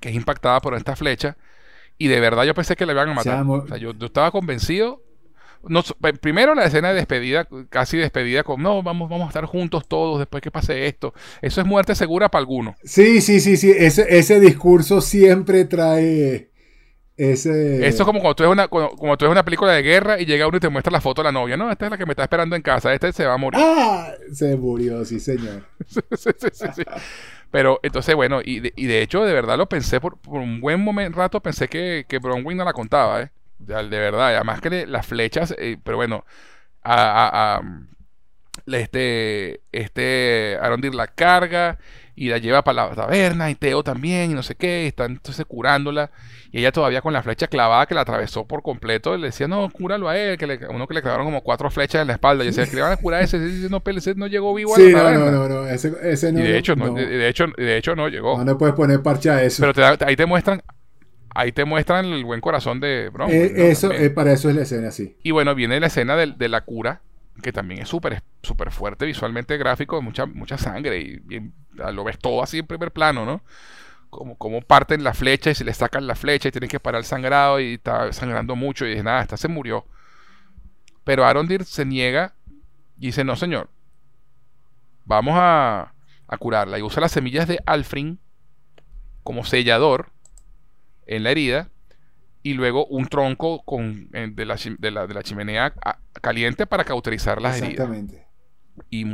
que 0.00 0.08
es 0.08 0.14
impactada 0.14 0.60
por 0.60 0.74
esta 0.74 0.96
flecha. 0.96 1.36
Y 1.98 2.08
de 2.08 2.20
verdad 2.20 2.44
yo 2.44 2.54
pensé 2.54 2.76
que 2.76 2.86
le 2.86 2.92
iban 2.92 3.08
a 3.08 3.14
matar. 3.14 3.38
Chamo. 3.38 3.54
O 3.54 3.66
sea, 3.66 3.76
yo, 3.76 3.92
yo 3.92 4.06
estaba 4.06 4.30
convencido. 4.30 5.02
No, 5.68 5.82
primero 6.20 6.54
la 6.54 6.64
escena 6.64 6.90
de 6.90 6.94
despedida, 6.94 7.48
casi 7.70 7.96
despedida 7.96 8.44
con, 8.44 8.62
no, 8.62 8.82
vamos, 8.82 9.08
vamos 9.08 9.26
a 9.26 9.28
estar 9.28 9.46
juntos 9.46 9.88
todos 9.88 10.18
después 10.18 10.40
que 10.40 10.50
pase 10.50 10.86
esto. 10.86 11.12
Eso 11.42 11.60
es 11.60 11.66
muerte 11.66 11.94
segura 11.96 12.28
para 12.28 12.40
algunos. 12.40 12.76
Sí, 12.84 13.20
sí, 13.20 13.40
sí, 13.40 13.56
sí. 13.56 13.72
Ese, 13.76 14.06
ese 14.16 14.38
discurso 14.38 15.00
siempre 15.00 15.64
trae 15.64 16.50
ese. 17.16 17.86
Eso 17.86 18.02
es 18.02 18.06
como 18.06 18.20
cuando 18.20 18.34
tú 18.34 18.42
ves 18.44 18.52
una, 18.52 18.68
cuando, 18.68 18.90
cuando 18.96 19.16
tú 19.16 19.24
ves 19.24 19.32
una 19.32 19.44
película 19.44 19.72
de 19.72 19.82
guerra 19.82 20.20
y 20.20 20.26
llega 20.26 20.46
uno 20.46 20.56
y 20.56 20.60
te 20.60 20.68
muestra 20.68 20.90
la 20.92 21.00
foto 21.00 21.22
de 21.22 21.26
la 21.26 21.32
novia. 21.32 21.56
No, 21.56 21.70
esta 21.70 21.86
es 21.86 21.90
la 21.90 21.98
que 21.98 22.06
me 22.06 22.12
está 22.12 22.24
esperando 22.24 22.56
en 22.56 22.62
casa. 22.62 22.92
Esta 22.92 23.10
se 23.12 23.26
va 23.26 23.34
a 23.34 23.38
morir. 23.38 23.60
¡Ah! 23.62 24.12
Se 24.32 24.56
murió, 24.56 25.04
sí, 25.04 25.20
señor. 25.20 25.62
Sí, 25.86 26.00
sí, 26.16 26.30
sí, 26.52 26.66
sí. 26.74 26.82
Pero 27.50 27.80
entonces, 27.82 28.14
bueno, 28.14 28.40
y 28.44 28.60
de, 28.60 28.72
y 28.76 28.86
de 28.86 29.02
hecho, 29.02 29.24
de 29.24 29.32
verdad 29.32 29.56
lo 29.56 29.68
pensé 29.68 30.00
por, 30.00 30.18
por 30.18 30.40
un 30.40 30.60
buen 30.60 30.80
momento, 30.82 31.18
rato, 31.18 31.40
pensé 31.40 31.68
que, 31.68 32.04
que 32.08 32.18
Bronwyn 32.18 32.56
no 32.58 32.64
la 32.64 32.72
contaba, 32.72 33.22
¿eh? 33.22 33.30
De, 33.58 33.74
de 33.74 33.98
verdad, 33.98 34.28
además 34.34 34.60
que 34.60 34.70
le- 34.70 34.86
las 34.86 35.06
flechas, 35.06 35.54
eh, 35.58 35.78
pero 35.82 35.96
bueno, 35.96 36.24
a, 36.82 36.94
a- 36.94 37.56
a- 37.58 37.62
este, 38.66 39.60
este 39.72 40.58
Arondir 40.60 40.94
la 40.94 41.06
carga 41.06 41.78
y 42.14 42.28
la 42.28 42.38
lleva 42.38 42.62
para 42.64 42.88
la 42.88 42.94
taberna 42.94 43.50
y 43.50 43.54
Teo 43.54 43.82
también 43.82 44.30
y 44.30 44.34
no 44.34 44.42
sé 44.42 44.54
qué, 44.54 44.84
y 44.84 44.88
están 44.88 45.12
entonces 45.12 45.44
curándola 45.46 46.10
y 46.52 46.60
ella 46.60 46.72
todavía 46.72 47.00
con 47.02 47.12
la 47.12 47.22
flecha 47.22 47.46
clavada 47.48 47.86
que 47.86 47.94
la 47.94 48.02
atravesó 48.02 48.46
por 48.46 48.62
completo, 48.62 49.16
le 49.16 49.26
decía, 49.28 49.48
no, 49.48 49.68
cúralo 49.70 50.08
a 50.08 50.16
él, 50.16 50.38
que 50.38 50.46
le, 50.46 50.64
a 50.64 50.70
uno 50.70 50.86
que 50.86 50.94
le 50.94 51.02
clavaron 51.02 51.26
como 51.26 51.42
cuatro 51.42 51.70
flechas 51.70 52.00
en 52.02 52.06
la 52.08 52.14
espalda, 52.14 52.44
y 52.44 52.48
decía, 52.48 52.66
que 52.66 52.76
le 52.76 52.82
van 52.82 52.92
a 52.92 52.96
curar 52.96 53.20
a 53.20 53.24
ese, 53.24 53.36
ese 53.36 53.68
no, 53.68 53.82
ese 53.84 54.14
no 54.14 54.26
llegó 54.26 54.54
vivo 54.54 54.74
a 54.74 54.76
Sí, 54.78 54.92
la 54.92 55.12
no, 55.12 55.30
no, 55.30 55.30
no, 55.30 55.48
no. 55.48 55.66
Ese, 55.66 55.92
ese 56.02 56.32
no. 56.32 56.40
Y 56.40 56.42
de 56.42 56.58
hecho 56.58 56.76
no, 56.76 56.86
no, 56.86 56.94
De, 56.94 57.06
de 57.06 57.28
hecho, 57.28 57.46
de 57.56 57.76
hecho 57.76 57.96
no 57.96 58.08
llegó. 58.08 58.38
no 58.38 58.44
le 58.44 58.54
puedes 58.54 58.74
poner 58.74 59.02
parche 59.02 59.30
a 59.30 59.42
eso. 59.42 59.62
Pero 59.62 59.74
te 59.74 59.80
da- 59.80 59.98
ahí 60.06 60.16
te 60.16 60.26
muestran, 60.26 60.62
ahí 61.34 61.52
te 61.52 61.64
muestran 61.64 62.06
el 62.06 62.24
buen 62.24 62.40
corazón 62.40 62.80
de 62.80 63.10
Bronwyn, 63.12 63.36
Eh, 63.36 63.52
¿no? 63.56 63.64
eso, 63.64 63.92
eh, 63.92 64.10
para 64.10 64.32
eso 64.32 64.48
es 64.48 64.56
la 64.56 64.62
escena, 64.62 64.90
sí. 64.90 65.16
Y 65.22 65.32
bueno, 65.32 65.54
viene 65.54 65.78
la 65.80 65.88
escena 65.88 66.16
del- 66.16 66.38
de, 66.38 66.48
la 66.48 66.62
cura, 66.62 67.00
que 67.42 67.52
también 67.52 67.82
es 67.82 67.88
súper 67.88 68.22
súper 68.42 68.70
fuerte 68.70 69.04
visualmente 69.04 69.56
gráfico, 69.58 70.00
mucha, 70.00 70.24
mucha 70.26 70.56
sangre 70.56 70.98
y, 71.00 71.20
lo 71.92 72.04
ves 72.04 72.18
todo 72.18 72.42
así 72.42 72.58
en 72.60 72.66
primer 72.66 72.90
plano, 72.90 73.26
¿no? 73.26 73.42
Como, 74.16 74.36
como 74.36 74.62
parten 74.62 75.04
la 75.04 75.12
flecha 75.14 75.50
y 75.50 75.54
se 75.54 75.64
le 75.64 75.74
sacan 75.74 76.06
la 76.06 76.14
flecha 76.14 76.48
y 76.48 76.50
tienen 76.52 76.70
que 76.70 76.80
parar 76.80 77.00
el 77.00 77.04
sangrado 77.04 77.60
y 77.60 77.74
está 77.74 78.12
sangrando 78.12 78.56
mucho 78.56 78.86
y 78.86 78.90
dice, 78.90 79.02
nada, 79.02 79.20
esta 79.20 79.36
se 79.36 79.48
murió. 79.48 79.84
Pero 81.04 81.24
Arondir 81.26 81.64
se 81.64 81.84
niega 81.84 82.34
y 82.98 83.06
dice, 83.06 83.24
no 83.24 83.36
señor, 83.36 83.68
vamos 85.04 85.34
a, 85.36 85.92
a 86.26 86.38
curarla. 86.38 86.78
Y 86.78 86.82
usa 86.82 87.00
las 87.02 87.12
semillas 87.12 87.46
de 87.46 87.60
Alfrin 87.66 88.18
como 89.22 89.44
sellador 89.44 90.10
en 91.06 91.22
la 91.22 91.30
herida 91.30 91.68
y 92.42 92.54
luego 92.54 92.86
un 92.86 93.06
tronco 93.08 93.62
con, 93.64 94.08
de, 94.10 94.46
la, 94.46 94.56
de, 94.78 94.90
la, 94.90 95.06
de 95.06 95.14
la 95.14 95.22
chimenea 95.22 95.74
a- 95.84 95.98
caliente 96.22 96.66
para 96.66 96.84
cauterizar 96.84 97.42
las 97.42 97.58
heridas. 97.58 97.88
Exactamente. 97.88 98.26
Y 98.88 99.04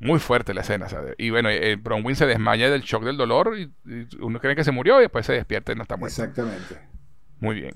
Muy 0.00 0.20
fuerte 0.20 0.54
la 0.54 0.60
escena, 0.60 0.88
¿sabes? 0.88 1.14
Y 1.18 1.30
bueno, 1.30 1.48
eh, 1.50 1.74
Bronwyn 1.76 2.14
se 2.14 2.24
desmaya 2.26 2.70
del 2.70 2.82
shock 2.82 3.02
del 3.04 3.16
dolor 3.16 3.56
y, 3.58 3.62
y 3.84 4.06
uno 4.20 4.38
cree 4.40 4.54
que 4.54 4.62
se 4.64 4.70
murió 4.70 4.98
y 4.98 5.02
después 5.02 5.26
se 5.26 5.32
despierta 5.32 5.72
y 5.72 5.74
no 5.74 5.82
está 5.82 5.96
muerto. 5.96 6.22
Exactamente. 6.22 6.76
Muy 7.40 7.56
bien. 7.56 7.72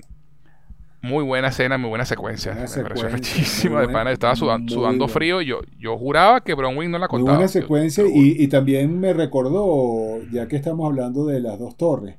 Muy 1.01 1.25
buena 1.25 1.49
escena, 1.49 1.77
muy 1.77 1.89
buena 1.89 2.05
secuencia. 2.05 2.53
Buena 2.53 2.69
me 2.77 2.83
pareció 2.83 3.09
secuencia, 3.09 3.69
muy 3.69 3.79
de 3.79 3.85
buena, 3.87 3.99
pana. 3.99 4.11
Estaba 4.13 4.35
sudan- 4.37 4.61
muy 4.61 4.69
sudando 4.73 4.99
buena. 5.05 5.13
frío 5.13 5.41
y 5.41 5.47
yo, 5.47 5.59
yo 5.77 5.97
juraba 5.97 6.41
que 6.41 6.53
Bronwyn 6.53 6.89
no 6.91 6.97
la 6.97 7.07
Muy 7.07 7.19
contaba. 7.19 7.37
buena 7.39 7.47
Yo- 7.51 7.59
secuencia 7.61 8.05
yo- 8.05 8.09
y, 8.09 8.41
y 8.41 8.47
también 8.47 8.97
me 8.97 9.11
recordó, 9.11 10.21
ya 10.31 10.47
que 10.47 10.55
estamos 10.55 10.85
hablando 10.85 11.25
de 11.25 11.41
las 11.41 11.59
dos 11.59 11.75
torres, 11.75 12.15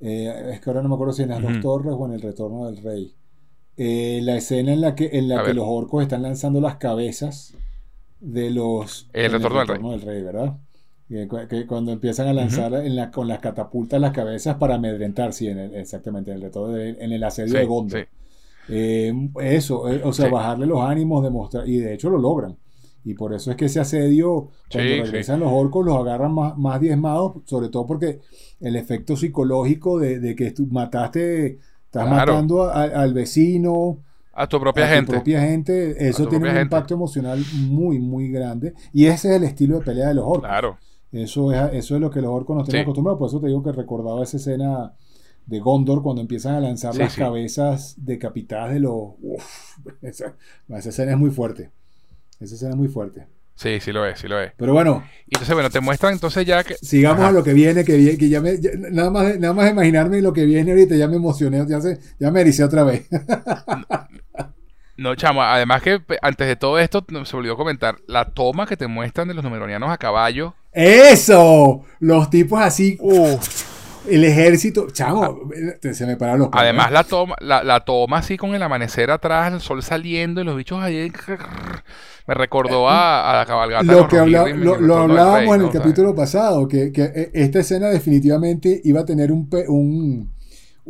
eh, 0.00 0.50
es 0.52 0.60
que 0.60 0.68
ahora 0.68 0.82
no 0.82 0.90
me 0.90 0.96
acuerdo 0.96 1.14
si 1.14 1.22
en 1.22 1.30
las 1.30 1.40
dos 1.42 1.60
torres 1.60 1.94
o 1.96 2.06
en 2.06 2.12
el 2.12 2.20
retorno 2.20 2.66
del 2.70 2.82
rey, 2.82 3.14
eh, 3.78 4.20
la 4.22 4.36
escena 4.36 4.74
en 4.74 4.82
la 4.82 4.94
que, 4.94 5.08
en 5.14 5.28
la 5.28 5.36
A 5.36 5.40
que 5.40 5.46
ver. 5.48 5.56
los 5.56 5.64
orcos 5.66 6.02
están 6.02 6.20
lanzando 6.20 6.60
las 6.60 6.76
cabezas 6.76 7.54
de 8.20 8.50
los... 8.50 9.08
El 9.12 9.32
retorno 9.32 9.58
del 9.60 9.68
rey. 9.68 9.78
del 9.90 10.00
rey, 10.02 10.22
¿verdad? 10.22 10.56
Que, 11.08 11.26
cu- 11.26 11.48
que 11.48 11.66
cuando 11.66 11.90
empiezan 11.92 12.28
a 12.28 12.32
lanzar 12.32 12.72
en 12.74 12.94
la- 12.96 13.10
con 13.10 13.26
las 13.26 13.40
catapultas 13.40 14.00
las 14.00 14.12
cabezas 14.12 14.56
para 14.56 14.76
amedrentar, 14.76 15.32
sí, 15.32 15.48
en 15.48 15.58
el- 15.58 15.74
exactamente, 15.74 16.30
en 16.30 16.36
el 16.36 16.42
retorno 16.44 16.74
del- 16.74 16.96
en 17.00 17.12
el 17.12 17.24
asedio 17.24 17.52
Sí, 17.52 17.58
de 17.58 17.64
Gondor. 17.66 18.00
sí. 18.00 18.06
Eh, 18.68 19.12
eso, 19.40 19.88
eh, 19.88 20.00
o 20.04 20.12
sea, 20.12 20.26
Sí. 20.26 20.32
bajarle 20.32 20.66
los 20.66 20.80
ánimos, 20.80 21.22
demostrar, 21.24 21.68
y 21.68 21.78
de 21.78 21.94
hecho 21.94 22.10
lo 22.10 22.18
logran. 22.18 22.56
Y 23.04 23.14
por 23.14 23.32
eso 23.34 23.50
es 23.50 23.56
que 23.56 23.64
ese 23.64 23.80
asedio, 23.80 24.50
cuando 24.70 24.90
Sí, 24.94 25.00
regresan 25.02 25.40
los 25.40 25.50
orcos, 25.50 25.84
los 25.86 25.96
agarran 25.96 26.32
más, 26.32 26.56
más 26.58 26.80
diezmados, 26.80 27.42
sobre 27.46 27.70
todo 27.70 27.86
porque 27.86 28.20
el 28.60 28.76
efecto 28.76 29.16
psicológico 29.16 29.98
de, 29.98 30.20
de 30.20 30.36
que 30.36 30.50
tú 30.52 30.66
mataste, 30.70 31.58
estás 31.86 32.06
Claro. 32.06 32.10
matando 32.34 32.64
a- 32.64 32.82
al 32.84 33.14
vecino, 33.14 33.98
A 34.42 34.46
tu 34.48 34.58
propia 34.60 34.84
a 34.84 34.88
tu 34.88 34.94
gente. 34.94 35.12
propia 35.12 35.40
gente, 35.42 36.08
eso 36.08 36.24
tu 36.24 36.30
tiene 36.30 36.44
un 36.46 36.50
gente. 36.50 36.62
impacto 36.62 36.94
emocional 36.94 37.44
muy, 37.68 37.98
muy 37.98 38.30
grande. 38.30 38.72
Y 38.92 39.06
ese 39.06 39.30
es 39.30 39.36
el 39.36 39.44
estilo 39.44 39.78
de 39.78 39.84
pelea 39.84 40.08
de 40.08 40.14
los 40.14 40.24
orcos. 40.24 40.48
Claro. 40.48 40.78
Eso 41.12 41.52
es, 41.52 41.74
eso 41.74 41.94
es 41.96 42.00
lo 42.00 42.10
que 42.10 42.20
los 42.22 42.30
orcos 42.30 42.56
nos 42.56 42.64
tienen 42.66 42.80
Sí. 42.80 42.84
acostumbrados. 42.84 43.18
Por 43.18 43.28
eso 43.28 43.40
te 43.40 43.48
digo 43.48 43.62
que 43.62 43.72
recordaba 43.72 44.22
esa 44.22 44.36
escena 44.38 44.92
de 45.46 45.58
Gondor 45.58 46.02
cuando 46.02 46.22
empiezan 46.22 46.54
a 46.54 46.60
lanzar 46.60 46.92
Sí, 46.94 47.00
las 47.00 47.12
sí. 47.12 47.20
cabezas 47.20 47.94
decapitadas 47.98 48.72
de 48.72 48.80
los. 48.80 48.94
Uf, 49.20 49.76
esa, 50.02 50.34
esa 50.68 50.88
escena 50.88 51.12
es 51.12 51.18
muy 51.18 51.30
fuerte. 51.30 51.70
Esa 52.38 52.54
escena 52.54 52.70
es 52.70 52.76
muy 52.76 52.88
fuerte. 52.88 53.26
Sí, 53.56 53.78
sí 53.80 53.92
lo 53.92 54.06
es, 54.06 54.18
sí 54.18 54.26
lo 54.26 54.40
es. 54.40 54.52
Pero 54.56 54.72
bueno, 54.72 55.02
entonces, 55.26 55.52
bueno, 55.52 55.68
te 55.68 55.80
muestran 55.80 56.14
entonces 56.14 56.46
ya 56.46 56.64
que... 56.64 56.76
sigamos 56.76 57.18
Ajá. 57.20 57.28
a 57.28 57.32
lo 57.32 57.44
que 57.44 57.52
viene, 57.52 57.84
que, 57.84 57.98
vie- 57.98 58.16
que 58.16 58.30
ya 58.30 58.40
me. 58.40 58.58
ya- 58.58 58.70
nada, 58.90 59.10
más, 59.10 59.38
nada 59.38 59.52
más 59.52 59.70
imaginarme 59.70 60.22
lo 60.22 60.32
que 60.32 60.46
viene 60.46 60.70
ahorita, 60.70 60.96
ya 60.96 61.08
me 61.08 61.16
emocioné, 61.16 61.62
ya, 61.68 61.78
se, 61.78 61.98
ya 62.18 62.30
me 62.30 62.40
ericé 62.40 62.64
otra 62.64 62.84
vez. 62.84 63.06
No, 65.00 65.14
chamo, 65.14 65.42
además 65.42 65.80
que 65.80 65.98
antes 66.20 66.46
de 66.46 66.56
todo 66.56 66.78
esto, 66.78 67.02
se 67.24 67.34
olvidó 67.36 67.56
comentar, 67.56 67.96
la 68.06 68.26
toma 68.26 68.66
que 68.66 68.76
te 68.76 68.86
muestran 68.86 69.26
de 69.28 69.32
los 69.34 69.42
numeronianos 69.42 69.90
a 69.90 69.96
caballo. 69.96 70.54
¡Eso! 70.72 71.84
Los 72.00 72.28
tipos 72.28 72.60
así. 72.60 72.98
El 74.06 74.24
ejército. 74.26 74.88
Chamo, 74.90 75.38
se 75.92 76.04
me 76.06 76.16
pararon 76.16 76.40
los 76.40 76.48
pelos. 76.50 76.62
Además, 76.62 76.92
la 76.92 77.04
toma, 77.04 77.34
la, 77.40 77.64
la 77.64 77.80
toma 77.80 78.18
así 78.18 78.36
con 78.36 78.54
el 78.54 78.62
amanecer 78.62 79.10
atrás, 79.10 79.50
el 79.54 79.60
sol 79.60 79.82
saliendo 79.82 80.42
y 80.42 80.44
los 80.44 80.54
bichos 80.54 80.82
ahí. 80.82 81.10
Me 82.26 82.34
recordó 82.34 82.86
a, 82.88 83.30
a 83.32 83.36
la 83.38 83.46
cabalgata. 83.46 83.84
lo 83.84 84.06
que 84.06 84.18
habla- 84.18 84.42
Rohirrim 84.42 84.60
en 84.62 84.86
lo, 84.86 84.96
hablábamos 84.98 85.56
Rey, 85.56 85.60
en 85.60 85.66
el 85.66 85.70
capítulo 85.70 86.14
pasado, 86.14 86.68
que, 86.68 86.92
que, 86.92 87.04
eh, 87.04 87.30
esta 87.32 87.60
escena 87.60 87.88
definitivamente 87.88 88.82
iba 88.84 89.00
a 89.00 89.04
tener 89.06 89.32
un, 89.32 89.48
pe- 89.48 89.66
un- 89.66 90.30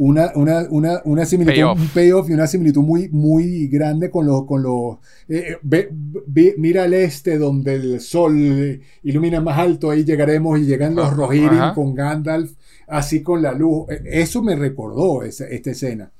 una, 0.02 0.32
una, 0.34 0.66
una, 0.70 1.02
una 1.04 1.26
similitud, 1.26 1.52
Payoff. 1.52 1.78
un 1.78 1.88
payoff 1.88 2.30
y 2.30 2.32
una 2.32 2.46
similitud 2.46 2.80
muy, 2.82 3.10
muy 3.10 3.66
grande 3.68 4.08
con 4.10 4.24
los, 4.24 4.46
con 4.46 4.62
los 4.62 4.96
eh, 5.28 5.58
ve- 5.62 5.90
ve- 6.26 6.54
mira 6.56 6.84
al 6.84 6.94
este 6.94 7.36
donde 7.36 7.74
el 7.74 8.00
sol 8.00 8.34
eh, 8.38 8.80
ilumina 9.02 9.42
más 9.42 9.58
alto, 9.58 9.90
ahí 9.90 10.02
llegaremos 10.04 10.58
y 10.58 10.64
llegan 10.64 10.94
los 10.94 11.06
Ajá, 11.06 11.14
Rohirrim 11.16 11.74
con 11.74 11.94
Gandalf, 11.94 12.52
así 12.86 13.22
con 13.22 13.42
la 13.42 13.52
luz. 13.52 13.90
Eh, 13.90 14.00
Eso 14.22 14.42
me 14.42 14.56
recordó 14.56 15.22
esa, 15.22 15.46
esta 15.48 15.70
escena. 15.72 16.10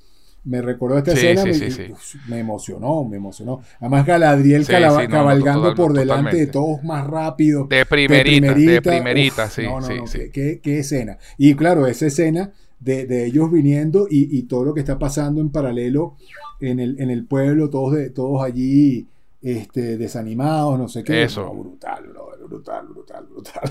Me 0.44 0.61
recordó 0.61 0.98
esta 0.98 1.12
Sí, 1.16 1.27
escena, 1.27 1.43
sí, 1.52 1.61
me, 1.65 1.70
sí, 1.70 2.19
me 2.28 2.39
emocionó, 2.39 3.05
me 3.05 3.16
emocionó. 3.16 3.61
Además 3.78 4.05
Galadriel 4.07 4.66
calaba- 4.66 5.02
no, 5.05 5.09
cabalgando 5.09 5.62
total- 5.70 5.77
por 5.77 5.93
delante 5.94 6.36
de 6.36 6.47
todos 6.48 6.82
más 6.85 7.07
rápido. 7.07 7.66
De 7.66 7.86
primerita, 7.86 8.55
de 8.55 8.82
primerita, 8.82 9.44
uf, 9.47 9.52
sí, 9.52 9.62
sí, 9.62 9.94
no, 10.01 10.07
sí. 10.07 10.19
Qué, 10.19 10.31
qué- 10.31 10.61
qué 10.62 10.78
escena. 10.81 11.16
Y 11.39 11.55
claro, 11.55 11.86
esa 11.86 12.07
escena 12.07 12.52
de, 12.81 13.07
de 13.07 13.27
ellos 13.27 13.51
viniendo 13.51 14.07
y, 14.11 14.36
y 14.36 14.43
todo 14.44 14.65
lo 14.65 14.74
que 14.74 14.81
está 14.81 14.98
pasando 14.98 15.40
en 15.40 15.51
paralelo 15.51 16.16
en 16.61 16.81
el, 16.81 17.01
en 17.01 17.11
el 17.11 17.27
pueblo, 17.27 17.70
todos, 17.70 17.94
de, 17.94 18.11
todos 18.11 18.43
allí 18.43 19.09
este, 19.40 19.97
desanimados, 19.97 20.78
no 20.78 20.89
sé 20.89 21.05
qué. 21.05 21.24
Eso. 21.24 21.44
No, 21.44 21.55
brutal, 21.55 22.12
brutal, 22.47 22.86
brutal, 22.89 23.27
brutal. 23.27 23.70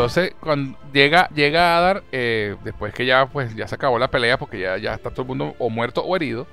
Entonces, 0.00 0.34
cuando 0.40 0.78
llega, 0.92 1.28
llega 1.34 1.76
Adar, 1.76 2.02
eh, 2.12 2.56
después 2.64 2.92
que 2.94 3.04
ya, 3.06 3.26
pues, 3.26 3.54
ya 3.54 3.68
se 3.68 3.74
acabó 3.74 3.98
la 3.98 4.10
pelea, 4.10 4.38
porque 4.38 4.58
ya, 4.58 4.78
ya 4.78 4.94
está 4.94 5.10
todo 5.10 5.22
el 5.22 5.28
mundo 5.28 5.54
o 5.58 5.70
muerto 5.70 6.02
o 6.02 6.16
herido, 6.16 6.46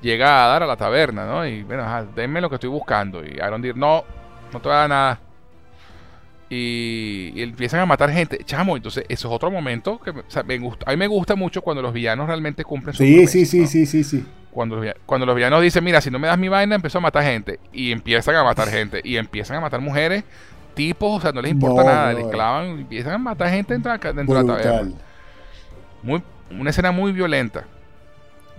llega 0.00 0.44
Adar 0.44 0.64
a 0.64 0.66
la 0.66 0.76
taberna, 0.76 1.26
¿no? 1.26 1.46
Y 1.46 1.62
bueno, 1.62 1.84
ajá, 1.84 2.04
denme 2.14 2.40
lo 2.40 2.48
que 2.48 2.56
estoy 2.56 2.70
buscando. 2.70 3.24
Y 3.24 3.40
Arondir, 3.40 3.76
no, 3.76 4.04
no 4.52 4.60
te 4.60 4.68
va 4.68 4.74
a 4.74 4.78
dar 4.80 4.88
nada. 4.90 5.20
Y, 6.50 7.32
y 7.34 7.42
empiezan 7.42 7.80
a 7.80 7.86
matar 7.86 8.10
gente. 8.10 8.38
Chamo, 8.44 8.76
entonces, 8.76 9.04
eso 9.08 9.28
es 9.28 9.34
otro 9.34 9.50
momento 9.50 9.98
que 9.98 10.10
o 10.10 10.24
sea, 10.28 10.42
me 10.42 10.58
gusta. 10.58 10.84
A 10.86 10.90
mí 10.90 10.98
me 10.98 11.06
gusta 11.06 11.34
mucho 11.34 11.62
cuando 11.62 11.80
los 11.80 11.94
villanos 11.94 12.26
realmente 12.26 12.62
cumplen 12.62 12.94
su 12.94 13.02
Sí, 13.02 13.26
sí, 13.26 13.46
sí, 13.46 13.66
sí, 13.66 13.86
sí, 13.86 14.04
sí. 14.04 14.26
Cuando 14.50 14.76
los, 14.76 14.94
cuando 15.06 15.24
los 15.24 15.34
villanos 15.34 15.62
dicen, 15.62 15.82
mira, 15.82 16.02
si 16.02 16.10
no 16.10 16.18
me 16.18 16.28
das 16.28 16.38
mi 16.38 16.48
vaina, 16.48 16.74
empiezo 16.74 16.98
a 16.98 17.00
matar 17.00 17.24
gente. 17.24 17.58
Y 17.72 17.90
empiezan 17.90 18.34
a 18.34 18.44
matar 18.44 18.68
gente. 18.68 19.00
Y 19.02 19.16
empiezan 19.16 19.56
a 19.56 19.60
matar 19.60 19.80
mujeres, 19.80 20.24
tipos, 20.74 21.18
o 21.18 21.20
sea, 21.20 21.32
no 21.32 21.40
les 21.42 21.52
importa 21.52 21.82
No, 21.82 21.88
nada. 21.88 22.12
no, 22.12 22.18
les 22.18 22.26
eh. 22.26 22.30
clavan, 22.30 22.66
y 22.78 22.80
empiezan 22.82 23.12
a 23.14 23.18
matar 23.18 23.50
gente 23.50 23.74
dentro 23.74 23.92
de 23.92 23.98
la, 23.98 24.12
dentro 24.12 24.34
de 24.36 24.44
la 24.44 24.60
taberna. 24.62 24.92
Muy, 26.02 26.22
una 26.58 26.70
escena 26.70 26.90
muy 26.92 27.12
violenta. 27.12 27.64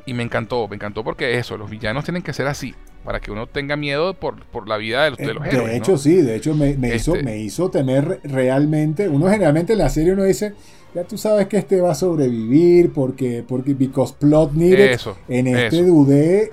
Y 0.06 0.14
me 0.14 0.24
encantó, 0.24 0.68
me 0.68 0.76
encantó 0.76 1.04
porque 1.04 1.38
eso, 1.38 1.58
los 1.58 1.70
villanos 1.70 2.04
tienen 2.04 2.24
que 2.24 2.34
ser 2.34 2.48
así. 2.48 2.74
Para 3.06 3.20
que 3.20 3.32
uno 3.32 3.48
tenga 3.48 3.76
miedo 3.76 4.14
por, 4.14 4.46
por 4.46 4.68
la 4.70 4.78
vida 4.78 5.04
de 5.04 5.10
los, 5.12 5.20
de 5.20 5.34
los 5.34 5.46
Eh, 5.46 5.50
héroes. 5.50 5.66
de 5.68 5.72
¿no? 5.72 5.84
hecho, 5.84 5.98
sí, 5.98 6.16
de 6.22 6.36
hecho 6.36 6.56
me, 6.56 6.76
me 6.78 6.96
hizo, 6.96 7.14
Este- 7.16 7.26
me 7.26 7.38
hizo 7.38 7.70
temer 7.70 8.06
re- 8.08 8.20
realmente. 8.24 9.10
Uno 9.10 9.28
generalmente 9.30 9.74
en 9.74 9.80
la 9.80 9.90
serie 9.90 10.14
uno 10.14 10.24
dice, 10.24 10.54
ya 10.96 11.04
tú 11.04 11.18
sabes 11.18 11.48
que 11.48 11.58
este 11.58 11.82
va 11.82 11.92
a 11.92 11.96
sobrevivir 11.96 12.94
porque, 12.94 13.44
porque 13.46 13.74
because 13.74 14.14
plot 14.18 14.54
needed. 14.54 14.92
Eso, 14.92 15.18
En 15.28 15.48
este 15.48 15.80
eso. 15.80 15.84
dudé, 15.86 16.52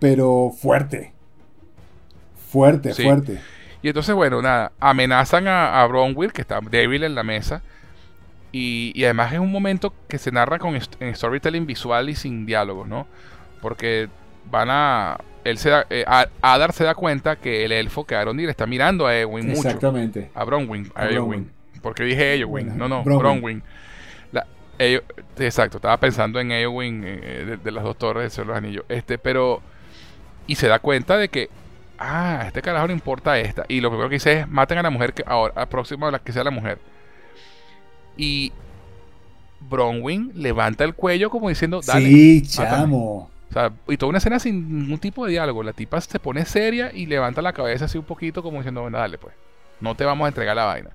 pero 0.00 0.50
fuerte. 0.56 1.12
Fuerte, 2.50 2.92
Sí. 2.94 3.02
fuerte. 3.04 3.38
Y 3.82 3.88
entonces, 3.88 4.14
bueno, 4.14 4.40
nada, 4.42 4.72
amenazan 4.80 5.48
a, 5.48 5.82
a 5.82 5.86
Bronwyn, 5.86 6.30
que 6.30 6.42
está 6.42 6.60
débil 6.60 7.02
en 7.04 7.14
la 7.14 7.22
mesa. 7.24 7.62
Y, 8.52 8.92
y 8.94 9.04
además 9.04 9.32
es 9.32 9.38
un 9.38 9.50
momento 9.50 9.92
que 10.08 10.18
se 10.18 10.30
narra 10.30 10.58
con 10.58 10.76
en 11.00 11.14
storytelling 11.16 11.66
visual 11.66 12.08
y 12.10 12.14
sin 12.14 12.44
diálogos, 12.46 12.86
¿no? 12.86 13.06
Porque 13.60 14.08
van 14.50 14.68
a... 14.70 15.18
Él 15.44 15.58
se 15.58 15.70
da, 15.70 15.86
eh, 15.90 16.04
a- 16.06 16.28
Adar 16.42 16.72
se 16.72 16.84
da 16.84 16.94
cuenta 16.94 17.36
que 17.36 17.64
el 17.64 17.72
elfo, 17.72 18.04
que 18.06 18.14
Arondir, 18.14 18.48
está 18.48 18.66
mirando 18.66 19.06
a 19.06 19.16
Eowyn 19.18 19.48
mucho. 19.48 19.62
Exactamente. 19.66 20.30
A 20.34 20.44
Bronwyn, 20.44 20.92
a 20.94 21.02
A 21.02 21.10
Eowyn. 21.10 21.50
Porque 21.82 22.04
dije 22.04 22.34
Eowyn, 22.36 22.66
Bueno, 22.68 22.88
no, 22.88 22.88
no, 22.88 23.02
Bronwyn. 23.02 23.18
Bronwyn. 23.20 23.62
La- 24.30 24.46
Eo- 24.78 25.02
exacto, 25.38 25.78
estaba 25.78 25.96
pensando 25.96 26.38
en 26.38 26.52
Eowyn 26.52 27.02
eh, 27.04 27.44
de, 27.46 27.56
de 27.56 27.70
las 27.72 27.82
dos 27.82 27.96
torres 27.98 28.36
de 28.36 28.44
los 28.44 28.56
Anillos. 28.56 28.84
Este, 28.88 29.18
pero... 29.18 29.60
Y 30.46 30.54
se 30.56 30.68
da 30.68 30.78
cuenta 30.78 31.16
de 31.16 31.28
que 31.28 31.48
ah, 32.02 32.40
a 32.40 32.46
este 32.48 32.62
carajo 32.62 32.86
le 32.86 32.92
importa 32.92 33.38
esta. 33.38 33.64
Y 33.68 33.80
lo 33.80 33.90
primero 33.90 34.08
que 34.08 34.16
dice 34.16 34.40
es, 34.40 34.48
maten 34.48 34.78
a 34.78 34.82
la 34.82 34.90
mujer 34.90 35.14
que 35.14 35.24
ahora, 35.26 35.66
próxima 35.66 36.08
a 36.08 36.10
la 36.10 36.18
que 36.18 36.32
sea 36.32 36.44
la 36.44 36.50
mujer. 36.50 36.78
Y 38.16 38.52
Bronwyn 39.60 40.32
levanta 40.34 40.84
el 40.84 40.94
cuello 40.94 41.30
como 41.30 41.48
diciendo, 41.48 41.80
dale. 41.84 42.08
sí, 42.08 42.42
mátame". 42.58 42.76
chamo. 42.78 43.30
O 43.50 43.52
sea, 43.52 43.70
y 43.88 43.96
toda 43.98 44.08
una 44.08 44.18
escena 44.18 44.38
sin 44.38 44.78
ningún 44.78 44.98
tipo 44.98 45.26
de 45.26 45.32
diálogo. 45.32 45.62
La 45.62 45.72
tipa 45.72 46.00
se 46.00 46.18
pone 46.18 46.44
seria 46.46 46.90
y 46.92 47.06
levanta 47.06 47.42
la 47.42 47.52
cabeza 47.52 47.84
así 47.84 47.98
un 47.98 48.04
poquito 48.04 48.42
como 48.42 48.58
diciendo, 48.58 48.80
bueno, 48.80 48.98
dale 48.98 49.18
pues. 49.18 49.34
No 49.80 49.94
te 49.94 50.04
vamos 50.04 50.24
a 50.24 50.28
entregar 50.28 50.56
la 50.56 50.64
vaina. 50.64 50.90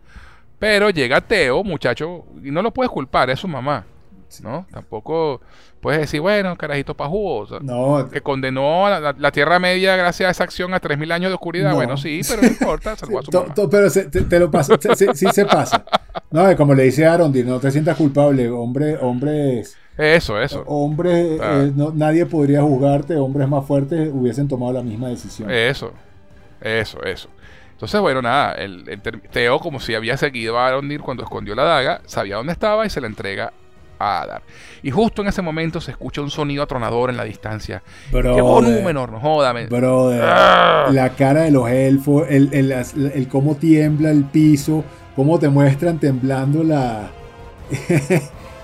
Pero 0.57 0.89
llega 0.89 1.21
Teo, 1.21 1.63
muchacho, 1.63 2.25
y 2.43 2.49
no 2.49 2.61
lo 2.61 2.71
puedes 2.71 2.89
culpar, 2.89 3.29
es 3.29 3.39
su 3.39 3.47
mamá. 3.47 3.85
¿No? 4.43 4.65
Tampoco 4.71 5.41
puedes 5.81 6.01
decir, 6.01 6.21
bueno, 6.21 6.55
carajito 6.57 6.95
pajugo. 6.95 7.47
no, 7.61 8.09
que 8.09 8.21
condenó 8.21 8.85
a 8.87 8.99
la, 8.99 9.15
la 9.17 9.31
Tierra 9.31 9.59
Media 9.59 9.95
gracias 9.95 10.27
a 10.27 10.31
esa 10.31 10.43
acción 10.43 10.73
a 10.73 10.81
3.000 10.81 11.11
años 11.13 11.29
de 11.29 11.35
oscuridad. 11.35 11.69
No. 11.71 11.75
Bueno, 11.77 11.97
sí, 11.97 12.21
pero 12.27 12.41
no 12.41 12.47
importa, 12.47 12.95
salvó 12.97 13.19
a 13.19 13.23
su 13.23 13.31
mamá. 13.31 13.53
pero 13.71 13.89
se- 13.89 14.05
te, 14.09 14.21
te 14.21 14.39
lo 14.39 14.51
pasa, 14.51 14.75
se- 14.95 15.13
sí 15.15 15.25
se 15.33 15.45
pasa. 15.45 15.85
No, 16.31 16.55
como 16.57 16.73
le 16.73 16.83
dice 16.83 17.05
Arondir, 17.05 17.45
no 17.45 17.59
te 17.59 17.71
sientas 17.71 17.95
culpable, 17.97 18.49
hombre, 18.49 18.97
hombres, 18.97 19.77
Eso, 19.97 20.41
eso. 20.41 20.63
hombres, 20.67 21.39
Ah. 21.41 21.61
eh, 21.63 21.71
no- 21.75 21.91
nadie 21.95 22.25
podría 22.25 22.61
juzgarte, 22.61 23.15
hombres 23.15 23.47
más 23.47 23.65
fuertes 23.65 24.09
hubiesen 24.13 24.47
tomado 24.47 24.73
la 24.73 24.81
misma 24.83 25.07
decisión. 25.09 25.49
Eso, 25.49 25.93
eso, 26.61 27.01
eso. 27.03 27.29
Entonces, 27.71 28.01
bueno, 28.01 28.23
nada, 28.23 28.53
el, 28.53 28.83
el 28.89 29.01
Teo, 29.29 29.59
como 29.59 29.79
si 29.79 29.93
había 29.93 30.17
seguido 30.17 30.57
a 30.57 30.67
Arondir 30.67 30.99
cuando 30.99 31.21
escondió 31.23 31.53
la 31.53 31.63
daga, 31.63 32.01
sabía 32.07 32.35
dónde 32.37 32.51
estaba 32.51 32.85
y 32.87 32.89
se 32.89 32.99
la 32.99 33.05
entrega 33.07 33.53
a 33.99 34.21
Adar. 34.21 34.41
Y 34.83 34.91
justo 34.91 35.21
en 35.21 35.27
ese 35.29 35.41
momento 35.41 35.81
se 35.81 35.91
escucha 35.91 36.21
un 36.21 36.29
sonido 36.29 36.63
atronador 36.63 37.09
en 37.09 37.17
la 37.17 37.23
distancia. 37.23 37.81
¡Qué 38.11 38.17
Brother, 38.17 38.41
volumen, 38.43 38.93
no 38.95 39.07
joda! 39.19 39.53
me- 39.53 39.67
brother, 39.67 40.21
¡Ah! 40.23 40.87
la 40.91 41.09
cara 41.11 41.41
de 41.41 41.51
los 41.51 41.69
elfos, 41.69 42.25
el, 42.29 42.49
el, 42.53 42.69
las- 42.69 42.93
el 42.93 43.27
cómo 43.27 43.55
tiembla 43.55 44.11
el 44.11 44.23
piso, 44.25 44.83
cómo 45.15 45.39
te 45.39 45.49
muestran 45.49 45.99
temblando 45.99 46.63
la... 46.63 47.09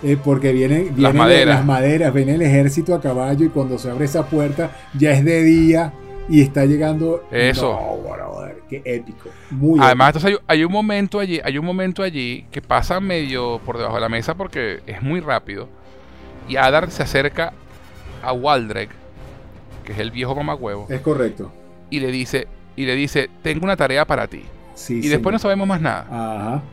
eh, 0.03 0.17
porque 0.23 0.51
vienen, 0.51 0.95
vienen 0.95 1.17
maderas. 1.17 1.55
las 1.57 1.65
maderas, 1.65 2.13
viene 2.13 2.35
el 2.35 2.41
ejército 2.41 2.93
a 2.95 3.01
caballo 3.01 3.45
y 3.45 3.49
cuando 3.49 3.77
se 3.77 3.89
abre 3.89 4.05
esa 4.05 4.25
puerta 4.25 4.71
ya 4.97 5.11
es 5.11 5.23
de 5.25 5.43
día 5.43 5.93
y 6.29 6.41
está 6.41 6.65
llegando... 6.65 7.23
Eso. 7.31 7.73
No, 7.73 8.09
brother, 8.09 8.61
qué 8.69 8.81
épico. 8.85 9.29
Muy 9.49 9.79
Además, 9.81 10.09
épico. 10.09 10.27
entonces 10.27 10.45
hay, 10.49 10.57
hay 10.59 10.63
un 10.65 10.71
momento 10.71 11.19
allí, 11.19 11.39
hay 11.43 11.57
un 11.57 11.65
momento 11.65 12.03
allí 12.03 12.45
que 12.51 12.61
pasa 12.61 12.99
medio 12.99 13.59
por 13.65 13.77
debajo 13.77 13.95
de 13.95 14.01
la 14.01 14.09
mesa 14.09 14.35
porque 14.35 14.81
es 14.87 15.01
muy 15.01 15.19
rápido. 15.19 15.67
Y 16.47 16.55
Adar 16.57 16.89
se 16.91 17.03
acerca 17.03 17.53
a 18.21 18.33
Waldreg, 18.33 18.89
que 19.85 19.91
es 19.93 19.99
el 19.99 20.11
viejo 20.11 20.35
mamagüevo, 20.35 20.87
Es 20.89 21.01
correcto. 21.01 21.51
y 21.89 21.99
le 21.99 22.07
dice, 22.11 22.47
y 22.75 22.85
le 22.85 22.95
dice, 22.95 23.29
tengo 23.41 23.65
una 23.65 23.75
tarea 23.77 24.05
para 24.05 24.27
ti. 24.27 24.43
Sí, 24.75 24.99
y 25.03 25.07
después 25.07 25.31
no 25.33 25.39
sabemos 25.39 25.67
más 25.67 25.81
nada. 25.81 26.07
Ajá. 26.09 26.63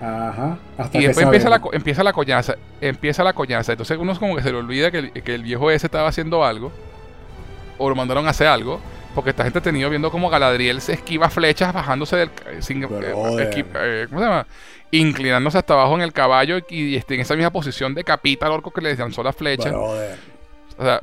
Ajá. 0.00 0.58
Hasta 0.76 0.98
Y 0.98 1.02
después 1.06 1.24
empieza 1.26 1.48
la, 1.48 1.60
empieza 1.72 2.02
la 2.02 2.12
coñaza, 2.12 2.54
empieza 2.80 3.22
la 3.22 3.32
coñaza. 3.34 3.72
Entonces 3.72 3.96
uno 3.98 4.18
como 4.18 4.34
que 4.34 4.42
se 4.42 4.50
le 4.50 4.58
olvida 4.58 4.90
que 4.90 4.98
el, 4.98 5.12
que 5.12 5.34
el 5.34 5.42
viejo 5.44 5.70
ese 5.70 5.86
estaba 5.86 6.08
haciendo 6.08 6.44
algo, 6.44 6.72
o 7.82 7.88
lo 7.88 7.94
mandaron 7.94 8.26
a 8.26 8.30
hacer 8.30 8.46
algo, 8.46 8.80
porque 9.14 9.30
estás 9.30 9.46
entretenido 9.46 9.90
viendo 9.90 10.10
como 10.10 10.30
Galadriel 10.30 10.80
se 10.80 10.92
esquiva 10.94 11.28
flechas 11.28 11.72
bajándose 11.72 12.16
del... 12.16 12.30
eh, 12.46 12.58
Sin, 12.60 12.82
eh, 12.84 12.88
eh, 13.74 14.06
¿Cómo 14.08 14.20
se 14.20 14.26
llama? 14.26 14.46
Inclinándose 14.90 15.58
hasta 15.58 15.74
abajo 15.74 15.94
en 15.94 16.02
el 16.02 16.12
caballo 16.12 16.58
y, 16.58 16.64
y 16.68 16.96
este, 16.96 17.14
en 17.14 17.20
esa 17.20 17.34
misma 17.34 17.50
posición 17.50 17.94
decapita 17.94 18.46
al 18.46 18.52
orco 18.52 18.70
que 18.70 18.80
le 18.80 18.94
lanzó 18.96 19.22
la 19.22 19.32
flecha. 19.32 19.70
O 20.78 20.84
sea, 20.84 21.02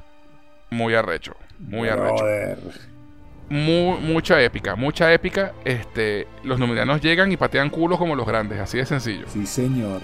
muy 0.69 0.93
arrecho, 0.95 1.35
muy 1.59 1.89
arrecho. 1.89 2.23
Mu- 3.49 3.97
mucha 3.97 4.39
épica, 4.41 4.75
mucha 4.75 5.11
épica. 5.11 5.53
Este, 5.65 6.27
los 6.43 6.59
numerianos 6.59 7.01
llegan 7.01 7.31
y 7.31 7.37
patean 7.37 7.69
culos 7.71 7.97
como 7.97 8.15
los 8.15 8.27
grandes, 8.27 8.59
así 8.59 8.77
de 8.77 8.85
sencillo. 8.85 9.25
Sí, 9.27 9.45
señor. 9.47 10.01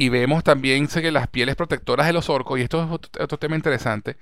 Y 0.00 0.08
vemos 0.08 0.42
también 0.44 0.88
sé 0.88 1.02
que 1.02 1.10
las 1.12 1.28
pieles 1.28 1.56
protectoras 1.56 2.06
de 2.06 2.14
los 2.14 2.30
orcos, 2.30 2.58
y 2.58 2.62
esto 2.62 2.82
es 2.82 2.90
otro, 2.90 3.10
otro 3.22 3.38
tema 3.38 3.56
interesante. 3.56 4.16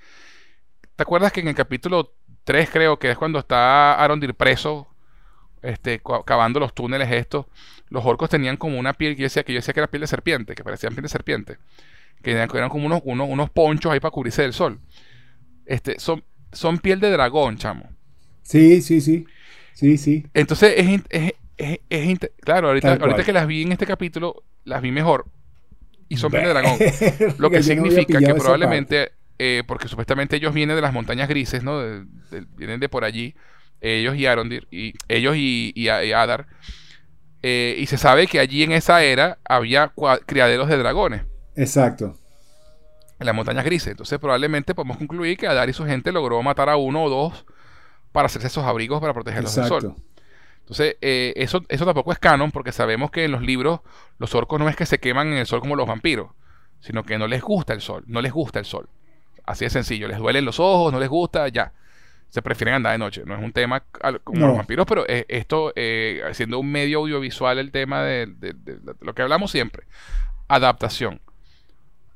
¿Te 0.95 1.03
acuerdas 1.03 1.31
que 1.31 1.39
en 1.41 1.47
el 1.47 1.55
capítulo 1.55 2.13
3 2.43 2.69
creo 2.69 2.99
que 2.99 3.11
es 3.11 3.17
cuando 3.17 3.39
está 3.39 3.93
Arondir 3.93 4.35
preso, 4.35 4.87
este, 5.61 6.01
cavando 6.25 6.59
los 6.59 6.73
túneles 6.73 7.11
estos, 7.11 7.47
los 7.89 8.05
orcos 8.05 8.29
tenían 8.29 8.57
como 8.57 8.79
una 8.79 8.93
piel 8.93 9.15
que 9.15 9.21
yo 9.23 9.25
decía 9.25 9.43
que, 9.43 9.53
yo 9.53 9.59
decía 9.59 9.73
que 9.73 9.81
era 9.81 9.87
piel 9.91 10.01
de 10.01 10.07
serpiente, 10.07 10.55
que 10.55 10.63
parecían 10.63 10.93
piel 10.93 11.03
de 11.03 11.09
serpiente, 11.09 11.57
que 12.23 12.31
eran, 12.31 12.69
como 12.69 12.85
unos, 12.87 13.01
unos, 13.05 13.29
unos 13.29 13.49
ponchos 13.51 13.91
ahí 13.91 13.99
para 14.01 14.11
cubrirse 14.11 14.43
del 14.43 14.53
sol. 14.53 14.79
Este, 15.65 15.99
son, 15.99 16.23
son 16.53 16.79
piel 16.79 16.99
de 16.99 17.11
dragón, 17.11 17.57
chamo. 17.57 17.89
Sí, 18.43 18.81
sí, 18.81 19.01
sí. 19.01 19.25
Sí, 19.73 19.97
sí. 19.97 20.25
Entonces, 20.33 20.73
es, 20.77 21.01
es, 21.09 21.33
es- 21.57 21.79
es 21.89 22.19
claro, 22.41 22.69
ahorita, 22.69 22.93
ahorita 22.95 23.23
que 23.23 23.33
las 23.33 23.47
vi 23.47 23.63
en 23.63 23.71
este 23.71 23.85
capítulo, 23.85 24.43
las 24.63 24.81
vi 24.81 24.91
mejor. 24.91 25.27
Y 26.09 26.17
son 26.17 26.31
piel 26.31 26.43
de 26.43 26.49
dragón. 26.49 26.77
Lo 27.37 27.49
que 27.49 27.57
no 27.57 27.63
significa 27.63 28.19
que 28.19 28.25
probablemente, 28.35 29.11
eh, 29.37 29.63
porque 29.67 29.87
supuestamente 29.87 30.35
ellos 30.35 30.53
vienen 30.53 30.75
de 30.75 30.81
las 30.81 30.91
montañas 30.93 31.29
grises, 31.29 31.63
¿no? 31.63 31.79
De- 31.79 32.03
de- 32.31 32.45
vienen 32.57 32.79
de 32.79 32.89
por 32.89 33.03
allí, 33.05 33.35
ellos 33.79 34.15
y 34.15 34.25
Arondir, 34.25 34.67
y 34.71 34.93
ellos 35.07 35.35
y, 35.37 35.71
y 35.75 35.87
A- 35.87 36.03
y 36.03 36.11
Adar. 36.11 36.47
eh, 37.41 37.75
y 37.79 37.85
se 37.85 37.97
sabe 37.97 38.27
que 38.27 38.39
allí 38.39 38.63
en 38.63 38.71
esa 38.73 39.01
era 39.03 39.37
había 39.47 39.93
criaderos 40.25 40.67
de 40.67 40.77
dragones. 40.77 41.21
Exacto. 41.55 42.17
en 43.19 43.25
las 43.25 43.35
montañas 43.35 43.65
grises. 43.65 43.89
Entonces 43.91 44.17
probablemente 44.17 44.73
podemos 44.73 44.97
concluir 44.97 45.37
que 45.37 45.45
Adar 45.47 45.69
y 45.69 45.73
su 45.73 45.85
gente 45.85 46.11
logró 46.13 46.41
matar 46.41 46.69
a 46.69 46.77
uno 46.77 47.03
o 47.03 47.09
dos 47.09 47.45
para 48.13 48.25
hacerse 48.27 48.47
esos 48.47 48.63
abrigos 48.63 48.99
para 49.01 49.13
protegerlos 49.13 49.53
del 49.55 49.65
sol. 49.67 49.95
Entonces, 50.69 50.97
eh, 51.01 51.33
eso, 51.35 51.63
eso 51.67 51.83
tampoco 51.85 52.11
es 52.11 52.19
canon 52.19 52.51
porque 52.51 52.71
sabemos 52.71 53.09
que 53.09 53.25
en 53.25 53.31
los 53.31 53.41
libros 53.41 53.79
los 54.19 54.35
orcos 54.35 54.59
no 54.59 54.69
es 54.69 54.75
que 54.75 54.85
se 54.85 54.99
queman 54.99 55.27
en 55.29 55.37
el 55.39 55.47
sol 55.47 55.61
como 55.61 55.75
los 55.75 55.87
vampiros, 55.87 56.29
sino 56.79 57.03
que 57.03 57.17
no 57.17 57.25
les 57.27 57.41
gusta 57.41 57.73
el 57.73 57.81
sol, 57.81 58.03
no 58.05 58.21
les 58.21 58.31
gusta 58.31 58.59
el 58.59 58.65
sol. 58.65 58.87
Así 59.45 59.65
de 59.65 59.71
sencillo, 59.71 60.07
les 60.07 60.19
duelen 60.19 60.45
los 60.45 60.59
ojos, 60.59 60.93
no 60.93 60.99
les 60.99 61.09
gusta, 61.09 61.47
ya. 61.47 61.71
Se 62.29 62.43
prefieren 62.43 62.75
andar 62.75 62.91
de 62.91 62.99
noche. 62.99 63.23
No 63.25 63.35
es 63.35 63.41
un 63.43 63.51
tema 63.51 63.79
como 64.23 64.41
No. 64.41 64.47
los 64.49 64.57
vampiros, 64.57 64.85
pero 64.85 65.03
eh, 65.09 65.25
esto, 65.27 65.73
eh, 65.75 66.21
siendo 66.33 66.59
un 66.59 66.71
medio 66.71 66.99
audiovisual, 66.99 67.57
el 67.57 67.71
tema 67.71 68.03
de, 68.03 68.27
de- 68.27 68.53
de- 68.53 68.75
de 68.75 68.93
lo 69.01 69.15
que 69.15 69.23
hablamos 69.23 69.49
siempre, 69.49 69.87
adaptación. 70.47 71.19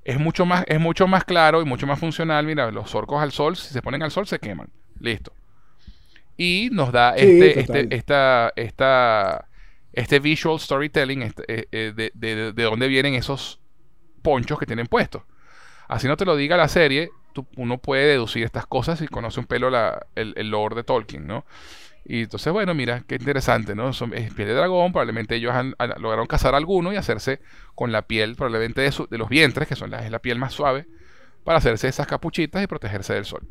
Es 0.04 0.20
mucho, 0.20 0.46
más, 0.46 0.64
es 0.68 0.80
mucho 0.80 1.08
más 1.08 1.24
claro 1.24 1.62
y 1.62 1.66
mucho 1.66 1.88
más 1.88 1.98
funcional. 1.98 2.46
Mira, 2.46 2.70
los 2.70 2.94
orcos 2.94 3.24
al 3.24 3.32
sol, 3.32 3.56
si 3.56 3.74
se 3.74 3.82
ponen 3.82 4.04
al 4.04 4.12
sol, 4.12 4.28
se 4.28 4.38
queman. 4.38 4.68
Listo. 5.00 5.34
Y 6.38 6.70
nos 6.72 6.92
da 6.92 7.16
Sí, 7.16 7.26
este, 7.26 7.60
este, 7.60 7.88
esta, 7.96 8.52
esta, 8.56 9.50
este 9.94 10.20
visual 10.20 10.60
storytelling 10.60 11.22
este, 11.22 11.44
eh, 11.48 11.68
eh, 11.72 11.94
de, 11.96 12.12
de, 12.16 12.54
de 12.54 12.64
dónde 12.64 12.88
vienen 12.88 13.14
esos 13.14 13.60
ponchos 14.24 14.60
que 14.60 14.66
tienen 14.66 14.88
puestos. 14.88 15.24
Así 15.88 16.08
no 16.08 16.18
te 16.18 16.26
lo 16.26 16.36
diga 16.36 16.58
la 16.58 16.68
serie, 16.68 17.12
tú- 17.34 17.48
uno 17.58 17.78
puede 17.80 18.08
deducir 18.08 18.44
estas 18.44 18.66
cosas 18.68 19.00
si 19.00 19.08
conoce 19.08 19.40
un 19.40 19.48
pelo 19.48 19.70
la, 19.70 20.08
el, 20.16 20.34
el 20.38 20.50
lore 20.52 20.76
de 20.76 20.84
Tolkien, 20.84 21.28
¿no? 21.28 21.46
Y 22.06 22.24
entonces, 22.24 22.52
bueno, 22.54 22.74
mira, 22.74 23.04
qué 23.08 23.16
interesante, 23.16 23.76
¿no? 23.76 23.94
Son, 23.94 24.14
es 24.14 24.34
piel 24.34 24.50
de 24.50 24.56
dragón, 24.56 24.92
probablemente 24.94 25.36
ellos 25.36 25.54
han- 25.54 25.76
han- 25.80 25.94
lograron 26.02 26.28
cazar 26.28 26.56
alguno 26.56 26.94
y 26.94 26.98
hacerse 26.98 27.42
con 27.76 27.92
la 27.92 28.04
piel, 28.04 28.36
probablemente 28.36 28.82
de, 28.82 28.92
su- 28.92 29.08
de 29.08 29.18
los 29.18 29.30
vientres, 29.30 29.68
que 29.68 29.76
son 29.76 29.92
la, 29.92 30.06
es 30.06 30.12
la 30.12 30.20
piel 30.20 30.40
más 30.40 30.54
suave, 30.54 30.88
para 31.44 31.60
hacerse 31.60 31.88
esas 31.90 32.08
capuchitas 32.08 32.64
y 32.64 32.68
protegerse 32.68 33.14
del 33.16 33.26
sol. 33.26 33.48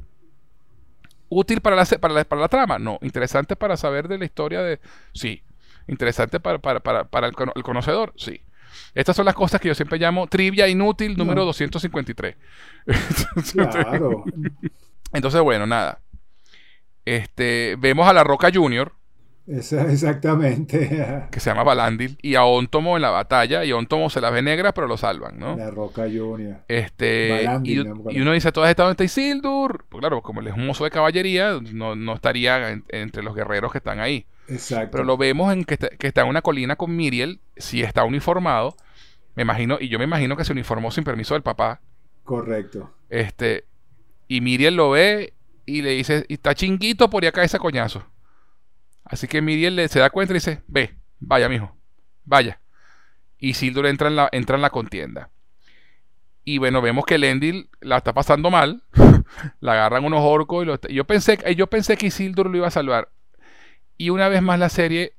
¿Útil 1.35 1.61
para 1.61 1.77
la, 1.77 1.85
para 1.85 2.15
la, 2.15 2.25
para 2.25 2.43
la 2.43 2.49
trama? 2.49 2.79
No. 2.79 2.99
¿Interesante 3.03 3.57
para 3.57 3.77
saber 3.77 4.09
de 4.09 4.19
la 4.19 4.25
historia 4.25 4.61
de...? 4.63 4.81
Sí. 5.15 5.43
¿Interesante 5.89 6.41
para, 6.41 6.59
para, 6.59 6.81
para, 6.81 7.05
para 7.05 7.27
el, 7.27 7.35
cono- 7.35 7.53
el 7.57 7.63
conocedor? 7.63 8.13
Sí. 8.17 8.43
Estas 8.95 9.17
son 9.17 9.25
las 9.27 9.35
cosas 9.35 9.61
que 9.61 9.69
yo 9.69 9.75
siempre 9.75 9.99
llamo 9.99 10.27
trivia 10.27 10.69
inútil 10.69 11.17
número 11.17 11.41
No. 11.41 11.47
253. 11.47 12.37
Claro. 13.53 14.25
Entonces, 15.13 15.41
bueno, 15.43 15.67
nada. 15.67 16.01
Este, 17.05 17.77
vemos 17.79 18.07
a 18.09 18.13
la 18.13 18.25
Roca 18.25 18.51
Junior, 18.53 18.93
Esa- 19.47 19.90
exactamente. 19.90 20.89
que 21.31 21.40
se 21.40 21.51
llama 21.51 21.64
Balandil, 21.64 22.16
y 22.23 22.36
a 22.36 22.44
Ontomo 22.44 22.97
en 22.97 23.02
la 23.02 23.10
batalla, 23.10 23.64
y 23.64 23.73
Ontomo 23.73 24.09
se 24.09 24.20
la 24.20 24.31
ve 24.31 24.40
negra, 24.43 24.73
pero 24.73 24.86
lo 24.86 24.97
salvan, 24.97 25.39
¿no? 25.39 25.56
La 25.56 25.70
Roca 25.70 26.02
Junior. 26.02 26.59
Este, 26.69 27.44
Balandil, 27.44 27.93
y, 28.10 28.20
uno 28.20 28.32
dice, 28.32 28.52
¿todo 28.52 28.64
has 28.64 28.70
estado 28.70 28.94
en 28.97 29.05
Isildur? 29.05 29.85
Pues 29.89 30.01
claro, 30.01 30.23
como 30.23 30.40
él 30.40 30.47
es 30.48 30.55
un 30.55 30.66
mozo 30.66 30.85
de 30.85 30.90
caballería, 30.90 31.59
no, 31.73 31.97
no 31.97 32.14
estaría 32.14 32.70
en- 32.70 32.85
entre 32.89 33.23
los 33.23 33.35
guerreros 33.35 33.73
que 33.73 33.78
están 33.78 33.98
ahí. 33.98 34.27
Exacto. 34.48 34.90
Pero 34.93 35.05
lo 35.05 35.16
vemos 35.16 35.52
en 35.52 35.64
que 35.64 35.74
está, 35.74 35.89
que 35.89 36.06
está 36.06 36.23
en 36.23 36.28
una 36.28 36.43
colina 36.43 36.77
con 36.77 36.94
Miriel, 36.94 37.40
si 37.56 37.82
está 37.82 38.05
uniformado, 38.05 38.77
me 39.35 39.43
imagino, 39.43 39.78
y 39.81 39.89
yo 39.89 39.98
me 39.98 40.05
imagino 40.05 40.36
que 40.36 40.44
se 40.44 40.52
uniformó 40.52 40.90
sin 40.90 41.05
permiso 41.05 41.35
del 41.35 41.43
papá, 41.43 41.81
Correcto. 42.24 42.93
este, 43.10 43.64
y 44.28 44.40
Miriel 44.40 44.77
lo 44.77 44.90
ve 44.90 45.32
y 45.66 45.82
le 45.82 45.90
dice, 45.90 46.24
y 46.28 46.35
está 46.35 46.55
chinguito 46.55 47.10
por 47.10 47.24
acá 47.24 47.43
ese 47.43 47.59
coñazo. 47.59 48.05
Así 49.05 49.27
que 49.29 49.43
Miriel 49.43 49.89
se 49.89 50.01
da 50.01 50.11
cuenta 50.11 50.33
y 50.33 50.37
dice, 50.37 50.62
ve, 50.66 50.97
vaya 51.20 51.49
mijo, 51.49 51.77
vaya. 52.24 52.61
Y 53.39 53.55
Sildur 53.55 53.87
entra 53.87 54.09
en 54.09 54.16
la, 54.16 54.29
entra 54.33 54.57
en 54.57 54.62
la 54.62 54.70
contienda. 54.70 55.31
Y 56.45 56.59
bueno, 56.59 56.83
vemos 56.83 57.05
que 57.05 57.19
Lendil 57.19 57.69
la 57.81 57.99
está 57.99 58.12
pasando 58.12 58.51
mal. 58.51 58.83
la 59.61 59.73
agarran 59.73 60.05
unos 60.05 60.20
orcos 60.23 60.62
y 60.62 60.66
lo, 60.66 60.81
yo 60.81 61.05
pensé, 61.05 61.39
yo 61.57 61.66
pensé 61.69 61.97
que 61.97 62.07
Isildur 62.07 62.49
lo 62.51 62.57
iba 62.57 62.69
a 62.69 62.73
salvar. 62.73 63.11
Y 63.97 64.11
una 64.11 64.29
vez 64.29 64.43
más 64.43 64.59
la 64.59 64.69
serie 64.69 65.15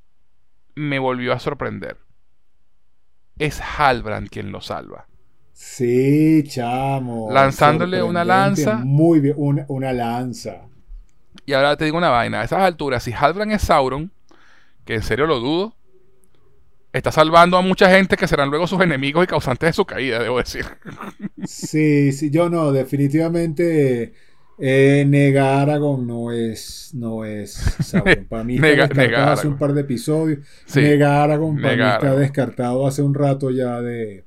me 0.76 1.00
volvió 1.00 1.34
a 1.34 1.40
sorprender. 1.40 1.98
Es 3.38 3.62
Halbrand 3.62 4.30
quien 4.30 4.52
lo 4.52 4.62
salva. 4.62 5.08
Sí, 5.54 6.44
chamo. 6.48 7.32
Lanzándole 7.32 8.04
una 8.04 8.26
lanza. 8.26 8.78
Muy 8.84 9.20
bien, 9.20 9.36
una, 9.38 9.66
una 9.70 9.94
lanza. 9.94 10.68
Y 11.46 11.54
ahora 11.54 11.76
te 11.78 11.86
digo 11.86 11.98
una 11.98 12.10
vaina. 12.10 12.42
A 12.42 12.44
esas 12.46 12.60
alturas, 12.62 13.04
si 13.04 13.12
Halbrand 13.14 13.52
es 13.52 13.62
Sauron, 13.64 14.12
que 14.86 14.96
en 14.96 15.04
serio 15.04 15.26
lo 15.28 15.40
dudo, 15.40 15.76
está 16.94 17.12
salvando 17.12 17.58
a 17.58 17.62
mucha 17.62 17.90
gente 17.90 18.16
que 18.18 18.28
serán 18.28 18.50
luego 18.50 18.68
sus 18.68 18.80
enemigos 18.82 19.24
y 19.24 19.28
causantes 19.28 19.70
de 19.70 19.74
su 19.74 19.86
caída, 19.86 20.20
debo 20.20 20.38
decir. 20.38 20.66
Sí, 21.46 22.12
sí, 22.12 22.30
yo 22.30 22.50
no, 22.50 22.72
definitivamente 22.72 24.14
eh, 24.60 25.04
Nega 25.08 25.62
Aragorn 25.62 26.06
no 26.06 26.32
es, 26.32 26.92
no 26.94 27.26
es 27.26 27.52
Sauron. 27.54 28.26
Para 28.30 28.44
mí 28.44 28.56
está 28.56 28.68
Nega- 28.68 28.88
descartado 28.88 29.08
Nega 29.08 29.32
hace 29.34 29.48
un 29.48 29.58
par 29.58 29.74
de 29.74 29.82
episodios. 29.82 30.40
Sí. 30.66 30.82
Nega 30.82 31.24
Aragorn 31.24 31.56
para 31.62 31.76
Nega 31.76 31.88
mí 31.88 31.94
está 31.96 32.16
descartado 32.16 32.88
hace 32.88 33.02
un 33.02 33.14
rato 33.16 33.50
ya 33.52 33.82
de, 33.82 34.26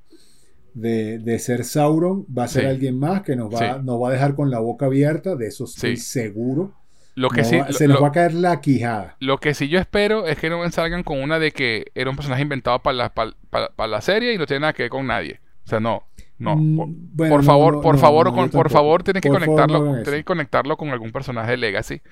de, 0.75 1.19
de 1.21 1.39
ser 1.39 1.65
Sauron. 1.65 2.27
Va 2.37 2.45
a 2.45 2.49
ser 2.49 2.63
Sí. 2.65 2.69
alguien 2.69 2.99
más 2.99 3.23
que 3.23 3.37
nos 3.37 3.53
va, 3.55 3.59
Sí. 3.77 3.81
nos 3.85 4.03
va 4.03 4.09
a 4.09 4.13
dejar 4.13 4.35
con 4.35 4.51
la 4.51 4.59
boca 4.59 4.87
abierta, 4.87 5.37
de 5.37 5.47
eso 5.47 5.65
estoy 5.65 5.97
Sí. 5.97 6.03
seguro. 6.03 6.75
Lo 7.17 7.29
que 7.31 7.41
No 7.43 7.49
sí. 7.49 7.57
va- 7.59 7.67
lo- 7.67 7.73
se 7.73 7.89
nos 7.89 8.01
va 8.03 8.09
a 8.09 8.13
caer 8.13 8.35
la 8.35 8.61
quijada. 8.61 9.17
Lo 9.19 9.39
que 9.39 9.55
sí 9.55 9.67
yo 9.69 9.81
espero 9.81 10.27
es 10.27 10.39
que 10.39 10.49
no 10.51 10.61
me 10.61 10.71
salgan 10.71 11.03
con 11.03 11.21
una 11.21 11.39
de 11.41 11.51
que 11.51 11.87
era 11.97 12.09
un 12.11 12.15
personaje 12.17 12.43
inventado 12.43 12.79
para 12.81 12.97
la, 12.97 13.13
para, 13.13 13.33
para- 13.51 13.71
para 13.71 13.89
la 13.89 14.01
serie 14.01 14.35
y 14.35 14.39
no 14.39 14.47
tiene 14.47 14.61
nada 14.61 14.73
que 14.75 14.85
ver 14.85 14.91
con 14.91 15.07
nadie. 15.07 15.41
O 15.65 15.69
sea, 15.69 15.81
no. 15.81 16.05
No. 16.39 16.55
Por, 16.55 16.87
bueno, 16.89 17.35
por 17.35 17.41
no, 17.41 17.43
favor, 17.43 17.75
no, 17.77 17.81
por 17.81 17.99
favor, 17.99 18.33
con- 18.35 18.51
por 18.51 18.71
favor, 18.71 19.03
tienen 19.03 19.23
que 19.23 19.31
Por 19.31 19.41
conectarlo, 19.41 20.03
que 20.05 20.23
conectarlo 20.25 20.77
con 20.77 20.91
algún 20.91 21.11
personaje 21.11 21.53
de 21.53 21.57
Legacy. 21.57 22.03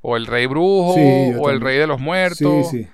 O 0.00 0.16
el 0.16 0.26
Rey 0.26 0.46
Brujo, 0.46 0.94
Sí, 0.94 1.32
o 1.38 1.50
el. 1.50 1.60
Rey 1.60 1.78
de 1.78 1.86
los 1.86 2.00
Muertos. 2.00 2.70
Sí, 2.70 2.84
sí. 2.84 2.88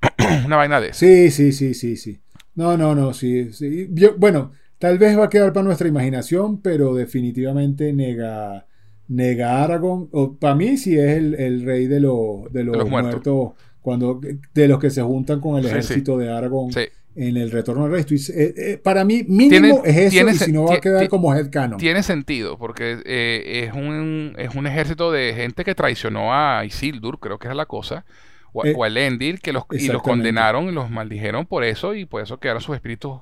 Una 0.46 0.56
vaina 0.56 0.80
de 0.80 0.88
eso. 0.88 1.00
Sí, 1.00 1.30
sí, 1.30 1.52
sí, 1.52 1.74
sí, 1.74 1.96
sí. 1.96 2.20
No, 2.54 2.76
no, 2.76 2.94
no, 2.94 3.12
sí, 3.12 3.52
sí. 3.52 3.88
Yo- 3.92 4.16
bueno, 4.16 4.52
tal 4.78 4.98
vez 4.98 5.18
va 5.18 5.24
a 5.24 5.28
quedar 5.30 5.52
para 5.52 5.64
nuestra 5.64 5.88
imaginación, 5.88 6.60
pero 6.62 6.94
definitivamente 6.94 7.92
nega, 7.92 8.66
nega 9.14 9.62
Aragorn, 9.62 10.08
o 10.12 10.34
para 10.34 10.54
mí 10.54 10.76
sí 10.76 10.98
es 10.98 11.16
el, 11.16 11.34
el 11.34 11.64
rey 11.64 11.86
de, 11.86 12.00
lo- 12.00 12.44
de 12.50 12.64
los, 12.64 12.76
los 12.76 12.88
muertos. 12.88 13.12
muertos, 13.24 13.52
cuando, 13.80 14.20
de 14.54 14.68
los 14.68 14.78
que 14.78 14.90
se 14.90 15.02
juntan 15.02 15.40
con 15.40 15.56
el 15.56 15.64
Sí, 15.64 15.68
sí. 15.70 15.74
ejército 15.74 16.16
de 16.18 16.30
Aragorn 16.32 16.72
Sí. 16.72 16.82
en 17.16 17.36
el 17.36 17.50
retorno 17.50 17.84
al 17.84 17.90
rey. 17.90 18.00
Estoy- 18.00 18.18
eh, 18.34 18.54
eh, 18.56 18.80
para 18.82 19.04
mí, 19.04 19.24
mínimo 19.28 19.48
Tiene- 19.50 19.80
es 19.84 19.96
eso, 19.96 20.10
tiene 20.10 20.32
y 20.32 20.34
si 20.34 20.52
no 20.52 20.64
va 20.64 20.74
a 20.76 20.80
quedar 20.80 21.08
como 21.08 21.34
headcanon. 21.34 21.78
Tiene 21.78 22.02
sentido, 22.02 22.56
porque 22.58 22.98
eh, 23.04 23.64
es, 23.66 23.74
un, 23.74 24.34
es 24.38 24.54
un 24.54 24.66
ejército 24.66 25.10
de 25.12 25.34
gente 25.34 25.64
que 25.64 25.74
traicionó 25.74 26.32
a 26.32 26.64
Isildur, 26.64 27.18
creo 27.20 27.38
que 27.38 27.48
es 27.48 27.54
la 27.56 27.66
cosa, 27.66 28.04
o, 28.52 28.62
o 28.62 28.84
a 28.84 28.86
Elendil, 28.86 29.40
que 29.40 29.52
los, 29.52 29.64
y 29.72 29.88
los 29.88 30.02
condenaron 30.02 30.68
y 30.68 30.72
los 30.72 30.90
maldijeron 30.90 31.46
por 31.46 31.64
eso, 31.64 31.94
y 31.94 32.04
por 32.04 32.22
eso 32.22 32.38
quedaron 32.38 32.62
sus 32.62 32.74
espíritus 32.76 33.20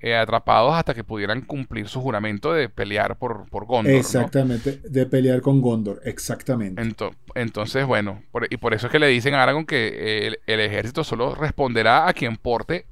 eh, 0.00 0.16
atrapados 0.16 0.74
hasta 0.74 0.94
que 0.94 1.04
pudieran 1.04 1.42
cumplir 1.42 1.88
su 1.88 2.00
juramento 2.00 2.52
de 2.52 2.68
pelear 2.68 3.18
por, 3.18 3.48
por 3.50 3.66
Gondor. 3.66 3.92
¿no? 3.92 3.98
Exactamente, 3.98 4.80
de 4.84 5.06
pelear 5.06 5.40
con 5.40 5.60
Gondor, 5.60 6.00
exactamente. 6.04 6.82
Ento- 6.82 7.14
entonces, 7.34 7.86
bueno, 7.86 8.22
por- 8.30 8.46
y 8.52 8.56
por 8.56 8.72
eso 8.74 8.86
es 8.86 8.92
que 8.92 8.98
le 8.98 9.08
dicen 9.08 9.34
a 9.34 9.42
Aragorn 9.42 9.66
que 9.66 9.88
eh, 9.88 10.26
el, 10.28 10.38
el 10.46 10.60
ejército 10.60 11.02
solo 11.04 11.34
responderá 11.34 12.06
a 12.08 12.12
quien 12.12 12.36
porte 12.36 12.86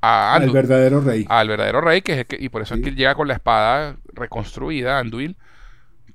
a 0.00 0.34
al 0.36 0.50
verdadero 0.50 1.00
rey. 1.00 1.24
al 1.28 1.48
verdadero 1.48 1.80
rey, 1.80 2.02
que 2.02 2.12
es 2.12 2.18
el 2.20 2.26
que, 2.26 2.36
y 2.40 2.48
por 2.48 2.62
eso 2.62 2.74
es 2.74 2.80
que 2.80 2.90
él 2.90 2.96
llega 2.96 3.14
con 3.14 3.28
la 3.28 3.34
espada 3.34 3.96
reconstruida, 4.14 4.98
Anduil, 4.98 5.36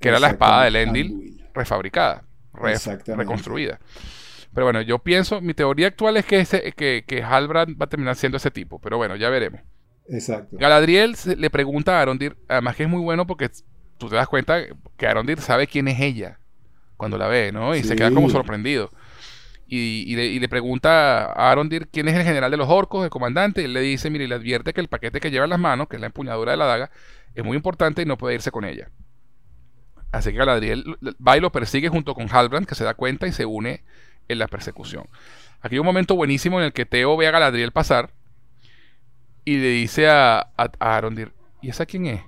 que 0.00 0.08
era 0.08 0.20
la 0.20 0.28
espada 0.28 0.64
de 0.70 0.70
Anduil. 0.82 1.44
refabricada, 1.54 2.24
re- 2.54 2.82
reconstruida. 3.14 3.80
Pero 4.54 4.66
bueno, 4.66 4.82
yo 4.82 4.98
pienso, 5.00 5.40
mi 5.40 5.54
teoría 5.54 5.88
actual 5.88 6.16
es 6.18 6.26
que, 6.26 6.40
ese, 6.40 6.72
que, 6.72 7.04
que 7.06 7.22
Halbrand 7.22 7.80
va 7.80 7.86
a 7.86 7.88
terminar 7.88 8.16
siendo 8.16 8.36
ese 8.38 8.50
tipo, 8.50 8.78
pero 8.80 8.96
bueno, 8.98 9.16
ya 9.16 9.30
veremos. 9.30 9.60
Exacto. 10.08 10.56
Galadriel 10.58 11.14
se- 11.16 11.36
le 11.36 11.50
pregunta 11.50 11.98
a 11.98 12.02
Arondir, 12.02 12.36
además 12.48 12.76
que 12.76 12.82
es 12.84 12.88
muy 12.88 13.00
bueno 13.00 13.26
porque 13.26 13.50
tú 13.98 14.08
te 14.08 14.16
das 14.16 14.28
cuenta 14.28 14.60
que 14.96 15.06
Arondir 15.06 15.40
sabe 15.40 15.66
quién 15.66 15.88
es 15.88 16.00
ella 16.00 16.38
cuando 16.96 17.18
la 17.18 17.28
ve, 17.28 17.52
¿no? 17.52 17.74
Y 17.74 17.82
se 17.82 17.96
queda 17.96 18.10
como 18.12 18.28
sorprendido. 18.32 18.90
Y, 19.66 20.04
y 20.06 20.16
le, 20.16 20.26
y 20.26 20.38
le 20.38 20.48
pregunta 20.48 21.24
a 21.32 21.50
Arondir 21.50 21.88
quién 21.88 22.06
es 22.08 22.14
el 22.16 22.24
general 22.24 22.50
de 22.50 22.56
los 22.58 22.68
orcos, 22.68 23.04
el 23.04 23.10
comandante, 23.10 23.62
y 23.62 23.64
él 23.64 23.72
le 23.72 23.80
dice, 23.80 24.10
mire, 24.10 24.24
y 24.24 24.26
le 24.28 24.34
advierte 24.34 24.72
que 24.74 24.80
el 24.82 24.88
paquete 24.88 25.18
que 25.20 25.30
lleva 25.30 25.44
en 25.44 25.50
las 25.50 25.58
manos, 25.58 25.88
que 25.88 25.96
es 25.96 26.00
la 26.00 26.06
empuñadura 26.08 26.52
de 26.52 26.58
la 26.58 26.66
daga, 26.66 26.90
es 27.34 27.42
muy 27.44 27.56
importante 27.56 28.02
y 28.02 28.04
no 28.04 28.18
puede 28.18 28.34
irse 28.34 28.50
con 28.50 28.64
ella. 28.66 28.90
Así 30.10 30.30
que 30.30 30.36
Galadriel 30.36 30.84
va 31.26 31.38
y 31.38 31.40
lo 31.40 31.50
persigue 31.52 31.88
junto 31.88 32.14
con 32.14 32.28
Halbrand, 32.30 32.66
que 32.66 32.74
se 32.74 32.84
da 32.84 32.92
cuenta 32.94 33.26
y 33.26 33.32
se 33.32 33.46
une 33.46 33.82
en 34.28 34.38
la 34.38 34.46
persecución. 34.46 35.06
Aquí 35.62 35.76
hay 35.76 35.78
un 35.78 35.86
momento 35.86 36.14
buenísimo 36.16 36.58
en 36.60 36.66
el 36.66 36.72
que 36.74 36.84
Teo 36.84 37.16
ve 37.16 37.26
a 37.28 37.30
Galadriel 37.30 37.72
pasar 37.72 38.10
y 39.44 39.56
le 39.58 39.68
dice 39.68 40.08
a, 40.08 40.38
a, 40.40 40.70
a 40.78 40.96
Arondir, 40.96 41.32
¿y 41.60 41.70
esa 41.70 41.86
quién 41.86 42.06
es? 42.06 42.20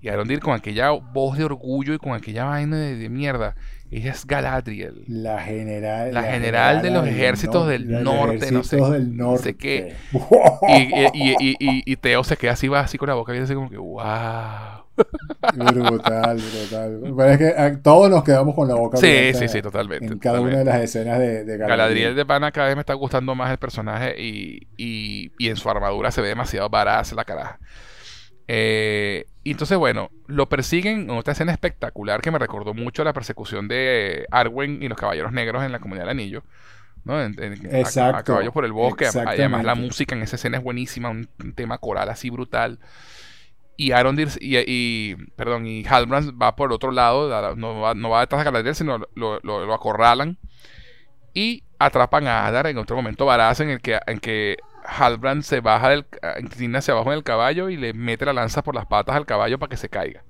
Y 0.00 0.08
Arondir 0.08 0.40
con 0.40 0.54
aquella 0.54 0.90
voz 0.90 1.36
de 1.38 1.44
orgullo 1.44 1.94
y 1.94 1.98
con 1.98 2.12
aquella 2.12 2.44
vaina 2.44 2.76
de, 2.76 2.96
de 2.96 3.08
mierda, 3.08 3.56
ella 3.90 4.12
es 4.12 4.26
Galadriel. 4.26 5.04
La 5.08 5.40
general. 5.40 6.12
La 6.14 6.22
general 6.24 6.82
de 6.82 6.90
los 6.90 7.06
ejércitos 7.06 7.66
del 7.66 8.02
norte, 8.02 8.52
no 8.52 8.62
sé- 8.62 8.76
del 8.76 9.16
norte. 9.16 9.42
sé 9.42 9.54
qué. 9.58 9.96
Y, 10.68 10.74
y, 10.74 11.10
y, 11.14 11.56
y- 11.58 11.82
y 11.92 11.96
Teo 11.96 12.22
se 12.24 12.36
queda 12.36 12.52
así, 12.52 12.68
va 12.68 12.80
así 12.80 12.98
con 12.98 13.08
la 13.08 13.14
boca 13.14 13.32
abierta, 13.32 13.46
así 13.46 13.54
como 13.54 13.70
que, 13.70 13.78
wow. 13.78 14.85
Brutal, 15.54 16.36
brutal. 16.38 17.00
Pero 17.16 17.24
es 17.30 17.38
que 17.38 17.54
ah, 17.56 17.78
todos 17.82 18.10
nos 18.10 18.24
quedamos 18.24 18.54
con 18.54 18.68
la 18.68 18.74
boca 18.74 18.96
Sí, 18.98 19.06
abierta 19.06 19.38
sí, 19.40 19.48
sí, 19.48 19.62
totalmente. 19.62 20.06
En 20.06 20.18
cada 20.18 20.38
totalmente. 20.38 20.62
una 20.62 20.72
de 20.72 20.78
las 20.78 20.84
escenas 20.88 21.18
de, 21.18 21.44
de 21.44 21.56
Galadriel 21.56 21.68
Galadriel. 21.68 22.16
de 22.16 22.26
Pana 22.26 22.52
cada 22.52 22.66
vez 22.68 22.76
me 22.76 22.80
está 22.80 22.94
gustando 22.94 23.34
más 23.34 23.50
el 23.50 23.58
personaje 23.58 24.14
y, 24.20 24.66
y, 24.76 25.32
y 25.38 25.48
en 25.48 25.56
su 25.56 25.68
armadura 25.70 26.10
se 26.10 26.20
ve 26.20 26.28
demasiado 26.28 26.68
baraz 26.68 27.12
la 27.12 27.24
caraja. 27.24 27.58
Eh, 28.48 29.26
y 29.42 29.50
entonces, 29.52 29.76
bueno, 29.78 30.10
lo 30.26 30.48
persiguen 30.48 31.02
en 31.02 31.10
otra 31.10 31.32
escena 31.32 31.52
espectacular 31.52 32.20
que 32.20 32.30
me 32.30 32.38
recordó 32.38 32.74
mucho 32.74 33.04
la 33.04 33.12
persecución 33.12 33.68
de 33.68 34.26
Arwen 34.30 34.82
y 34.82 34.88
los 34.88 34.98
Caballeros 34.98 35.32
Negros 35.32 35.64
en 35.64 35.72
la 35.72 35.78
Comunidad 35.78 36.04
del 36.04 36.10
Anillo. 36.10 36.42
¿no? 37.04 37.22
En- 37.22 37.40
en- 37.40 37.66
a- 37.72 37.76
a, 37.76 37.80
Exacto, 37.80 38.32
caballo 38.32 38.52
por 38.52 38.64
el 38.64 38.72
bosque. 38.72 39.06
Además, 39.06 39.64
la 39.64 39.76
música 39.76 40.14
en 40.16 40.22
esa 40.22 40.36
escena 40.36 40.58
es 40.58 40.64
buenísima, 40.64 41.08
un, 41.10 41.28
un 41.42 41.52
tema 41.54 41.78
coral 41.78 42.08
así 42.08 42.30
brutal. 42.30 42.80
Y 43.76 43.92
Arondir 43.92 44.28
y, 44.40 44.56
y- 44.66 45.16
perdón, 45.36 45.66
y 45.66 45.84
Halbrand 45.86 46.40
va 46.40 46.56
por 46.56 46.72
otro 46.72 46.90
lado, 46.92 47.56
no 47.56 47.80
va, 47.80 47.94
no 47.94 48.10
va 48.10 48.20
detrás 48.20 48.40
de 48.40 48.44
Galadriel, 48.46 48.74
sino 48.74 48.98
lo, 49.14 49.38
lo- 49.42 49.74
acorralan 49.74 50.38
y 51.34 51.62
atrapan 51.78 52.26
a 52.26 52.46
Adar 52.46 52.66
en 52.68 52.78
otro 52.78 52.96
momento 52.96 53.26
Baraz 53.26 53.60
en 53.60 53.70
el 53.70 53.80
que, 53.80 53.98
en 54.06 54.18
que 54.20 54.56
Halbrand 54.84 55.42
se 55.42 55.60
baja 55.60 55.90
del, 55.90 56.06
inclina 56.40 56.78
hacia 56.78 56.94
abajo 56.94 57.12
en 57.12 57.18
el 57.18 57.24
caballo 57.24 57.68
y 57.68 57.76
le 57.76 57.92
mete 57.92 58.24
la 58.24 58.32
lanza 58.32 58.62
por 58.62 58.74
las 58.74 58.86
patas 58.86 59.16
al 59.16 59.26
caballo 59.26 59.58
para 59.58 59.70
que 59.70 59.76
se 59.76 59.88
caiga. 59.88 60.22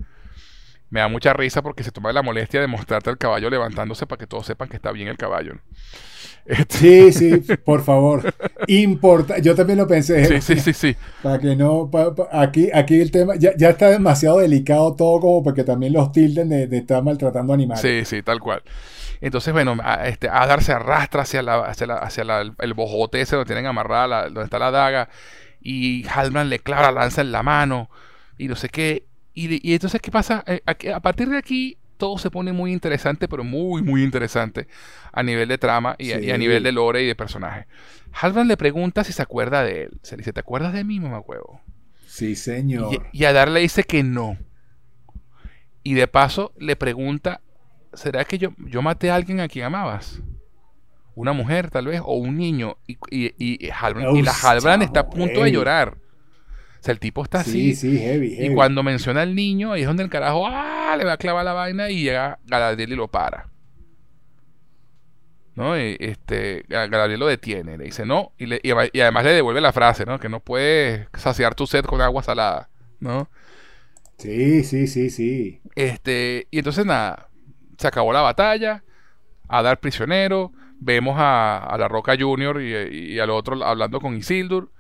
Me 0.90 1.00
da 1.00 1.08
mucha 1.08 1.32
risa 1.32 1.62
porque 1.62 1.82
se 1.82 1.90
toma 1.90 2.12
la 2.12 2.22
molestia 2.22 2.60
de 2.60 2.66
mostrarte 2.68 3.10
al 3.10 3.18
caballo 3.18 3.50
levantándose 3.50 4.06
para 4.06 4.18
que 4.20 4.26
todos 4.26 4.46
sepan 4.46 4.68
que 4.68 4.76
está 4.76 4.92
bien 4.92 5.08
el 5.08 5.16
caballo. 5.16 5.54
¿no? 5.54 5.60
Este, 6.48 7.10
Sí, 7.10 7.40
sí, 7.42 7.56
por 7.64 7.82
favor. 7.82 8.32
Importa. 8.68 9.38
Yo 9.38 9.56
también 9.56 9.78
lo 9.80 9.88
pensé. 9.88 10.24
sí, 10.26 10.40
sí, 10.40 10.60
sí, 10.60 10.72
sí. 10.72 10.96
Para 11.22 11.40
que 11.40 11.56
no. 11.56 11.90
pa- 11.90 12.14
pa- 12.14 12.28
aquí, 12.30 12.70
aquí 12.72 13.00
el 13.00 13.10
tema. 13.10 13.34
Ya, 13.34 13.50
ya 13.56 13.70
está 13.70 13.90
demasiado 13.90 14.38
delicado 14.38 14.94
todo, 14.94 15.18
como 15.20 15.42
para 15.42 15.56
que 15.56 15.64
también 15.64 15.92
los 15.92 16.12
tilden 16.12 16.48
de, 16.48 16.68
de 16.68 16.78
estar 16.78 17.02
maltratando 17.02 17.52
animales. 17.52 17.80
Sí, 17.82 18.04
sí, 18.04 18.22
tal 18.22 18.38
cual. 18.38 18.62
Entonces, 19.20 19.52
bueno, 19.52 19.76
a- 19.82 20.06
este, 20.06 20.28
Adar 20.28 20.62
se 20.62 20.70
arrastra 20.72 21.22
hacia, 21.22 21.42
la, 21.42 21.64
hacia, 21.64 21.88
la- 21.88 21.96
hacia 21.96 22.22
la- 22.22 22.54
el 22.60 22.74
bojote 22.74 23.20
ese 23.20 23.34
donde 23.34 23.48
tienen 23.48 23.66
amarrada, 23.66 24.26
donde 24.26 24.44
está 24.44 24.60
la 24.60 24.70
daga, 24.70 25.08
y 25.60 26.06
Halbrand 26.06 26.48
le 26.48 26.60
clava 26.60 26.92
la 26.92 27.00
lanza 27.00 27.22
en 27.22 27.32
la 27.32 27.42
mano, 27.42 27.90
y 28.38 28.46
no 28.46 28.54
sé 28.54 28.68
qué. 28.68 29.04
Y, 29.36 29.60
y 29.70 29.74
entonces, 29.74 30.00
¿qué 30.00 30.10
pasa? 30.10 30.42
Eh, 30.46 30.62
a 30.94 31.00
partir 31.00 31.28
de 31.28 31.36
aquí, 31.36 31.76
todo 31.98 32.16
se 32.16 32.30
pone 32.30 32.52
muy 32.54 32.72
interesante, 32.72 33.28
pero 33.28 33.44
muy, 33.44 33.82
muy 33.82 34.02
interesante 34.02 34.66
a 35.12 35.22
nivel 35.22 35.46
de 35.48 35.58
trama 35.58 35.94
y, 35.98 36.12
a- 36.12 36.20
y 36.20 36.30
a 36.30 36.34
Sí. 36.34 36.38
nivel 36.40 36.62
de 36.62 36.72
lore 36.72 37.02
y 37.02 37.06
de 37.06 37.14
personaje. 37.14 37.66
Halbrand 38.18 38.48
le 38.48 38.56
pregunta 38.56 39.04
si 39.04 39.12
se 39.12 39.20
acuerda 39.22 39.62
de 39.62 39.82
él. 39.84 39.90
Se 40.02 40.16
le 40.16 40.22
dice, 40.22 40.32
¿te 40.32 40.40
acuerdas 40.40 40.72
de 40.72 40.84
mí, 40.84 40.98
mamá 41.00 41.20
huevo? 41.20 41.60
Sí, 42.06 42.34
señor. 42.34 42.94
Y, 43.12 43.20
y 43.20 43.24
Adar 43.26 43.50
le 43.50 43.60
dice 43.60 43.84
que 43.84 44.02
no. 44.02 44.38
Y 45.82 45.92
de 45.94 46.08
paso 46.08 46.52
le 46.58 46.74
pregunta, 46.76 47.42
¿será 47.92 48.24
que 48.24 48.38
yo, 48.38 48.50
yo 48.58 48.80
maté 48.80 49.10
a 49.10 49.16
alguien 49.16 49.40
a 49.40 49.48
quien 49.48 49.66
amabas? 49.66 50.22
Una 51.14 51.32
mujer 51.34 51.70
tal 51.70 51.86
vez, 51.86 52.00
o 52.02 52.14
un 52.16 52.36
niño. 52.38 52.78
Y, 52.86 52.94
y, 53.10 53.34
y, 53.38 53.68
Halbrand- 53.70 54.18
y 54.18 54.22
la 54.22 54.32
chamo, 54.32 54.82
está 54.82 55.00
a 55.00 55.08
punto 55.10 55.42
de 55.44 55.52
llorar. 55.52 55.96
Sea, 56.86 56.92
el 56.92 57.00
tipo 57.00 57.22
está 57.24 57.42
sí, 57.42 57.72
así. 57.72 57.74
sí, 57.74 57.98
heavy, 57.98 58.30
heavy. 58.36 58.46
Y 58.46 58.54
cuando 58.54 58.82
menciona 58.82 59.22
al 59.22 59.34
niño, 59.34 59.72
ahí 59.72 59.82
es 59.82 59.86
donde 59.88 60.04
el 60.04 60.10
carajo 60.10 60.46
¡ah! 60.46 60.94
le 60.96 61.04
va 61.04 61.14
a 61.14 61.16
clavar 61.18 61.44
la 61.44 61.52
vaina 61.52 61.90
y 61.90 62.02
llega 62.02 62.38
Galadriel 62.46 62.92
y 62.92 62.96
lo 62.96 63.08
para. 63.08 63.50
¿No? 65.54 65.78
Y 65.78 65.96
este, 66.00 66.64
Ga- 66.68 66.88
Galadriel 66.90 67.20
lo 67.20 67.26
detiene, 67.26 67.78
le 67.78 67.84
dice 67.84 68.04
no, 68.04 68.32
y, 68.36 68.46
le- 68.46 68.60
y 68.62 68.70
aba- 68.72 68.88
y 68.92 69.00
además 69.00 69.24
le 69.24 69.32
devuelve 69.32 69.60
la 69.62 69.72
frase, 69.72 70.04
¿no? 70.04 70.18
Que 70.20 70.28
no 70.28 70.40
puedes 70.40 71.08
saciar 71.14 71.54
tu 71.54 71.66
sed 71.66 71.84
con 71.84 72.00
agua 72.02 72.22
salada, 72.22 72.68
¿no? 73.00 73.30
Sí, 74.18 74.62
sí, 74.64 74.86
sí, 74.86 75.10
sí. 75.10 75.60
Este, 75.74 76.48
y 76.50 76.58
entonces 76.58 76.86
nada, 76.86 77.28
se 77.78 77.86
acabó 77.86 78.12
la 78.12 78.22
batalla, 78.22 78.82
a 79.48 79.62
dar 79.62 79.80
prisionero, 79.80 80.52
vemos 80.80 81.16
a, 81.18 81.58
a 81.58 81.78
la 81.78 81.88
Roca 81.88 82.16
Junior 82.18 82.62
y, 82.62 82.74
y 83.14 83.18
al 83.20 83.30
otro 83.30 83.64
hablando 83.64 84.00
con 84.00 84.16
Isildur, 84.16 84.72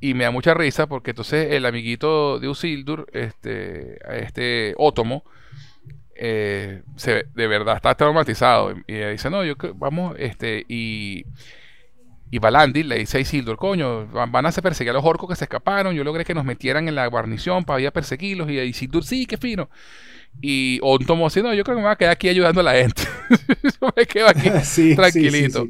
Y 0.00 0.14
me 0.14 0.24
da 0.24 0.30
mucha 0.30 0.54
risa 0.54 0.86
porque 0.86 1.10
entonces 1.10 1.52
el 1.52 1.66
amiguito 1.66 2.38
de 2.38 2.48
Usildur, 2.48 3.08
este, 3.12 3.98
este 4.22 4.74
Otomo, 4.76 5.24
eh, 6.14 6.82
se, 6.96 7.26
de 7.34 7.46
verdad 7.46 7.76
está 7.76 7.94
traumatizado. 7.94 8.74
Y, 8.86 8.94
dice, 8.94 9.30
no, 9.30 9.44
yo 9.44 9.54
vamos, 9.74 10.16
este, 10.18 10.64
y, 10.68 11.24
y 12.30 12.38
le 12.38 12.98
dice 12.98 13.18
a 13.18 13.20
Isildur, 13.20 13.56
coño, 13.56 14.06
van 14.06 14.46
a 14.46 14.52
perseguir 14.52 14.90
a 14.90 14.94
los 14.94 15.04
orcos 15.04 15.30
que 15.30 15.36
se 15.36 15.44
escaparon, 15.44 15.94
yo 15.94 16.04
logré 16.04 16.24
que 16.24 16.34
nos 16.34 16.44
metieran 16.44 16.88
en 16.88 16.94
la 16.94 17.06
guarnición 17.06 17.64
para 17.64 17.80
ir 17.80 17.86
a 17.86 17.92
perseguirlos, 17.92 18.50
y 18.50 18.58
Isildur, 18.58 19.04
sí, 19.04 19.26
qué 19.26 19.36
fino. 19.36 19.68
Y 20.40 20.78
Otomo 20.82 21.26
así, 21.26 21.42
no, 21.42 21.54
yo 21.54 21.64
creo 21.64 21.76
que 21.76 21.80
me 21.80 21.86
voy 21.86 21.92
a 21.92 21.96
quedar 21.96 22.12
aquí 22.12 22.28
ayudando 22.28 22.60
a 22.60 22.64
la 22.64 22.74
gente. 22.74 23.02
yo 23.80 23.92
me 23.96 24.06
quedo 24.06 24.28
aquí 24.28 24.50
tranquilito. 24.96 25.66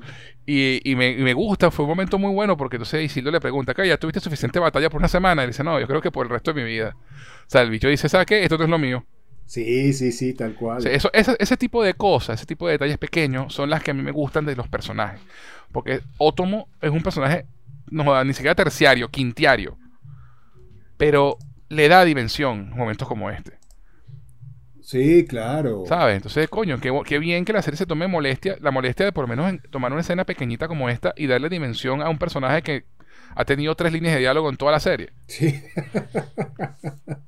Y, 0.51 0.95
me, 0.95 1.35
gusta, 1.35 1.71
fue 1.71 1.85
un 1.85 1.91
momento 1.91 2.19
muy 2.19 2.33
bueno 2.33 2.57
porque 2.57 2.77
entonces 2.77 3.05
Isildo 3.05 3.31
le 3.31 3.39
pregunta, 3.39 3.75
¿ya 3.85 3.99
tuviste 3.99 4.19
suficiente 4.19 4.59
batalla 4.59 4.89
por 4.89 4.99
una 4.99 5.09
semana? 5.09 5.45
Y 5.45 5.49
dice, 5.49 5.63
no, 5.63 5.79
yo 5.79 5.87
creo 5.87 6.01
que 6.01 6.11
por 6.11 6.25
el 6.25 6.31
resto 6.31 6.55
de 6.55 6.63
mi 6.63 6.67
vida. 6.67 6.97
O 6.97 7.51
sea, 7.51 7.61
el 7.61 7.69
bicho 7.69 7.87
dice, 7.87 8.09
¿sabes 8.09 8.27
qué? 8.27 8.43
Esto 8.43 8.57
no 8.57 8.65
es 8.65 8.71
lo 8.71 8.79
mío. 8.79 9.05
Sí, 9.45 9.93
sí, 9.93 10.11
sí, 10.11 10.33
tal 10.33 10.55
cual. 10.55 10.87
eso, 10.87 11.11
ese, 11.13 11.57
tipo 11.59 11.85
de 11.85 11.93
cosas, 11.93 12.39
ese 12.39 12.47
tipo 12.47 12.67
de 12.67 12.73
detalles 12.73 12.97
pequeños 12.97 13.53
son 13.53 13.69
las 13.69 13.83
que 13.83 13.91
a 13.91 13.95
mí 13.95 14.03
me 14.03 14.11
gustan 14.11 14.47
de 14.47 14.57
los 14.57 14.69
personajes. 14.69 15.21
Porque 15.71 16.01
Otomo 16.17 16.67
es 16.81 16.91
un 16.93 17.03
personaje, 17.03 17.45
no 17.91 18.25
ni 18.25 18.33
siquiera 18.33 18.55
terciario, 18.55 19.11
quintiario. 19.11 19.77
Pero 20.97 21.37
le 21.69 21.89
da 21.89 22.07
dimensión 22.07 22.71
en 22.73 22.79
momentos 22.79 23.07
como 23.07 23.29
este. 23.29 23.58
Sí, 24.89 25.27
claro. 25.27 25.85
¿Sabes? 25.87 26.17
Entonces, 26.17 26.49
coño, 26.49 26.81
qué, 26.81 27.19
bien 27.19 27.45
que 27.45 27.53
la 27.53 27.61
serie 27.61 27.77
se 27.77 27.85
tome 27.85 28.07
molestia, 28.09 28.57
la 28.63 28.71
molestia 28.71 29.05
de 29.05 29.13
por 29.13 29.29
lo 29.29 29.37
menos 29.37 29.61
tomar 29.69 29.93
una 29.93 30.01
escena 30.01 30.25
pequeñita 30.25 30.67
como 30.67 30.89
esta 30.89 31.13
y 31.15 31.27
darle 31.27 31.51
dimensión 31.51 32.01
a 32.01 32.09
un 32.09 32.17
personaje 32.17 32.63
que 32.63 32.85
ha 33.37 33.45
tenido 33.45 33.75
tres 33.75 33.93
líneas 33.93 34.15
de 34.15 34.21
diálogo 34.21 34.49
en 34.49 34.57
toda 34.57 34.73
la 34.73 34.81
serie. 34.81 35.13
Sí. 35.27 35.63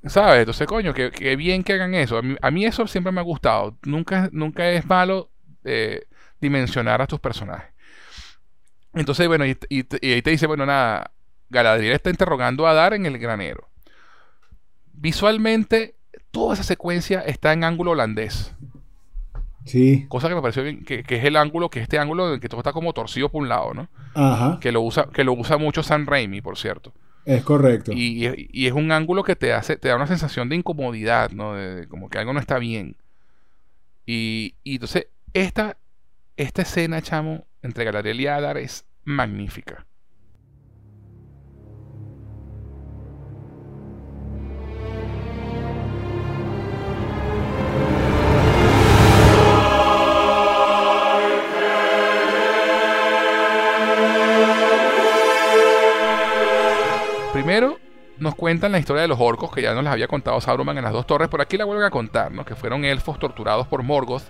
¿Sabes? 0.06 0.38
Entonces, 0.38 0.66
coño, 0.66 0.94
qué, 0.94 1.36
bien 1.36 1.62
que 1.62 1.74
hagan 1.74 1.94
eso. 1.94 2.22
A 2.40 2.50
mí, 2.50 2.64
eso 2.64 2.86
siempre 2.86 3.12
me 3.12 3.20
ha 3.20 3.24
gustado. 3.24 3.76
Nunca, 3.82 4.30
nunca 4.32 4.70
es 4.70 4.86
malo 4.86 5.30
eh, 5.62 6.06
dimensionar 6.40 7.02
a 7.02 7.06
tus 7.06 7.20
personajes. 7.20 7.74
Entonces, 8.94 9.28
bueno, 9.28 9.44
y, 9.44 9.58
ahí 9.68 10.22
te 10.22 10.30
dice, 10.30 10.46
bueno, 10.46 10.64
nada, 10.64 11.12
Galadriel 11.50 11.92
está 11.92 12.08
interrogando 12.08 12.66
a 12.66 12.72
Dar 12.72 12.94
en 12.94 13.04
el 13.04 13.18
granero. 13.18 13.68
Visualmente 14.94 15.99
toda 16.30 16.54
esa 16.54 16.62
secuencia 16.62 17.20
está 17.20 17.52
en 17.52 17.64
ángulo 17.64 17.92
holandés. 17.92 18.54
Sí. 19.64 20.06
Cosa 20.08 20.28
que 20.28 20.34
me 20.34 20.40
pareció 20.40 20.62
que, 20.64 21.02
que, 21.02 21.16
es 21.16 21.24
el 21.24 21.36
ángulo, 21.36 21.68
que 21.68 21.80
este 21.80 21.98
ángulo 21.98 22.34
en 22.34 22.40
que 22.40 22.48
todo 22.48 22.60
está 22.60 22.72
como 22.72 22.92
torcido 22.92 23.28
por 23.28 23.42
un 23.42 23.48
lado, 23.48 23.74
¿no? 23.74 23.88
Ajá. 24.14 24.58
Que 24.60 24.72
lo 24.72 24.80
usa, 24.80 25.08
que 25.12 25.24
lo 25.24 25.32
usa 25.34 25.58
mucho 25.58 25.82
San 25.82 26.06
Raimi, 26.06 26.40
por 26.40 26.56
cierto. 26.56 26.92
Es 27.24 27.42
correcto. 27.42 27.92
Y, 27.94 28.24
es 28.66 28.72
un 28.72 28.90
ángulo 28.90 29.22
que 29.22 29.36
te 29.36 29.52
hace, 29.52 29.76
te 29.76 29.88
da 29.88 29.96
una 29.96 30.06
sensación 30.06 30.48
de 30.48 30.56
incomodidad, 30.56 31.30
¿no? 31.30 31.54
De, 31.54 31.86
como 31.88 32.08
que 32.08 32.18
algo 32.18 32.32
no 32.32 32.40
está 32.40 32.58
bien. 32.58 32.96
Y, 34.06 34.54
y 34.64 34.74
entonces, 34.74 35.08
esta, 35.34 35.76
esta 36.36 36.62
escena, 36.62 37.02
chamo, 37.02 37.44
entre 37.62 37.84
Galadriel 37.84 38.20
y 38.20 38.26
Adar 38.26 38.56
es 38.56 38.86
magnífica. 39.04 39.86
Nos 58.20 58.34
cuentan 58.34 58.70
la 58.72 58.78
historia 58.78 59.02
de 59.02 59.08
los 59.08 59.18
orcos, 59.18 59.50
que 59.50 59.62
ya 59.62 59.74
nos 59.74 59.82
las 59.82 59.94
había 59.94 60.06
contado 60.06 60.40
Sauron 60.40 60.68
en 60.76 60.84
las 60.84 60.92
dos 60.92 61.06
torres, 61.06 61.28
por 61.28 61.40
aquí 61.40 61.56
la 61.56 61.64
vuelven 61.64 61.86
a 61.86 61.90
contar, 61.90 62.30
¿no? 62.30 62.44
que 62.44 62.54
fueron 62.54 62.84
elfos 62.84 63.18
torturados 63.18 63.66
por 63.66 63.82
Morgoth 63.82 64.24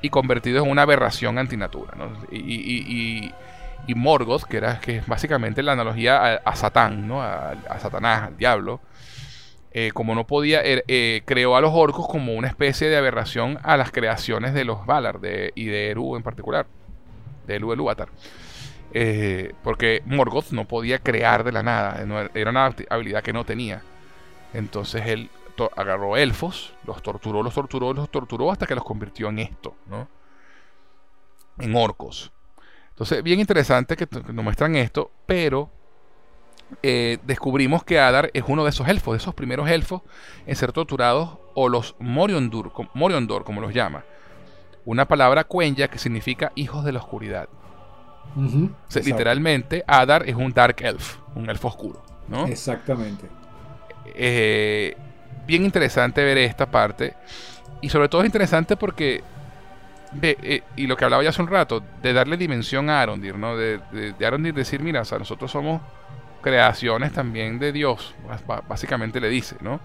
y 0.00 0.08
convertidos 0.08 0.64
en 0.64 0.70
una 0.70 0.82
aberración 0.82 1.36
antinatura. 1.36 1.92
Y, 2.30 3.32
Morgoth, 3.96 4.44
que 4.44 4.56
era 4.56 4.80
que 4.80 4.98
es 4.98 5.06
básicamente 5.06 5.62
la 5.62 5.72
analogía 5.72 6.36
a, 6.36 6.56
Satán, 6.56 7.08
¿no? 7.08 7.20
a, 7.20 7.56
Satanás, 7.80 8.28
al 8.28 8.36
diablo, 8.36 8.80
eh, 9.72 9.90
como 9.92 10.14
no 10.14 10.24
podía, 10.24 10.60
er, 10.60 10.84
eh, 10.86 11.22
creó 11.24 11.56
a 11.56 11.60
los 11.60 11.72
orcos 11.74 12.06
como 12.06 12.34
una 12.34 12.46
especie 12.46 12.88
de 12.88 12.96
aberración 12.96 13.58
a 13.64 13.76
las 13.76 13.90
creaciones 13.90 14.54
de 14.54 14.64
los 14.64 14.86
Valar 14.86 15.18
y 15.54 15.64
de 15.64 15.90
Eru 15.90 16.14
en 16.14 16.22
particular, 16.22 16.66
de 17.48 17.56
Eru 17.56 17.72
Elúvatar. 17.72 18.08
Eh, 18.94 19.54
porque 19.62 20.02
Morgoth 20.04 20.50
no 20.50 20.68
podía 20.68 20.98
crear 20.98 21.44
de 21.44 21.52
la 21.52 21.62
nada, 21.62 22.28
era 22.34 22.50
una 22.50 22.74
habilidad 22.90 23.22
que 23.22 23.32
no 23.32 23.44
tenía. 23.44 23.82
Entonces 24.52 25.06
él 25.06 25.30
agarró 25.76 26.16
elfos, 26.16 26.74
los 26.86 27.02
torturó, 27.02 27.42
los 27.42 27.54
torturó, 27.54 27.92
los 27.92 28.10
torturó 28.10 28.50
hasta 28.50 28.66
que 28.66 28.74
los 28.74 28.84
convirtió 28.84 29.28
en 29.28 29.38
esto, 29.38 29.74
¿no? 29.86 30.08
En 31.58 31.74
orcos. 31.76 32.32
Entonces, 32.90 33.22
bien 33.22 33.40
interesante 33.40 33.96
que, 33.96 34.06
nos 34.10 34.44
muestran 34.44 34.76
esto, 34.76 35.10
pero 35.26 35.70
eh, 36.82 37.18
descubrimos 37.24 37.84
que 37.84 37.98
Adar 37.98 38.30
es 38.34 38.44
uno 38.46 38.64
de 38.64 38.70
esos 38.70 38.88
elfos, 38.88 39.14
de 39.14 39.18
esos 39.18 39.34
primeros 39.34 39.68
elfos 39.68 40.02
en 40.46 40.56
ser 40.56 40.72
torturados, 40.72 41.38
o 41.54 41.68
los 41.68 41.96
Moriondor, 41.98 42.72
Moriondor 42.94 43.44
como 43.44 43.60
los 43.60 43.72
llama. 43.72 44.04
Una 44.84 45.06
palabra 45.06 45.44
cuenya 45.44 45.88
que 45.88 45.98
significa 45.98 46.52
hijos 46.54 46.84
de 46.84 46.92
la 46.92 46.98
oscuridad 46.98 47.48
literalmente, 49.04 49.84
Adar 49.86 50.28
es 50.28 50.34
un 50.34 50.52
Dark 50.52 50.76
Elf, 50.80 51.16
un 51.34 51.48
elfo 51.48 51.68
oscuro, 51.68 52.02
¿no? 52.28 52.46
Exactamente. 52.46 53.26
Eh, 54.14 54.96
bien 55.46 55.64
interesante 55.64 56.24
ver 56.24 56.38
esta 56.38 56.70
parte. 56.70 57.14
Y 57.80 57.88
sobre 57.88 58.08
todo 58.08 58.22
es 58.22 58.26
interesante 58.26 58.76
porque. 58.76 59.22
Eh, 60.20 60.62
y 60.76 60.86
lo 60.86 60.96
que 60.96 61.04
hablaba 61.04 61.22
ya 61.22 61.30
hace 61.30 61.40
un 61.40 61.48
rato, 61.48 61.82
de 62.02 62.12
darle 62.12 62.36
dimensión 62.36 62.90
a 62.90 63.00
Arondir, 63.00 63.38
¿no? 63.38 63.56
De, 63.56 63.80
de, 63.90 64.26
Arondir 64.26 64.52
decir, 64.52 64.82
mira, 64.82 65.00
o 65.00 65.04
sea, 65.06 65.18
nosotros 65.18 65.50
somos 65.50 65.80
creaciones 66.42 67.12
también 67.12 67.58
de 67.58 67.72
Dios, 67.72 68.14
básicamente 68.68 69.20
le 69.20 69.30
dice, 69.30 69.56
¿no? 69.60 69.80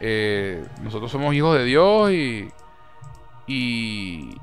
Eh, 0.00 0.64
nosotros 0.82 1.12
somos 1.12 1.32
hijos 1.34 1.56
de 1.58 1.64
Dios 1.64 2.10
y, 2.10 2.48
y, 3.46 4.34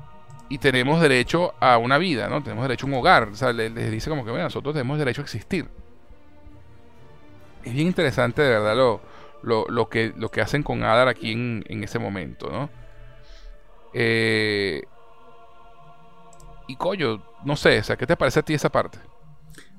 y 0.48 0.58
tenemos 0.58 1.00
derecho 1.00 1.54
a 1.60 1.78
una 1.78 1.98
vida, 1.98 2.28
¿no? 2.28 2.42
Tenemos 2.42 2.64
derecho 2.64 2.86
a 2.86 2.88
un 2.88 2.94
hogar. 2.94 3.28
O 3.28 3.34
sea, 3.34 3.52
les, 3.52 3.90
dice 3.90 4.08
como 4.08 4.24
que, 4.24 4.30
bueno, 4.30 4.44
nosotros 4.44 4.74
tenemos 4.74 4.98
derecho 4.98 5.20
a 5.20 5.24
existir. 5.24 5.68
Es 7.64 7.72
bien 7.72 7.86
interesante, 7.86 8.42
de 8.42 8.48
verdad, 8.48 8.74
lo, 8.74 9.00
lo, 9.68 9.88
que, 9.88 10.12
lo 10.16 10.30
que 10.30 10.40
hacen 10.40 10.62
con 10.62 10.82
Adar 10.82 11.08
aquí 11.08 11.32
en, 11.32 11.84
ese 11.84 11.98
momento, 11.98 12.48
¿no? 12.50 12.70
Eh, 13.92 14.82
y 16.66 16.76
coño, 16.76 17.22
no 17.44 17.56
sé, 17.56 17.78
o 17.78 17.82
sea, 17.82 17.96
¿qué 17.96 18.06
te 18.06 18.16
parece 18.16 18.40
a 18.40 18.42
ti 18.42 18.54
esa 18.54 18.70
parte? 18.70 18.98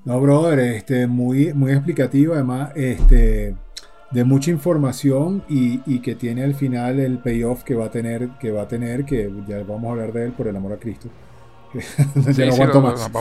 No, 0.06 0.20
brother, 0.20 0.60
este, 0.60 1.08
muy, 1.08 1.54
muy 1.54 1.72
explicativo, 1.72 2.34
además, 2.34 2.72
este 2.76 3.56
de 4.12 4.24
mucha 4.24 4.50
información 4.50 5.44
y, 5.48 6.00
que 6.00 6.16
tiene 6.16 6.44
al 6.44 6.56
final 6.56 7.00
el 7.00 7.20
payoff 7.20 7.64
que 7.64 7.76
va 7.76 7.86
a 7.86 7.92
tener, 7.92 8.30
que 8.40 8.52
va 8.52 8.64
a 8.64 8.68
tener, 8.68 9.06
que 9.06 9.32
ya 9.48 9.58
vamos 9.64 9.86
a 9.86 9.92
hablar 9.92 10.14
de 10.14 10.26
él 10.26 10.32
por 10.32 10.48
el 10.48 10.56
amor 10.56 10.74
a 10.74 10.78
Cristo. 10.78 11.10
ya 12.34 12.48
no 12.48 12.54
aguanto 12.54 12.82
más. 12.82 13.12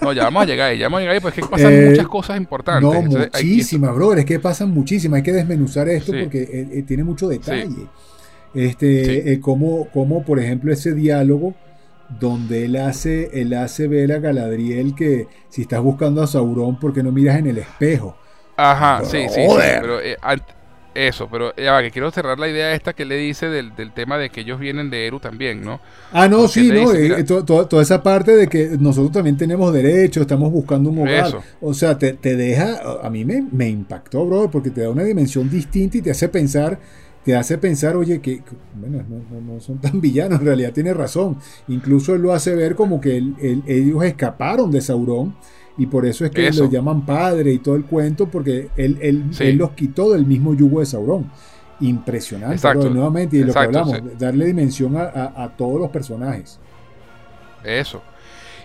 No, 0.00 0.12
ya 0.12 0.24
vamos 0.24 0.44
a 0.44 0.46
llegar 0.46 0.70
ahí, 0.70 0.78
ya 0.78 0.86
vamos 0.86 0.98
a 0.98 1.00
llegar 1.00 1.14
ahí, 1.14 1.20
porque 1.20 1.42
pasan 1.42 1.72
eh, 1.72 1.86
muchas 1.90 2.06
cosas 2.06 2.36
importantes. 2.36 2.82
No, 2.82 3.02
muchísimas, 3.02 3.94
brother, 3.94 4.20
es 4.20 4.24
que 4.24 4.38
pasan 4.38 4.70
muchísimas, 4.70 5.18
hay 5.18 5.22
que 5.24 5.32
desmenuzar 5.32 5.88
esto 5.88 6.12
porque 6.12 6.42
eh, 6.42 6.68
eh, 6.70 6.82
tiene 6.82 7.02
mucho 7.02 7.28
detalle. 7.28 7.88
Este, 8.54 9.40
como, 9.40 9.88
como, 9.90 10.22
por 10.22 10.38
ejemplo, 10.38 10.72
ese 10.72 10.94
diálogo 10.94 11.54
donde 12.20 12.66
él 12.66 12.76
hace, 12.76 13.40
él 13.40 13.52
hace 13.54 13.88
ver 13.88 14.12
a 14.12 14.20
Galadriel 14.20 14.94
que 14.94 15.26
si 15.48 15.62
estás 15.62 15.82
buscando 15.82 16.22
a 16.22 16.28
Sauron, 16.28 16.78
¿por 16.78 16.92
qué 16.92 17.02
no 17.02 17.10
miras 17.10 17.38
en 17.38 17.48
el 17.48 17.58
espejo? 17.58 18.16
Ajá, 18.56 19.04
sí, 19.04 19.26
sí, 19.28 19.42
pero 19.80 20.00
eh, 20.00 20.16
eso, 20.96 21.28
pero 21.30 21.54
ya 21.56 21.72
va, 21.72 21.82
que 21.82 21.90
quiero 21.90 22.10
cerrar 22.10 22.38
la 22.38 22.48
idea 22.48 22.72
esta 22.72 22.94
que 22.94 23.04
le 23.04 23.16
dice 23.16 23.48
del, 23.48 23.72
tema 23.92 24.16
de 24.16 24.30
que 24.30 24.40
ellos 24.40 24.58
vienen 24.58 24.88
de 24.88 25.06
Eru 25.06 25.20
también, 25.20 25.62
¿no? 25.62 25.78
Ah, 26.10 26.26
no, 26.26 26.48
sí, 26.48 26.70
no, 26.72 26.92
eh, 26.92 27.22
toda 27.24 27.82
esa 27.82 28.02
parte 28.02 28.34
de 28.34 28.46
que 28.46 28.70
nosotros 28.80 29.12
también 29.12 29.36
tenemos 29.36 29.72
derechos, 29.72 30.22
estamos 30.22 30.50
buscando 30.50 30.88
un 30.88 31.00
hogar. 31.00 31.38
O 31.60 31.74
sea, 31.74 31.98
te, 31.98 32.14
deja, 32.14 32.80
a 33.02 33.10
mí 33.10 33.24
me, 33.24 33.46
me 33.52 33.68
impactó, 33.68 34.24
bro, 34.24 34.50
porque 34.50 34.70
te 34.70 34.80
da 34.80 34.90
una 34.90 35.04
dimensión 35.04 35.50
distinta 35.50 35.98
y 35.98 36.02
te 36.02 36.10
hace 36.10 36.28
pensar 36.28 36.78
te 37.26 37.34
hace 37.34 37.58
pensar, 37.58 37.96
oye, 37.96 38.20
que 38.20 38.40
bueno, 38.80 39.04
no, 39.44 39.58
son 39.58 39.80
tan 39.80 40.00
villanos, 40.00 40.38
en 40.38 40.46
realidad 40.46 40.72
tiene 40.72 40.94
razón. 40.94 41.38
Incluso 41.66 42.14
él 42.14 42.22
lo 42.22 42.32
hace 42.32 42.54
ver 42.54 42.76
como 42.76 43.00
que 43.00 43.16
ellos 43.66 44.04
escaparon 44.04 44.70
de 44.70 44.80
Sauron 44.80 45.34
y 45.78 45.86
por 45.86 46.06
eso 46.06 46.24
es 46.24 46.30
que 46.30 46.50
lo 46.52 46.70
llaman 46.70 47.04
padre 47.04 47.52
y 47.52 47.58
todo 47.58 47.76
el 47.76 47.84
cuento, 47.84 48.26
porque 48.26 48.70
él, 48.76 48.98
él, 49.00 49.56
los 49.56 49.72
quitó 49.72 50.12
del 50.12 50.24
mismo 50.26 50.54
yugo 50.54 50.80
de 50.80 50.86
Sauron. 50.86 51.30
Impresionante, 51.80 52.54
Exacto. 52.54 52.88
nuevamente, 52.88 53.36
y 53.36 53.44
lo 53.44 53.52
que 53.52 53.58
hablamos, 53.58 54.18
darle 54.18 54.46
dimensión 54.46 54.96
a, 54.96 55.52
todos 55.56 55.78
los 55.78 55.90
personajes. 55.90 56.58
Eso. 57.62 58.02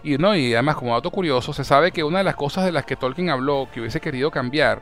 Y, 0.04 0.18
no, 0.18 0.36
y 0.36 0.54
además, 0.54 0.78
como 0.78 0.94
dato 0.94 1.12
curioso, 1.12 1.52
se 1.52 1.66
sabe 1.66 1.92
que 1.92 2.04
una 2.04 2.20
de 2.20 2.24
las 2.24 2.36
cosas 2.36 2.64
de 2.66 2.72
las 2.72 2.86
que 2.86 2.96
Tolkien 2.96 3.30
habló 3.30 3.68
que 3.74 3.82
hubiese 3.82 4.00
querido 4.00 4.32
cambiar, 4.32 4.82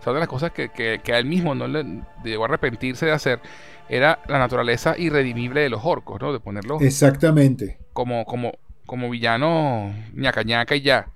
o 0.00 0.02
sea, 0.02 0.10
una 0.10 0.18
de 0.18 0.22
las 0.22 0.28
cosas 0.28 0.50
que, 0.50 0.70
que, 0.70 1.12
a 1.12 1.18
él 1.18 1.24
mismo 1.24 1.54
no 1.54 1.68
le 1.68 2.02
llegó 2.24 2.42
a 2.42 2.46
arrepentirse 2.48 3.06
de 3.06 3.12
hacer, 3.12 3.40
era 3.88 4.18
la 4.26 4.38
naturaleza 4.38 4.98
irredimible 4.98 5.60
de 5.60 5.70
los 5.70 5.84
orcos, 5.84 6.20
¿no? 6.20 6.32
De 6.32 6.40
ponerlos. 6.40 6.82
Exactamente. 6.82 7.78
Como, 7.92 8.24
como, 8.24 8.52
como 8.84 9.08
villano 9.08 9.94
ñaca 10.14 10.42
ñaca 10.42 10.74
y 10.74 10.82
ya. 10.82 11.12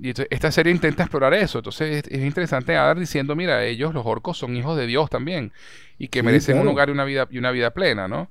Y 0.00 0.10
esta 0.30 0.50
serie 0.50 0.72
intenta 0.72 1.04
explorar 1.04 1.34
eso. 1.34 1.58
Entonces 1.58 2.04
es, 2.08 2.20
interesante 2.22 2.76
Adar 2.76 2.98
diciendo, 2.98 3.36
mira, 3.36 3.64
ellos, 3.64 3.94
los 3.94 4.04
orcos, 4.06 4.38
son 4.38 4.56
hijos 4.56 4.76
de 4.76 4.86
Dios 4.86 5.08
también. 5.08 5.52
Y 5.98 6.08
que 6.08 6.22
merecen 6.22 6.58
un 6.58 6.68
hogar 6.68 6.88
y 6.88 6.92
una 6.92 7.04
vida, 7.04 7.28
y 7.30 7.38
una 7.38 7.50
vida 7.50 7.70
plena, 7.72 8.08
¿no? 8.08 8.30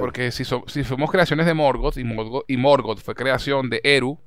porque 0.00 0.32
si, 0.32 0.42
si 0.44 0.82
somos 0.82 1.10
creaciones 1.12 1.46
de 1.46 1.54
Morgoth 1.54 1.96
y, 1.96 2.02
Morgoth 2.02 2.44
y 2.48 2.56
Morgoth 2.56 2.98
fue 2.98 3.14
creación 3.14 3.70
de 3.70 3.80
Eru, 3.84 4.18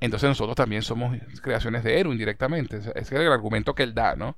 entonces 0.00 0.28
nosotros 0.28 0.54
también 0.54 0.82
somos 0.82 1.18
creaciones 1.42 1.82
de 1.82 1.98
Eru 1.98 2.12
indirectamente. 2.12 2.76
Ese 2.76 2.92
es 2.94 3.12
el 3.12 3.32
argumento 3.32 3.74
que 3.74 3.82
él 3.82 3.94
da, 3.94 4.14
¿no? 4.14 4.36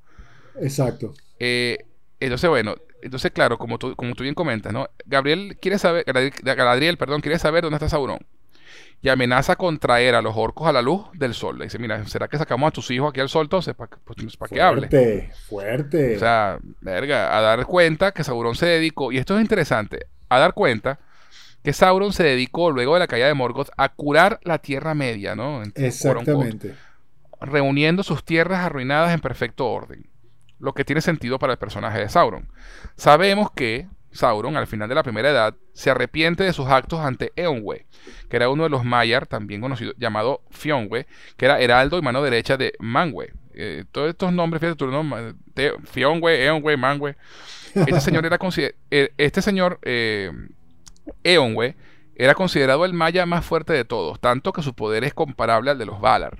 Exacto. 0.58 1.12
Eh, 1.38 1.84
entonces, 2.20 2.48
bueno, 2.48 2.76
entonces 3.02 3.32
claro, 3.32 3.58
como 3.58 3.78
tú, 3.78 3.94
como 3.96 4.14
tú 4.14 4.22
bien 4.22 4.34
comentas, 4.34 4.72
¿no? 4.72 4.88
Gabriel 5.04 5.58
quiere 5.60 5.78
saber, 5.78 6.06
Galadriel, 6.42 6.96
perdón, 6.96 7.20
quiere 7.20 7.38
saber 7.38 7.62
dónde 7.62 7.76
está 7.76 7.90
Sauron 7.90 8.20
y 9.02 9.08
amenaza 9.08 9.56
con 9.56 9.78
traer 9.78 10.14
a 10.14 10.22
los 10.22 10.36
orcos 10.36 10.68
a 10.68 10.72
la 10.72 10.82
luz 10.82 11.06
del 11.14 11.34
sol. 11.34 11.58
Le 11.58 11.64
dice, 11.64 11.78
mira, 11.78 12.04
¿será 12.06 12.28
que 12.28 12.36
sacamos 12.36 12.68
a 12.68 12.70
tus 12.70 12.90
hijos 12.90 13.10
aquí 13.10 13.20
al 13.20 13.28
sol 13.28 13.46
entonces? 13.46 13.74
¿Para 13.74 13.96
pues, 14.04 14.50
que 14.50 14.60
hable? 14.60 14.88
Fuerte, 14.88 15.32
fuerte. 15.48 16.16
O 16.16 16.18
sea, 16.18 16.58
verga, 16.80 17.36
a 17.36 17.40
dar 17.40 17.64
cuenta 17.64 18.12
que 18.12 18.24
Sauron 18.24 18.54
se 18.54 18.66
dedicó, 18.66 19.10
y 19.10 19.18
esto 19.18 19.36
es 19.36 19.42
interesante, 19.42 20.06
a 20.28 20.38
dar 20.38 20.52
cuenta 20.52 20.98
que 21.62 21.72
Sauron 21.72 22.12
se 22.12 22.24
dedicó 22.24 22.70
luego 22.70 22.94
de 22.94 23.00
la 23.00 23.06
caída 23.06 23.26
de 23.26 23.34
Morgoth 23.34 23.70
a 23.76 23.90
curar 23.90 24.40
la 24.44 24.58
Tierra 24.58 24.94
Media, 24.94 25.34
¿no? 25.34 25.62
Exactamente. 25.74 26.74
reuniendo 27.40 28.02
sus 28.02 28.24
tierras 28.24 28.60
arruinadas 28.60 29.14
en 29.14 29.20
perfecto 29.20 29.66
orden. 29.66 30.06
Lo 30.58 30.74
que 30.74 30.84
tiene 30.84 31.00
sentido 31.00 31.38
para 31.38 31.54
el 31.54 31.58
personaje 31.58 31.98
de 31.98 32.08
Sauron. 32.10 32.48
Sabemos 32.96 33.50
que 33.50 33.88
Sauron, 34.12 34.56
al 34.56 34.66
final 34.66 34.88
de 34.88 34.94
la 34.94 35.02
primera 35.02 35.30
edad, 35.30 35.54
se 35.72 35.90
arrepiente 35.90 36.42
de 36.44 36.52
sus 36.52 36.66
actos 36.66 37.00
ante 37.00 37.32
Eonwe, 37.36 37.86
que 38.28 38.36
era 38.36 38.48
uno 38.48 38.64
de 38.64 38.70
los 38.70 38.84
Maiar, 38.84 39.26
también 39.26 39.60
conocido, 39.60 39.92
llamado 39.96 40.42
Fionwe, 40.50 41.06
que 41.36 41.44
era 41.44 41.60
heraldo 41.60 41.98
y 41.98 42.02
mano 42.02 42.22
derecha 42.22 42.56
de 42.56 42.74
Manwe. 42.80 43.32
Eh, 43.54 43.84
todos 43.92 44.10
estos 44.10 44.32
nombres, 44.32 44.60
fíjate 44.60 44.76
tú, 44.76 44.86
¿no? 44.86 45.04
Fionwe, 45.84 46.44
Eonwe, 46.44 46.76
Manwe. 46.76 47.16
Este 47.74 48.00
señor 48.00 48.26
era 48.26 48.38
eh, 48.90 49.12
este 49.16 49.42
señor 49.42 49.78
eh, 49.82 50.32
Eonwe 51.22 51.76
era 52.16 52.34
considerado 52.34 52.84
el 52.84 52.92
maya 52.92 53.24
más 53.26 53.44
fuerte 53.44 53.72
de 53.72 53.84
todos, 53.84 54.20
tanto 54.20 54.52
que 54.52 54.62
su 54.62 54.74
poder 54.74 55.04
es 55.04 55.14
comparable 55.14 55.70
al 55.70 55.78
de 55.78 55.86
los 55.86 56.00
Valar. 56.00 56.36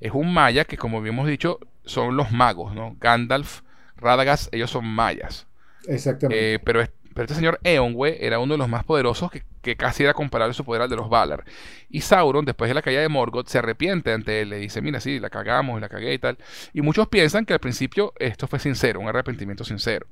Es 0.00 0.12
un 0.12 0.32
maya 0.32 0.64
que, 0.64 0.76
como 0.76 0.98
habíamos 0.98 1.26
dicho, 1.26 1.58
son 1.84 2.16
los 2.16 2.32
magos, 2.32 2.74
¿no? 2.74 2.96
Gandalf, 2.98 3.62
Radagast, 3.96 4.52
ellos 4.54 4.70
son 4.70 4.84
mayas. 4.86 5.46
Exactamente. 5.86 6.54
Eh, 6.54 6.58
pero, 6.58 6.80
este 6.80 7.34
señor 7.34 7.60
Eonwe 7.64 8.24
era 8.24 8.38
uno 8.38 8.54
de 8.54 8.58
los 8.58 8.68
más 8.68 8.84
poderosos 8.84 9.30
que, 9.30 9.76
casi 9.76 10.04
era 10.04 10.14
comparable 10.14 10.54
su 10.54 10.64
poder 10.64 10.82
al 10.82 10.88
de 10.88 10.96
los 10.96 11.10
Valar. 11.10 11.44
Y 11.90 12.00
Sauron, 12.00 12.44
después 12.44 12.68
de 12.68 12.74
la 12.74 12.82
caída 12.82 13.00
de 13.00 13.08
Morgoth, 13.08 13.48
se 13.48 13.58
arrepiente 13.58 14.12
ante 14.12 14.40
él. 14.40 14.50
Le 14.50 14.56
dice, 14.56 14.80
mira, 14.80 15.00
sí, 15.00 15.18
la 15.20 15.28
cagamos, 15.28 15.80
la 15.80 15.88
cagué 15.88 16.14
y 16.14 16.18
tal. 16.18 16.38
Y 16.72 16.80
muchos 16.80 17.08
piensan 17.08 17.44
que 17.44 17.52
al 17.52 17.58
principio 17.58 18.14
esto 18.18 18.46
fue 18.46 18.58
sincero, 18.58 19.00
un 19.00 19.08
arrepentimiento 19.08 19.64
sincero. 19.64 20.06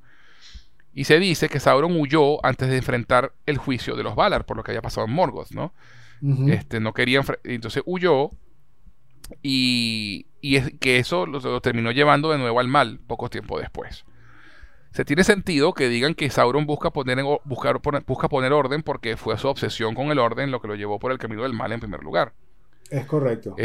Y 0.93 1.05
se 1.05 1.19
dice 1.19 1.49
que 1.49 1.59
Sauron 1.59 1.99
huyó 1.99 2.45
antes 2.45 2.69
de 2.69 2.77
enfrentar 2.77 3.31
el 3.45 3.57
juicio 3.57 3.95
de 3.95 4.03
los 4.03 4.15
Valar, 4.15 4.45
por 4.45 4.57
lo 4.57 4.63
que 4.63 4.71
había 4.71 4.81
pasado 4.81 5.07
en 5.07 5.13
Morgoth, 5.13 5.51
¿no? 5.51 5.73
este, 6.47 6.79
no 6.79 6.93
quería 6.93 7.21
entonces 7.45 7.81
huyó 7.85 8.31
y, 9.41 10.25
es, 10.41 10.73
que 10.79 10.97
eso 10.97 11.25
lo, 11.25 11.61
terminó 11.61 11.91
llevando 11.91 12.31
de 12.31 12.37
nuevo 12.37 12.59
al 12.59 12.67
mal 12.67 12.99
poco 12.99 13.29
tiempo 13.29 13.59
después 13.59 14.03
se 14.91 15.05
tiene 15.05 15.23
sentido 15.23 15.73
que 15.73 15.87
digan 15.87 16.15
que 16.15 16.29
Sauron 16.29 16.65
busca 16.65 16.89
poner, 16.89 17.19
buscar, 17.43 17.79
busca 18.05 18.27
poner 18.27 18.53
orden 18.53 18.81
porque 18.81 19.17
fue 19.17 19.37
su 19.37 19.47
obsesión 19.47 19.93
con 19.93 20.11
el 20.11 20.19
orden 20.19 20.51
lo 20.51 20.61
que 20.61 20.67
lo 20.67 20.75
llevó 20.75 20.99
por 20.99 21.11
el 21.11 21.19
camino 21.19 21.43
del 21.43 21.53
mal 21.53 21.71
en 21.71 21.79
primer 21.79 22.01
lugar. 22.01 22.33
Es 22.89 23.05
correcto. 23.05 23.55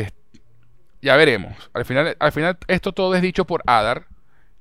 ya 1.01 1.17
veremos. 1.17 1.71
Al 1.73 1.85
final, 1.85 2.17
al 2.19 2.33
final, 2.33 2.59
esto 2.69 2.93
todo 2.93 3.15
es 3.15 3.23
dicho 3.23 3.47
por 3.47 3.63
Adar 3.67 4.07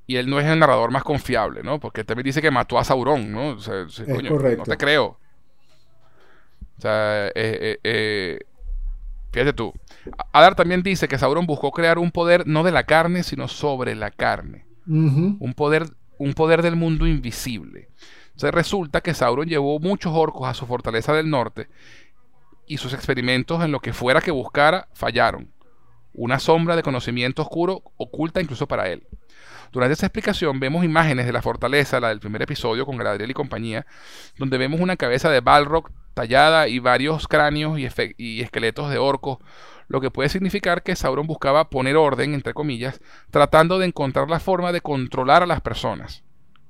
y 0.07 0.17
él 0.17 0.29
no 0.29 0.39
es 0.39 0.45
el 0.45 0.59
narrador 0.59 0.91
más 0.91 1.03
confiable, 1.03 1.63
¿no? 1.63 1.79
Porque 1.79 2.01
él 2.01 2.07
también 2.07 2.25
dice 2.25 2.41
que 2.41 2.51
mató 2.51 2.77
a 2.77 2.83
Sauron, 2.83 3.31
¿no? 3.31 3.57
es 3.57 4.01
correcto. 4.27 4.57
No 4.57 4.63
te 4.63 4.77
creo. 4.77 5.17
O 6.77 6.81
sea, 6.81 7.27
eh, 7.27 7.31
eh, 7.35 7.79
eh, 7.83 8.39
fíjate 9.31 9.53
tú. 9.53 9.73
Adar 10.31 10.55
también 10.55 10.83
dice 10.83 11.07
que 11.07 11.17
Sauron 11.17 11.45
buscó 11.45 11.71
crear 11.71 11.97
un 11.97 12.11
poder 12.11 12.47
no 12.47 12.63
de 12.63 12.71
la 12.71 12.83
carne, 12.83 13.23
sino 13.23 13.47
sobre 13.47 13.95
la 13.95 14.11
carne. 14.11 14.65
Un 14.85 15.53
poder 15.55 15.85
un 16.23 16.33
poder 16.33 16.61
del 16.61 16.77
mundo 16.77 17.05
invisible. 17.05 17.89
Se 18.37 18.49
resulta 18.49 19.01
que 19.01 19.13
Sauron 19.13 19.47
llevó 19.47 19.77
muchos 19.79 20.13
orcos 20.15 20.47
a 20.47 20.53
su 20.53 20.65
fortaleza 20.65 21.13
del 21.13 21.29
norte 21.29 21.67
y 22.65 22.77
sus 22.77 22.93
experimentos 22.93 23.61
en 23.61 23.73
lo 23.73 23.81
que 23.81 23.91
fuera 23.91 24.21
que 24.21 24.31
buscara 24.31 24.87
fallaron. 24.93 25.51
Una 26.13 26.39
sombra 26.39 26.77
de 26.77 26.83
conocimiento 26.83 27.41
oscuro 27.41 27.83
oculta 27.97 28.39
incluso 28.39 28.67
para 28.67 28.89
él. 28.89 29.03
Durante 29.73 29.93
esta 29.93 30.05
explicación 30.05 30.61
vemos 30.61 30.85
imágenes 30.85 31.25
de 31.25 31.33
la 31.33 31.41
fortaleza, 31.41 31.99
la 31.99 32.09
del 32.09 32.21
primer 32.21 32.43
episodio 32.43 32.85
con 32.85 32.95
Galadriel 32.95 33.31
y 33.31 33.33
compañía, 33.33 33.85
donde 34.37 34.57
vemos 34.57 34.79
una 34.79 34.95
cabeza 34.95 35.29
de 35.29 35.41
Balrog 35.41 35.91
tallada 36.13 36.69
y 36.69 36.79
varios 36.79 37.27
cráneos 37.27 37.77
y 37.79 38.41
esqueletos 38.41 38.89
de 38.89 38.97
orcos 38.97 39.39
lo 39.87 40.01
que 40.01 40.11
puede 40.11 40.29
significar 40.29 40.83
que 40.83 40.95
Sauron 40.95 41.27
buscaba 41.27 41.69
poner 41.69 41.95
orden, 41.95 42.33
entre 42.33 42.53
comillas, 42.53 43.01
tratando 43.31 43.79
de 43.79 43.87
encontrar 43.87 44.29
la 44.29 44.39
forma 44.39 44.71
de 44.71 44.81
controlar 44.81 45.43
a 45.43 45.47
las 45.47 45.61
personas. 45.61 46.23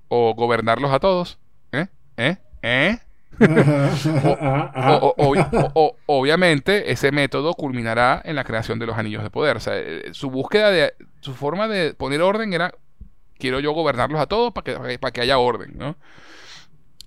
O 0.08 0.36
gobernarlos 0.36 0.92
a 0.92 1.00
todos. 1.00 1.40
¿Eh? 1.72 1.88
¿Eh? 2.18 2.38
¿Eh? 2.62 3.00
obviamente 6.06 6.92
ese 6.92 7.12
método 7.12 7.56
culminará 7.56 8.22
en 8.24 8.36
la 8.36 8.44
creación 8.44 8.78
de 8.80 8.86
los 8.86 8.98
anillos 8.98 9.24
de 9.24 9.30
poder. 9.30 9.58
O 9.58 9.60
sea, 9.60 9.78
eh, 9.78 10.10
su 10.12 10.30
búsqueda 10.30 10.70
de 10.72 10.94
su 11.22 11.34
forma 11.34 11.68
de 11.68 11.94
poner 11.94 12.22
orden 12.22 12.54
era 12.54 12.74
quiero 13.40 13.60
yo 13.60 13.72
gobernarlos 13.74 14.22
a 14.22 14.28
todos 14.28 14.54
para 14.54 14.64
que, 14.64 15.00
para 15.00 15.12
que 15.12 15.22
haya 15.22 15.38
orden, 15.38 15.74
¿no? 15.78 15.96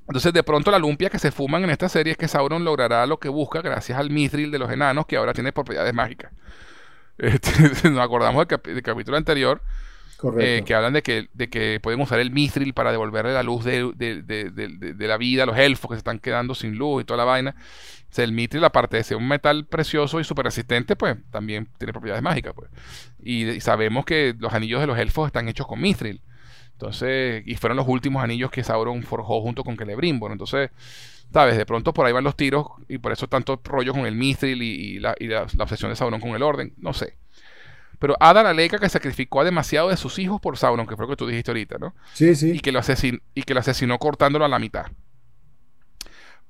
Entonces, 0.09 0.33
de 0.33 0.43
pronto, 0.43 0.71
la 0.71 0.79
lumpia 0.79 1.11
que 1.11 1.19
se 1.19 1.33
fuman 1.33 1.65
en 1.65 1.71
esta 1.71 1.89
serie 1.89 2.13
es 2.13 2.17
que 2.17 2.29
Sauron 2.29 2.65
logrará 2.65 3.07
lo 3.07 3.19
que 3.19 3.29
busca 3.29 3.61
gracias 3.61 3.99
al 3.99 4.11
mithril 4.11 4.51
de 4.51 4.59
los 4.59 4.71
enanos, 4.71 5.07
que 5.07 5.17
ahora 5.17 5.33
tiene 5.33 5.53
propiedades 5.53 5.95
mágicas. 5.95 6.33
Este, 7.19 7.51
nos 7.89 8.01
acordamos 8.01 8.47
del, 8.47 8.83
capítulo 8.83 9.17
anterior, 9.17 9.63
eh, 10.39 10.63
que 10.67 10.75
hablan 10.75 10.93
de 10.93 11.03
que, 11.03 11.31
de 11.33 11.49
que 11.49 11.81
pueden 11.83 11.99
usar 11.99 12.21
el 12.21 12.31
mithril 12.31 12.75
para 12.75 12.93
devolverle 12.93 13.33
la 13.33 13.43
luz 13.43 13.65
de, 13.65 14.95
la 14.99 15.17
vida 15.17 15.45
a 15.45 15.47
los 15.47 15.57
elfos 15.57 15.89
que 15.89 15.95
se 15.95 16.01
están 16.01 16.19
quedando 16.19 16.55
sin 16.55 16.77
luz 16.77 17.01
y 17.01 17.05
toda 17.07 17.17
la 17.17 17.25
vaina. 17.25 17.57
O 17.57 18.15
sea, 18.15 18.23
el 18.23 18.33
mithril, 18.33 18.63
aparte 18.65 18.99
de 18.99 19.05
ser 19.05 19.17
un 19.17 19.27
metal 19.27 19.65
precioso 19.65 20.21
y 20.21 20.25
súper 20.25 20.45
resistente, 20.45 20.95
pues 20.95 21.17
también 21.31 21.71
tiene 21.79 21.95
propiedades 21.95 22.23
mágicas. 22.23 22.53
Pues. 22.55 22.69
Y, 23.19 23.49
y, 23.49 23.61
sabemos 23.63 24.05
que 24.05 24.35
los 24.39 24.53
anillos 24.53 24.83
de 24.83 24.87
los 24.87 24.99
elfos 24.99 25.29
están 25.29 25.49
hechos 25.49 25.67
con 25.67 25.81
mithril. 25.81 26.21
Entonces, 26.77 27.43
y 27.47 27.57
fueron 27.57 27.79
los 27.79 27.89
últimos 27.89 28.23
anillos 28.23 28.51
que 28.51 28.63
Sauron 28.63 29.03
forjó 29.03 29.41
junto 29.41 29.65
con 29.65 29.79
Celebrimbor. 29.79 30.31
Entonces, 30.31 30.71
sabes, 31.33 31.57
de 31.57 31.65
pronto 31.65 31.95
por 31.95 32.05
ahí 32.05 32.13
van 32.13 32.23
los 32.23 32.37
tiros 32.37 32.67
y 32.87 32.99
por 32.99 33.13
eso 33.13 33.29
tanto 33.29 33.59
rollo 33.65 33.95
con 33.95 34.05
el 34.05 34.15
Mithril 34.15 34.63
y, 34.63 35.01
la, 35.01 35.15
obsesión 35.59 35.91
de 35.91 35.97
Sauron 35.97 36.21
con 36.21 36.31
el 36.31 36.43
orden, 36.43 36.75
no 36.77 36.93
sé. 36.93 37.17
Pero 37.99 38.15
Ada 38.21 38.43
la 38.43 38.53
Leica 38.53 38.79
que 38.79 38.91
sacrificó 38.91 39.41
a 39.41 39.45
demasiado 39.45 39.89
de 39.89 39.97
sus 39.97 40.19
hijos 40.19 40.39
por 40.39 40.59
Sauron, 40.59 40.87
que 40.87 40.97
fue 40.97 41.07
lo 41.07 41.11
que 41.11 41.17
tú 41.17 41.27
dijiste 41.27 41.51
ahorita, 41.51 41.79
¿no? 41.79 41.95
Sí, 42.13 42.35
sí. 42.35 42.51
Y 42.51 42.61
que 42.61 42.73
lo, 42.73 42.81
y 43.35 43.43
que 43.43 43.55
lo 43.55 43.61
asesinó 43.61 43.99
cortándolo 43.99 44.45
a 44.45 44.49
la 44.49 44.59
mitad. 44.59 44.85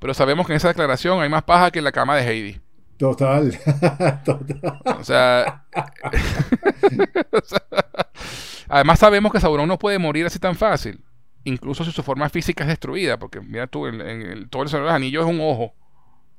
Pero 0.00 0.12
sabemos 0.12 0.44
que 0.44 0.54
en 0.54 0.56
esa 0.56 0.68
declaración 0.68 1.22
hay 1.22 1.28
más 1.28 1.44
paja 1.44 1.70
que 1.70 1.78
en 1.78 1.84
la 1.84 1.92
cama 1.92 2.16
de 2.16 2.28
Heidi. 2.28 2.60
Total. 2.98 3.56
Total. 4.24 4.80
o 4.98 5.04
sea 5.04 5.64
Además 8.68 8.98
sabemos 8.98 9.32
que 9.32 9.40
Sauron 9.40 9.68
no 9.68 9.78
puede 9.78 9.98
morir 9.98 10.26
así 10.26 10.38
tan 10.38 10.56
fácil, 10.56 11.00
incluso 11.44 11.84
si 11.84 11.92
su 11.92 12.02
forma 12.02 12.28
física 12.28 12.64
es 12.64 12.68
destruida, 12.68 13.18
porque 13.18 13.40
mira 13.40 13.66
tú, 13.66 13.86
en, 13.86 14.00
el, 14.00 14.48
todo 14.48 14.62
el 14.62 14.68
Señor 14.68 14.84
de 14.84 14.90
los 14.90 14.96
Anillos 14.96 15.24
es 15.24 15.30
un 15.30 15.40
ojo. 15.40 15.74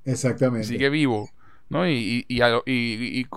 Exactamente. 0.05 0.67
Sigue 0.67 0.89
vivo. 0.89 1.29
¿no? 1.69 1.87
Y, 1.87 2.25
y, 2.29 2.39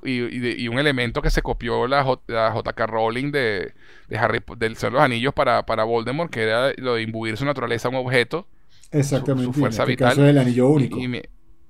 y, 0.04 0.68
un 0.68 0.78
elemento 0.78 1.20
que 1.20 1.30
se 1.30 1.42
copió 1.42 1.86
la, 1.88 2.04
JK 2.04 2.80
Rowling 2.86 3.32
de, 3.32 3.74
de 4.08 4.18
Harry, 4.18 4.40
del 4.56 4.76
Señor 4.76 4.92
de 4.92 4.98
los 4.98 5.04
Anillos 5.04 5.34
para, 5.34 5.66
para 5.66 5.84
Voldemort, 5.84 6.30
que 6.30 6.42
era 6.42 6.72
lo 6.76 6.94
de 6.94 7.02
imbuir 7.02 7.36
su 7.36 7.44
naturaleza 7.44 7.88
a 7.88 7.90
un 7.90 7.96
objeto. 7.96 8.46
Exactamente. 8.92 9.52
Su, 9.52 9.60
fuerza 9.60 9.84
en 9.84 9.90
este 9.90 10.04
caso 10.04 10.22
del 10.22 10.38
anillo 10.38 10.68
único. 10.68 10.98
en 10.98 11.22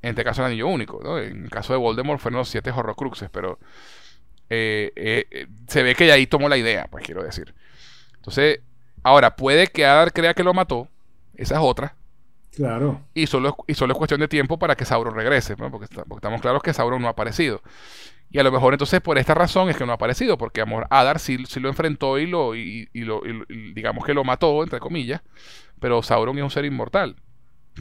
este 0.02 0.24
caso 0.24 0.42
el 0.42 0.48
anillo 0.48 0.68
único. 0.68 1.01
¿no? 1.02 1.18
En 1.18 1.44
el 1.44 1.51
caso 1.51 1.72
de 1.72 1.78
Voldemort 1.78 2.20
fueron 2.20 2.38
los 2.38 2.48
siete 2.48 2.70
horrocruxes, 2.70 3.30
pero 3.30 3.59
eh, 4.51 4.93
eh, 4.97 5.47
se 5.68 5.82
ve 5.82 5.94
que 5.94 6.05
de 6.05 6.12
ahí 6.12 6.27
tomó 6.27 6.48
la 6.48 6.56
idea, 6.59 6.89
pues 6.90 7.05
quiero 7.05 7.22
decir. 7.22 7.55
Entonces, 8.16 8.60
ahora, 9.02 9.36
puede 9.36 9.68
que 9.68 9.86
Adar 9.86 10.12
crea 10.12 10.35
que 10.35 10.44
lo 10.44 10.55
mató, 10.55 10.89
esa 11.36 11.56
es 11.56 11.60
otra. 11.62 11.97
Claro. 12.55 13.01
Y 13.14 13.27
solo, 13.27 13.56
y 13.66 13.74
solo 13.74 13.93
es 13.93 13.98
cuestión 13.98 14.20
de 14.20 14.28
tiempo 14.28 14.59
para 14.59 14.77
que 14.77 14.85
Sauron 14.85 15.14
regrese, 15.14 15.56
¿no? 15.56 15.70
porque, 15.70 15.86
estamos 15.86 16.40
claros 16.40 16.62
que 16.62 16.72
Sauron 16.72 17.02
no 17.02 17.09
ha 17.09 17.12
aparecido. 17.12 17.62
Y 18.31 18.39
a 18.39 18.44
lo 18.44 18.52
mejor 18.52 18.74
entonces 18.74 19.01
por 19.01 19.18
esta 19.18 19.35
razón 19.35 19.70
es 19.70 19.77
que 19.77 19.86
no 19.86 19.93
ha 19.93 19.97
aparecido, 19.97 20.39
porque 20.39 20.60
amor, 20.60 20.86
Adar 20.90 21.18
sí, 21.18 21.44
sí 21.48 21.60
lo 21.60 21.68
enfrentó 21.68 22.18
y 22.18 22.27
lo, 22.27 22.55
y, 22.56 22.89
y 22.93 23.01
lo 23.02 23.22
y- 23.27 23.72
digamos 23.74 24.05
que 24.05 24.14
lo 24.14 24.24
mató, 24.24 24.62
entre 24.62 24.81
comillas, 24.81 25.22
pero 25.81 26.02
Sauron 26.02 26.39
es 26.39 26.44
un 26.44 26.51
ser 26.51 26.64
inmortal. 26.64 27.16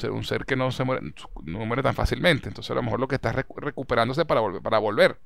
Un 0.10 0.24
ser 0.24 0.46
que 0.46 0.56
no 0.56 0.72
se 0.72 0.84
muere, 0.86 1.02
no 1.44 1.66
muere 1.66 1.84
tan 1.84 1.96
fácilmente. 1.96 2.48
Entonces 2.48 2.72
a 2.72 2.76
lo 2.76 2.84
mejor 2.84 3.00
lo 3.00 3.08
que 3.08 3.16
está 3.16 3.34
recu- 3.34 3.60
recuperándose 3.60 4.26
para 4.26 4.40
volver, 4.42 4.62
para 4.62 4.78
volver. 4.80 5.18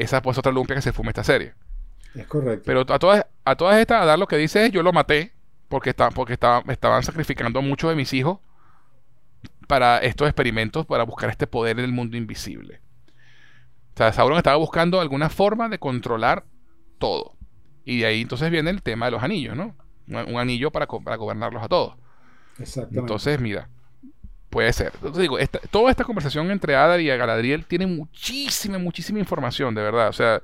Esa 0.00 0.22
pues 0.22 0.38
otra 0.38 0.50
lumpia 0.50 0.74
que 0.74 0.82
se 0.82 0.94
fuma 0.94 1.10
esta 1.10 1.22
serie. 1.24 1.52
Es 2.14 2.26
correcto. 2.26 2.62
Pero 2.64 2.80
a 2.80 2.98
todas, 2.98 3.26
a 3.44 3.54
todas 3.54 3.76
estas, 3.78 4.02
Adar 4.02 4.18
lo 4.18 4.26
que 4.26 4.38
dice 4.38 4.64
es 4.64 4.72
yo 4.72 4.82
lo 4.82 4.94
maté 4.94 5.34
porque, 5.68 5.90
está, 5.90 6.10
porque 6.10 6.32
estaba, 6.32 6.62
estaban 6.72 7.02
sacrificando 7.02 7.58
a 7.58 7.62
muchos 7.62 7.90
de 7.90 7.96
mis 7.96 8.12
hijos 8.14 8.38
para 9.68 9.98
estos 9.98 10.26
experimentos, 10.26 10.86
para 10.86 11.04
buscar 11.04 11.28
este 11.28 11.46
poder 11.46 11.78
en 11.78 11.84
el 11.84 11.92
mundo 11.92 12.16
invisible. 12.16 12.80
O 13.94 13.96
sea, 13.98 14.12
Sauron 14.12 14.38
estaba 14.38 14.56
buscando 14.56 15.00
alguna 15.00 15.28
forma 15.28 15.68
de 15.68 15.78
controlar 15.78 16.44
todo. 16.98 17.36
Y 17.84 18.00
de 18.00 18.06
ahí 18.06 18.22
entonces 18.22 18.50
viene 18.50 18.70
el 18.70 18.82
tema 18.82 19.06
de 19.06 19.12
los 19.12 19.22
anillos, 19.22 19.54
¿no? 19.54 19.76
Un, 20.08 20.16
un 20.16 20.40
anillo 20.40 20.70
para, 20.70 20.86
para 20.86 21.16
gobernarlos 21.16 21.62
a 21.62 21.68
todos. 21.68 21.94
Exactamente. 22.58 23.00
Entonces, 23.00 23.38
mira, 23.38 23.68
puede 24.50 24.72
ser. 24.72 24.92
Entonces 24.96 25.22
digo, 25.22 25.38
esta- 25.38 25.60
toda 25.70 25.90
esta 25.90 26.04
conversación 26.04 26.50
entre 26.50 26.74
Adar 26.76 27.00
y 27.00 27.06
Galadriel 27.06 27.64
tiene 27.64 27.86
muchísima, 27.86 28.78
muchísima 28.78 29.18
información, 29.20 29.74
de 29.74 29.82
verdad. 29.82 30.08
O 30.08 30.12
sea, 30.12 30.42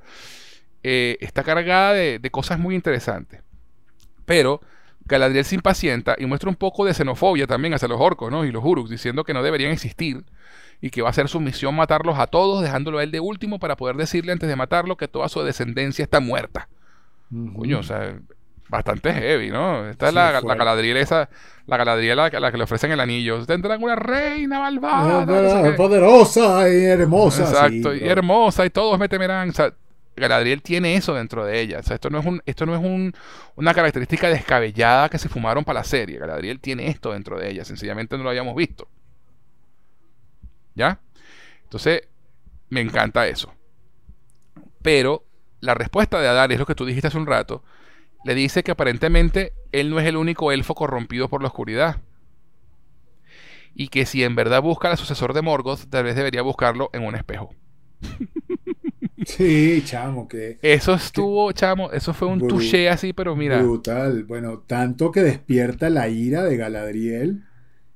eh, 0.83 1.17
está 1.19 1.43
cargada 1.43 1.93
de, 1.93 2.19
de 2.19 2.31
cosas 2.31 2.57
muy 2.57 2.73
interesantes. 2.75 3.41
Pero 4.25 4.61
Galadriel 5.05 5.45
se 5.45 5.55
impacienta 5.55 6.15
y 6.17 6.25
muestra 6.25 6.49
un 6.49 6.55
poco 6.55 6.85
de 6.85 6.93
xenofobia 6.93 7.47
también 7.47 7.73
hacia 7.73 7.87
los 7.87 7.99
orcos, 7.99 8.31
¿no? 8.31 8.43
Y 8.45 8.51
los 8.51 8.63
Uruks, 8.63 8.89
diciendo 8.89 9.23
que 9.23 9.33
no 9.33 9.43
deberían 9.43 9.71
existir 9.71 10.23
y 10.81 10.89
que 10.89 11.01
va 11.01 11.09
a 11.09 11.13
ser 11.13 11.27
su 11.29 11.39
misión 11.39 11.75
matarlos 11.75 12.19
a 12.19 12.27
todos, 12.27 12.61
dejándolo 12.61 12.99
a 12.99 13.03
él 13.03 13.11
de 13.11 13.19
último 13.19 13.57
para 13.59 13.75
poder 13.77 13.95
decirle 13.95 14.31
antes 14.31 14.47
de 14.49 14.55
matarlo 14.55 14.97
que 14.97 15.07
toda 15.07 15.27
su 15.29 15.41
descendencia 15.43 16.03
está 16.03 16.19
muerta. 16.19 16.67
Coño, 17.55 17.79
o 17.79 17.83
sea, 17.83 18.19
bastante 18.69 19.13
heavy, 19.13 19.49
¿no? 19.49 19.87
Esta 19.89 20.09
es 20.09 20.13
la, 20.13 20.31
la 20.31 20.99
esa, 20.99 21.29
la 21.65 21.77
Galadriel 21.77 22.19
a 22.19 22.29
la, 22.29 22.39
la 22.39 22.51
que 22.51 22.57
le 22.57 22.63
ofrecen 22.63 22.91
el 22.91 22.99
anillo. 22.99 23.45
Tendrán 23.45 23.81
una 23.83 23.95
reina 23.95 24.59
malvada. 24.59 25.25
No 25.25 25.75
poderosa 25.75 26.69
y 26.69 26.85
hermosa. 26.85 27.43
Exacto, 27.43 27.93
sí, 27.93 27.99
y 28.03 28.07
hermosa, 28.07 28.65
y 28.65 28.69
todos 28.69 28.99
me 28.99 29.07
temerán. 29.09 29.49
O 29.49 29.53
sea, 29.53 29.73
Galadriel 30.15 30.61
tiene 30.61 30.95
eso 30.95 31.13
dentro 31.13 31.45
de 31.45 31.59
ella. 31.61 31.79
O 31.79 31.83
sea, 31.83 31.95
esto 31.95 32.09
no 32.09 32.19
es, 32.19 32.25
un, 32.25 32.41
esto 32.45 32.65
no 32.65 32.73
es 32.75 32.81
un- 32.81 33.13
una 33.55 33.73
característica 33.73 34.29
descabellada 34.29 35.09
que 35.09 35.17
se 35.19 35.29
fumaron 35.29 35.63
para 35.63 35.79
la 35.79 35.83
serie. 35.83 36.17
Galadriel 36.17 36.59
tiene 36.59 36.87
esto 36.87 37.11
dentro 37.13 37.37
de 37.39 37.49
ella. 37.51 37.63
Sencillamente 37.65 38.17
no 38.17 38.23
lo 38.23 38.29
habíamos 38.29 38.55
visto. 38.55 38.87
¿Ya? 40.75 40.99
Entonces, 41.63 42.01
me 42.69 42.81
encanta 42.81 43.27
eso. 43.27 43.53
Pero 44.81 45.23
la 45.59 45.73
respuesta 45.73 46.19
de 46.19 46.27
Adar 46.27 46.51
es 46.51 46.59
lo 46.59 46.65
que 46.65 46.75
tú 46.75 46.85
dijiste 46.85 47.07
hace 47.07 47.17
un 47.17 47.25
rato. 47.25 47.63
Le 48.23 48.35
dice 48.35 48.63
que 48.63 48.71
aparentemente 48.71 49.53
él 49.71 49.89
no 49.89 49.99
es 49.99 50.05
el 50.07 50.17
único 50.17 50.51
elfo 50.51 50.75
corrompido 50.75 51.29
por 51.29 51.41
la 51.41 51.47
oscuridad. 51.47 52.01
Y 53.73 53.89
que 53.89 54.05
si 54.05 54.23
en 54.23 54.35
verdad 54.35 54.61
busca 54.61 54.89
al 54.89 54.97
sucesor 54.97 55.33
de 55.33 55.41
Morgoth, 55.41 55.87
tal 55.89 56.03
vez 56.03 56.15
debería 56.15 56.41
buscarlo 56.41 56.89
en 56.93 57.03
un 57.03 57.15
espejo. 57.15 57.53
Sí, 59.25 59.81
chamo, 59.85 60.27
que 60.27 60.57
Eso 60.61 60.93
estuvo, 60.93 61.51
chamo, 61.51 61.91
eso 61.91 62.13
fue 62.13 62.27
un 62.27 62.47
touché 62.47 62.87
así, 62.89 63.13
pero 63.13 63.35
mira. 63.35 63.61
brutal. 63.61 64.23
Bueno, 64.23 64.59
tanto 64.59 65.11
que 65.11 65.21
despierta 65.21 65.89
la 65.89 66.07
ira 66.07 66.43
de 66.43 66.55
Galadriel. 66.55 67.43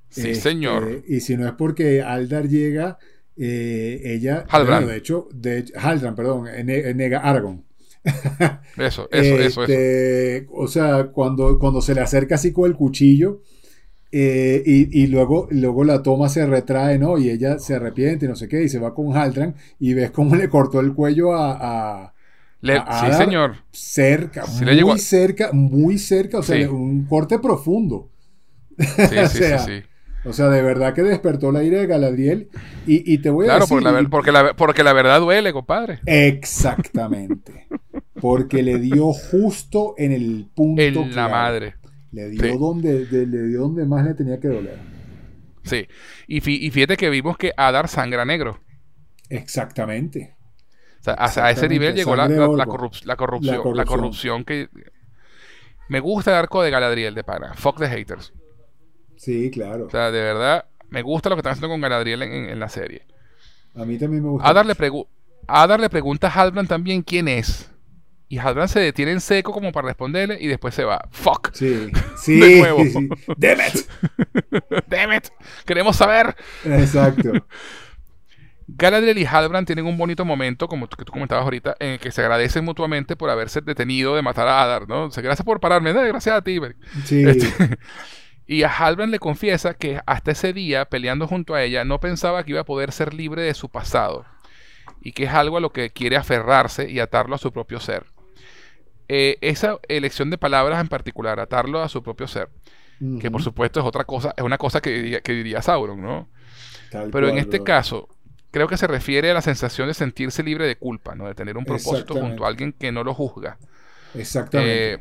Sí, 0.10 0.32
Este, 0.32 0.36
señor. 0.36 1.04
Y 1.08 1.22
si 1.22 1.38
no 1.38 1.48
es 1.48 1.54
porque 1.54 2.02
Aldar 2.02 2.48
llega, 2.50 2.98
eh, 3.38 4.02
ella. 4.04 4.46
Halbrand. 4.50 4.82
bueno, 4.82 4.88
de 4.88 4.98
hecho, 4.98 5.30
de 5.34 5.66
Halbrand, 5.76 6.18
perdón, 6.18 6.46
ne- 6.66 6.94
nega 6.94 7.20
Aragorn. 7.20 7.64
Eso, 8.78 9.08
eso, 9.12 9.36
eso, 9.40 9.64
eso. 9.64 9.64
Este, 9.64 10.48
O 10.52 10.68
sea, 10.68 11.08
cuando, 11.08 11.60
cuando 11.60 11.82
se 11.82 11.94
le 11.94 12.02
acerca 12.02 12.36
así 12.36 12.52
con 12.52 12.70
el 12.70 12.76
cuchillo 12.76 13.42
eh, 14.12 14.62
y, 14.66 15.04
y 15.04 15.08
luego, 15.08 15.48
luego 15.52 15.84
la 15.84 16.02
toma 16.04 16.30
se 16.30 16.46
retrae, 16.46 16.98
¿no? 17.00 17.18
Y 17.18 17.30
ella 17.30 17.60
se 17.60 17.76
arrepiente 17.76 18.26
y 18.26 18.30
no 18.30 18.36
sé 18.36 18.48
qué, 18.48 18.64
y 18.64 18.70
se 18.70 18.80
va 18.80 18.94
con 18.94 19.16
Haldran 19.16 19.56
y 19.80 19.94
ves 19.94 20.12
cómo 20.12 20.36
le 20.36 20.50
cortó 20.50 20.80
el 20.80 20.94
cuello 20.94 21.34
a, 21.34 22.04
a- 22.06 22.14
Le- 22.62 22.78
a 22.78 23.00
sí, 23.00 23.06
Adar. 23.08 23.14
señor. 23.14 23.56
cerca, 23.72 24.46
Sí 24.46 24.66
muy 24.66 24.92
a- 24.92 24.98
cerca, 24.98 25.52
muy 25.54 25.98
cerca, 25.98 26.40
o 26.40 26.44
sea, 26.44 26.58
Sí. 26.58 26.64
un 26.66 27.06
corte 27.06 27.40
profundo. 27.40 28.10
Sí, 28.78 28.86
sí, 29.10 29.18
O 29.18 29.28
sí, 29.28 29.38
sea, 29.40 29.60
sí. 29.60 29.84
O 30.24 30.34
sea, 30.34 30.50
de 30.50 30.62
verdad 30.62 30.94
que 30.94 31.02
despertó 31.02 31.52
la 31.52 31.64
ira 31.64 31.80
de 31.80 31.88
Galadriel 31.88 32.50
y, 32.86 33.12
y 33.12 33.18
te 33.20 33.30
voy 33.32 33.46
a 33.46 33.50
Claro, 33.50 33.62
decir... 33.62 33.78
porque 33.82 34.08
porque, 34.10 34.32
la, 34.32 34.54
porque 34.56 34.84
la 34.84 34.94
verdad 34.94 35.20
duele, 35.20 35.52
compadre. 35.54 36.00
Exactamente. 36.06 37.68
Porque 38.22 38.62
le 38.64 38.78
dio 38.80 39.12
justo 39.14 39.96
en 39.98 40.12
el 40.12 40.48
punto 40.54 40.82
En 40.82 41.16
la 41.16 41.28
madre. 41.28 41.76
Le 42.12 42.30
dio, 42.30 42.42
Sí. 42.44 42.58
donde, 42.58 43.06
de- 43.06 43.26
le 43.26 43.48
dio 43.48 43.62
donde 43.62 43.86
más 43.86 44.06
le 44.06 44.14
tenía 44.14 44.40
que 44.40 44.48
doler. 44.50 44.78
Sí. 45.64 45.88
Y, 46.28 46.40
fíjate 46.42 46.98
que 46.98 47.10
vimos 47.10 47.38
que 47.38 47.52
Adar 47.58 47.88
sangra 47.88 48.24
negro. 48.26 48.60
Exactamente. 49.30 50.36
O 51.00 51.04
sea, 51.04 51.14
hasta 51.16 51.46
a 51.46 51.52
ese 51.52 51.68
nivel 51.68 51.96
llegó 51.96 52.16
la, 52.16 52.28
la- 52.28 52.44
orco. 52.44 52.58
la 52.58 52.66
corrup- 52.66 53.06
la 53.06 53.16
corrupción, 53.16 53.62
La 53.66 53.74
la 53.74 53.86
corrupción. 53.86 54.44
que... 54.44 54.70
Me 55.90 56.00
gusta 56.00 56.32
el 56.32 56.38
arco 56.38 56.62
de 56.62 56.70
Galadriel 56.70 57.16
de 57.16 57.24
pana. 57.24 57.54
Fuck 57.56 57.80
the 57.80 57.88
haters. 57.88 58.34
Sí, 59.18 59.50
claro. 59.52 59.88
O 59.88 59.90
sea, 59.90 60.12
de 60.12 60.22
verdad, 60.22 60.66
me 60.90 61.02
gusta 61.02 61.30
lo 61.30 61.36
que 61.36 61.40
están 61.40 61.54
haciendo 61.54 61.70
con 61.70 61.82
Galadriel 61.82 62.22
en, 62.24 62.32
en- 62.32 62.50
en 62.50 62.60
la 62.60 62.70
serie. 62.70 63.06
A 63.76 63.84
mí 63.86 63.98
también 63.98 64.24
me 64.24 64.30
gusta. 64.30 64.48
Adar 64.48 64.66
le, 64.66 64.74
mucho. 64.74 64.84
pregu- 64.84 65.08
Adar 65.48 65.80
le 65.80 65.90
pregunta 65.90 66.28
a 66.28 66.32
Halbrand 66.32 66.68
también 66.70 67.02
quién 67.02 67.28
es. 67.28 67.71
Y 68.32 68.38
Halbrand 68.38 68.70
se 68.70 68.80
detiene 68.80 69.12
en 69.12 69.20
seco 69.20 69.52
como 69.52 69.74
para 69.74 69.88
responderle 69.90 70.38
y 70.40 70.48
después 70.48 70.74
se 70.74 70.86
va. 70.86 71.06
Fuck. 71.12 71.50
Sí, 71.52 71.92
sí. 72.16 72.40
De 72.40 72.60
nuevo. 72.60 72.82
sí. 72.86 73.10
Damn 73.36 73.60
it. 73.60 74.88
Damn 74.88 75.12
it. 75.12 75.28
Queremos 75.66 75.98
saber. 75.98 76.34
Exacto. 76.64 77.30
Galadriel 78.68 79.18
y 79.18 79.26
Halbrand 79.26 79.68
tienen 79.68 79.86
un 79.86 79.98
bonito 79.98 80.24
momento, 80.24 80.70
como 80.70 80.88
tú, 80.88 80.96
que 80.96 81.04
tú 81.04 81.12
comentabas 81.12 81.44
ahorita, 81.44 81.76
en 81.82 81.90
el 81.90 82.00
que 82.00 82.10
se 82.14 82.22
agradecen 82.22 82.64
mutuamente 82.64 83.18
por 83.18 83.30
haberse 83.30 83.60
detenido 83.60 84.16
de 84.16 84.22
matar 84.22 84.48
a 84.48 84.64
Adar, 84.64 84.88
¿no? 84.88 85.08
O 85.08 85.12
sea, 85.12 85.22
gracias 85.22 85.46
por 85.46 85.60
pararme, 85.60 85.94
no, 85.94 86.02
gracias 86.02 86.34
a 86.34 86.42
ti. 86.42 86.58
Sí. 87.04 87.28
Este, 87.28 87.78
y 88.48 88.64
a 88.64 88.70
Halbrand 88.70 89.12
le 89.12 89.20
confiesa 89.20 89.74
que 89.74 90.00
hasta 90.06 90.32
ese 90.32 90.54
día, 90.54 90.86
peleando 90.86 91.28
junto 91.28 91.54
a 91.54 91.64
ella, 91.64 91.84
no 91.84 92.00
pensaba 92.00 92.46
que 92.46 92.52
iba 92.52 92.62
a 92.62 92.66
poder 92.66 92.94
ser 92.94 93.14
libre 93.14 93.42
de 93.42 93.54
su 93.56 93.68
pasado. 93.68 94.26
Y 95.02 95.12
que 95.12 95.26
es 95.26 95.32
algo 95.32 95.58
a 95.58 95.60
lo 95.60 95.74
que 95.74 95.90
quiere 95.90 96.16
aferrarse 96.16 96.90
y 96.90 97.02
atarlo 97.02 97.36
a 97.36 97.40
su 97.40 97.52
propio 97.52 97.82
ser. 97.82 98.06
Eh, 99.14 99.38
esa 99.42 99.78
elección 99.90 100.30
de 100.30 100.38
palabras 100.38 100.80
en 100.80 100.88
particular, 100.88 101.42
atarlo 101.42 101.82
a 101.82 101.90
su 101.90 102.02
propio 102.02 102.30
ser, 102.30 102.48
que 103.20 103.30
por 103.30 103.44
supuesto 103.44 103.82
es 103.82 103.86
otra 103.86 104.06
cosa, 104.06 104.34
es 104.38 104.42
una 104.42 104.58
cosa 104.58 104.80
que 104.80 104.90
diría, 104.90 105.20
que 105.20 105.34
diría 105.34 105.62
Sauron, 105.62 106.02
¿no? 106.02 106.30
Tal 106.90 107.10
Pero 107.12 107.28
en 107.28 107.38
este 107.38 107.58
bro. 107.58 107.66
caso, 107.66 108.08
creo 108.52 108.70
que 108.70 108.78
se 108.78 108.88
refiere 108.88 109.30
a 109.30 109.34
la 109.34 109.42
sensación 109.42 109.90
de 109.90 109.96
sentirse 109.96 110.44
libre 110.44 110.66
de 110.66 110.78
culpa, 110.78 111.14
¿no? 111.14 111.28
De 111.28 111.36
tener 111.36 111.58
un 111.58 111.66
propósito 111.66 112.14
junto 112.16 112.46
a 112.46 112.48
alguien 112.48 112.72
que 112.72 112.94
no 112.94 113.04
lo 113.04 113.14
juzga. 113.14 113.58
Exactamente. 114.14 114.94
Eh, 114.94 115.00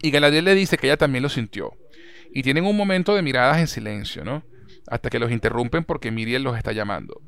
y 0.00 0.12
Galadriel 0.12 0.44
le 0.44 0.54
dice 0.54 0.76
que 0.76 0.86
ella 0.86 0.96
también 0.96 1.24
lo 1.24 1.28
sintió. 1.28 1.72
Y 2.32 2.44
tienen 2.44 2.66
un 2.66 2.76
momento 2.76 3.16
de 3.16 3.22
miradas 3.22 3.58
en 3.58 3.66
silencio, 3.66 4.22
¿no? 4.22 4.44
Hasta 4.86 5.10
que 5.10 5.18
los 5.18 5.32
interrumpen 5.32 5.82
porque 5.82 6.12
Miriel 6.12 6.44
los 6.44 6.56
está 6.56 6.70
llamando. 6.70 7.20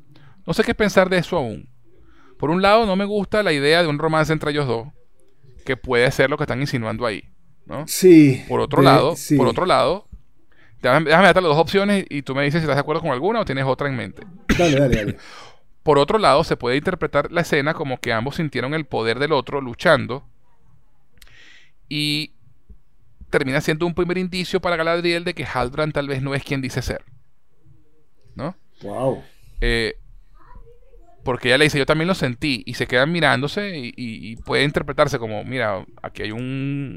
No 0.47 0.53
sé 0.53 0.63
qué 0.63 0.73
pensar 0.73 1.09
de 1.09 1.17
eso 1.17 1.35
aún. 1.35 1.67
Por 2.39 2.49
un 2.49 2.61
lado, 2.61 2.85
no 2.85 2.95
me 2.95 3.03
gusta 3.03 3.43
la 3.43 3.51
idea 3.51 3.81
de 3.81 3.89
un 3.89 3.99
romance 3.99 4.31
entre 4.31 4.51
ellos 4.51 4.67
dos, 4.67 4.87
que 5.61 5.77
puede 5.77 6.09
ser 6.11 6.29
lo 6.29 6.37
que 6.37 6.43
están 6.43 6.61
insinuando 6.61 7.05
ahí, 7.05 7.23
¿no? 7.65 7.87
sí. 7.87 8.43
Por 8.47 8.59
otro 8.61 8.81
de- 8.81 8.85
lado, 8.85 9.15
sí. 9.15 9.35
por 9.37 9.47
otro 9.47 9.65
lado, 9.65 10.07
déjame, 10.81 11.05
déjame 11.09 11.25
darte 11.25 11.41
las 11.41 11.49
dos 11.49 11.57
opciones 11.59 12.05
y 12.09 12.21
tú 12.23 12.35
me 12.35 12.43
dices 12.43 12.61
si 12.61 12.65
estás 12.65 12.75
de 12.77 12.81
acuerdo 12.81 13.01
con 13.01 13.11
alguna 13.11 13.39
o 13.41 13.45
tienes 13.45 13.65
otra 13.65 13.87
en 13.87 13.95
mente. 13.95 14.23
Dale, 14.57 14.79
dale, 14.79 14.95
dale. 14.95 15.17
Por 15.83 15.97
otro 15.97 16.19
lado, 16.19 16.43
se 16.43 16.57
puede 16.57 16.77
interpretar 16.77 17.31
la 17.31 17.41
escena 17.41 17.73
como 17.73 17.99
que 17.99 18.13
ambos 18.13 18.35
sintieron 18.35 18.75
el 18.75 18.85
poder 18.85 19.17
del 19.17 19.31
otro 19.31 19.61
luchando 19.61 20.23
y 21.89 22.33
termina 23.31 23.61
siendo 23.61 23.85
un 23.87 23.95
primer 23.95 24.17
indicio 24.19 24.59
para 24.61 24.75
Galadriel 24.75 25.23
de 25.23 25.33
que 25.33 25.43
Halbrand 25.45 25.93
tal 25.93 26.07
vez 26.07 26.21
no 26.21 26.35
es 26.35 26.43
quien 26.43 26.61
dice 26.61 26.81
ser. 26.83 27.03
¿No? 28.35 28.55
Wow. 28.83 29.23
Eh, 29.61 29.95
porque 31.23 31.49
ella 31.49 31.57
le 31.57 31.65
dice, 31.65 31.77
yo 31.79 31.85
también 31.85 32.07
lo 32.07 32.15
sentí, 32.15 32.63
y 32.65 32.73
se 32.75 32.87
quedan 32.87 33.11
mirándose 33.11 33.77
y, 33.77 33.87
y- 33.95 34.31
y 34.31 34.35
puede 34.37 34.63
interpretarse 34.63 35.19
como, 35.19 35.43
mira, 35.45 35.85
aquí 36.01 36.23
hay 36.23 36.31
un, 36.31 36.41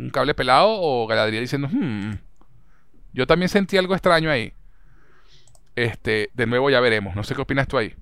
un 0.04 0.10
cable 0.12 0.34
pelado, 0.34 0.68
o 0.70 1.06
Galadriel 1.06 1.44
diciendo, 1.44 1.68
"Hmm, 1.70 2.14
yo 3.12 3.26
también 3.26 3.48
sentí 3.48 3.76
algo 3.76 3.94
extraño 3.94 4.30
ahí. 4.30 4.52
Este, 5.76 6.30
de 6.34 6.46
nuevo 6.46 6.70
ya 6.70 6.80
veremos, 6.80 7.14
no 7.16 7.24
sé 7.24 7.34
qué 7.34 7.42
opinas 7.42 7.66
tú 7.68 7.78
ahí. 7.78 7.92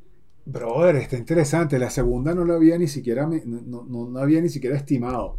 Brother, 0.45 0.97
está 0.97 1.17
interesante. 1.17 1.79
La 1.79 1.91
segunda 1.91 2.35
no 2.35 2.45
la 2.45 2.55
había 2.55 2.77
ni 2.79 2.89
siquiera, 2.89 3.27
no, 3.27 3.85
no- 3.89 4.09
no 4.11 4.19
había 4.19 4.41
ni 4.41 4.49
siquiera 4.49 4.77
estimado. 4.77 5.39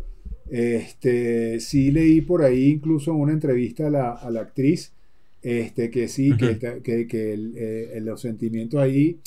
Este, 0.50 1.60
sí 1.60 1.92
leí 1.92 2.22
por 2.22 2.44
ahí, 2.44 2.70
incluso 2.72 3.12
en 3.12 3.18
una 3.20 3.34
entrevista 3.34 3.88
a 3.88 3.90
la, 3.90 4.12
a 4.12 4.30
la 4.32 4.42
actriz, 4.42 4.94
Este, 5.42 5.90
que 5.92 6.08
sí, 6.08 6.38
que, 6.38 6.58
que, 6.82 7.06
que 7.08 7.34
eh, 7.34 8.00
los 8.02 8.22
sentimientos 8.22 8.80
ahí, 8.82 9.20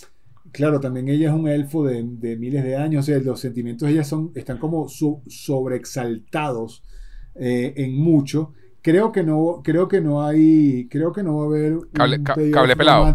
claro, 0.53 0.81
también 0.81 1.09
ella 1.09 1.29
es 1.29 1.35
un 1.35 1.49
elfo 1.49 1.85
de, 1.85 2.03
miles 2.03 2.65
de 2.65 2.77
años, 2.77 3.05
o 3.05 3.07
sea, 3.07 3.19
los 3.19 3.41
sentimientos 3.41 3.87
de 3.87 3.95
ella 3.95 4.05
son, 4.05 4.33
están 4.35 4.59
como 4.59 4.89
sobreexaltados 4.89 6.83
eh, 7.35 7.75
en 7.77 7.97
mucho. 7.97 8.53
Creo 8.83 9.13
que 9.13 9.23
no, 9.23 9.63
creo 9.65 9.89
que 9.89 10.01
no 10.01 10.25
hay, 10.25 10.89
creo 10.89 11.13
que 11.13 11.23
no 11.23 11.39
va 11.39 11.45
a 11.45 11.47
haber 11.47 11.75
un 11.75 11.89
cable, 11.93 12.77
pelado. 12.77 13.15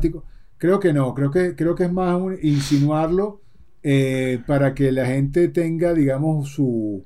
Creo 0.57 0.79
que 0.79 0.93
no, 0.93 1.13
creo 1.15 1.31
que, 1.31 1.55
creo 1.55 1.73
que 1.75 1.85
es 1.85 1.91
más 1.91 2.21
insinuarlo 2.43 3.41
eh, 3.81 4.39
para 4.45 4.75
que 4.75 4.91
la 4.91 5.05
gente 5.07 5.47
tenga, 5.47 5.93
digamos, 5.93 6.49
su, 6.49 7.05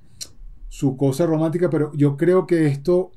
su 0.68 0.97
cosa 0.97 1.26
romántica, 1.26 1.69
pero 1.69 1.91
yo 1.93 2.18
creo 2.18 2.45
que 2.45 2.68
esto 2.68 3.11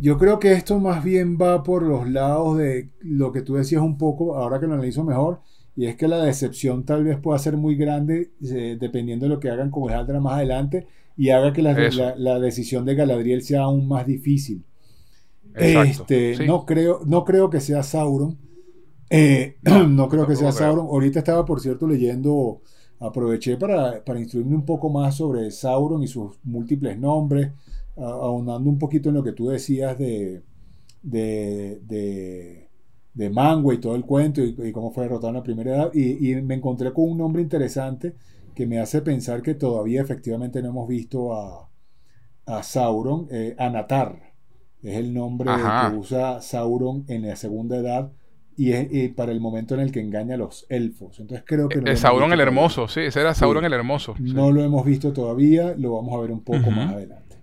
yo 0.00 0.16
creo 0.18 0.38
que 0.38 0.52
esto 0.52 0.78
más 0.78 1.02
bien 1.02 1.38
va 1.40 1.62
por 1.62 1.82
los 1.82 2.08
lados 2.08 2.58
de 2.58 2.90
lo 3.00 3.32
que 3.32 3.42
tú 3.42 3.54
decías 3.54 3.82
un 3.82 3.98
poco, 3.98 4.36
ahora 4.36 4.60
que 4.60 4.66
lo 4.66 4.74
analizo 4.74 5.04
mejor, 5.04 5.40
y 5.78 5.86
es 5.86 5.94
que 5.94 6.08
la 6.08 6.24
decepción 6.24 6.84
tal 6.84 7.04
vez 7.04 7.20
pueda 7.20 7.38
ser 7.38 7.56
muy 7.56 7.76
grande 7.76 8.32
eh, 8.42 8.76
dependiendo 8.80 9.26
de 9.26 9.28
lo 9.28 9.38
que 9.38 9.48
hagan 9.48 9.70
con 9.70 9.88
Haldra 9.92 10.18
más 10.18 10.34
adelante 10.34 10.88
y 11.16 11.30
haga 11.30 11.52
que 11.52 11.62
la, 11.62 12.40
decisión 12.40 12.84
de 12.84 12.96
Galadriel 12.96 13.42
sea 13.42 13.62
aún 13.62 13.86
más 13.86 14.04
difícil. 14.04 14.64
este, 15.54 16.44
no, 16.44 16.66
creo, 16.66 17.02
no 17.06 17.24
creo 17.24 17.48
que 17.48 17.60
sea 17.60 17.84
Sauron. 17.84 18.36
Eh, 19.08 19.58
no, 19.88 20.08
creo 20.08 20.26
que 20.26 20.34
sea 20.34 20.50
Sauron. 20.50 20.86
Ahorita 20.86 21.20
estaba, 21.20 21.44
por 21.44 21.60
cierto, 21.60 21.86
leyendo, 21.86 22.60
aproveché 22.98 23.56
para, 23.56 24.04
para 24.04 24.18
instruirme 24.18 24.56
un 24.56 24.64
poco 24.64 24.90
más 24.90 25.14
sobre 25.14 25.48
Sauron 25.52 26.02
y 26.02 26.08
sus 26.08 26.40
múltiples 26.42 26.98
nombres 26.98 27.52
aunando 27.96 28.68
un 28.68 28.80
poquito 28.80 29.10
en 29.10 29.14
lo 29.14 29.22
que 29.22 29.32
tú 29.32 29.48
decías 29.48 29.96
de, 29.96 30.42
de, 31.02 31.80
de, 31.86 32.67
Mango 33.28 33.72
y 33.72 33.78
todo 33.78 33.96
el 33.96 34.04
cuento 34.04 34.40
y, 34.40 34.72
cómo 34.72 34.92
fue 34.92 35.02
derrotado 35.02 35.30
en 35.30 35.34
la 35.34 35.42
primera 35.42 35.74
edad, 35.74 35.94
y, 35.94 36.36
me 36.36 36.54
encontré 36.54 36.92
con 36.92 37.10
un 37.10 37.18
nombre 37.18 37.42
interesante 37.42 38.14
que 38.54 38.66
me 38.66 38.78
hace 38.78 39.02
pensar 39.02 39.42
que 39.42 39.54
todavía 39.54 40.02
efectivamente 40.02 40.62
no 40.62 40.68
hemos 40.68 40.88
visto 40.88 41.34
a, 41.34 41.68
a 42.46 42.62
Sauron, 42.62 43.26
eh, 43.30 43.54
Anatar. 43.58 44.34
Es 44.82 44.96
el 44.96 45.12
nombre 45.12 45.50
que 45.50 45.96
usa 45.96 46.40
Sauron 46.40 47.04
en 47.08 47.26
la 47.26 47.34
segunda 47.34 47.76
edad 47.76 48.12
y 48.56 48.72
es 48.72 49.12
para 49.14 49.30
el 49.30 49.40
momento 49.40 49.74
en 49.74 49.80
el 49.80 49.92
que 49.92 50.00
engaña 50.00 50.34
a 50.34 50.38
los 50.38 50.66
elfos. 50.68 51.20
Entonces 51.20 51.44
creo 51.46 51.68
que... 51.68 51.80
No 51.80 51.96
Sauron 51.96 52.32
el 52.32 52.40
Hermoso, 52.40 52.88
sí, 52.88 53.00
ese 53.00 53.20
era 53.20 53.34
Sauron 53.34 53.64
el 53.64 53.72
Hermoso. 53.72 54.14
No 54.18 54.50
lo 54.50 54.62
hemos 54.62 54.84
visto 54.84 55.12
todavía, 55.12 55.74
lo 55.76 55.94
vamos 55.94 56.14
a 56.14 56.20
ver 56.20 56.30
un 56.30 56.42
poco 56.42 56.70
más 56.70 56.92
adelante. 56.92 57.36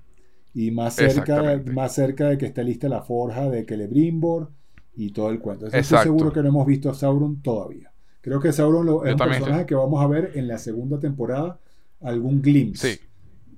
Y 0.54 0.72
más 0.72 0.96
cerca, 0.96 1.62
más 1.66 1.94
cerca 1.94 2.30
de 2.30 2.38
que 2.38 2.46
esté 2.46 2.64
lista 2.64 2.88
la 2.88 3.02
forja 3.02 3.50
de 3.50 3.66
Celebrimbor 3.66 4.52
y 4.96 5.12
todo 5.12 5.30
el 5.30 5.40
cuento. 5.40 5.68
Estoy 5.68 6.00
seguro 6.00 6.32
que 6.32 6.42
no 6.42 6.50
hemos 6.50 6.66
visto 6.66 6.90
a 6.90 6.94
Sauron 6.94 7.42
todavía. 7.42 7.92
Creo 8.22 8.40
que 8.40 8.52
Sauron 8.52 8.86
lo, 8.86 9.06
es 9.06 9.14
un 9.14 9.20
personaje 9.20 9.66
que 9.66 9.76
vamos 9.76 10.04
a 10.04 10.08
ver 10.08 10.32
en 10.36 10.48
la 10.48 10.58
segunda 10.58 11.00
temporada, 11.00 11.60
algún 12.02 12.42
glimpse. 12.42 12.96
Sí. 12.96 13.02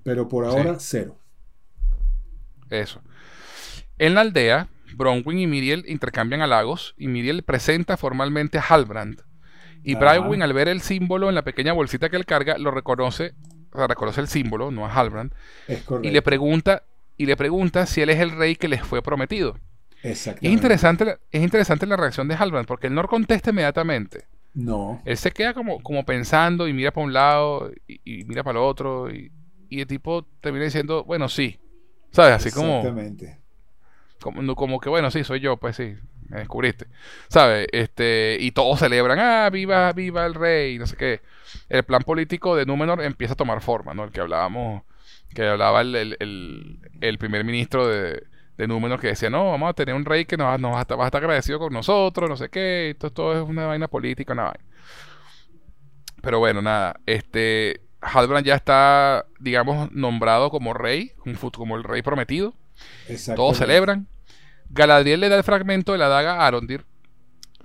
Pero 0.03 0.27
por 0.27 0.45
ahora, 0.45 0.77
cero. 0.79 1.17
Eso. 2.69 3.01
En 3.97 4.13
la 4.13 4.21
aldea, 4.21 4.69
Bronwyn 4.95 5.39
y 5.39 5.47
Miriel 5.47 5.85
intercambian 5.87 6.41
halagos 6.41 6.95
y 6.97 7.07
Miriel 7.07 7.43
presenta 7.43 7.97
formalmente 7.97 8.57
a 8.57 8.61
Halbrand. 8.61 9.21
Y 9.83 9.95
Brywin, 9.95 10.41
al 10.41 10.53
ver 10.53 10.67
el 10.67 10.81
símbolo 10.81 11.29
en 11.29 11.35
la 11.35 11.43
pequeña 11.43 11.71
bolsita 11.71 12.09
que 12.09 12.17
él 12.17 12.25
carga, 12.25 12.57
lo 12.57 12.71
reconoce 12.71 13.33
reconoce 13.85 14.21
el 14.21 14.27
símbolo, 14.27 14.71
no 14.71 14.85
a 14.85 14.93
Halbrand, 14.93 15.33
y 16.01 16.09
le 16.09 16.21
pregunta 16.21 16.83
y 17.17 17.25
le 17.25 17.35
pregunta 17.35 17.85
si 17.85 18.01
él 18.01 18.09
es 18.09 18.19
el 18.19 18.31
rey 18.31 18.55
que 18.55 18.67
les 18.67 18.81
fue 18.81 19.01
prometido. 19.01 19.57
Es 20.11 20.51
interesante, 20.51 21.17
es 21.31 21.41
interesante 21.41 21.85
la 21.85 21.97
reacción 21.97 22.27
de 22.27 22.35
Halbrand, 22.35 22.67
porque 22.67 22.87
él 22.87 22.95
no 22.95 23.07
contesta 23.07 23.49
inmediatamente. 23.51 24.25
No. 24.53 25.01
Él 25.05 25.17
se 25.17 25.31
queda 25.31 25.53
como, 25.53 25.81
como 25.81 26.03
pensando 26.05 26.67
y 26.67 26.73
mira 26.73 26.91
para 26.91 27.05
un 27.05 27.13
lado 27.13 27.71
y, 27.87 28.23
mira 28.25 28.43
para 28.43 28.59
el 28.59 28.65
otro 28.65 29.11
y, 29.11 29.31
y, 29.69 29.81
el 29.81 29.87
tipo 29.87 30.25
termina 30.41 30.65
diciendo, 30.65 31.03
bueno, 31.03 31.29
sí. 31.29 31.59
¿Sabes? 32.11 32.35
Así 32.35 32.51
como... 32.51 32.77
Exactamente. 32.77 33.39
Como, 34.19 34.55
como 34.55 34.79
que, 34.79 34.89
bueno, 34.89 35.11
sí, 35.11 35.23
soy 35.23 35.39
yo, 35.39 35.57
pues 35.57 35.75
sí, 35.75 35.95
me 36.27 36.39
descubriste. 36.39 36.87
¿Sabes? 37.27 37.67
Este, 37.71 38.37
y 38.39 38.51
todos 38.51 38.79
celebran, 38.79 39.19
ah, 39.19 39.49
viva, 39.51 39.93
viva 39.93 40.25
el 40.25 40.33
rey, 40.33 40.79
no 40.79 40.87
sé 40.87 40.95
qué 40.95 41.21
el 41.69 41.83
plan 41.83 42.01
político 42.03 42.55
de 42.55 42.65
Númenor 42.65 43.01
empieza 43.01 43.33
a 43.33 43.37
tomar 43.37 43.61
forma, 43.61 43.93
¿no? 43.93 44.05
El 44.05 44.11
que 44.11 44.21
hablábamos, 44.21 44.83
que 45.33 45.45
hablaba 45.45 45.81
el, 45.81 47.17
primer 47.19 47.43
ministro 47.43 47.87
de, 47.87 48.23
de, 48.57 48.67
Númenor 48.67 48.99
que 48.99 49.07
decía, 49.07 49.29
no, 49.29 49.51
vamos 49.51 49.69
a 49.69 49.73
tener 49.73 49.95
un 49.95 50.05
rey 50.05 50.25
que 50.25 50.37
nos, 50.37 50.59
nos 50.59 50.73
va, 50.73 50.79
a 50.79 50.81
estar, 50.81 51.23
agradecido 51.23 51.59
con 51.59 51.73
nosotros, 51.73 52.29
no 52.29 52.37
sé 52.37 52.49
qué, 52.49 52.91
esto 52.91 53.11
todo 53.11 53.41
es 53.41 53.47
una 53.47 53.65
vaina 53.65 53.87
política, 53.87 54.33
una 54.33 54.43
vaina. 54.43 54.65
Pero 56.21 56.39
bueno, 56.39 56.61
nada, 56.61 56.99
este, 57.05 57.81
Halbrand 58.01 58.45
ya 58.45 58.55
está, 58.55 59.25
digamos, 59.39 59.91
nombrado 59.91 60.49
como 60.49 60.73
rey, 60.73 61.13
como 61.53 61.77
el 61.77 61.83
rey 61.83 62.01
prometido. 62.01 62.53
Todos 63.35 63.57
celebran. 63.57 64.07
Galadriel 64.69 65.19
le 65.19 65.29
da 65.29 65.37
el 65.37 65.43
fragmento 65.43 65.93
de 65.93 65.97
la 65.97 66.07
daga 66.07 66.35
a 66.35 66.47
Arondir 66.47 66.85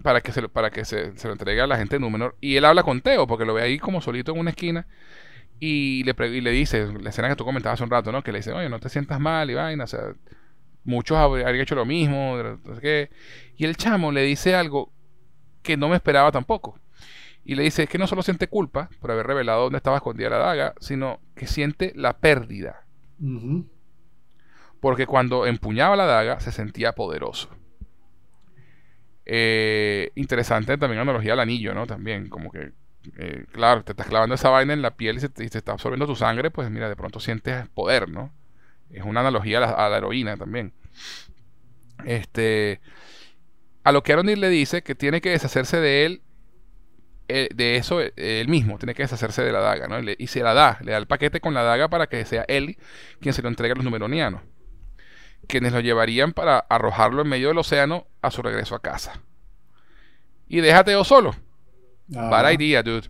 para 0.03 0.21
que, 0.21 0.33
se, 0.33 0.49
para 0.49 0.71
que 0.71 0.85
se, 0.85 1.13
lo 1.25 1.33
entregue 1.33 1.61
a 1.61 1.67
la 1.67 1.77
gente 1.77 1.97
de 1.97 2.01
Númenor. 2.01 2.37
Y 2.41 2.57
él 2.57 2.65
habla 2.65 2.83
con 2.83 3.01
Teo, 3.01 3.27
porque 3.27 3.45
lo 3.45 3.55
ve 3.55 3.63
ahí 3.63 3.79
como 3.79 4.01
solito 4.01 4.33
en 4.33 4.39
una 4.39 4.51
esquina. 4.51 4.87
Y 5.61 6.03
le, 6.05 6.15
y 6.29 6.41
le 6.41 6.51
dice, 6.51 6.89
la 7.01 7.11
escena 7.11 7.29
que 7.29 7.37
tú 7.37 7.45
comentabas 7.45 7.77
hace 7.77 7.85
un 7.85 7.91
rato, 7.91 8.11
¿no? 8.11 8.23
Que 8.23 8.33
le 8.33 8.39
dice, 8.39 8.53
oye, 8.53 8.69
no 8.69 8.81
te 8.81 8.89
sientas 8.89 9.21
mal 9.21 9.51
y 9.51 9.55
vaina. 9.55 9.85
O 9.85 9.87
sea, 9.87 10.13
muchos 10.85 11.17
habrían 11.17 11.55
hecho 11.57 11.75
lo 11.75 11.85
mismo. 11.85 12.37
No 12.65 12.75
sé 12.75 12.81
qué. 12.81 13.11
Y 13.57 13.65
el 13.65 13.77
chamo 13.77 14.13
le 14.13 14.23
dice 14.23 14.55
algo 14.55 14.93
que 15.63 15.77
no 15.77 15.89
me 15.89 15.97
esperaba 15.97 16.33
tampoco. 16.33 16.79
Y 17.45 17.55
le 17.55 17.65
dice, 17.65 17.85
es 17.85 17.89
que 17.89 17.99
no 17.99 18.07
solo 18.07 18.23
siente 18.23 18.49
culpa 18.49 18.89
por 19.01 19.11
haber 19.11 19.27
revelado 19.27 19.65
dónde 19.65 19.79
estaba 19.79 19.97
escondida 19.97 20.31
la 20.31 20.39
daga, 20.39 20.75
sino 20.81 21.21
que 21.35 21.47
siente 21.47 21.93
la 21.97 22.19
pérdida. 22.19 22.85
Porque 24.81 25.07
cuando 25.07 25.47
empuñaba 25.47 25.97
la 25.97 26.07
daga 26.07 26.41
se 26.41 26.53
sentía 26.53 26.93
poderoso. 26.93 27.49
Eh, 29.25 30.11
interesante 30.15 30.77
también 30.79 30.97
la 30.97 31.03
analogía 31.03 31.33
al 31.33 31.41
anillo, 31.41 31.75
¿no? 31.75 31.87
También, 31.87 32.29
como 32.29 32.51
que, 32.51 32.73
eh, 33.19 33.45
claro, 33.53 33.85
te 33.85 33.93
estás 33.93 34.09
clavando 34.09 34.35
esa 34.35 34.51
vaina 34.51 34.73
en 34.73 34.83
la 34.83 34.97
piel 34.97 35.17
y 35.17 35.21
se, 35.21 35.29
te, 35.29 35.45
está 35.45 35.73
absorbiendo 35.73 36.07
tu 36.07 36.17
sangre, 36.17 36.51
pues 36.51 36.71
mira, 36.71 36.89
de 36.89 36.97
pronto 36.97 37.21
sientes 37.21 37.69
poder, 37.69 38.09
¿no? 38.09 38.33
Es 38.93 39.05
una 39.05 39.21
analogía 39.21 39.59
a 39.59 39.89
la, 39.89 39.97
heroína 39.97 40.37
también. 40.37 40.73
Este, 42.05 42.81
a 43.85 43.93
lo 43.93 44.03
que 44.03 44.13
Aronir 44.13 44.39
le 44.39 44.49
dice 44.49 44.83
que 44.83 44.95
tiene 44.95 45.21
que 45.21 45.31
deshacerse 45.31 45.79
de 45.79 46.05
él, 46.05 46.23
eh, 47.29 47.49
de 47.55 47.77
eso 47.77 48.01
él 48.01 48.49
mismo, 48.49 48.79
tiene 48.79 48.95
que 48.95 49.03
deshacerse 49.03 49.43
de 49.43 49.53
la 49.53 49.61
daga, 49.61 49.89
¿no? 49.89 49.99
y 50.01 50.27
se 50.27 50.43
la 50.43 50.55
da, 50.55 50.79
le 50.83 50.93
da 50.93 50.99
el 50.99 51.07
paquete 51.07 51.41
con 51.41 51.55
la 51.55 51.63
daga 51.63 51.89
para 51.89 52.09
que 52.09 52.25
sea 52.25 52.45
él 52.49 52.77
quien 53.21 53.33
se 53.33 53.43
lo 53.43 53.49
entregue 53.49 53.73
a 53.73 53.77
los 53.77 53.85
numeronianos 53.85 54.43
quienes 55.47 55.73
lo 55.73 55.81
llevarían 55.81 56.33
para 56.33 56.59
arrojarlo 56.59 57.23
en 57.23 57.29
medio 57.29 57.49
del 57.49 57.59
océano 57.59 58.07
a 58.21 58.31
su 58.31 58.43
regreso 58.43 58.75
a 58.75 58.83
casa. 58.83 59.21
Y 60.49 60.61
déjate 60.61 60.93
yo 60.93 61.05
solo. 61.05 61.35
Bad 62.09 62.51
idea, 62.53 62.83
dude. 62.83 63.09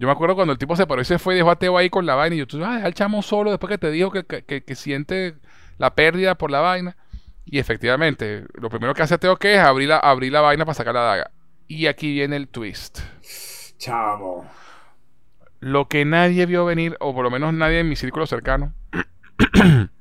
Yo 0.00 0.06
me 0.06 0.14
acuerdo 0.14 0.34
cuando 0.34 0.54
el 0.54 0.58
tipo 0.58 0.74
se 0.76 0.86
paró 0.86 1.02
y 1.02 1.04
se 1.04 1.18
fue 1.18 1.34
y 1.34 1.36
dejó 1.36 1.50
a 1.50 1.56
Teo 1.56 1.76
ahí 1.76 1.90
con 1.90 2.06
la 2.06 2.14
vaina. 2.14 2.34
Y 2.34 2.38
yo, 2.38 2.46
tú, 2.46 2.64
ah, 2.64 2.76
deja 2.76 2.86
al 2.86 2.94
chamo 2.94 3.20
solo 3.20 3.50
después 3.50 3.68
que 3.68 3.76
te 3.76 3.90
dijo 3.90 4.10
que, 4.10 4.24
que, 4.24 4.74
siente 4.74 5.34
la 5.76 5.94
pérdida 5.94 6.36
por 6.36 6.50
la 6.50 6.60
vaina. 6.60 6.96
Y 7.44 7.58
efectivamente, 7.58 8.46
lo 8.54 8.70
primero 8.70 8.94
que 8.94 9.02
hace 9.02 9.18
Teo 9.18 9.36
que 9.36 9.56
es 9.56 9.60
abrir 9.60 9.90
la, 9.90 9.98
abrir 9.98 10.32
la 10.32 10.40
vaina 10.40 10.64
para 10.64 10.72
sacar 10.72 10.94
la 10.94 11.02
daga. 11.02 11.30
Y 11.68 11.86
aquí 11.86 12.14
viene 12.14 12.36
el 12.36 12.48
twist. 12.48 13.00
Chamo. 13.76 14.50
Lo 15.58 15.86
que 15.86 16.06
nadie 16.06 16.46
vio 16.46 16.64
venir, 16.64 16.96
o 17.00 17.12
por 17.12 17.22
lo 17.22 17.30
menos 17.30 17.52
nadie 17.52 17.80
en 17.80 17.88
mi 17.90 17.94
círculo 17.94 18.26
cercano, 18.26 18.72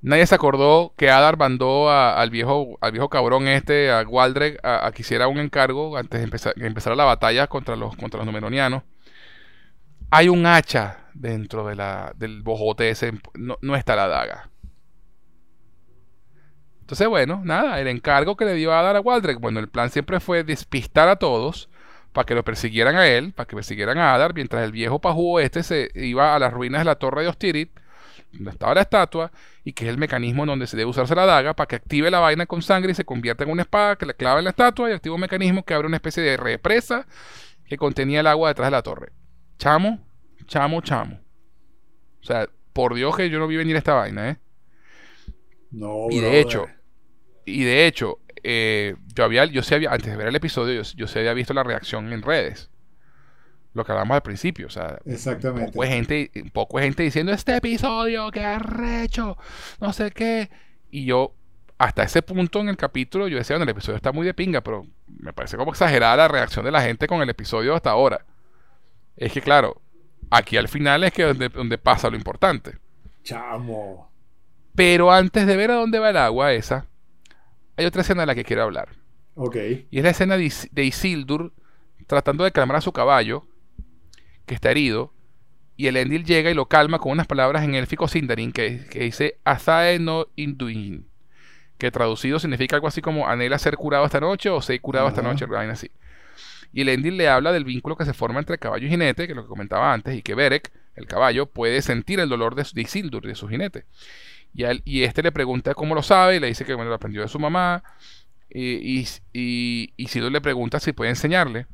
Nadie 0.00 0.26
se 0.26 0.34
acordó 0.34 0.94
que 0.96 1.10
Adar 1.10 1.36
mandó 1.38 1.90
al 1.90 2.30
viejo 2.30 2.78
al 2.80 2.92
viejo 2.92 3.08
cabrón 3.08 3.48
este, 3.48 3.90
a 3.90 4.02
Waldreg, 4.02 4.58
a, 4.62 4.92
que 4.92 5.02
hiciera 5.02 5.26
un 5.26 5.38
encargo 5.38 5.96
antes 5.96 6.20
de 6.20 6.24
empezar, 6.24 6.54
empezar 6.56 6.96
la 6.96 7.04
batalla 7.04 7.48
contra 7.48 7.74
los, 7.74 7.96
contra 7.96 8.18
los 8.18 8.26
numeronianos. 8.26 8.84
Hay 10.10 10.28
un 10.28 10.46
hacha 10.46 11.08
dentro 11.14 11.66
de 11.66 11.74
la, 11.74 12.12
del 12.16 12.42
bojote 12.42 12.90
ese, 12.90 13.12
no, 13.34 13.76
está 13.76 13.96
la 13.96 14.06
daga. 14.06 14.50
Entonces, 16.80 17.08
bueno, 17.08 17.42
nada, 17.44 17.80
el 17.80 17.88
encargo 17.88 18.36
que 18.36 18.44
le 18.44 18.54
dio 18.54 18.72
Adar 18.72 18.96
a 18.96 19.00
Waldreg, 19.00 19.38
bueno, 19.38 19.58
el 19.60 19.68
plan 19.68 19.90
siempre 19.90 20.20
fue 20.20 20.44
despistar 20.44 21.08
a 21.08 21.16
todos 21.16 21.68
para 22.12 22.24
que 22.24 22.34
lo 22.34 22.44
persiguieran 22.44 22.96
a 22.96 23.06
él, 23.08 23.32
para 23.32 23.46
que 23.46 23.56
persiguieran 23.56 23.98
a 23.98 24.14
Adar, 24.14 24.32
mientras 24.32 24.62
el 24.64 24.72
viejo 24.72 25.00
pajú 25.00 25.38
este 25.40 25.62
se 25.62 25.90
iba 25.94 26.34
a 26.34 26.38
las 26.38 26.52
ruinas 26.52 26.82
de 26.82 26.84
la 26.86 26.94
torre 26.94 27.22
de 27.22 27.28
Ostirit 27.28 27.77
donde 28.32 28.50
estaba 28.50 28.74
la 28.74 28.82
estatua 28.82 29.32
y 29.64 29.72
que 29.72 29.84
es 29.84 29.90
el 29.90 29.98
mecanismo 29.98 30.44
donde 30.44 30.66
se 30.66 30.76
debe 30.76 30.90
usarse 30.90 31.14
la 31.14 31.26
daga 31.26 31.54
para 31.54 31.66
que 31.66 31.76
active 31.76 32.10
la 32.10 32.20
vaina 32.20 32.46
con 32.46 32.62
sangre 32.62 32.92
y 32.92 32.94
se 32.94 33.04
convierta 33.04 33.44
en 33.44 33.50
una 33.50 33.62
espada 33.62 33.96
que 33.96 34.06
le 34.06 34.14
clava 34.14 34.38
en 34.38 34.44
la 34.44 34.50
estatua 34.50 34.90
y 34.90 34.92
activa 34.92 35.14
un 35.14 35.20
mecanismo 35.20 35.64
que 35.64 35.74
abre 35.74 35.86
una 35.86 35.96
especie 35.96 36.22
de 36.22 36.36
represa 36.36 37.06
que 37.66 37.76
contenía 37.76 38.20
el 38.20 38.26
agua 38.26 38.48
detrás 38.48 38.68
de 38.68 38.72
la 38.72 38.82
torre. 38.82 39.12
Chamo, 39.58 40.00
chamo, 40.46 40.80
chamo. 40.80 41.20
O 42.20 42.24
sea, 42.24 42.48
por 42.72 42.94
Dios 42.94 43.16
que 43.16 43.30
yo 43.30 43.38
no 43.38 43.46
vi 43.46 43.56
venir 43.56 43.76
esta 43.76 43.94
vaina, 43.94 44.30
¿eh? 44.30 44.36
No, 45.70 46.06
y 46.08 46.20
de 46.20 46.40
hecho, 46.40 46.66
y 47.44 47.64
de 47.64 47.86
hecho, 47.86 48.20
eh, 48.42 48.96
yo 49.14 49.24
había, 49.24 49.44
yo 49.44 49.62
se 49.62 49.74
había, 49.74 49.90
antes 49.90 50.10
de 50.10 50.16
ver 50.16 50.28
el 50.28 50.36
episodio, 50.36 50.82
yo, 50.82 50.90
yo 50.96 51.06
se 51.06 51.18
había 51.18 51.34
visto 51.34 51.52
la 51.52 51.62
reacción 51.62 52.12
en 52.12 52.22
redes. 52.22 52.70
Lo 53.74 53.84
que 53.84 53.92
hablamos 53.92 54.14
al 54.14 54.22
principio, 54.22 54.66
o 54.66 54.70
sea, 54.70 54.98
Exactamente. 55.04 55.72
poco 55.72 55.82
de 55.84 55.88
gente, 55.90 56.30
poco 56.52 56.78
de 56.78 56.84
gente 56.84 57.02
diciendo 57.02 57.32
este 57.32 57.56
episodio, 57.56 58.30
que 58.30 58.44
arrecho, 58.44 59.36
no 59.80 59.92
sé 59.92 60.10
qué. 60.10 60.50
Y 60.90 61.04
yo, 61.04 61.34
hasta 61.76 62.02
ese 62.02 62.22
punto 62.22 62.60
en 62.60 62.70
el 62.70 62.76
capítulo, 62.76 63.28
yo 63.28 63.36
decía, 63.38 63.54
bueno, 63.56 63.64
el 63.70 63.76
episodio 63.76 63.96
está 63.96 64.10
muy 64.10 64.26
de 64.26 64.34
pinga, 64.34 64.62
pero 64.62 64.86
me 65.20 65.32
parece 65.32 65.56
como 65.56 65.70
exagerada 65.70 66.16
la 66.16 66.28
reacción 66.28 66.64
de 66.64 66.72
la 66.72 66.82
gente 66.82 67.06
con 67.06 67.20
el 67.22 67.28
episodio 67.28 67.74
hasta 67.74 67.90
ahora. 67.90 68.24
Es 69.16 69.32
que, 69.32 69.42
claro, 69.42 69.80
aquí 70.30 70.56
al 70.56 70.68
final 70.68 71.04
es 71.04 71.12
que 71.12 71.24
donde, 71.24 71.48
donde 71.50 71.78
pasa 71.78 72.08
lo 72.10 72.16
importante. 72.16 72.78
Chamo. 73.22 74.10
Pero 74.74 75.12
antes 75.12 75.46
de 75.46 75.56
ver 75.56 75.70
a 75.70 75.74
dónde 75.74 75.98
va 75.98 76.10
el 76.10 76.16
agua 76.16 76.52
esa, 76.52 76.86
hay 77.76 77.84
otra 77.84 78.00
escena 78.02 78.22
de 78.22 78.26
la 78.26 78.34
que 78.34 78.44
quiero 78.44 78.62
hablar. 78.62 78.88
Ok. 79.34 79.56
Y 79.90 79.98
es 79.98 80.04
la 80.04 80.10
escena 80.10 80.36
de, 80.36 80.44
Is- 80.44 80.68
de 80.72 80.84
Isildur 80.84 81.52
tratando 82.06 82.44
de 82.44 82.52
calmar 82.52 82.76
a 82.78 82.80
su 82.80 82.92
caballo, 82.92 83.44
que 84.48 84.54
está 84.56 84.72
herido, 84.72 85.12
y 85.76 85.86
el 85.86 85.96
Endil 85.96 86.24
llega 86.24 86.50
y 86.50 86.54
lo 86.54 86.66
calma 86.66 86.98
con 86.98 87.12
unas 87.12 87.28
palabras 87.28 87.62
en 87.62 87.76
élfico 87.76 88.08
Sindarin 88.08 88.50
que, 88.50 88.86
que 88.90 89.04
dice 89.04 89.38
Azae 89.44 90.00
no 90.00 90.26
Induin, 90.34 91.06
que 91.78 91.92
traducido 91.92 92.40
significa 92.40 92.74
algo 92.74 92.88
así 92.88 93.00
como 93.00 93.28
anhela 93.28 93.58
ser 93.58 93.76
curado 93.76 94.04
esta 94.04 94.18
noche 94.18 94.50
o 94.50 94.60
ser 94.60 94.80
curado 94.80 95.06
esta 95.06 95.22
noche, 95.22 95.44
algo 95.44 95.56
así. 95.56 95.92
Y 96.72 96.80
el 96.80 96.88
Endil 96.88 97.16
le 97.16 97.28
habla 97.28 97.52
del 97.52 97.64
vínculo 97.64 97.96
que 97.96 98.04
se 98.04 98.12
forma 98.12 98.40
entre 98.40 98.58
caballo 98.58 98.86
y 98.86 98.90
jinete, 98.90 99.26
que 99.26 99.32
es 99.32 99.36
lo 99.36 99.44
que 99.44 99.48
comentaba 99.48 99.92
antes, 99.92 100.16
y 100.16 100.22
que 100.22 100.34
Berek, 100.34 100.72
el 100.96 101.06
caballo, 101.06 101.46
puede 101.46 101.80
sentir 101.80 102.18
el 102.18 102.28
dolor 102.28 102.56
de, 102.56 102.66
de 102.74 102.82
Isildur, 102.82 103.24
de 103.24 103.36
su 103.36 103.48
jinete. 103.48 103.84
Y, 104.52 104.64
a 104.64 104.72
él- 104.72 104.82
y 104.84 105.04
este 105.04 105.22
le 105.22 105.30
pregunta 105.32 105.74
cómo 105.74 105.94
lo 105.94 106.02
sabe, 106.02 106.36
y 106.36 106.40
le 106.40 106.48
dice 106.48 106.64
que 106.64 106.74
bueno, 106.74 106.88
lo 106.90 106.96
aprendió 106.96 107.22
de 107.22 107.28
su 107.28 107.38
mamá. 107.38 107.84
Y, 108.50 109.00
y, 109.00 109.06
y, 109.32 109.92
Isildur 109.96 110.32
le 110.32 110.40
pregunta 110.40 110.80
si 110.80 110.92
puede 110.92 111.10
enseñarle. 111.10 111.66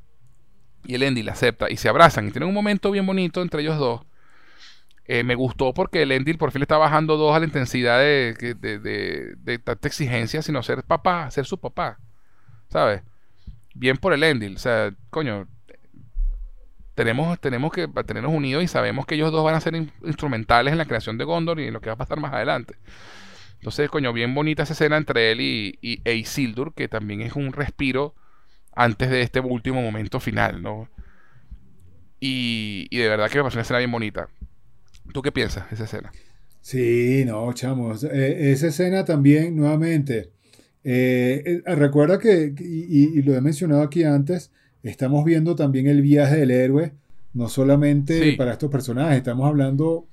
Y 0.85 0.94
el 0.94 1.02
Endil 1.02 1.28
acepta 1.28 1.70
y 1.70 1.77
se 1.77 1.89
abrazan. 1.89 2.28
Y 2.28 2.31
tienen 2.31 2.48
un 2.48 2.55
momento 2.55 2.90
bien 2.90 3.06
bonito 3.06 3.43
entre 3.43 3.62
ellos 3.62 3.78
dos. 3.78 4.02
Eh, 5.06 5.23
me 5.23 5.35
gustó 5.35 5.74
porque 5.74 6.02
el 6.02 6.12
Endil 6.12 6.39
por 6.39 6.51
fin 6.51 6.61
le 6.61 6.65
está 6.65 6.78
bajando 6.78 7.16
dos 7.16 7.35
a 7.35 7.39
la 7.39 7.44
intensidad 7.44 7.98
de, 7.98 8.35
de, 8.59 8.78
de, 9.36 9.59
tanta 9.59 9.89
exigencia, 9.89 10.40
sino 10.43 10.62
ser 10.62 10.82
papá, 10.82 11.31
ser 11.31 11.47
su 11.47 11.59
papá. 11.59 11.98
¿Sabes? 12.69 13.02
Bien 13.74 13.97
por 13.97 14.12
el 14.12 14.23
Endil. 14.23 14.56
O 14.56 14.59
sea, 14.59 14.94
coño, 15.11 15.47
tenemos, 16.94 17.39
tenemos 17.40 17.73
que 17.73 17.86
mantenernos 17.86 18.32
unidos 18.32 18.62
y 18.62 18.69
sabemos 18.69 19.05
que 19.06 19.15
ellos 19.15 19.32
dos 19.32 19.44
van 19.44 19.55
a 19.55 19.61
ser 19.61 19.74
in- 19.74 19.93
instrumentales 20.05 20.73
en 20.73 20.78
la 20.78 20.86
creación 20.86 21.19
de 21.19 21.24
Gondor 21.24 21.61
y 21.61 21.66
en 21.66 21.73
lo 21.73 21.81
que 21.81 21.89
va 21.90 21.94
a 21.94 21.98
pasar 21.98 22.20
más 22.20 22.32
adelante. 22.32 22.77
Entonces, 23.55 23.89
coño, 23.90 24.12
bien 24.12 24.35
bonita 24.35 24.62
esa 24.62 24.74
escena 24.74 24.97
entre 24.97 25.32
él 25.32 25.40
y, 25.40 25.78
y 25.81 26.11
Isildur, 26.11 26.74
que 26.74 26.89
también 26.89 27.23
es 27.23 27.35
un 27.35 27.52
respiro 27.52 28.15
antes 28.77 29.11
de 29.11 29.23
este 29.23 29.41
último 29.41 29.81
momento 29.83 30.21
final, 30.21 30.63
¿no? 30.63 30.89
Y, 32.21 32.87
y 32.91 32.99
de 32.99 33.09
verdad 33.09 33.29
que 33.31 33.37
me 33.39 33.43
pareció 33.43 33.59
una 33.59 33.63
escena 33.63 33.79
bien 33.79 33.93
bonita. 33.93 34.29
¿Tú 35.13 35.21
qué 35.23 35.31
piensas 35.33 35.69
de 35.69 35.75
esa 35.75 35.85
escena? 35.85 36.13
Sí, 36.61 37.25
no, 37.27 37.53
chamos. 37.53 38.05
Eh, 38.05 38.53
esa 38.53 38.69
escena 38.69 39.05
también, 39.05 39.55
nuevamente. 39.57 40.31
eh, 40.83 41.63
eh, 41.67 41.75
recuerda 41.75 42.19
que, 42.19 42.55
y, 42.59 43.19
y 43.19 43.23
lo 43.23 43.35
he 43.35 43.41
mencionado 43.41 43.83
aquí 43.83 44.05
antes, 44.05 44.51
estamos 44.83 45.25
viendo 45.25 45.55
también 45.57 45.87
el 45.87 46.03
viaje 46.03 46.37
del 46.37 46.51
héroe, 46.51 46.93
no 47.35 47.49
solamente 47.49 48.23
Sí. 48.23 48.33
para 48.37 48.53
estos 48.53 48.71
personajes, 48.71 49.17
estamos 49.19 49.47
hablando 49.47 50.07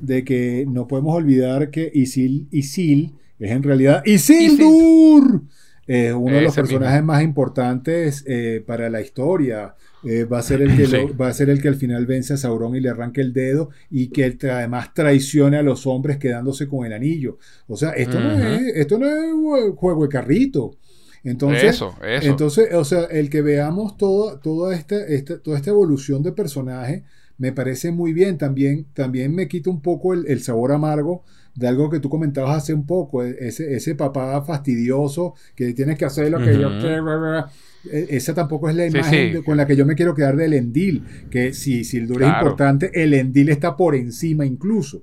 de 0.00 0.24
que 0.24 0.66
no 0.68 0.86
podemos 0.88 1.14
olvidar 1.14 1.70
que 1.70 1.90
Isil, 1.94 2.48
Isil 2.50 3.12
es 3.38 3.50
en 3.50 3.62
realidad 3.62 4.02
Isildur. 4.04 5.42
Es 5.86 6.12
uno 6.14 6.34
de 6.36 6.42
los 6.42 6.54
personajes 6.54 7.00
mismo. 7.00 7.12
más 7.12 7.22
importantes 7.22 8.24
eh, 8.26 8.62
para 8.66 8.88
la 8.90 9.00
historia. 9.00 9.74
Eh, 10.06 10.24
va, 10.24 10.38
a 10.38 10.42
ser 10.42 10.60
el 10.60 10.76
que 10.76 10.86
Sí. 10.86 10.92
lo- 10.92 11.16
va 11.16 11.28
a 11.28 11.32
ser 11.32 11.48
el 11.48 11.62
que 11.62 11.68
al 11.68 11.76
final 11.76 12.04
vence 12.04 12.34
a 12.34 12.36
Sauron 12.36 12.76
y 12.76 12.80
le 12.80 12.90
arranque 12.90 13.22
el 13.22 13.32
dedo 13.32 13.70
y 13.90 14.08
que 14.08 14.24
él 14.26 14.38
tra- 14.38 14.56
además 14.58 14.92
traicione 14.92 15.56
a 15.56 15.62
los 15.62 15.86
hombres 15.86 16.18
quedándose 16.18 16.68
con 16.68 16.84
el 16.84 16.92
anillo. 16.92 17.38
O 17.68 17.76
sea, 17.76 17.90
esto, 17.92 18.20
no, 18.20 18.32
es, 18.32 18.62
esto 18.76 18.98
no 18.98 19.06
es 19.06 19.32
jue- 19.32 19.74
juego 19.74 20.02
de 20.02 20.08
carrito. 20.10 20.76
Entonces, 21.22 21.64
eso, 21.64 21.94
eso. 22.06 22.28
entonces, 22.28 22.74
o 22.74 22.84
sea, 22.84 23.04
el 23.04 23.30
que 23.30 23.40
veamos 23.40 23.96
todo, 23.96 24.38
toda, 24.40 24.74
esta, 24.74 24.96
esta- 25.06 25.38
toda 25.38 25.56
esta 25.56 25.70
evolución 25.70 26.22
de 26.22 26.32
personaje 26.32 27.04
me 27.38 27.52
parece 27.52 27.90
muy 27.90 28.12
bien. 28.12 28.36
También, 28.36 28.86
también 28.92 29.34
me 29.34 29.48
quita 29.48 29.70
un 29.70 29.80
poco 29.80 30.12
el, 30.12 30.26
el 30.28 30.40
sabor 30.42 30.72
amargo 30.72 31.24
de 31.54 31.68
algo 31.68 31.88
que 31.88 32.00
tú 32.00 32.08
comentabas 32.10 32.56
hace 32.56 32.74
un 32.74 32.84
poco, 32.86 33.22
e- 33.22 33.36
ese, 33.38 33.74
ese 33.74 33.94
papá 33.94 34.42
fastidioso 34.42 35.34
que 35.54 35.72
tienes 35.72 35.96
que 35.96 36.04
hacer 36.04 36.30
lo 36.30 36.38
que 36.38 36.58
yo 36.58 36.68
quiero. 36.80 37.46
E- 37.90 38.06
Esa 38.10 38.34
tampoco 38.34 38.68
es 38.68 38.74
la 38.76 38.86
imagen 38.86 39.28
sí. 39.28 39.32
de- 39.34 39.44
con 39.44 39.56
la 39.56 39.66
que 39.66 39.76
yo 39.76 39.86
me 39.86 39.94
quiero 39.94 40.14
quedar 40.14 40.36
del 40.36 40.52
Endil, 40.54 41.04
que 41.30 41.52
si, 41.54 41.84
si 41.84 41.98
el 41.98 42.06
Dur 42.08 42.22
es 42.22 42.28
importante, 42.28 42.90
el 42.94 43.14
Endil 43.14 43.50
está 43.50 43.76
por 43.76 43.94
encima 43.94 44.44
incluso. 44.44 45.02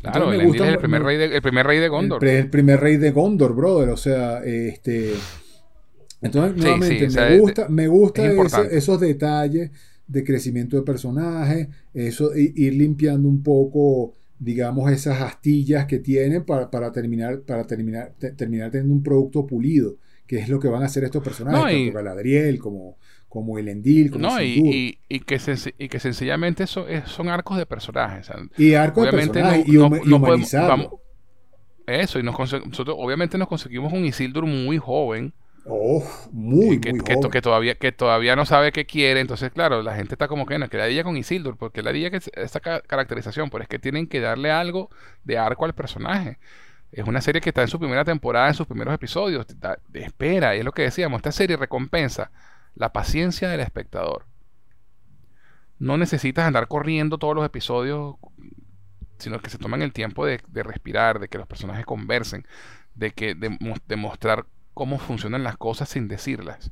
claro, 0.00 0.28
el 0.32 0.40
Endil 0.40 0.46
gusta 0.48 0.66
es 0.66 0.72
el 0.72 0.78
primer, 0.78 1.00
me- 1.02 1.06
rey 1.06 1.16
de, 1.18 1.24
el 1.36 1.42
primer 1.42 1.66
rey 1.66 1.78
de 1.78 1.88
Gondor. 1.88 2.24
el 2.24 2.48
primer 2.48 2.80
rey 2.80 2.96
de 2.96 3.10
Gondor, 3.10 3.54
brother. 3.54 3.88
O 3.90 3.96
sea, 3.96 4.42
este. 4.44 5.12
Entonces, 6.22 6.56
nuevamente, 6.56 6.98
sí, 7.00 7.04
o 7.06 7.10
sea, 7.10 7.28
me 7.30 7.38
gusta, 7.38 7.68
me 7.68 7.88
gusta 7.88 8.26
es 8.26 8.38
ese- 8.66 8.76
esos 8.78 9.00
detalles 9.00 9.70
de 10.06 10.24
crecimiento 10.24 10.76
de 10.76 10.82
personajes, 10.82 11.68
eso, 11.94 12.34
ir 12.36 12.74
limpiando 12.74 13.28
un 13.28 13.42
poco, 13.42 14.14
digamos, 14.40 14.90
esas 14.90 15.20
astillas 15.20 15.84
que 15.86 15.98
tienen 16.00 16.44
para, 16.44 16.70
para 16.70 16.90
terminar, 16.90 17.42
para 17.42 17.64
terminar, 17.66 18.14
te- 18.18 18.32
terminar 18.32 18.70
teniendo 18.70 18.94
un 18.94 19.02
producto 19.02 19.46
pulido, 19.46 19.98
que 20.26 20.38
es 20.38 20.48
lo 20.48 20.58
que 20.58 20.66
van 20.68 20.82
a 20.82 20.86
hacer 20.86 21.04
estos 21.04 21.22
personajes, 21.22 21.60
No, 21.60 21.70
y- 21.70 21.84
tanto 21.84 21.98
Galadriel 21.98 22.58
como, 22.58 22.96
como 23.28 23.58
el 23.58 23.68
Endil, 23.68 24.10
como 24.10 24.26
No, 24.26 24.40
y, 24.42 24.46
Isildur. 24.46 24.74
y, 24.74 24.98
y 25.08 25.20
que 25.20 25.36
senc- 25.36 25.74
y 25.78 25.88
que 25.88 26.00
sencillamente 26.00 26.64
es- 26.64 26.70
son 27.04 27.28
arcos 27.28 27.58
de 27.58 27.66
personajes. 27.66 28.30
o 28.30 28.32
sea, 28.32 28.42
Y 28.56 28.72
arco 28.74 29.04
de 29.04 29.10
personajes 29.12 29.66
no- 29.68 29.72
y, 29.72 29.76
y 29.76 30.08
no 30.10 30.20
podemos- 30.20 30.50
vamos- 30.52 30.88
eso, 31.86 32.18
y 32.18 32.22
nos 32.22 32.38
nosotros 32.38 32.96
obviamente 32.98 33.36
nos 33.36 33.48
conseguimos 33.48 33.92
un 33.92 34.04
Isildur 34.04 34.46
muy 34.46 34.78
joven, 34.78 35.34
Oh, 35.64 36.02
muy, 36.32 36.76
eh, 36.76 36.80
que, 36.80 36.92
muy 36.92 37.00
que, 37.04 37.16
joven. 37.16 37.30
que 37.30 37.42
todavía, 37.42 37.74
que 37.76 37.92
todavía 37.92 38.34
no 38.34 38.46
sabe 38.46 38.72
qué 38.72 38.86
quiere, 38.86 39.20
entonces 39.20 39.52
claro, 39.52 39.82
la 39.82 39.94
gente 39.94 40.14
está 40.14 40.26
como 40.26 40.46
que, 40.46 40.58
no, 40.58 40.68
que 40.70 40.78
la 40.78 40.86
dilla 40.86 41.04
con 41.04 41.16
Isildur, 41.16 41.56
porque 41.58 41.82
la 41.82 41.92
dilla 41.92 42.10
que 42.10 42.16
es 42.16 42.30
esta 42.34 42.60
ca- 42.60 42.80
caracterización, 42.82 43.50
pero 43.50 43.62
es 43.62 43.68
que 43.68 43.78
tienen 43.78 44.06
que 44.08 44.20
darle 44.20 44.50
algo 44.50 44.90
de 45.24 45.38
arco 45.38 45.66
al 45.66 45.74
personaje. 45.74 46.38
Es 46.92 47.06
una 47.06 47.20
serie 47.20 47.40
que 47.42 47.50
está 47.50 47.62
en 47.62 47.68
su 47.68 47.78
primera 47.78 48.04
temporada, 48.04 48.48
en 48.48 48.54
sus 48.54 48.66
primeros 48.66 48.94
episodios. 48.94 49.46
da- 49.60 49.78
de 49.88 50.00
espera, 50.02 50.56
y 50.56 50.60
es 50.60 50.64
lo 50.64 50.72
que 50.72 50.82
decíamos, 50.82 51.18
esta 51.18 51.32
serie 51.32 51.56
recompensa 51.56 52.30
la 52.74 52.92
paciencia 52.92 53.48
del 53.48 53.60
espectador. 53.60 54.26
No 55.78 55.96
necesitas 55.96 56.46
andar 56.46 56.68
corriendo 56.68 57.18
todos 57.18 57.34
los 57.34 57.44
episodios, 57.46 58.16
sino 59.18 59.40
que 59.40 59.50
se 59.50 59.58
toman 59.58 59.82
el 59.82 59.92
tiempo 59.92 60.26
de, 60.26 60.40
de 60.48 60.62
respirar, 60.62 61.18
de 61.20 61.28
que 61.28 61.38
los 61.38 61.46
personajes 61.46 61.86
conversen, 61.86 62.46
de 62.94 63.12
que 63.12 63.34
de 63.34 63.96
mostrar 63.96 64.46
cómo 64.80 64.98
funcionan 64.98 65.44
las 65.44 65.58
cosas 65.58 65.90
sin 65.90 66.08
decirlas. 66.08 66.70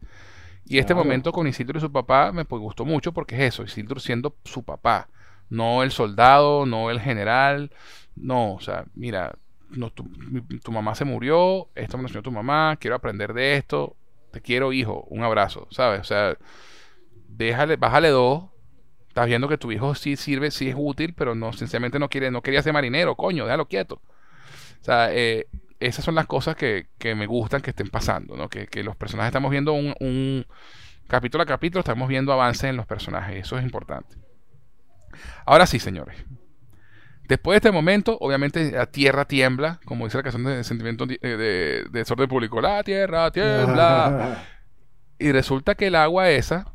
Y 0.67 0.79
este 0.79 0.95
momento 0.95 1.33
con 1.33 1.47
Isildur 1.47 1.77
y 1.77 1.81
su 1.81 1.93
papá 1.93 2.33
me 2.33 2.47
pues, 2.47 2.63
gustó 2.63 2.87
mucho 2.87 3.13
porque 3.13 3.35
es 3.37 3.55
eso, 3.55 3.65
Isildur 3.65 4.01
siendo 4.01 4.35
su 4.45 4.63
papá, 4.65 5.09
no 5.51 5.83
el 5.83 5.91
soldado, 5.93 6.67
no 6.67 6.91
el 6.91 7.01
general, 7.01 7.71
no, 8.17 8.55
o 8.55 8.61
sea, 8.61 8.87
mira, 8.95 9.37
no, 9.71 9.91
tu, 9.91 10.05
mi- 10.05 10.41
tu 10.61 10.73
mamá 10.73 10.95
se 10.95 11.05
murió, 11.05 11.69
esto 11.75 11.99
me 11.99 12.05
lo 12.05 12.09
enseñó 12.09 12.23
tu 12.23 12.33
mamá, 12.33 12.79
quiero 12.81 12.97
aprender 12.97 13.35
de 13.35 13.57
esto, 13.59 13.97
te 14.33 14.41
quiero 14.41 14.73
hijo, 14.73 15.05
un 15.11 15.23
abrazo, 15.23 15.69
¿sabes? 15.71 16.01
O 16.01 16.05
sea, 16.05 16.39
déjale, 17.29 17.77
bájale 17.77 18.09
dos, 18.11 18.45
estás 19.09 19.27
viendo 19.27 19.49
que 19.49 19.59
tu 19.59 19.73
hijo 19.73 19.95
sí 19.95 20.17
sirve, 20.17 20.51
sí 20.51 20.69
es 20.71 20.77
útil, 20.79 21.15
pero 21.15 21.35
no, 21.35 21.53
sencillamente 21.53 21.99
no 21.99 22.09
quiere, 22.09 22.31
no 22.31 22.43
quería 22.43 22.63
ser 22.63 22.73
marinero, 22.73 23.17
coño, 23.17 23.45
déjalo 23.45 23.69
quieto. 23.69 24.01
O 24.83 24.85
sea, 24.85 25.09
eh, 25.13 25.47
esas 25.81 26.05
son 26.05 26.15
las 26.15 26.27
cosas 26.27 26.57
que, 26.57 26.89
que 26.99 27.15
me 27.15 27.27
gustan 27.27 27.63
que 27.63 27.71
estén 27.71 27.89
pasando, 27.89 28.37
¿no? 28.37 28.49
Que, 28.49 28.67
que 28.67 28.83
los 28.83 28.97
personajes 28.97 29.29
estamos 29.29 29.51
viendo 29.51 29.73
un, 29.73 29.95
un 30.01 30.47
capítulo 31.07 31.43
a 31.43 31.47
capítulo, 31.47 31.81
estamos 31.81 32.09
viendo 32.09 32.33
avances 32.33 32.65
en 32.65 32.77
los 32.77 32.87
personajes, 32.87 33.37
eso 33.37 33.59
es 33.59 33.65
importante. 33.65 34.17
Ahora 35.47 35.67
sí, 35.67 35.79
señores. 35.79 36.17
Después 37.29 37.55
de 37.55 37.69
este 37.69 37.73
momento, 37.73 38.17
obviamente 38.21 38.73
la 38.73 38.87
tierra 38.87 39.27
tiembla, 39.27 39.81
como 39.85 40.07
dice 40.07 40.17
la 40.17 40.23
canción 40.23 40.45
de 40.45 40.65
Sentimiento 40.65 41.05
de, 41.05 41.19
de, 41.21 41.37
de 41.37 41.85
Desorden 41.91 42.29
Público, 42.29 42.61
la 42.61 42.83
tierra 42.83 43.31
tiembla. 43.31 44.45
Y 45.21 45.33
resulta 45.33 45.75
que 45.75 45.89
el 45.89 45.97
agua 45.97 46.31
esa 46.31 46.73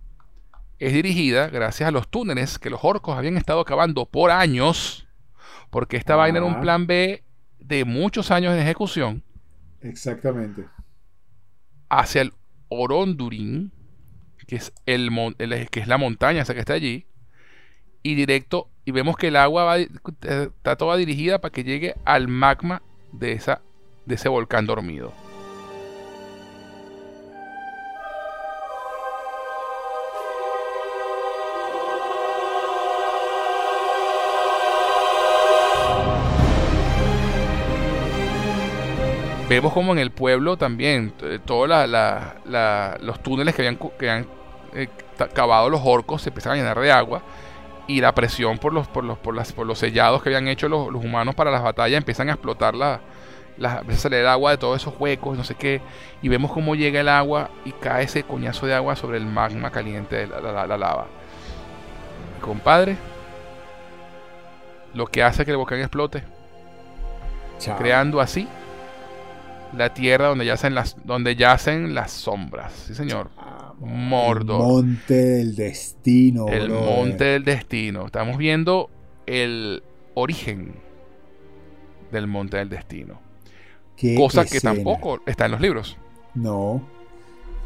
es 0.78 0.92
dirigida 0.92 1.48
gracias 1.48 1.88
a 1.88 1.92
los 1.92 2.10
túneles 2.10 2.60
que 2.60 2.70
los 2.70 2.82
orcos 2.84 3.18
habían 3.18 3.38
estado 3.38 3.64
cavando 3.64 4.06
por 4.06 4.32
años, 4.32 5.08
porque 5.70 5.96
esta 5.96 6.18
vaina 6.18 6.40
era 6.40 6.46
un 6.46 6.60
plan 6.60 6.86
B 6.86 7.24
de 7.68 7.86
muchos 7.86 8.32
años 8.32 8.54
en 8.54 8.60
ejecución, 8.60 9.24
Exactamente. 9.82 10.66
hacia 11.90 12.22
el 12.22 12.34
Orondurin, 12.70 13.72
que 14.48 14.58
es, 14.58 14.74
el, 14.86 15.10
que 15.72 15.80
es 15.80 15.88
la 15.88 15.98
montaña 15.98 16.42
esa 16.42 16.54
que 16.54 16.60
está 16.60 16.74
allí, 16.74 17.06
y 18.02 18.16
directo, 18.16 18.70
y 18.86 18.92
vemos 18.92 19.16
que 19.16 19.30
el 19.30 19.38
agua 19.38 19.64
va, 19.64 19.80
eh, 19.80 19.90
está 20.22 20.76
toda 20.76 20.98
dirigida 20.98 21.40
para 21.40 21.52
que 21.52 21.64
llegue 21.64 21.96
al 22.04 22.28
magma 22.28 22.82
de, 23.14 23.34
esa, 23.34 23.62
de 24.06 24.16
ese 24.16 24.28
volcán 24.28 24.66
dormido. 24.66 25.14
Vemos 39.54 39.72
como 39.72 39.92
en 39.92 40.00
el 40.00 40.10
pueblo 40.10 40.58
también, 40.58 41.14
eh, 41.22 41.38
todos 41.46 41.70
los 41.70 43.20
túneles 43.22 43.54
que 43.54 43.62
habían, 43.62 43.76
cu- 43.76 43.92
que 44.00 44.10
habían 44.10 44.28
eh, 44.74 44.88
cavado 45.32 45.70
los 45.70 45.80
orcos 45.84 46.24
se 46.24 46.30
empiezan 46.30 46.54
a 46.54 46.56
llenar 46.56 46.80
de 46.80 46.92
agua 46.92 47.22
y 47.86 48.02
la 48.02 48.16
presión 48.16 48.58
por 48.58 48.74
los, 48.74 48.88
por 48.88 49.04
los, 49.04 49.20
por 49.20 49.36
las, 49.36 49.54
por 49.54 49.68
los 49.68 49.78
sellados 49.78 50.24
que 50.24 50.30
habían 50.30 50.48
hecho 50.48 50.68
los, 50.68 50.92
los 50.92 51.06
humanos 51.06 51.36
para 51.36 51.52
las 51.52 51.62
batallas 51.62 52.00
empiezan 52.00 52.30
a 52.30 52.34
explotar 52.34 52.74
la, 52.74 53.00
la, 53.58 53.80
empieza 53.82 54.00
a 54.00 54.02
salir 54.04 54.20
el 54.22 54.28
agua 54.28 54.50
de 54.50 54.58
todos 54.58 54.82
esos 54.82 54.96
huecos, 55.00 55.38
no 55.38 55.44
sé 55.44 55.54
qué, 55.54 55.82
y 56.24 56.30
vemos 56.30 56.52
cómo 56.52 56.74
llega 56.74 57.02
el 57.02 57.10
agua 57.10 57.52
y 57.64 57.74
cae 57.74 58.06
ese 58.06 58.24
coñazo 58.24 58.66
de 58.66 58.74
agua 58.74 58.96
sobre 58.96 59.18
el 59.20 59.28
magma 59.28 59.70
caliente 59.70 60.16
de 60.16 60.28
la, 60.28 60.42
la- 60.42 60.66
la 60.66 60.78
lava. 60.80 61.06
Compadre, 62.42 62.98
lo 64.96 65.06
que 65.06 65.22
hace 65.22 65.46
que 65.46 65.52
el 65.52 65.58
volcán 65.58 65.80
explote, 65.80 66.24
Chao. 67.60 67.78
creando 67.78 68.20
así 68.20 68.48
la 69.78 69.94
tierra 69.94 70.28
donde 70.28 70.46
yacen 70.46 70.76
las, 70.76 70.96
donde 71.06 71.36
yacen 71.36 71.94
las 71.94 72.12
sombras. 72.12 72.72
Sí, 72.88 72.96
señor. 72.96 73.30
Mordor. 73.80 74.62
El 74.62 74.68
monte 74.68 75.14
del 75.14 75.56
destino. 75.56 76.48
El 76.48 76.70
monte 76.70 77.24
del 77.26 77.44
destino. 77.44 78.06
Estamos 78.06 78.38
viendo 78.38 78.90
el 79.26 79.84
origen 80.14 80.76
del 82.12 82.28
monte 82.28 82.58
del 82.58 82.70
destino. 82.70 83.20
Qué 83.98 84.16
Cosa 84.16 84.46
que 84.46 84.60
tampoco 84.60 85.20
está 85.26 85.46
en 85.46 85.52
los 85.52 85.62
libros. 85.62 85.98
No. 86.36 86.82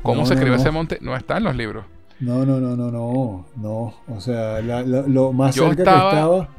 ¿Cómo 0.03 0.21
No, 0.21 0.25
se 0.25 0.35
no, 0.35 0.45
no. 0.45 0.55
ese 0.55 0.71
monte? 0.71 0.97
No 1.01 1.15
está 1.15 1.38
en 1.38 1.43
los 1.43 1.55
libros. 1.55 1.85
No, 2.19 2.45
no, 2.45 2.59
no, 2.59 2.75
no, 2.75 2.89
no, 2.91 3.45
no. 3.55 3.93
O 4.07 4.19
sea, 4.19 4.59
la- 4.61 4.81
la- 4.81 5.01
lo 5.07 5.34
más 5.34 5.55
Yo 5.55 5.67
cerca 5.67 5.81
estaba- 5.84 6.09
que 6.09 6.15
estaba, 6.17 6.49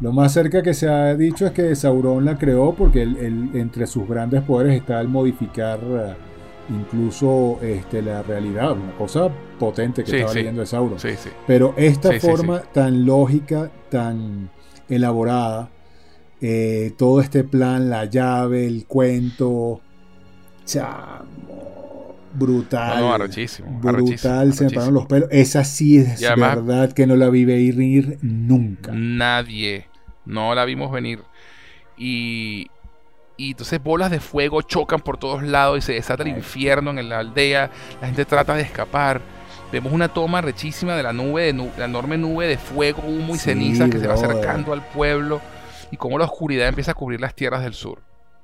lo 0.00 0.12
más 0.12 0.32
cerca 0.32 0.62
que 0.62 0.74
se 0.74 0.88
ha 0.88 1.14
dicho 1.14 1.46
es 1.46 1.52
que 1.52 1.74
Sauron 1.74 2.24
la 2.24 2.36
creó 2.36 2.74
porque 2.74 3.02
entre 3.02 3.86
sus 3.86 4.06
grandes 4.08 4.42
poderes 4.42 4.76
está 4.76 5.00
el 5.00 5.08
modificar 5.08 5.78
eh, 5.82 6.14
incluso 6.68 7.58
este, 7.62 8.02
la 8.02 8.22
realidad, 8.22 8.72
una 8.72 8.92
cosa 8.98 9.28
potente 9.58 10.02
que 10.04 10.10
Sí, 10.10 10.16
estaba 10.16 10.32
sí. 10.32 10.38
leyendo 10.40 10.60
de 10.60 10.66
Sauron. 10.66 10.98
Sí, 10.98 11.10
sí. 11.16 11.30
Pero 11.46 11.72
esta 11.76 12.12
forma 12.20 12.60
tan 12.60 13.06
lógica, 13.06 13.70
tan 13.88 14.50
elaborada, 14.88 15.70
eh, 16.40 16.92
todo 16.98 17.20
este 17.20 17.44
plan, 17.44 17.88
la 17.88 18.04
llave, 18.04 18.66
el 18.66 18.84
cuento, 18.86 19.80
chamo, 20.66 21.24
brutal. 22.36 23.00
No, 23.00 23.18
no, 23.18 23.24
Brutal, 23.80 24.52
se 24.54 24.64
me 24.64 24.70
pararon 24.70 24.94
los 24.94 25.06
pelos. 25.06 25.28
Esa 25.32 25.64
sí 25.64 25.98
es 25.98 26.22
además- 26.24 26.56
verdad 26.56 26.92
que 26.92 27.06
no 27.06 27.16
la 27.16 27.28
vi 27.28 27.44
venir 27.44 28.18
nunca. 28.22 28.92
Nadie. 28.94 29.88
No 30.24 30.54
la 30.54 30.64
vimos 30.64 30.90
venir. 30.92 31.22
Y, 31.96 32.66
y 33.36 33.50
entonces 33.52 33.82
bolas 33.82 34.10
de 34.10 34.20
fuego 34.20 34.62
chocan 34.62 35.00
por 35.00 35.18
todos 35.18 35.42
lados 35.42 35.78
y 35.78 35.82
se 35.82 35.92
desata 35.94 36.22
el 36.22 36.30
infierno 36.30 36.90
en 36.90 37.08
la 37.08 37.18
aldea. 37.20 37.70
La 38.00 38.06
gente 38.06 38.24
trata 38.24 38.54
de 38.54 38.62
escapar. 38.62 39.20
Vemos 39.72 39.92
una 39.92 40.08
toma 40.08 40.40
rechísima 40.40 40.94
de 40.94 41.02
la 41.02 41.12
nube, 41.12 41.42
de 41.44 41.52
nu- 41.52 41.70
la 41.76 41.86
enorme 41.86 42.16
nube 42.18 42.46
de 42.46 42.56
fuego, 42.56 43.02
humo 43.02 43.34
y 43.34 43.38
Sí, 43.38 43.50
ceniza 43.50 43.90
que 43.90 43.98
se 43.98 44.06
va 44.06 44.14
acercando 44.14 44.72
al 44.72 44.82
pueblo. 44.86 45.40
Y 45.90 45.96
cómo 45.96 46.18
la 46.18 46.24
oscuridad 46.24 46.68
empieza 46.68 46.92
a 46.92 46.94
cubrir 46.94 47.20
las 47.20 47.34
tierras 47.34 47.62
del 47.62 47.74
sur. 47.74 48.00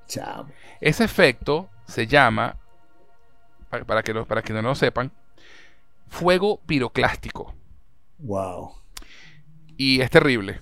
Chamo. 0.07 0.49
Ese 0.81 1.05
efecto 1.05 1.69
se 1.87 2.07
llama, 2.07 2.57
para, 3.73 3.85
para 3.87 4.03
que, 4.03 4.13
lo- 4.13 4.27
para 4.27 4.43
que 4.43 4.53
no 4.53 4.61
lo 4.61 4.75
sepan, 4.75 5.11
fuego 6.09 6.61
piroclástico. 6.67 7.55
Wow. 8.19 8.73
Y 9.79 10.01
es 10.03 10.11
terrible. 10.11 10.61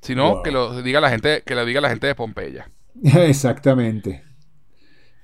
Si 0.00 0.14
no, 0.14 0.34
Wow. 0.36 0.42
que 0.44 0.50
lo 0.52 0.82
diga 0.82 1.00
la 1.00 1.10
gente, 1.10 1.42
que 1.44 1.54
lo 1.56 1.64
diga 1.66 1.80
la 1.80 1.90
gente 1.90 2.06
de 2.06 2.14
Pompeya. 2.14 2.70
Exactamente. 3.04 4.22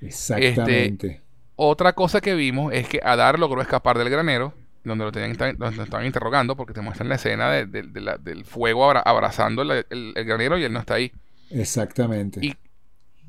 Exactamente. 0.01 1.21
Otra 1.55 1.93
cosa 1.93 2.19
que 2.21 2.35
vimos 2.35 2.73
es 2.73 2.87
que 2.87 2.99
Adar 3.03 3.39
logró 3.39 3.61
escapar 3.61 3.97
del 3.97 4.09
granero, 4.09 4.53
donde 4.83 5.05
lo 5.05 5.11
tenían, 5.11 5.35
donde 5.57 5.75
lo 5.77 5.83
estaban 5.83 6.05
interrogando, 6.05 6.55
porque 6.55 6.73
te 6.73 6.81
muestran 6.81 7.09
la 7.09 7.15
escena 7.15 7.49
de- 7.49 7.65
de- 7.65 7.83
de 7.83 8.01
la- 8.01 8.17
del 8.17 8.43
fuego 8.45 8.83
abra- 8.85 8.99
abrazando 9.01 9.61
el, 9.63 9.85
el- 9.89 10.13
el 10.15 10.25
granero 10.25 10.57
y 10.57 10.63
él 10.65 10.73
no 10.73 10.79
está 10.79 10.95
ahí. 10.95 11.11
Exactamente. 11.49 12.41
Y, 12.45 12.55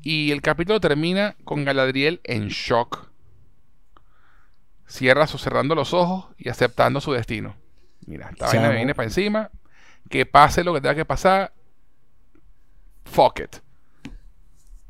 y 0.03 0.31
el 0.31 0.41
capítulo 0.41 0.79
termina 0.79 1.35
con 1.45 1.65
Galadriel 1.65 2.19
en 2.25 2.49
shock. 2.49 3.08
Cierra 4.89 5.27
su- 5.27 5.37
cerrando 5.37 5.75
los 5.75 5.93
ojos 5.93 6.25
y 6.37 6.49
aceptando 6.49 6.99
su 6.99 7.13
destino. 7.13 7.55
Mira, 8.07 8.29
esta 8.31 8.47
vaina 8.47 8.69
me 8.69 8.75
viene 8.75 8.95
para 8.95 9.07
encima. 9.07 9.49
Que 10.09 10.25
pase 10.25 10.63
lo 10.63 10.73
que 10.73 10.81
tenga 10.81 10.95
que 10.95 11.05
pasar. 11.05 11.53
Fuck 13.05 13.39
it. 13.41 13.55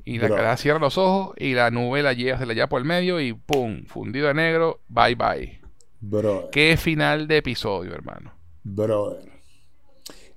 Y 0.05 0.17
la 0.17 0.27
Bro. 0.27 0.37
cara 0.37 0.57
cierra 0.57 0.79
los 0.79 0.97
ojos 0.97 1.35
y 1.37 1.53
la 1.53 1.69
nube 1.69 2.01
la 2.01 2.13
lleva, 2.13 2.39
se 2.39 2.45
la 2.45 2.53
lleva 2.53 2.67
por 2.67 2.79
el 2.79 2.85
medio 2.87 3.19
y 3.19 3.33
¡pum! 3.33 3.83
Fundido 3.85 4.27
de 4.27 4.33
negro. 4.33 4.81
Bye 4.87 5.15
bye. 5.15 5.61
Brother. 5.99 6.49
Qué 6.51 6.77
final 6.77 7.27
de 7.27 7.37
episodio, 7.37 7.93
hermano. 7.93 8.33
Brother. 8.63 9.29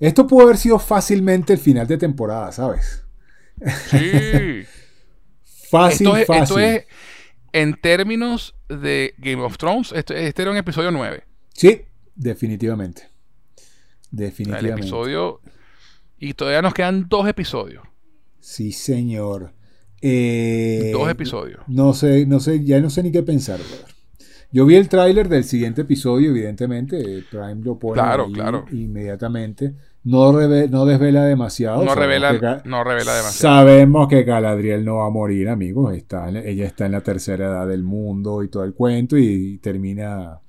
Esto 0.01 0.27
pudo 0.27 0.43
haber 0.45 0.57
sido 0.57 0.79
fácilmente 0.81 1.53
el 1.53 1.61
final 1.61 1.87
de 1.87 1.97
temporada, 1.97 2.51
¿sabes? 2.51 3.05
Sí. 3.89 4.65
Fácil, 5.71 6.09
esto, 6.09 6.17
es, 6.17 6.27
fácil. 6.27 6.43
esto 6.43 6.59
es, 6.59 6.87
en 7.53 7.75
términos 7.75 8.55
de 8.69 9.15
Game 9.19 9.43
of 9.43 9.57
Thrones, 9.59 9.93
esto- 9.93 10.15
este 10.15 10.43
era 10.43 10.51
un 10.51 10.57
episodio 10.57 10.91
9. 10.91 11.25
Sí, 11.55 11.83
definitivamente. 12.15 13.09
Definitivamente. 14.11 14.73
El 14.73 14.79
episodio. 14.79 15.41
Y 16.19 16.35
todavía 16.35 16.63
nos 16.63 16.75
quedan 16.75 17.09
dos 17.09 17.27
episodios. 17.29 17.83
Sí, 18.41 18.73
señor. 18.73 19.53
Eh, 20.01 20.91
dos 20.93 21.09
episodios. 21.09 21.61
No 21.69 21.95
sé, 21.95 22.27
no 22.27 22.41
sé, 22.41 22.65
ya 22.65 22.81
no 22.81 22.91
sé 22.91 23.03
ni 23.03 23.13
qué 23.13 23.23
pensar, 23.23 23.59
brother. 23.61 23.93
Yo 24.51 24.67
vi 24.67 24.77
el 24.77 24.89
tráiler 24.89 25.29
del 25.29 25.45
siguiente 25.45 25.83
episodio, 25.83 26.31
evidentemente. 26.31 26.99
eh, 27.01 27.25
Prime 27.31 27.57
lo 27.63 27.79
pone 27.79 27.95
Claro, 27.95 28.31
claro. 28.31 28.67
inmediatamente. 28.73 29.75
No, 30.05 30.33
reve- 30.33 30.69
no 30.69 30.85
desvela 30.85 31.25
demasiado. 31.25 31.85
No 31.85 31.95
revela, 31.95 32.33
no 32.65 32.83
revela 32.83 33.15
demasiado. 33.15 33.57
Sabemos 33.57 34.09
que 34.09 34.25
Galadriel 34.25 34.85
no 34.85 34.97
va 34.97 35.07
a 35.07 35.11
morir, 35.11 35.49
amigos. 35.49 35.95
Está 35.95 36.29
ella 36.29 36.67
está 36.67 36.87
en 36.87 36.93
la 36.93 37.03
tercera 37.03 37.47
edad 37.47 37.69
del 37.69 37.85
mundo 37.85 38.43
y 38.43 38.49
todo 38.49 38.65
el 38.65 38.75
cuento 38.75 39.17
y 39.17 39.59
termina... 39.59 40.41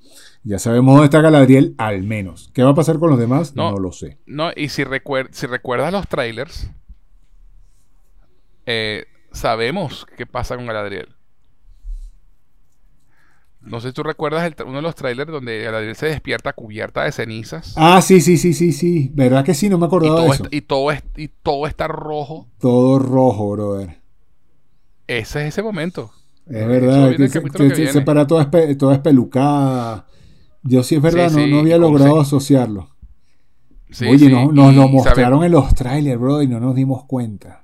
Ya 0.46 0.60
sabemos 0.60 0.94
dónde 0.96 1.06
está 1.06 1.22
Galadriel, 1.22 1.74
al 1.78 2.04
menos. 2.04 2.50
¿Qué 2.54 2.64
va 2.64 2.72
a 2.72 2.76
pasar 2.76 3.00
con 3.00 3.10
los 3.12 3.20
demás? 3.20 3.56
No. 3.56 3.72
No, 3.72 3.78
lo 3.78 3.92
sé. 3.92 4.18
No, 4.26 4.52
y 4.56 4.70
si, 4.70 4.84
recuer- 4.84 5.30
si 5.32 5.46
recuerdas 5.48 5.94
los 5.94 6.08
trailers, 6.08 6.70
eh, 8.66 9.06
sabemos 9.32 10.06
qué 10.18 10.26
pasa 10.26 10.56
con 10.56 10.66
Galadriel. 10.66 11.10
No 13.64 13.80
sé 13.80 13.90
si 13.90 13.94
tú 13.94 14.04
recuerdas 14.04 14.44
el 14.46 14.56
uno 14.66 14.76
de 14.78 14.82
los 14.82 14.94
trailers 14.96 15.32
donde 15.32 15.62
Galadriel 15.62 15.96
se 15.96 16.08
despierta 16.08 16.52
cubierta 16.54 17.04
de 17.04 17.12
cenizas. 17.14 17.74
Ah, 17.78 18.02
sí, 18.02 18.20
sí, 18.20 18.38
sí, 18.38 18.54
sí, 18.54 18.74
sí. 18.74 19.10
¿Verdad 19.14 19.46
que 19.46 19.54
sí? 19.54 19.70
No 19.70 19.78
me 19.78 19.86
acordaba 19.86 20.22
de 20.22 20.30
eso. 20.30 20.46
y, 20.52 20.62
todo 20.62 20.92
es- 20.92 21.04
y 21.16 21.30
todo 21.30 21.66
está 21.68 21.88
rojo. 21.88 22.48
Todo 22.60 23.00
rojo, 23.00 23.52
brother. 23.52 24.02
Ese 25.08 25.42
es 25.42 25.48
ese 25.54 25.64
momento. 25.64 26.12
Es 26.46 26.68
verdad, 26.68 27.16
que 27.16 27.30
se, 27.30 27.40
capítulo 27.40 27.70
que 27.70 27.76
se- 27.76 27.86
se 27.86 27.92
viene. 27.92 28.02
para 28.06 28.28
toda, 28.28 28.50
espe- 28.52 28.78
toda 28.78 28.96
espelucada. 28.96 30.08
Yo 30.64 30.84
sí 30.84 30.96
es 30.96 31.02
verdad, 31.02 31.30
Sí, 31.30 31.38
no, 31.38 31.44
sí, 31.46 31.52
no 31.52 31.60
había 31.60 31.78
logrado 31.78 32.16
sí. 32.16 32.22
asociarlo. 32.28 32.90
Oye, 34.10 34.30
no- 34.30 34.52
nos 34.52 34.74
lo 34.76 34.88
mostraron 34.90 35.44
en 35.44 35.52
los 35.54 35.74
trailers, 35.74 36.20
bro, 36.20 36.42
y 36.42 36.48
no 36.48 36.60
nos 36.60 36.76
dimos 36.76 37.06
cuenta. 37.06 37.64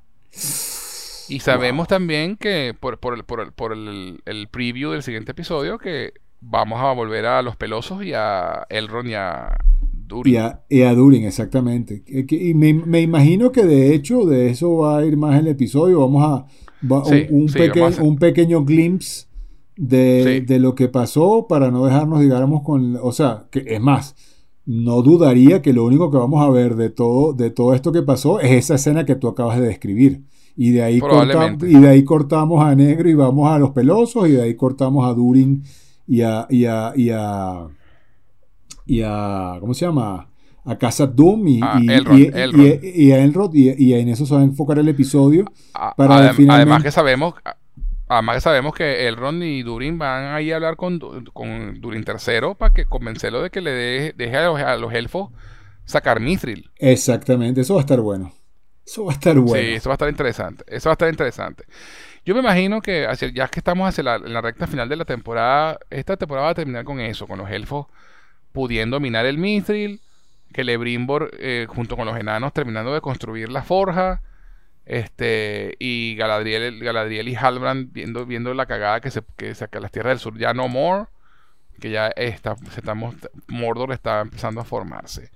Y 1.29 1.39
sabemos 1.39 1.87
también 1.87 2.35
que 2.37 2.75
por, 2.79 2.99
por 2.99 3.13
el, 3.15 3.23
por 3.23 3.41
el- 3.41 3.51
por 3.51 3.73
el- 3.73 4.21
el 4.25 4.47
preview 4.47 4.91
del 4.91 5.03
siguiente 5.03 5.31
episodio 5.31 5.77
que 5.77 6.13
vamos 6.41 6.79
a 6.81 6.91
volver 6.93 7.25
a 7.25 7.41
los 7.41 7.55
pelosos 7.55 8.03
y 8.03 8.13
a 8.13 8.65
Elrond 8.69 9.09
y 9.09 9.13
a 9.13 9.57
Durin. 10.07 10.33
Y 10.33 10.37
a, 10.37 10.61
y 10.69 10.81
a 10.81 10.93
Durin, 10.95 11.23
exactamente. 11.25 12.03
Y 12.07 12.53
me, 12.53 12.73
me 12.73 13.01
imagino 13.01 13.51
que 13.51 13.63
de 13.65 13.93
hecho 13.93 14.25
de 14.25 14.49
eso 14.49 14.77
va 14.77 14.99
a 14.99 15.05
ir 15.05 15.17
más 15.17 15.39
el 15.39 15.47
episodio. 15.47 15.99
Vamos 15.99 16.23
a. 16.23 16.85
va- 16.85 17.05
Sí, 17.05 17.27
un, 17.29 17.41
un 17.43 17.49
sí, 17.49 17.57
peque- 17.59 17.79
vamos 17.81 17.95
a 17.95 17.99
hacer- 17.99 18.09
un 18.09 18.17
pequeño 18.17 18.63
glimpse 18.65 19.27
de, 19.75 20.23
Sí. 20.39 20.45
de 20.45 20.59
lo 20.59 20.75
que 20.75 20.87
pasó 20.87 21.45
para 21.47 21.69
no 21.71 21.85
dejarnos, 21.85 22.21
digamos, 22.21 22.63
con. 22.63 22.97
O 23.01 23.11
sea, 23.11 23.45
que 23.51 23.63
es 23.67 23.79
más. 23.81 24.15
No 24.65 25.01
dudaría 25.01 25.61
que 25.61 25.73
lo 25.73 25.83
único 25.83 26.11
que 26.11 26.17
vamos 26.17 26.43
a 26.45 26.49
ver 26.49 26.75
de 26.75 26.89
todo, 26.89 27.33
de 27.33 27.49
todo 27.49 27.73
esto 27.73 27.91
que 27.91 28.03
pasó 28.03 28.39
es 28.39 28.51
esa 28.51 28.75
escena 28.75 29.03
que 29.05 29.15
tú 29.15 29.27
acabas 29.27 29.59
de 29.59 29.65
describir. 29.67 30.21
Y 30.61 30.71
de, 30.71 30.83
ahí 30.83 30.99
corta- 30.99 31.25
Probablemente. 31.31 31.69
y 31.69 31.79
de 31.79 31.87
ahí 31.87 32.03
cortamos 32.03 32.61
a 32.65 32.75
Negro 32.75 33.07
y 33.09 33.13
vamos 33.13 33.49
a 33.49 33.57
los 33.57 33.69
pelosos. 33.71 34.27
Y 34.27 34.33
de 34.33 34.41
ahí 34.43 34.55
cortamos 34.55 35.09
a 35.09 35.13
Durin 35.13 35.63
y 36.05 36.21
a, 36.21 36.45
y 36.49 36.65
a, 36.65 36.91
y 36.97 37.09
a, 37.11 37.65
y 38.85 39.01
a 39.01 39.57
¿cómo 39.61 39.73
se 39.73 39.85
llama? 39.85 40.27
A 40.65 40.77
Casa 40.77 41.07
Doom 41.07 41.47
y, 41.47 41.59
A 41.63 41.79
y, 41.81 41.89
Elrond, 41.89 42.19
y- 42.19 42.23
Elrond. 42.33 42.83
y- 42.83 43.11
a 43.13 43.19
Elrond 43.23 43.55
y, 43.55 43.93
en 43.93 44.09
eso 44.09 44.25
se 44.25 44.33
va 44.35 44.41
a 44.41 44.43
enfocar 44.43 44.77
el 44.79 44.89
episodio. 44.89 45.45
A- 45.73 45.95
para 45.95 46.31
adem- 46.31 46.35
finalmente- 46.35 46.53
Además 46.63 46.83
que 46.83 46.91
sabemos, 46.91 47.33
además 48.09 48.35
que 48.35 48.41
sabemos 48.41 48.73
que 48.75 49.07
Elrond 49.07 49.41
y 49.43 49.61
Durin 49.63 49.97
van 49.97 50.33
a 50.35 50.41
ir 50.41 50.51
a 50.53 50.57
hablar 50.57 50.75
con, 50.75 50.99
con 51.31 51.79
Durin 51.79 52.03
III 52.05 52.55
para 52.57 52.73
que 52.73 52.83
convencerlo 52.85 53.41
de 53.41 53.49
que 53.49 53.61
le 53.61 53.71
deje, 53.71 54.13
deje 54.17 54.35
a, 54.35 54.45
los, 54.47 54.59
a 54.59 54.75
los 54.75 54.93
elfos 54.93 55.29
sacar 55.85 56.19
Mithril. 56.19 56.69
Exactamente, 56.77 57.61
eso 57.61 57.75
va 57.75 57.79
a 57.79 57.83
estar 57.83 58.01
bueno. 58.01 58.33
Eso 58.89 59.05
va 59.05 59.11
a 59.11 59.13
estar 59.13 59.37
bueno. 59.37 59.63
Sí, 59.63 59.73
eso 59.75 59.89
va 59.89 59.93
a 59.93 59.97
estar 59.97 60.09
interesante. 60.09 60.63
Eso 60.67 60.89
va 60.89 60.93
a 60.93 60.95
estar 60.95 61.09
interesante. 61.09 61.65
Yo 62.25 62.33
me 62.33 62.39
imagino 62.39 62.81
que 62.81 63.07
ya 63.35 63.47
que 63.47 63.59
estamos 63.59 63.87
hacia 63.87 64.03
la, 64.03 64.15
en 64.15 64.33
la 64.33 64.41
recta 64.41 64.65
final 64.65 64.89
de 64.89 64.95
la 64.95 65.05
temporada, 65.05 65.77
esta 65.91 66.17
temporada 66.17 66.45
va 66.45 66.51
a 66.51 66.55
terminar 66.55 66.85
con 66.85 66.99
eso, 66.99 67.27
con 67.27 67.37
los 67.37 67.51
elfos 67.51 67.85
pudiendo 68.51 68.95
dominar 68.95 69.27
el 69.27 69.37
Mithril, 69.37 70.01
que 70.51 70.63
Lebrimbor 70.63 71.29
eh, 71.37 71.67
junto 71.69 71.95
con 71.95 72.07
los 72.07 72.17
enanos 72.17 72.51
terminando 72.51 72.91
de 72.91 72.99
construir 72.99 73.49
la 73.49 73.61
forja, 73.61 74.23
este 74.85 75.75
y 75.77 76.15
Galadriel, 76.15 76.79
Galadriel 76.79 77.29
y 77.29 77.35
Halbrand 77.35 77.93
viendo, 77.93 78.25
viendo 78.25 78.55
la 78.55 78.65
cagada 78.65 79.01
que 79.01 79.11
se 79.11 79.21
que 79.37 79.53
saca 79.53 79.79
las 79.79 79.91
tierras 79.91 80.13
del 80.13 80.19
sur 80.19 80.35
ya 80.39 80.55
no 80.55 80.67
more, 80.67 81.05
que 81.79 81.91
ya 81.91 82.07
está, 82.07 82.55
Mordor 83.47 83.91
está 83.91 84.21
empezando 84.21 84.61
a 84.61 84.65
formarse. 84.65 85.29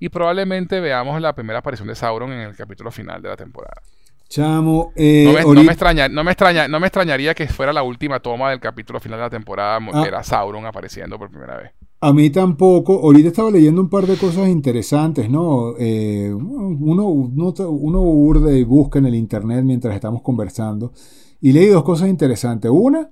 Y 0.00 0.08
probablemente 0.08 0.80
veamos 0.80 1.20
la 1.20 1.34
primera 1.34 1.60
aparición 1.60 1.86
de 1.86 1.94
Sauron 1.94 2.32
en 2.32 2.40
el 2.40 2.56
capítulo 2.56 2.90
final 2.90 3.22
de 3.22 3.28
la 3.28 3.36
temporada. 3.36 3.80
Chamo, 4.28 4.92
eh, 4.96 5.24
no, 5.44 5.62
me, 5.62 5.72
extraña, 5.72 6.08
no, 6.08 6.24
me 6.24 6.30
extraña, 6.30 6.68
no 6.68 6.78
me 6.78 6.86
extrañaría 6.86 7.34
que 7.34 7.48
fuera 7.48 7.72
la 7.72 7.82
última 7.82 8.20
toma 8.20 8.50
del 8.50 8.60
capítulo 8.60 9.00
final 9.00 9.18
de 9.18 9.24
la 9.24 9.30
temporada, 9.30 9.80
ah. 9.92 10.04
era 10.06 10.22
Sauron 10.22 10.66
apareciendo 10.66 11.18
por 11.18 11.30
primera 11.30 11.56
vez. 11.56 11.72
A 12.02 12.14
mí 12.14 12.30
tampoco. 12.30 12.94
Ahorita 13.02 13.28
estaba 13.28 13.50
leyendo 13.50 13.82
un 13.82 13.90
par 13.90 14.06
de 14.06 14.16
cosas 14.16 14.48
interesantes, 14.48 15.28
¿no? 15.28 15.74
Eh, 15.78 16.32
uno, 16.32 17.06
uno, 17.08 17.54
uno 17.68 18.00
urde 18.00 18.58
y 18.58 18.64
busca 18.64 19.00
en 19.00 19.06
el 19.06 19.14
internet 19.14 19.64
mientras 19.64 19.94
estamos 19.94 20.22
conversando. 20.22 20.92
Y 21.42 21.52
leí 21.52 21.66
dos 21.66 21.82
cosas 21.82 22.08
interesantes. 22.08 22.70
Una, 22.72 23.10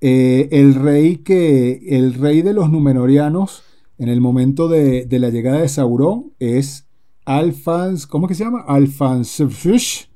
eh, 0.00 0.48
el 0.52 0.74
rey 0.76 1.16
que. 1.16 1.80
El 1.88 2.14
rey 2.14 2.42
de 2.42 2.52
los 2.52 2.70
Numenorianos 2.70 3.64
en 4.00 4.08
el 4.08 4.22
momento 4.22 4.66
de, 4.66 5.06
la 5.10 5.28
llegada 5.28 5.60
de 5.60 5.68
Sauron 5.68 6.32
es 6.38 6.88
Alfans. 7.26 8.06
¿Cómo 8.06 8.28
que 8.28 8.34
se 8.34 8.44
llama? 8.44 8.64
Alfansish. 8.66 10.08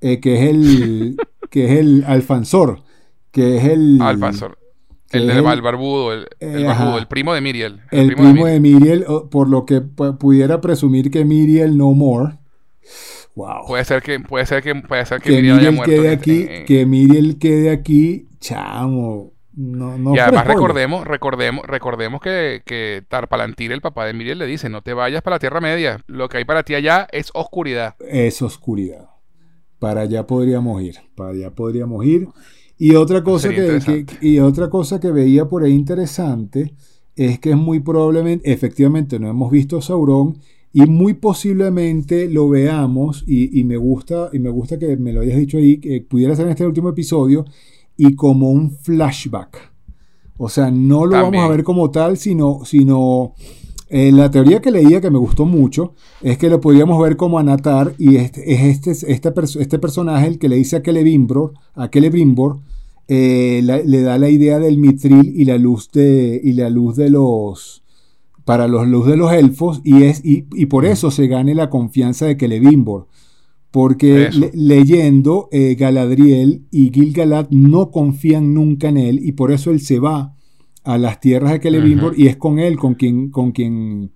Eh, 0.00 0.18
que 0.18 0.34
es 0.34 0.50
el. 0.50 1.16
que 1.50 1.66
es 1.66 1.78
el 1.78 2.04
Alfansor. 2.04 2.82
Que 3.30 3.58
es 3.58 3.64
el. 3.64 4.02
Alfansor. 4.02 4.58
El, 5.12 5.28
del 5.28 5.42
barbudo, 5.42 6.12
el, 6.14 6.26
el, 6.40 6.64
barbudo, 6.64 6.98
el 6.98 7.06
primo 7.06 7.34
de 7.34 7.42
Miriel. 7.42 7.80
El, 7.90 8.16
primo, 8.16 8.46
de, 8.46 8.58
Miriel. 8.58 9.04
por 9.30 9.48
lo 9.48 9.66
que 9.66 9.82
pudiera 9.82 10.60
presumir 10.60 11.10
que 11.10 11.24
Miriel 11.24 11.76
no 11.76 11.92
more. 11.92 12.38
Wow. 13.36 13.66
Puede 13.68 13.84
ser 13.84 14.02
que, 14.02 14.18
puede 14.18 14.46
ser 14.46 14.62
que, 14.62 14.74
puede 14.74 15.04
ser 15.06 15.20
que, 15.20 15.30
Miriel, 15.30 15.58
haya 15.58 15.70
muerto 15.70 15.94
quede 15.94 16.10
aquí, 16.10 16.48
que 16.66 16.86
Miriel 16.86 17.38
quede 17.38 17.70
aquí, 17.70 18.26
chamo. 18.40 19.31
No, 19.54 19.98
no 19.98 20.14
y 20.14 20.18
además 20.18 20.46
recordemos, 20.46 21.06
recordemos, 21.06 21.66
recordemos 21.66 22.20
que, 22.20 22.62
que 22.64 23.02
Tarpalantir, 23.08 23.72
el 23.72 23.80
papá 23.80 24.06
de 24.06 24.14
Miriel, 24.14 24.38
le 24.38 24.46
dice, 24.46 24.68
no 24.68 24.82
te 24.82 24.94
vayas 24.94 25.22
para 25.22 25.36
la 25.36 25.40
Tierra 25.40 25.60
Media. 25.60 26.00
Lo 26.06 26.28
que 26.28 26.38
hay 26.38 26.44
para 26.44 26.62
ti 26.62 26.74
allá 26.74 27.06
es 27.12 27.30
oscuridad. 27.34 27.94
Es 28.00 28.40
oscuridad. 28.42 29.10
Para 29.78 30.02
allá 30.02 30.26
podríamos 30.26 30.80
ir. 30.82 30.96
Para 31.14 31.30
allá 31.30 31.50
podríamos 31.50 32.04
ir. 32.06 32.28
Y 32.78 32.94
otra 32.94 33.22
cosa 33.22 33.50
que, 33.50 34.06
y 34.20 34.38
otra 34.38 34.68
cosa 34.70 34.98
que 34.98 35.10
veía 35.10 35.44
por 35.46 35.62
ahí 35.62 35.72
interesante 35.72 36.74
es 37.14 37.38
que 37.38 37.50
es 37.50 37.56
muy 37.56 37.80
probablemente, 37.80 38.50
efectivamente 38.50 39.18
no 39.18 39.28
hemos 39.28 39.50
visto 39.50 39.76
a 39.76 39.82
Sauron 39.82 40.38
y 40.72 40.82
muy 40.86 41.14
posiblemente 41.14 42.28
lo 42.28 42.48
veamos 42.48 43.24
y, 43.26 43.62
me 43.64 43.76
gusta 43.76 44.30
y 44.32 44.38
me 44.38 44.48
gusta 44.48 44.78
que 44.78 44.96
me 44.96 45.12
lo 45.12 45.20
hayas 45.20 45.38
dicho 45.38 45.58
ahí 45.58 45.78
que 45.78 46.00
pudiera 46.00 46.34
ser 46.34 46.46
en 46.46 46.52
este 46.52 46.66
último 46.66 46.88
episodio 46.88 47.44
y 47.96 48.14
como 48.14 48.50
un 48.50 48.70
flashback. 48.70 49.72
O 50.38 50.48
sea, 50.48 50.70
no 50.70 51.06
lo 51.06 51.22
vamos 51.22 51.42
a 51.42 51.48
ver 51.48 51.62
como 51.62 51.90
tal, 51.90 52.16
sino, 52.16 52.60
sino 52.64 53.34
eh, 53.88 54.10
la 54.10 54.30
teoría 54.30 54.60
que 54.60 54.70
leía 54.70 55.00
que 55.00 55.10
me 55.10 55.18
gustó 55.18 55.44
mucho 55.44 55.94
es 56.22 56.38
que 56.38 56.48
lo 56.48 56.60
podríamos 56.60 57.00
ver 57.02 57.16
como 57.16 57.38
Anatar 57.38 57.94
y 57.98 58.16
este, 58.16 58.52
es 58.52 58.86
este, 58.86 59.12
este, 59.12 59.32
este 59.60 59.78
personaje 59.78 60.26
el 60.26 60.38
que 60.38 60.48
le 60.48 60.56
dice 60.56 60.76
a 60.76 60.82
Celebrimbor, 60.82 61.52
a 61.74 61.88
Celebrimbor 61.88 62.60
eh, 63.08 63.60
le 63.62 64.00
da 64.00 64.16
la 64.16 64.30
idea 64.30 64.58
del 64.58 64.78
mitril 64.78 65.32
y 65.38 65.44
la 65.44 65.58
luz 65.58 65.90
de, 65.92 66.40
y 66.42 66.54
la 66.54 66.70
luz 66.70 66.96
de 66.96 67.10
los 67.10 67.82
para 68.44 68.68
los 68.68 68.88
luz 68.88 69.06
de 69.06 69.16
los 69.16 69.32
elfos 69.32 69.80
y, 69.84 70.04
es, 70.04 70.22
y, 70.24 70.66
por 70.66 70.86
eso 70.86 71.10
se 71.10 71.26
gane 71.26 71.54
la 71.54 71.70
confianza 71.70 72.26
de 72.26 72.36
Celebrimbor. 72.36 73.06
Porque 73.72 74.30
leyendo, 74.52 75.48
eh, 75.50 75.74
Galadriel 75.76 76.66
y 76.70 76.92
Gilgalad 76.92 77.48
no 77.50 77.90
confían 77.90 78.52
nunca 78.52 78.88
en 78.88 78.98
él 78.98 79.18
y 79.22 79.32
por 79.32 79.50
eso 79.50 79.70
él 79.70 79.80
se 79.80 79.98
va 79.98 80.36
a 80.84 80.98
las 80.98 81.20
tierras 81.20 81.52
de 81.52 81.60
Celebrimbor 81.60 82.12
y 82.16 82.28
es 82.28 82.36
con 82.36 82.58
él 82.58 82.76
con 82.76 82.94
quien, 82.94 83.30
con 83.30 83.52
quien 83.52 84.12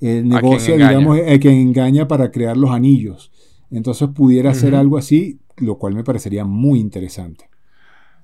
eh, 0.00 0.22
negocia, 0.24 0.76
digamos, 0.76 1.18
que 1.18 1.50
engaña 1.50 2.06
para 2.06 2.30
crear 2.30 2.56
los 2.56 2.70
anillos. 2.70 3.32
Entonces 3.70 4.08
pudiera 4.14 4.54
ser 4.54 4.74
algo 4.74 4.96
así, 4.96 5.40
lo 5.56 5.76
cual 5.76 5.94
me 5.94 6.04
parecería 6.04 6.44
muy 6.44 6.78
interesante. 6.78 7.50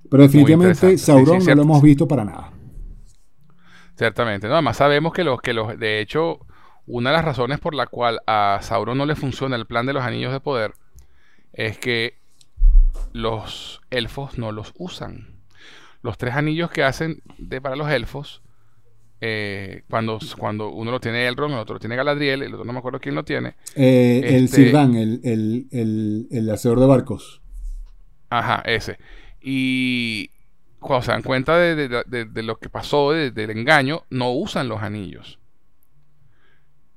Pero 0.09 0.23
definitivamente 0.23 0.99
Sauron 0.99 1.45
no 1.45 1.55
lo 1.55 1.63
hemos 1.63 1.83
visto 1.83 2.07
para 2.07 2.25
nada. 2.25 2.53
Ciertamente, 3.97 4.47
no, 4.47 4.55
además 4.55 4.77
sabemos 4.77 5.13
que 5.13 5.25
los, 5.25 5.41
que 5.41 5.53
los, 5.53 5.79
de 5.79 6.01
hecho, 6.01 6.41
una 6.87 7.11
de 7.11 7.17
las 7.17 7.25
razones 7.25 7.59
por 7.61 7.75
la 7.75 7.87
cual 7.87 8.21
a 8.27 8.59
Sauron 8.63 8.99
no 8.99 9.07
le 9.07 9.17
funciona 9.17 9.57
el 9.57 9.67
plan 9.67 9.87
de 9.87 9.93
los 9.93 10.03
anillos 10.03 10.33
de 10.33 10.41
poder 10.41 10.75
es 11.53 11.79
que 11.79 12.19
los 13.13 13.81
elfos 13.91 14.39
no 14.39 14.53
los 14.53 14.73
usan 14.77 15.37
los 16.07 16.17
tres 16.17 16.35
anillos 16.35 16.71
que 16.71 16.85
hacen 16.85 17.21
de, 17.37 17.61
para 17.61 17.77
los 17.77 17.91
elfos, 17.91 18.41
eh, 19.21 19.83
cuando, 19.91 20.19
cuando 20.39 20.71
uno 20.71 20.93
lo 20.93 21.01
tiene 21.01 21.27
Elrond, 21.27 21.55
el 21.55 21.61
otro 21.61 21.75
lo 21.75 21.81
tiene 21.81 21.97
Galadriel, 21.97 22.43
el 22.43 22.55
otro 22.55 22.65
no 22.65 22.73
me 22.73 22.79
acuerdo 22.79 23.01
quién 23.01 23.17
lo 23.17 23.25
tiene. 23.25 23.57
Eh, 23.75 24.23
el 24.25 24.45
este, 24.45 24.65
Sirdan, 24.65 24.95
el, 24.95 25.21
el, 25.25 26.29
el, 26.31 26.51
hacedor 26.51 26.79
de 26.79 26.87
barcos. 26.87 27.43
Ajá, 28.31 28.63
ese. 28.67 28.99
Y 29.41 30.31
cuando 30.79 31.03
se 31.05 31.13
dan 31.13 31.23
cuenta 31.23 31.59
de, 31.59 32.43
lo 32.43 32.59
que 32.59 32.69
pasó, 32.69 33.11
del 33.11 33.51
engaño, 33.51 34.05
no 34.09 34.33
usan 34.33 34.69
los 34.69 34.83
anillos. 34.83 35.41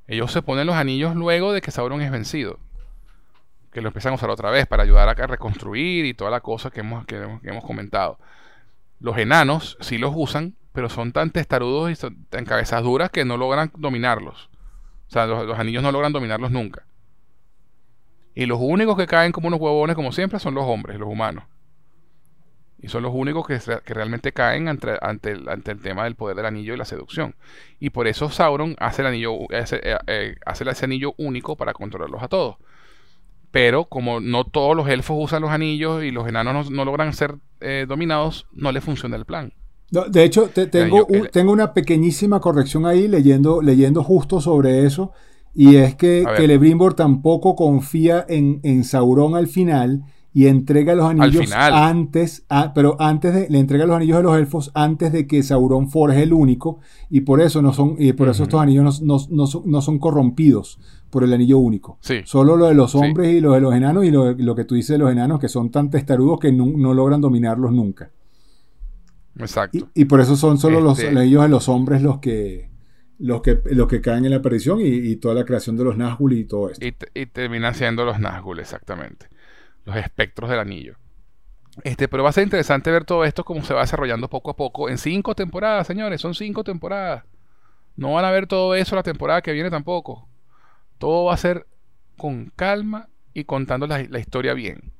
Ellos 0.10 0.32
se 0.32 0.42
ponen 0.42 0.66
los 0.66 0.76
anillos 0.76 1.16
luego 1.16 1.54
de 1.54 1.62
que 1.62 1.70
Sauron 1.70 2.02
es 2.02 2.12
vencido. 2.12 2.60
Que 3.72 3.80
lo 3.80 3.90
empiezan 3.90 4.12
a 4.12 4.16
usar 4.16 4.32
otra 4.32 4.50
vez 4.50 4.66
para 4.66 4.82
ayudar 4.82 5.08
a 5.08 5.28
reconstruir 5.28 6.04
y 6.06 6.16
toda 6.16 6.32
la 6.32 6.42
cosa 6.42 6.72
que 6.72 6.80
hemos, 6.80 7.06
que 7.06 7.16
hemos 7.44 7.64
comentado. 7.64 8.18
Los 9.00 9.18
enanos 9.20 9.78
sí 9.82 10.00
los 10.00 10.12
usan, 10.16 10.56
pero 10.74 10.90
son 10.90 11.12
tan 11.12 11.30
testarudos 11.30 11.92
y 11.92 12.26
tan 12.30 12.46
cabezas 12.46 12.82
duras 12.82 13.12
que 13.12 13.24
no 13.24 13.38
logran 13.38 13.72
dominarlos. 13.78 14.50
O 15.10 15.12
sea, 15.12 15.28
los, 15.28 15.58
anillos 15.60 15.84
no 15.84 15.92
logran 15.92 16.12
dominarlos 16.12 16.50
nunca. 16.50 16.86
Y 18.34 18.48
los 18.48 18.60
únicos 18.60 18.98
que 18.98 19.06
caen 19.06 19.32
como 19.32 19.48
unos 19.48 19.60
huevones, 19.60 19.96
como 19.96 20.12
siempre, 20.12 20.40
son 20.40 20.56
los 20.56 20.66
hombres, 20.66 20.98
los 21.00 21.08
humanos. 21.08 21.44
Y 22.82 22.88
son 22.88 23.04
los 23.04 23.14
únicos 23.14 23.46
que, 23.46 23.60
realmente 23.94 24.32
caen 24.32 24.70
ante, 24.70 24.98
ante, 25.02 25.32
el, 25.32 25.50
ante, 25.50 25.72
el, 25.72 25.82
tema 25.82 26.06
del 26.06 26.16
poder 26.16 26.38
del 26.38 26.46
anillo 26.46 26.74
y 26.74 26.78
la 26.78 26.86
seducción. 26.86 27.36
Y 27.80 27.90
por 27.90 28.08
eso 28.08 28.30
Sauron 28.30 28.76
hace, 28.80 29.02
el 29.02 29.08
anillo, 29.08 29.34
hace, 29.54 29.82
eh, 29.84 29.98
eh, 30.08 30.36
hace 30.46 30.70
ese 30.70 30.86
anillo 30.86 31.14
único 31.18 31.58
para 31.58 31.74
controlarlos 31.74 32.24
a 32.24 32.30
todos. 32.30 32.56
Pero 33.52 33.86
como 33.86 34.22
no 34.22 34.46
todos 34.46 34.78
los 34.78 34.88
elfos 34.88 35.18
usan 35.20 35.42
los 35.42 35.52
anillos 35.52 36.04
y 36.04 36.12
los 36.12 36.28
enanos 36.28 36.70
no, 36.70 36.86
logran 36.86 37.14
ser 37.14 37.36
eh, 37.60 37.86
dominados, 37.88 38.48
no 38.54 38.72
le 38.72 38.80
funciona 38.80 39.18
el 39.18 39.26
plan. 39.26 39.52
de 39.90 40.24
hecho, 40.24 40.50
tengo, 40.50 41.06
tengo 41.32 41.52
una 41.52 41.74
pequeñísima 41.74 42.40
corrección 42.40 42.86
ahí 42.86 43.08
leyendo, 43.08 43.62
leyendo 43.62 44.04
justo 44.04 44.40
sobre 44.40 44.86
eso. 44.86 45.12
Y 45.54 45.78
es 45.78 45.96
que 45.96 46.24
Celebrimbor 46.38 46.94
tampoco 46.94 47.56
confía 47.56 48.24
en, 48.30 48.62
en 48.64 48.84
Sauron 48.84 49.36
al 49.36 49.48
final 49.48 50.04
y 50.32 50.48
entrega 50.48 50.94
los 50.94 51.10
anillos 51.10 51.52
antes, 51.54 52.46
pero 52.76 52.96
antes 53.00 53.34
de, 53.34 53.50
le 53.50 53.60
entrega 53.60 53.86
los 53.86 53.96
anillos 53.96 54.18
a 54.18 54.22
los 54.22 54.38
elfos 54.38 54.72
antes 54.76 55.12
de 55.12 55.26
que 55.26 55.42
Sauron 55.42 55.90
forje 55.90 56.22
el 56.22 56.34
único 56.34 56.80
y 57.10 57.22
por 57.22 57.42
eso 57.42 57.62
no 57.62 57.74
son, 57.74 57.96
y 57.98 58.14
por 58.14 58.30
eso 58.30 58.44
estos 58.44 58.62
anillos 58.62 59.02
no, 59.02 59.18
no, 59.30 59.46
no, 59.66 59.82
son, 59.82 60.00
corrompidos 60.00 60.80
por 61.10 61.24
el 61.24 61.34
anillo 61.34 61.58
único. 61.58 61.98
Solo 62.26 62.56
lo 62.56 62.68
de 62.68 62.76
los 62.76 62.94
hombres 62.94 63.34
y 63.34 63.42
lo 63.42 63.54
de 63.54 63.62
los 63.62 63.74
enanos 63.74 64.06
y 64.06 64.12
lo, 64.12 64.56
que 64.56 64.66
tú 64.66 64.76
dices 64.76 64.94
de 64.94 65.00
los 65.00 65.12
enanos 65.12 65.40
que 65.40 65.50
son 65.50 65.72
tan 65.72 65.90
testarudos 65.90 66.40
que 66.40 66.52
no, 66.52 66.94
logran 66.94 67.22
dominarlos 67.22 67.72
nunca. 67.72 68.12
Exacto. 69.38 69.90
Y, 69.96 70.06
por 70.06 70.20
eso 70.20 70.36
son 70.36 70.58
solo 70.58 70.82
los 70.82 71.00
este 71.00 71.18
anillos 71.18 71.44
de 71.44 71.50
los 71.50 71.70
hombres 71.70 72.02
los 72.02 72.20
que 72.20 72.70
los 73.20 73.42
que, 73.42 73.60
los 73.72 73.88
que 73.88 74.00
caen 74.00 74.26
en 74.26 74.32
la 74.32 74.38
aparición 74.38 74.80
y, 74.82 75.16
toda 75.18 75.34
la 75.34 75.44
creación 75.44 75.76
de 75.76 75.84
los 75.84 75.98
Nazgûl 75.98 76.38
y 76.38 76.46
todo 76.46 76.70
esto. 76.70 76.86
Y, 76.86 76.94
y 77.14 77.26
terminan 77.26 77.74
siendo 77.74 78.06
los 78.06 78.18
Nazgûl, 78.18 78.60
exactamente 78.60 79.28
los 79.86 79.96
espectros 79.96 80.50
del 80.50 80.60
anillo. 80.60 80.98
Este, 81.84 82.08
pero 82.08 82.24
va 82.24 82.30
a 82.30 82.34
ser 82.34 82.44
interesante 82.44 82.92
ver 82.92 83.06
todo 83.06 83.24
esto 83.24 83.44
como 83.46 83.64
se 83.64 83.74
va 83.74 83.82
desarrollando 83.82 84.30
poco 84.30 84.52
a 84.52 84.56
poco 84.56 84.90
en 84.90 84.98
cinco 84.98 85.36
temporadas, 85.36 85.88
señores, 85.88 86.20
son 86.22 86.36
cinco 86.36 86.64
temporadas. 86.64 87.24
No 87.96 88.14
van 88.14 88.26
a 88.26 88.32
ver 88.32 88.48
todo 88.48 88.76
eso 88.76 88.96
la 88.96 89.04
temporada 89.04 89.42
que 89.42 89.54
viene 89.54 89.70
tampoco. 89.70 90.28
Todo 90.98 91.26
va 91.26 91.34
a 91.34 91.38
ser 91.38 91.68
con 92.18 92.52
calma 92.56 93.10
y 93.34 93.46
contando 93.46 93.88
la, 93.88 94.20
historia 94.20 94.54
bien. 94.54 94.94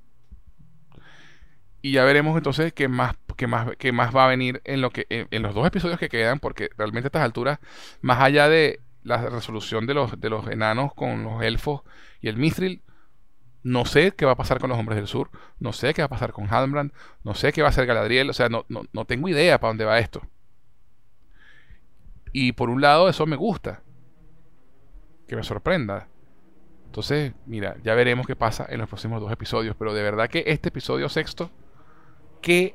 Y 1.82 1.94
ya 1.94 2.04
veremos 2.04 2.36
entonces 2.38 2.74
qué 2.74 2.88
más, 2.88 3.16
qué 3.38 3.48
más, 3.48 3.70
qué 3.78 3.92
más 3.92 4.16
va 4.16 4.26
a 4.26 4.30
venir 4.30 4.62
en, 4.66 4.82
lo 4.82 4.90
que, 4.92 5.06
en, 5.10 5.42
los 5.42 5.56
dos 5.56 5.66
episodios 5.66 6.00
que 6.00 6.10
quedan, 6.10 6.40
porque 6.40 6.70
realmente 6.78 7.08
a 7.08 7.10
estas 7.10 7.24
alturas, 7.24 7.60
más 8.02 8.22
allá 8.22 8.50
de 8.50 8.82
la 9.04 9.30
resolución 9.30 9.86
de 9.88 9.94
los, 9.94 10.20
de 10.20 10.30
los 10.30 10.48
enanos 10.48 10.94
con 10.94 11.24
los 11.24 11.42
elfos 11.42 11.82
y 12.22 12.28
el 12.28 12.36
mithril, 12.36 12.82
No 13.64 13.86
sé 13.86 14.12
qué 14.12 14.26
va 14.26 14.34
a 14.34 14.38
pasar 14.38 14.60
con 14.60 14.70
los 14.70 14.80
hombres 14.80 14.96
del 14.96 15.08
sur, 15.08 15.30
no 15.60 15.74
sé 15.74 15.94
qué 15.94 16.02
va 16.02 16.08
a 16.08 16.10
pasar 16.10 16.32
con 16.32 16.48
Halbrand, 16.48 16.94
no 17.24 17.34
sé 17.34 17.52
qué 17.52 17.62
va 17.62 17.68
a 17.68 17.72
hacer 17.72 17.86
Galadriel, 17.86 18.30
o 18.30 18.34
sea, 18.34 18.50
no, 18.50 18.66
no, 18.70 18.84
no 18.94 19.06
tengo 19.06 19.28
idea 19.28 19.60
para 19.60 19.72
dónde 19.72 19.86
va 19.86 20.00
esto. 20.00 20.22
Y 22.32 22.54
por 22.54 22.70
un 22.70 22.82
lado 22.82 23.10
eso 23.10 23.26
me 23.26 23.36
gusta, 23.36 23.82
que 25.28 25.36
me 25.36 25.44
sorprenda. 25.44 26.08
Entonces, 26.86 27.34
mira, 27.46 27.78
ya 27.84 27.94
veremos 27.96 28.26
qué 28.26 28.36
pasa 28.36 28.66
en 28.70 28.80
los 28.80 28.88
próximos 28.88 29.22
dos 29.22 29.32
episodios, 29.32 29.76
pero 29.78 29.94
de 29.94 30.04
verdad 30.04 30.30
que 30.30 30.44
este 30.48 30.70
episodio 30.70 31.10
sexto, 31.10 31.52
qué 32.42 32.74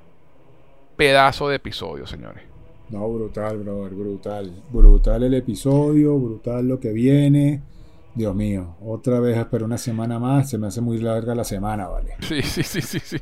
pedazo 0.96 1.48
de 1.48 1.56
episodio, 1.56 2.06
señores. 2.06 2.44
No, 2.90 3.08
brutal, 3.08 3.58
brother, 3.58 3.92
brutal. 3.92 4.62
Brutal 4.70 5.22
el 5.24 5.34
episodio, 5.34 6.18
brutal 6.18 6.68
lo 6.68 6.78
que 6.78 6.92
viene. 6.92 7.62
Dios 8.14 8.34
mío, 8.34 8.76
otra 8.80 9.18
vez 9.18 9.36
espero 9.36 9.64
una 9.64 9.78
semana 9.78 10.18
más. 10.18 10.48
Se 10.48 10.58
me 10.58 10.68
hace 10.68 10.80
muy 10.80 10.98
larga 10.98 11.34
la 11.34 11.44
semana, 11.44 11.88
¿vale? 11.88 12.14
Sí, 12.20 12.42
sí, 12.42 12.62
sí, 12.62 12.80
sí, 12.80 13.00
sí. 13.00 13.18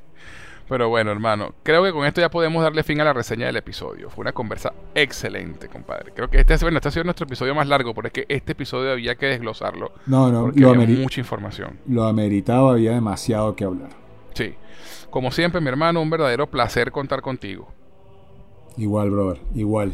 Pero 0.68 0.88
bueno, 0.88 1.10
hermano, 1.10 1.54
creo 1.62 1.82
que 1.82 1.92
con 1.92 2.06
esto 2.06 2.20
ya 2.20 2.30
podemos 2.30 2.62
darle 2.62 2.82
fin 2.82 3.00
a 3.00 3.04
la 3.04 3.12
reseña 3.12 3.46
del 3.46 3.56
episodio. 3.56 4.08
Fue 4.08 4.22
una 4.22 4.32
conversa 4.32 4.72
excelente, 4.94 5.68
compadre. 5.68 6.12
Creo 6.14 6.30
que 6.30 6.38
este, 6.38 6.56
bueno, 6.62 6.78
este 6.78 6.88
ha 6.88 6.92
sido 6.92 7.04
nuestro 7.04 7.26
episodio 7.26 7.54
más 7.54 7.66
largo, 7.68 7.92
porque 7.92 8.08
es 8.08 8.12
que 8.12 8.34
este 8.34 8.52
episodio 8.52 8.92
había 8.92 9.16
que 9.16 9.26
desglosarlo. 9.26 9.92
No, 10.06 10.30
no, 10.30 10.44
porque 10.44 10.60
lo, 10.60 10.70
había 10.70 10.86
mucha 10.98 11.20
información. 11.20 11.78
lo 11.86 12.04
ameritaba, 12.04 12.72
había 12.72 12.92
demasiado 12.92 13.54
que 13.56 13.64
hablar. 13.64 13.90
Sí. 14.34 14.54
Como 15.10 15.30
siempre, 15.30 15.60
mi 15.60 15.68
hermano, 15.68 16.00
un 16.00 16.08
verdadero 16.08 16.48
placer 16.50 16.90
contar 16.90 17.20
contigo. 17.20 17.68
Igual, 18.78 19.10
brother, 19.10 19.42
igual. 19.54 19.92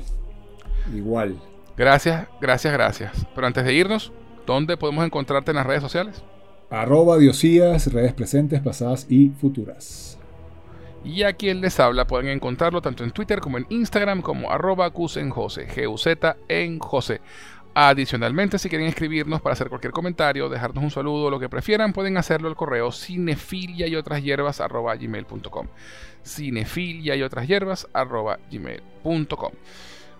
Igual. 0.94 1.40
Gracias, 1.76 2.28
gracias, 2.40 2.72
gracias. 2.72 3.26
Pero 3.34 3.46
antes 3.46 3.64
de 3.64 3.72
irnos, 3.72 4.12
¿dónde 4.48 4.78
podemos 4.78 5.04
encontrarte 5.04 5.50
en 5.50 5.58
las 5.58 5.66
redes 5.66 5.82
sociales? 5.82 6.22
Arroba 6.70 7.18
Diosías, 7.18 7.92
redes 7.92 8.14
presentes, 8.14 8.60
pasadas 8.62 9.06
y 9.10 9.28
futuras. 9.28 10.18
Y 11.04 11.22
a 11.22 11.34
quien 11.34 11.60
les 11.60 11.78
habla 11.78 12.06
pueden 12.06 12.30
encontrarlo 12.30 12.80
tanto 12.80 13.04
en 13.04 13.10
Twitter 13.10 13.40
como 13.40 13.58
en 13.58 13.66
Instagram 13.68 14.22
como 14.22 14.50
arroba 14.50 14.90
Jose, 14.90 15.22
G-U-Z 15.22 16.36
en 16.48 16.78
José. 16.78 17.20
Adicionalmente, 17.74 18.58
si 18.58 18.70
quieren 18.70 18.88
escribirnos 18.88 19.42
para 19.42 19.52
hacer 19.52 19.68
cualquier 19.68 19.92
comentario, 19.92 20.48
dejarnos 20.48 20.82
un 20.82 20.90
saludo 20.90 21.26
o 21.26 21.30
lo 21.30 21.38
que 21.38 21.50
prefieran, 21.50 21.92
pueden 21.92 22.16
hacerlo 22.16 22.48
al 22.48 22.56
correo 22.56 22.90
cinefilia 22.90 23.86
y 23.86 23.96
otras 23.96 24.22
hierbas 24.22 24.60
arroba 24.60 24.96
gmail.com. 24.96 25.68
Cinefilia 26.24 27.16
y 27.16 27.22
otras 27.22 27.46
hierbas 27.46 27.86
arroba 27.92 28.38
gmail.com. 28.50 29.52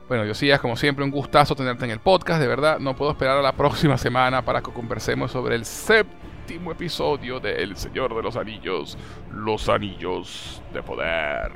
Bueno, 0.08 0.24
Diosías, 0.24 0.58
como 0.58 0.74
siempre, 0.76 1.04
un 1.04 1.10
gustazo 1.10 1.54
tenerte 1.54 1.84
en 1.84 1.90
el 1.90 2.00
podcast. 2.00 2.40
De 2.40 2.48
verdad, 2.48 2.78
no 2.78 2.96
puedo 2.96 3.10
esperar 3.10 3.36
a 3.36 3.42
la 3.42 3.52
próxima 3.52 3.98
semana 3.98 4.42
para 4.42 4.62
que 4.62 4.72
conversemos 4.72 5.30
sobre 5.30 5.54
el 5.54 5.66
séptimo 5.66 6.72
episodio 6.72 7.40
de 7.40 7.62
El 7.62 7.76
Señor 7.76 8.16
de 8.16 8.22
los 8.22 8.36
Anillos, 8.36 8.96
Los 9.30 9.68
Anillos 9.68 10.62
de 10.72 10.82
Poder. 10.82 11.52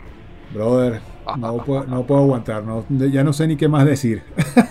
Brother, 0.52 1.00
no 1.38 1.56
puedo, 1.64 1.84
no 1.84 2.06
puedo 2.06 2.20
aguantar, 2.20 2.62
no, 2.62 2.84
ya 2.90 3.24
no 3.24 3.32
sé 3.32 3.46
ni 3.46 3.56
qué 3.56 3.68
más 3.68 3.86
decir. 3.86 4.22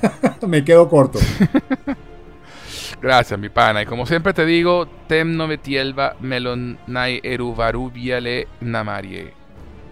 Me 0.48 0.64
quedo 0.64 0.88
corto. 0.88 1.18
Gracias, 3.02 3.40
mi 3.40 3.50
pana. 3.50 3.82
Y 3.82 3.88
como 3.88 4.06
siempre 4.06 4.32
te 4.32 4.46
digo, 4.46 4.86
temno 5.08 5.48
metielva 5.48 6.16
melonai 6.20 7.20
eruvarubiale 7.24 8.48
namarie. 8.60 9.34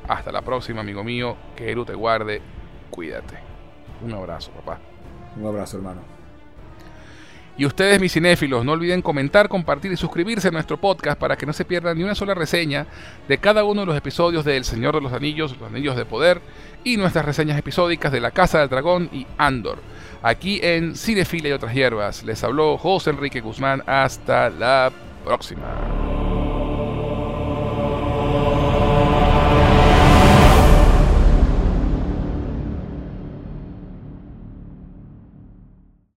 Hasta 0.07 0.31
la 0.31 0.43
próxima, 0.43 0.81
amigo 0.81 1.03
mío. 1.03 1.35
Que 1.55 1.71
Eru 1.71 1.85
te 1.85 1.95
guarde. 1.95 2.39
Cuídate. 2.91 3.48
Un 4.01 4.13
abrazo, 4.13 4.51
papá. 4.51 4.79
Un 5.37 5.45
abrazo, 5.45 5.77
hermano. 5.77 6.01
Y 7.59 7.65
ustedes, 7.65 7.99
mis 7.99 8.13
cinéfilos, 8.13 8.63
no 8.63 8.71
olviden 8.71 9.01
comentar, 9.01 9.49
compartir 9.49 9.91
y 9.91 9.97
suscribirse 9.97 10.47
a 10.47 10.51
nuestro 10.51 10.77
podcast 10.77 11.19
para 11.19 11.35
que 11.35 11.45
no 11.45 11.51
se 11.51 11.65
pierdan 11.65 11.97
ni 11.97 12.05
una 12.05 12.15
sola 12.15 12.33
reseña 12.33 12.87
de 13.27 13.37
cada 13.37 13.65
uno 13.65 13.81
de 13.81 13.87
los 13.87 13.97
episodios 13.97 14.45
de 14.45 14.55
El 14.55 14.63
Señor 14.63 14.95
de 14.95 15.01
los 15.01 15.11
Anillos, 15.11 15.57
Los 15.59 15.69
Anillos 15.69 15.97
de 15.97 16.05
Poder 16.05 16.39
y 16.85 16.95
nuestras 16.95 17.25
reseñas 17.25 17.59
episódicas 17.59 18.13
de 18.13 18.21
La 18.21 18.31
Casa 18.31 18.59
del 18.59 18.69
Dragón 18.69 19.09
y 19.11 19.27
Andor. 19.37 19.79
Aquí 20.23 20.61
en 20.63 20.95
Cinefila 20.95 21.49
y 21.49 21.51
otras 21.51 21.73
hierbas. 21.73 22.23
Les 22.23 22.41
habló 22.45 22.77
José 22.77 23.09
Enrique 23.09 23.41
Guzmán. 23.41 23.83
Hasta 23.85 24.49
la 24.49 24.89
próxima. 25.25 26.38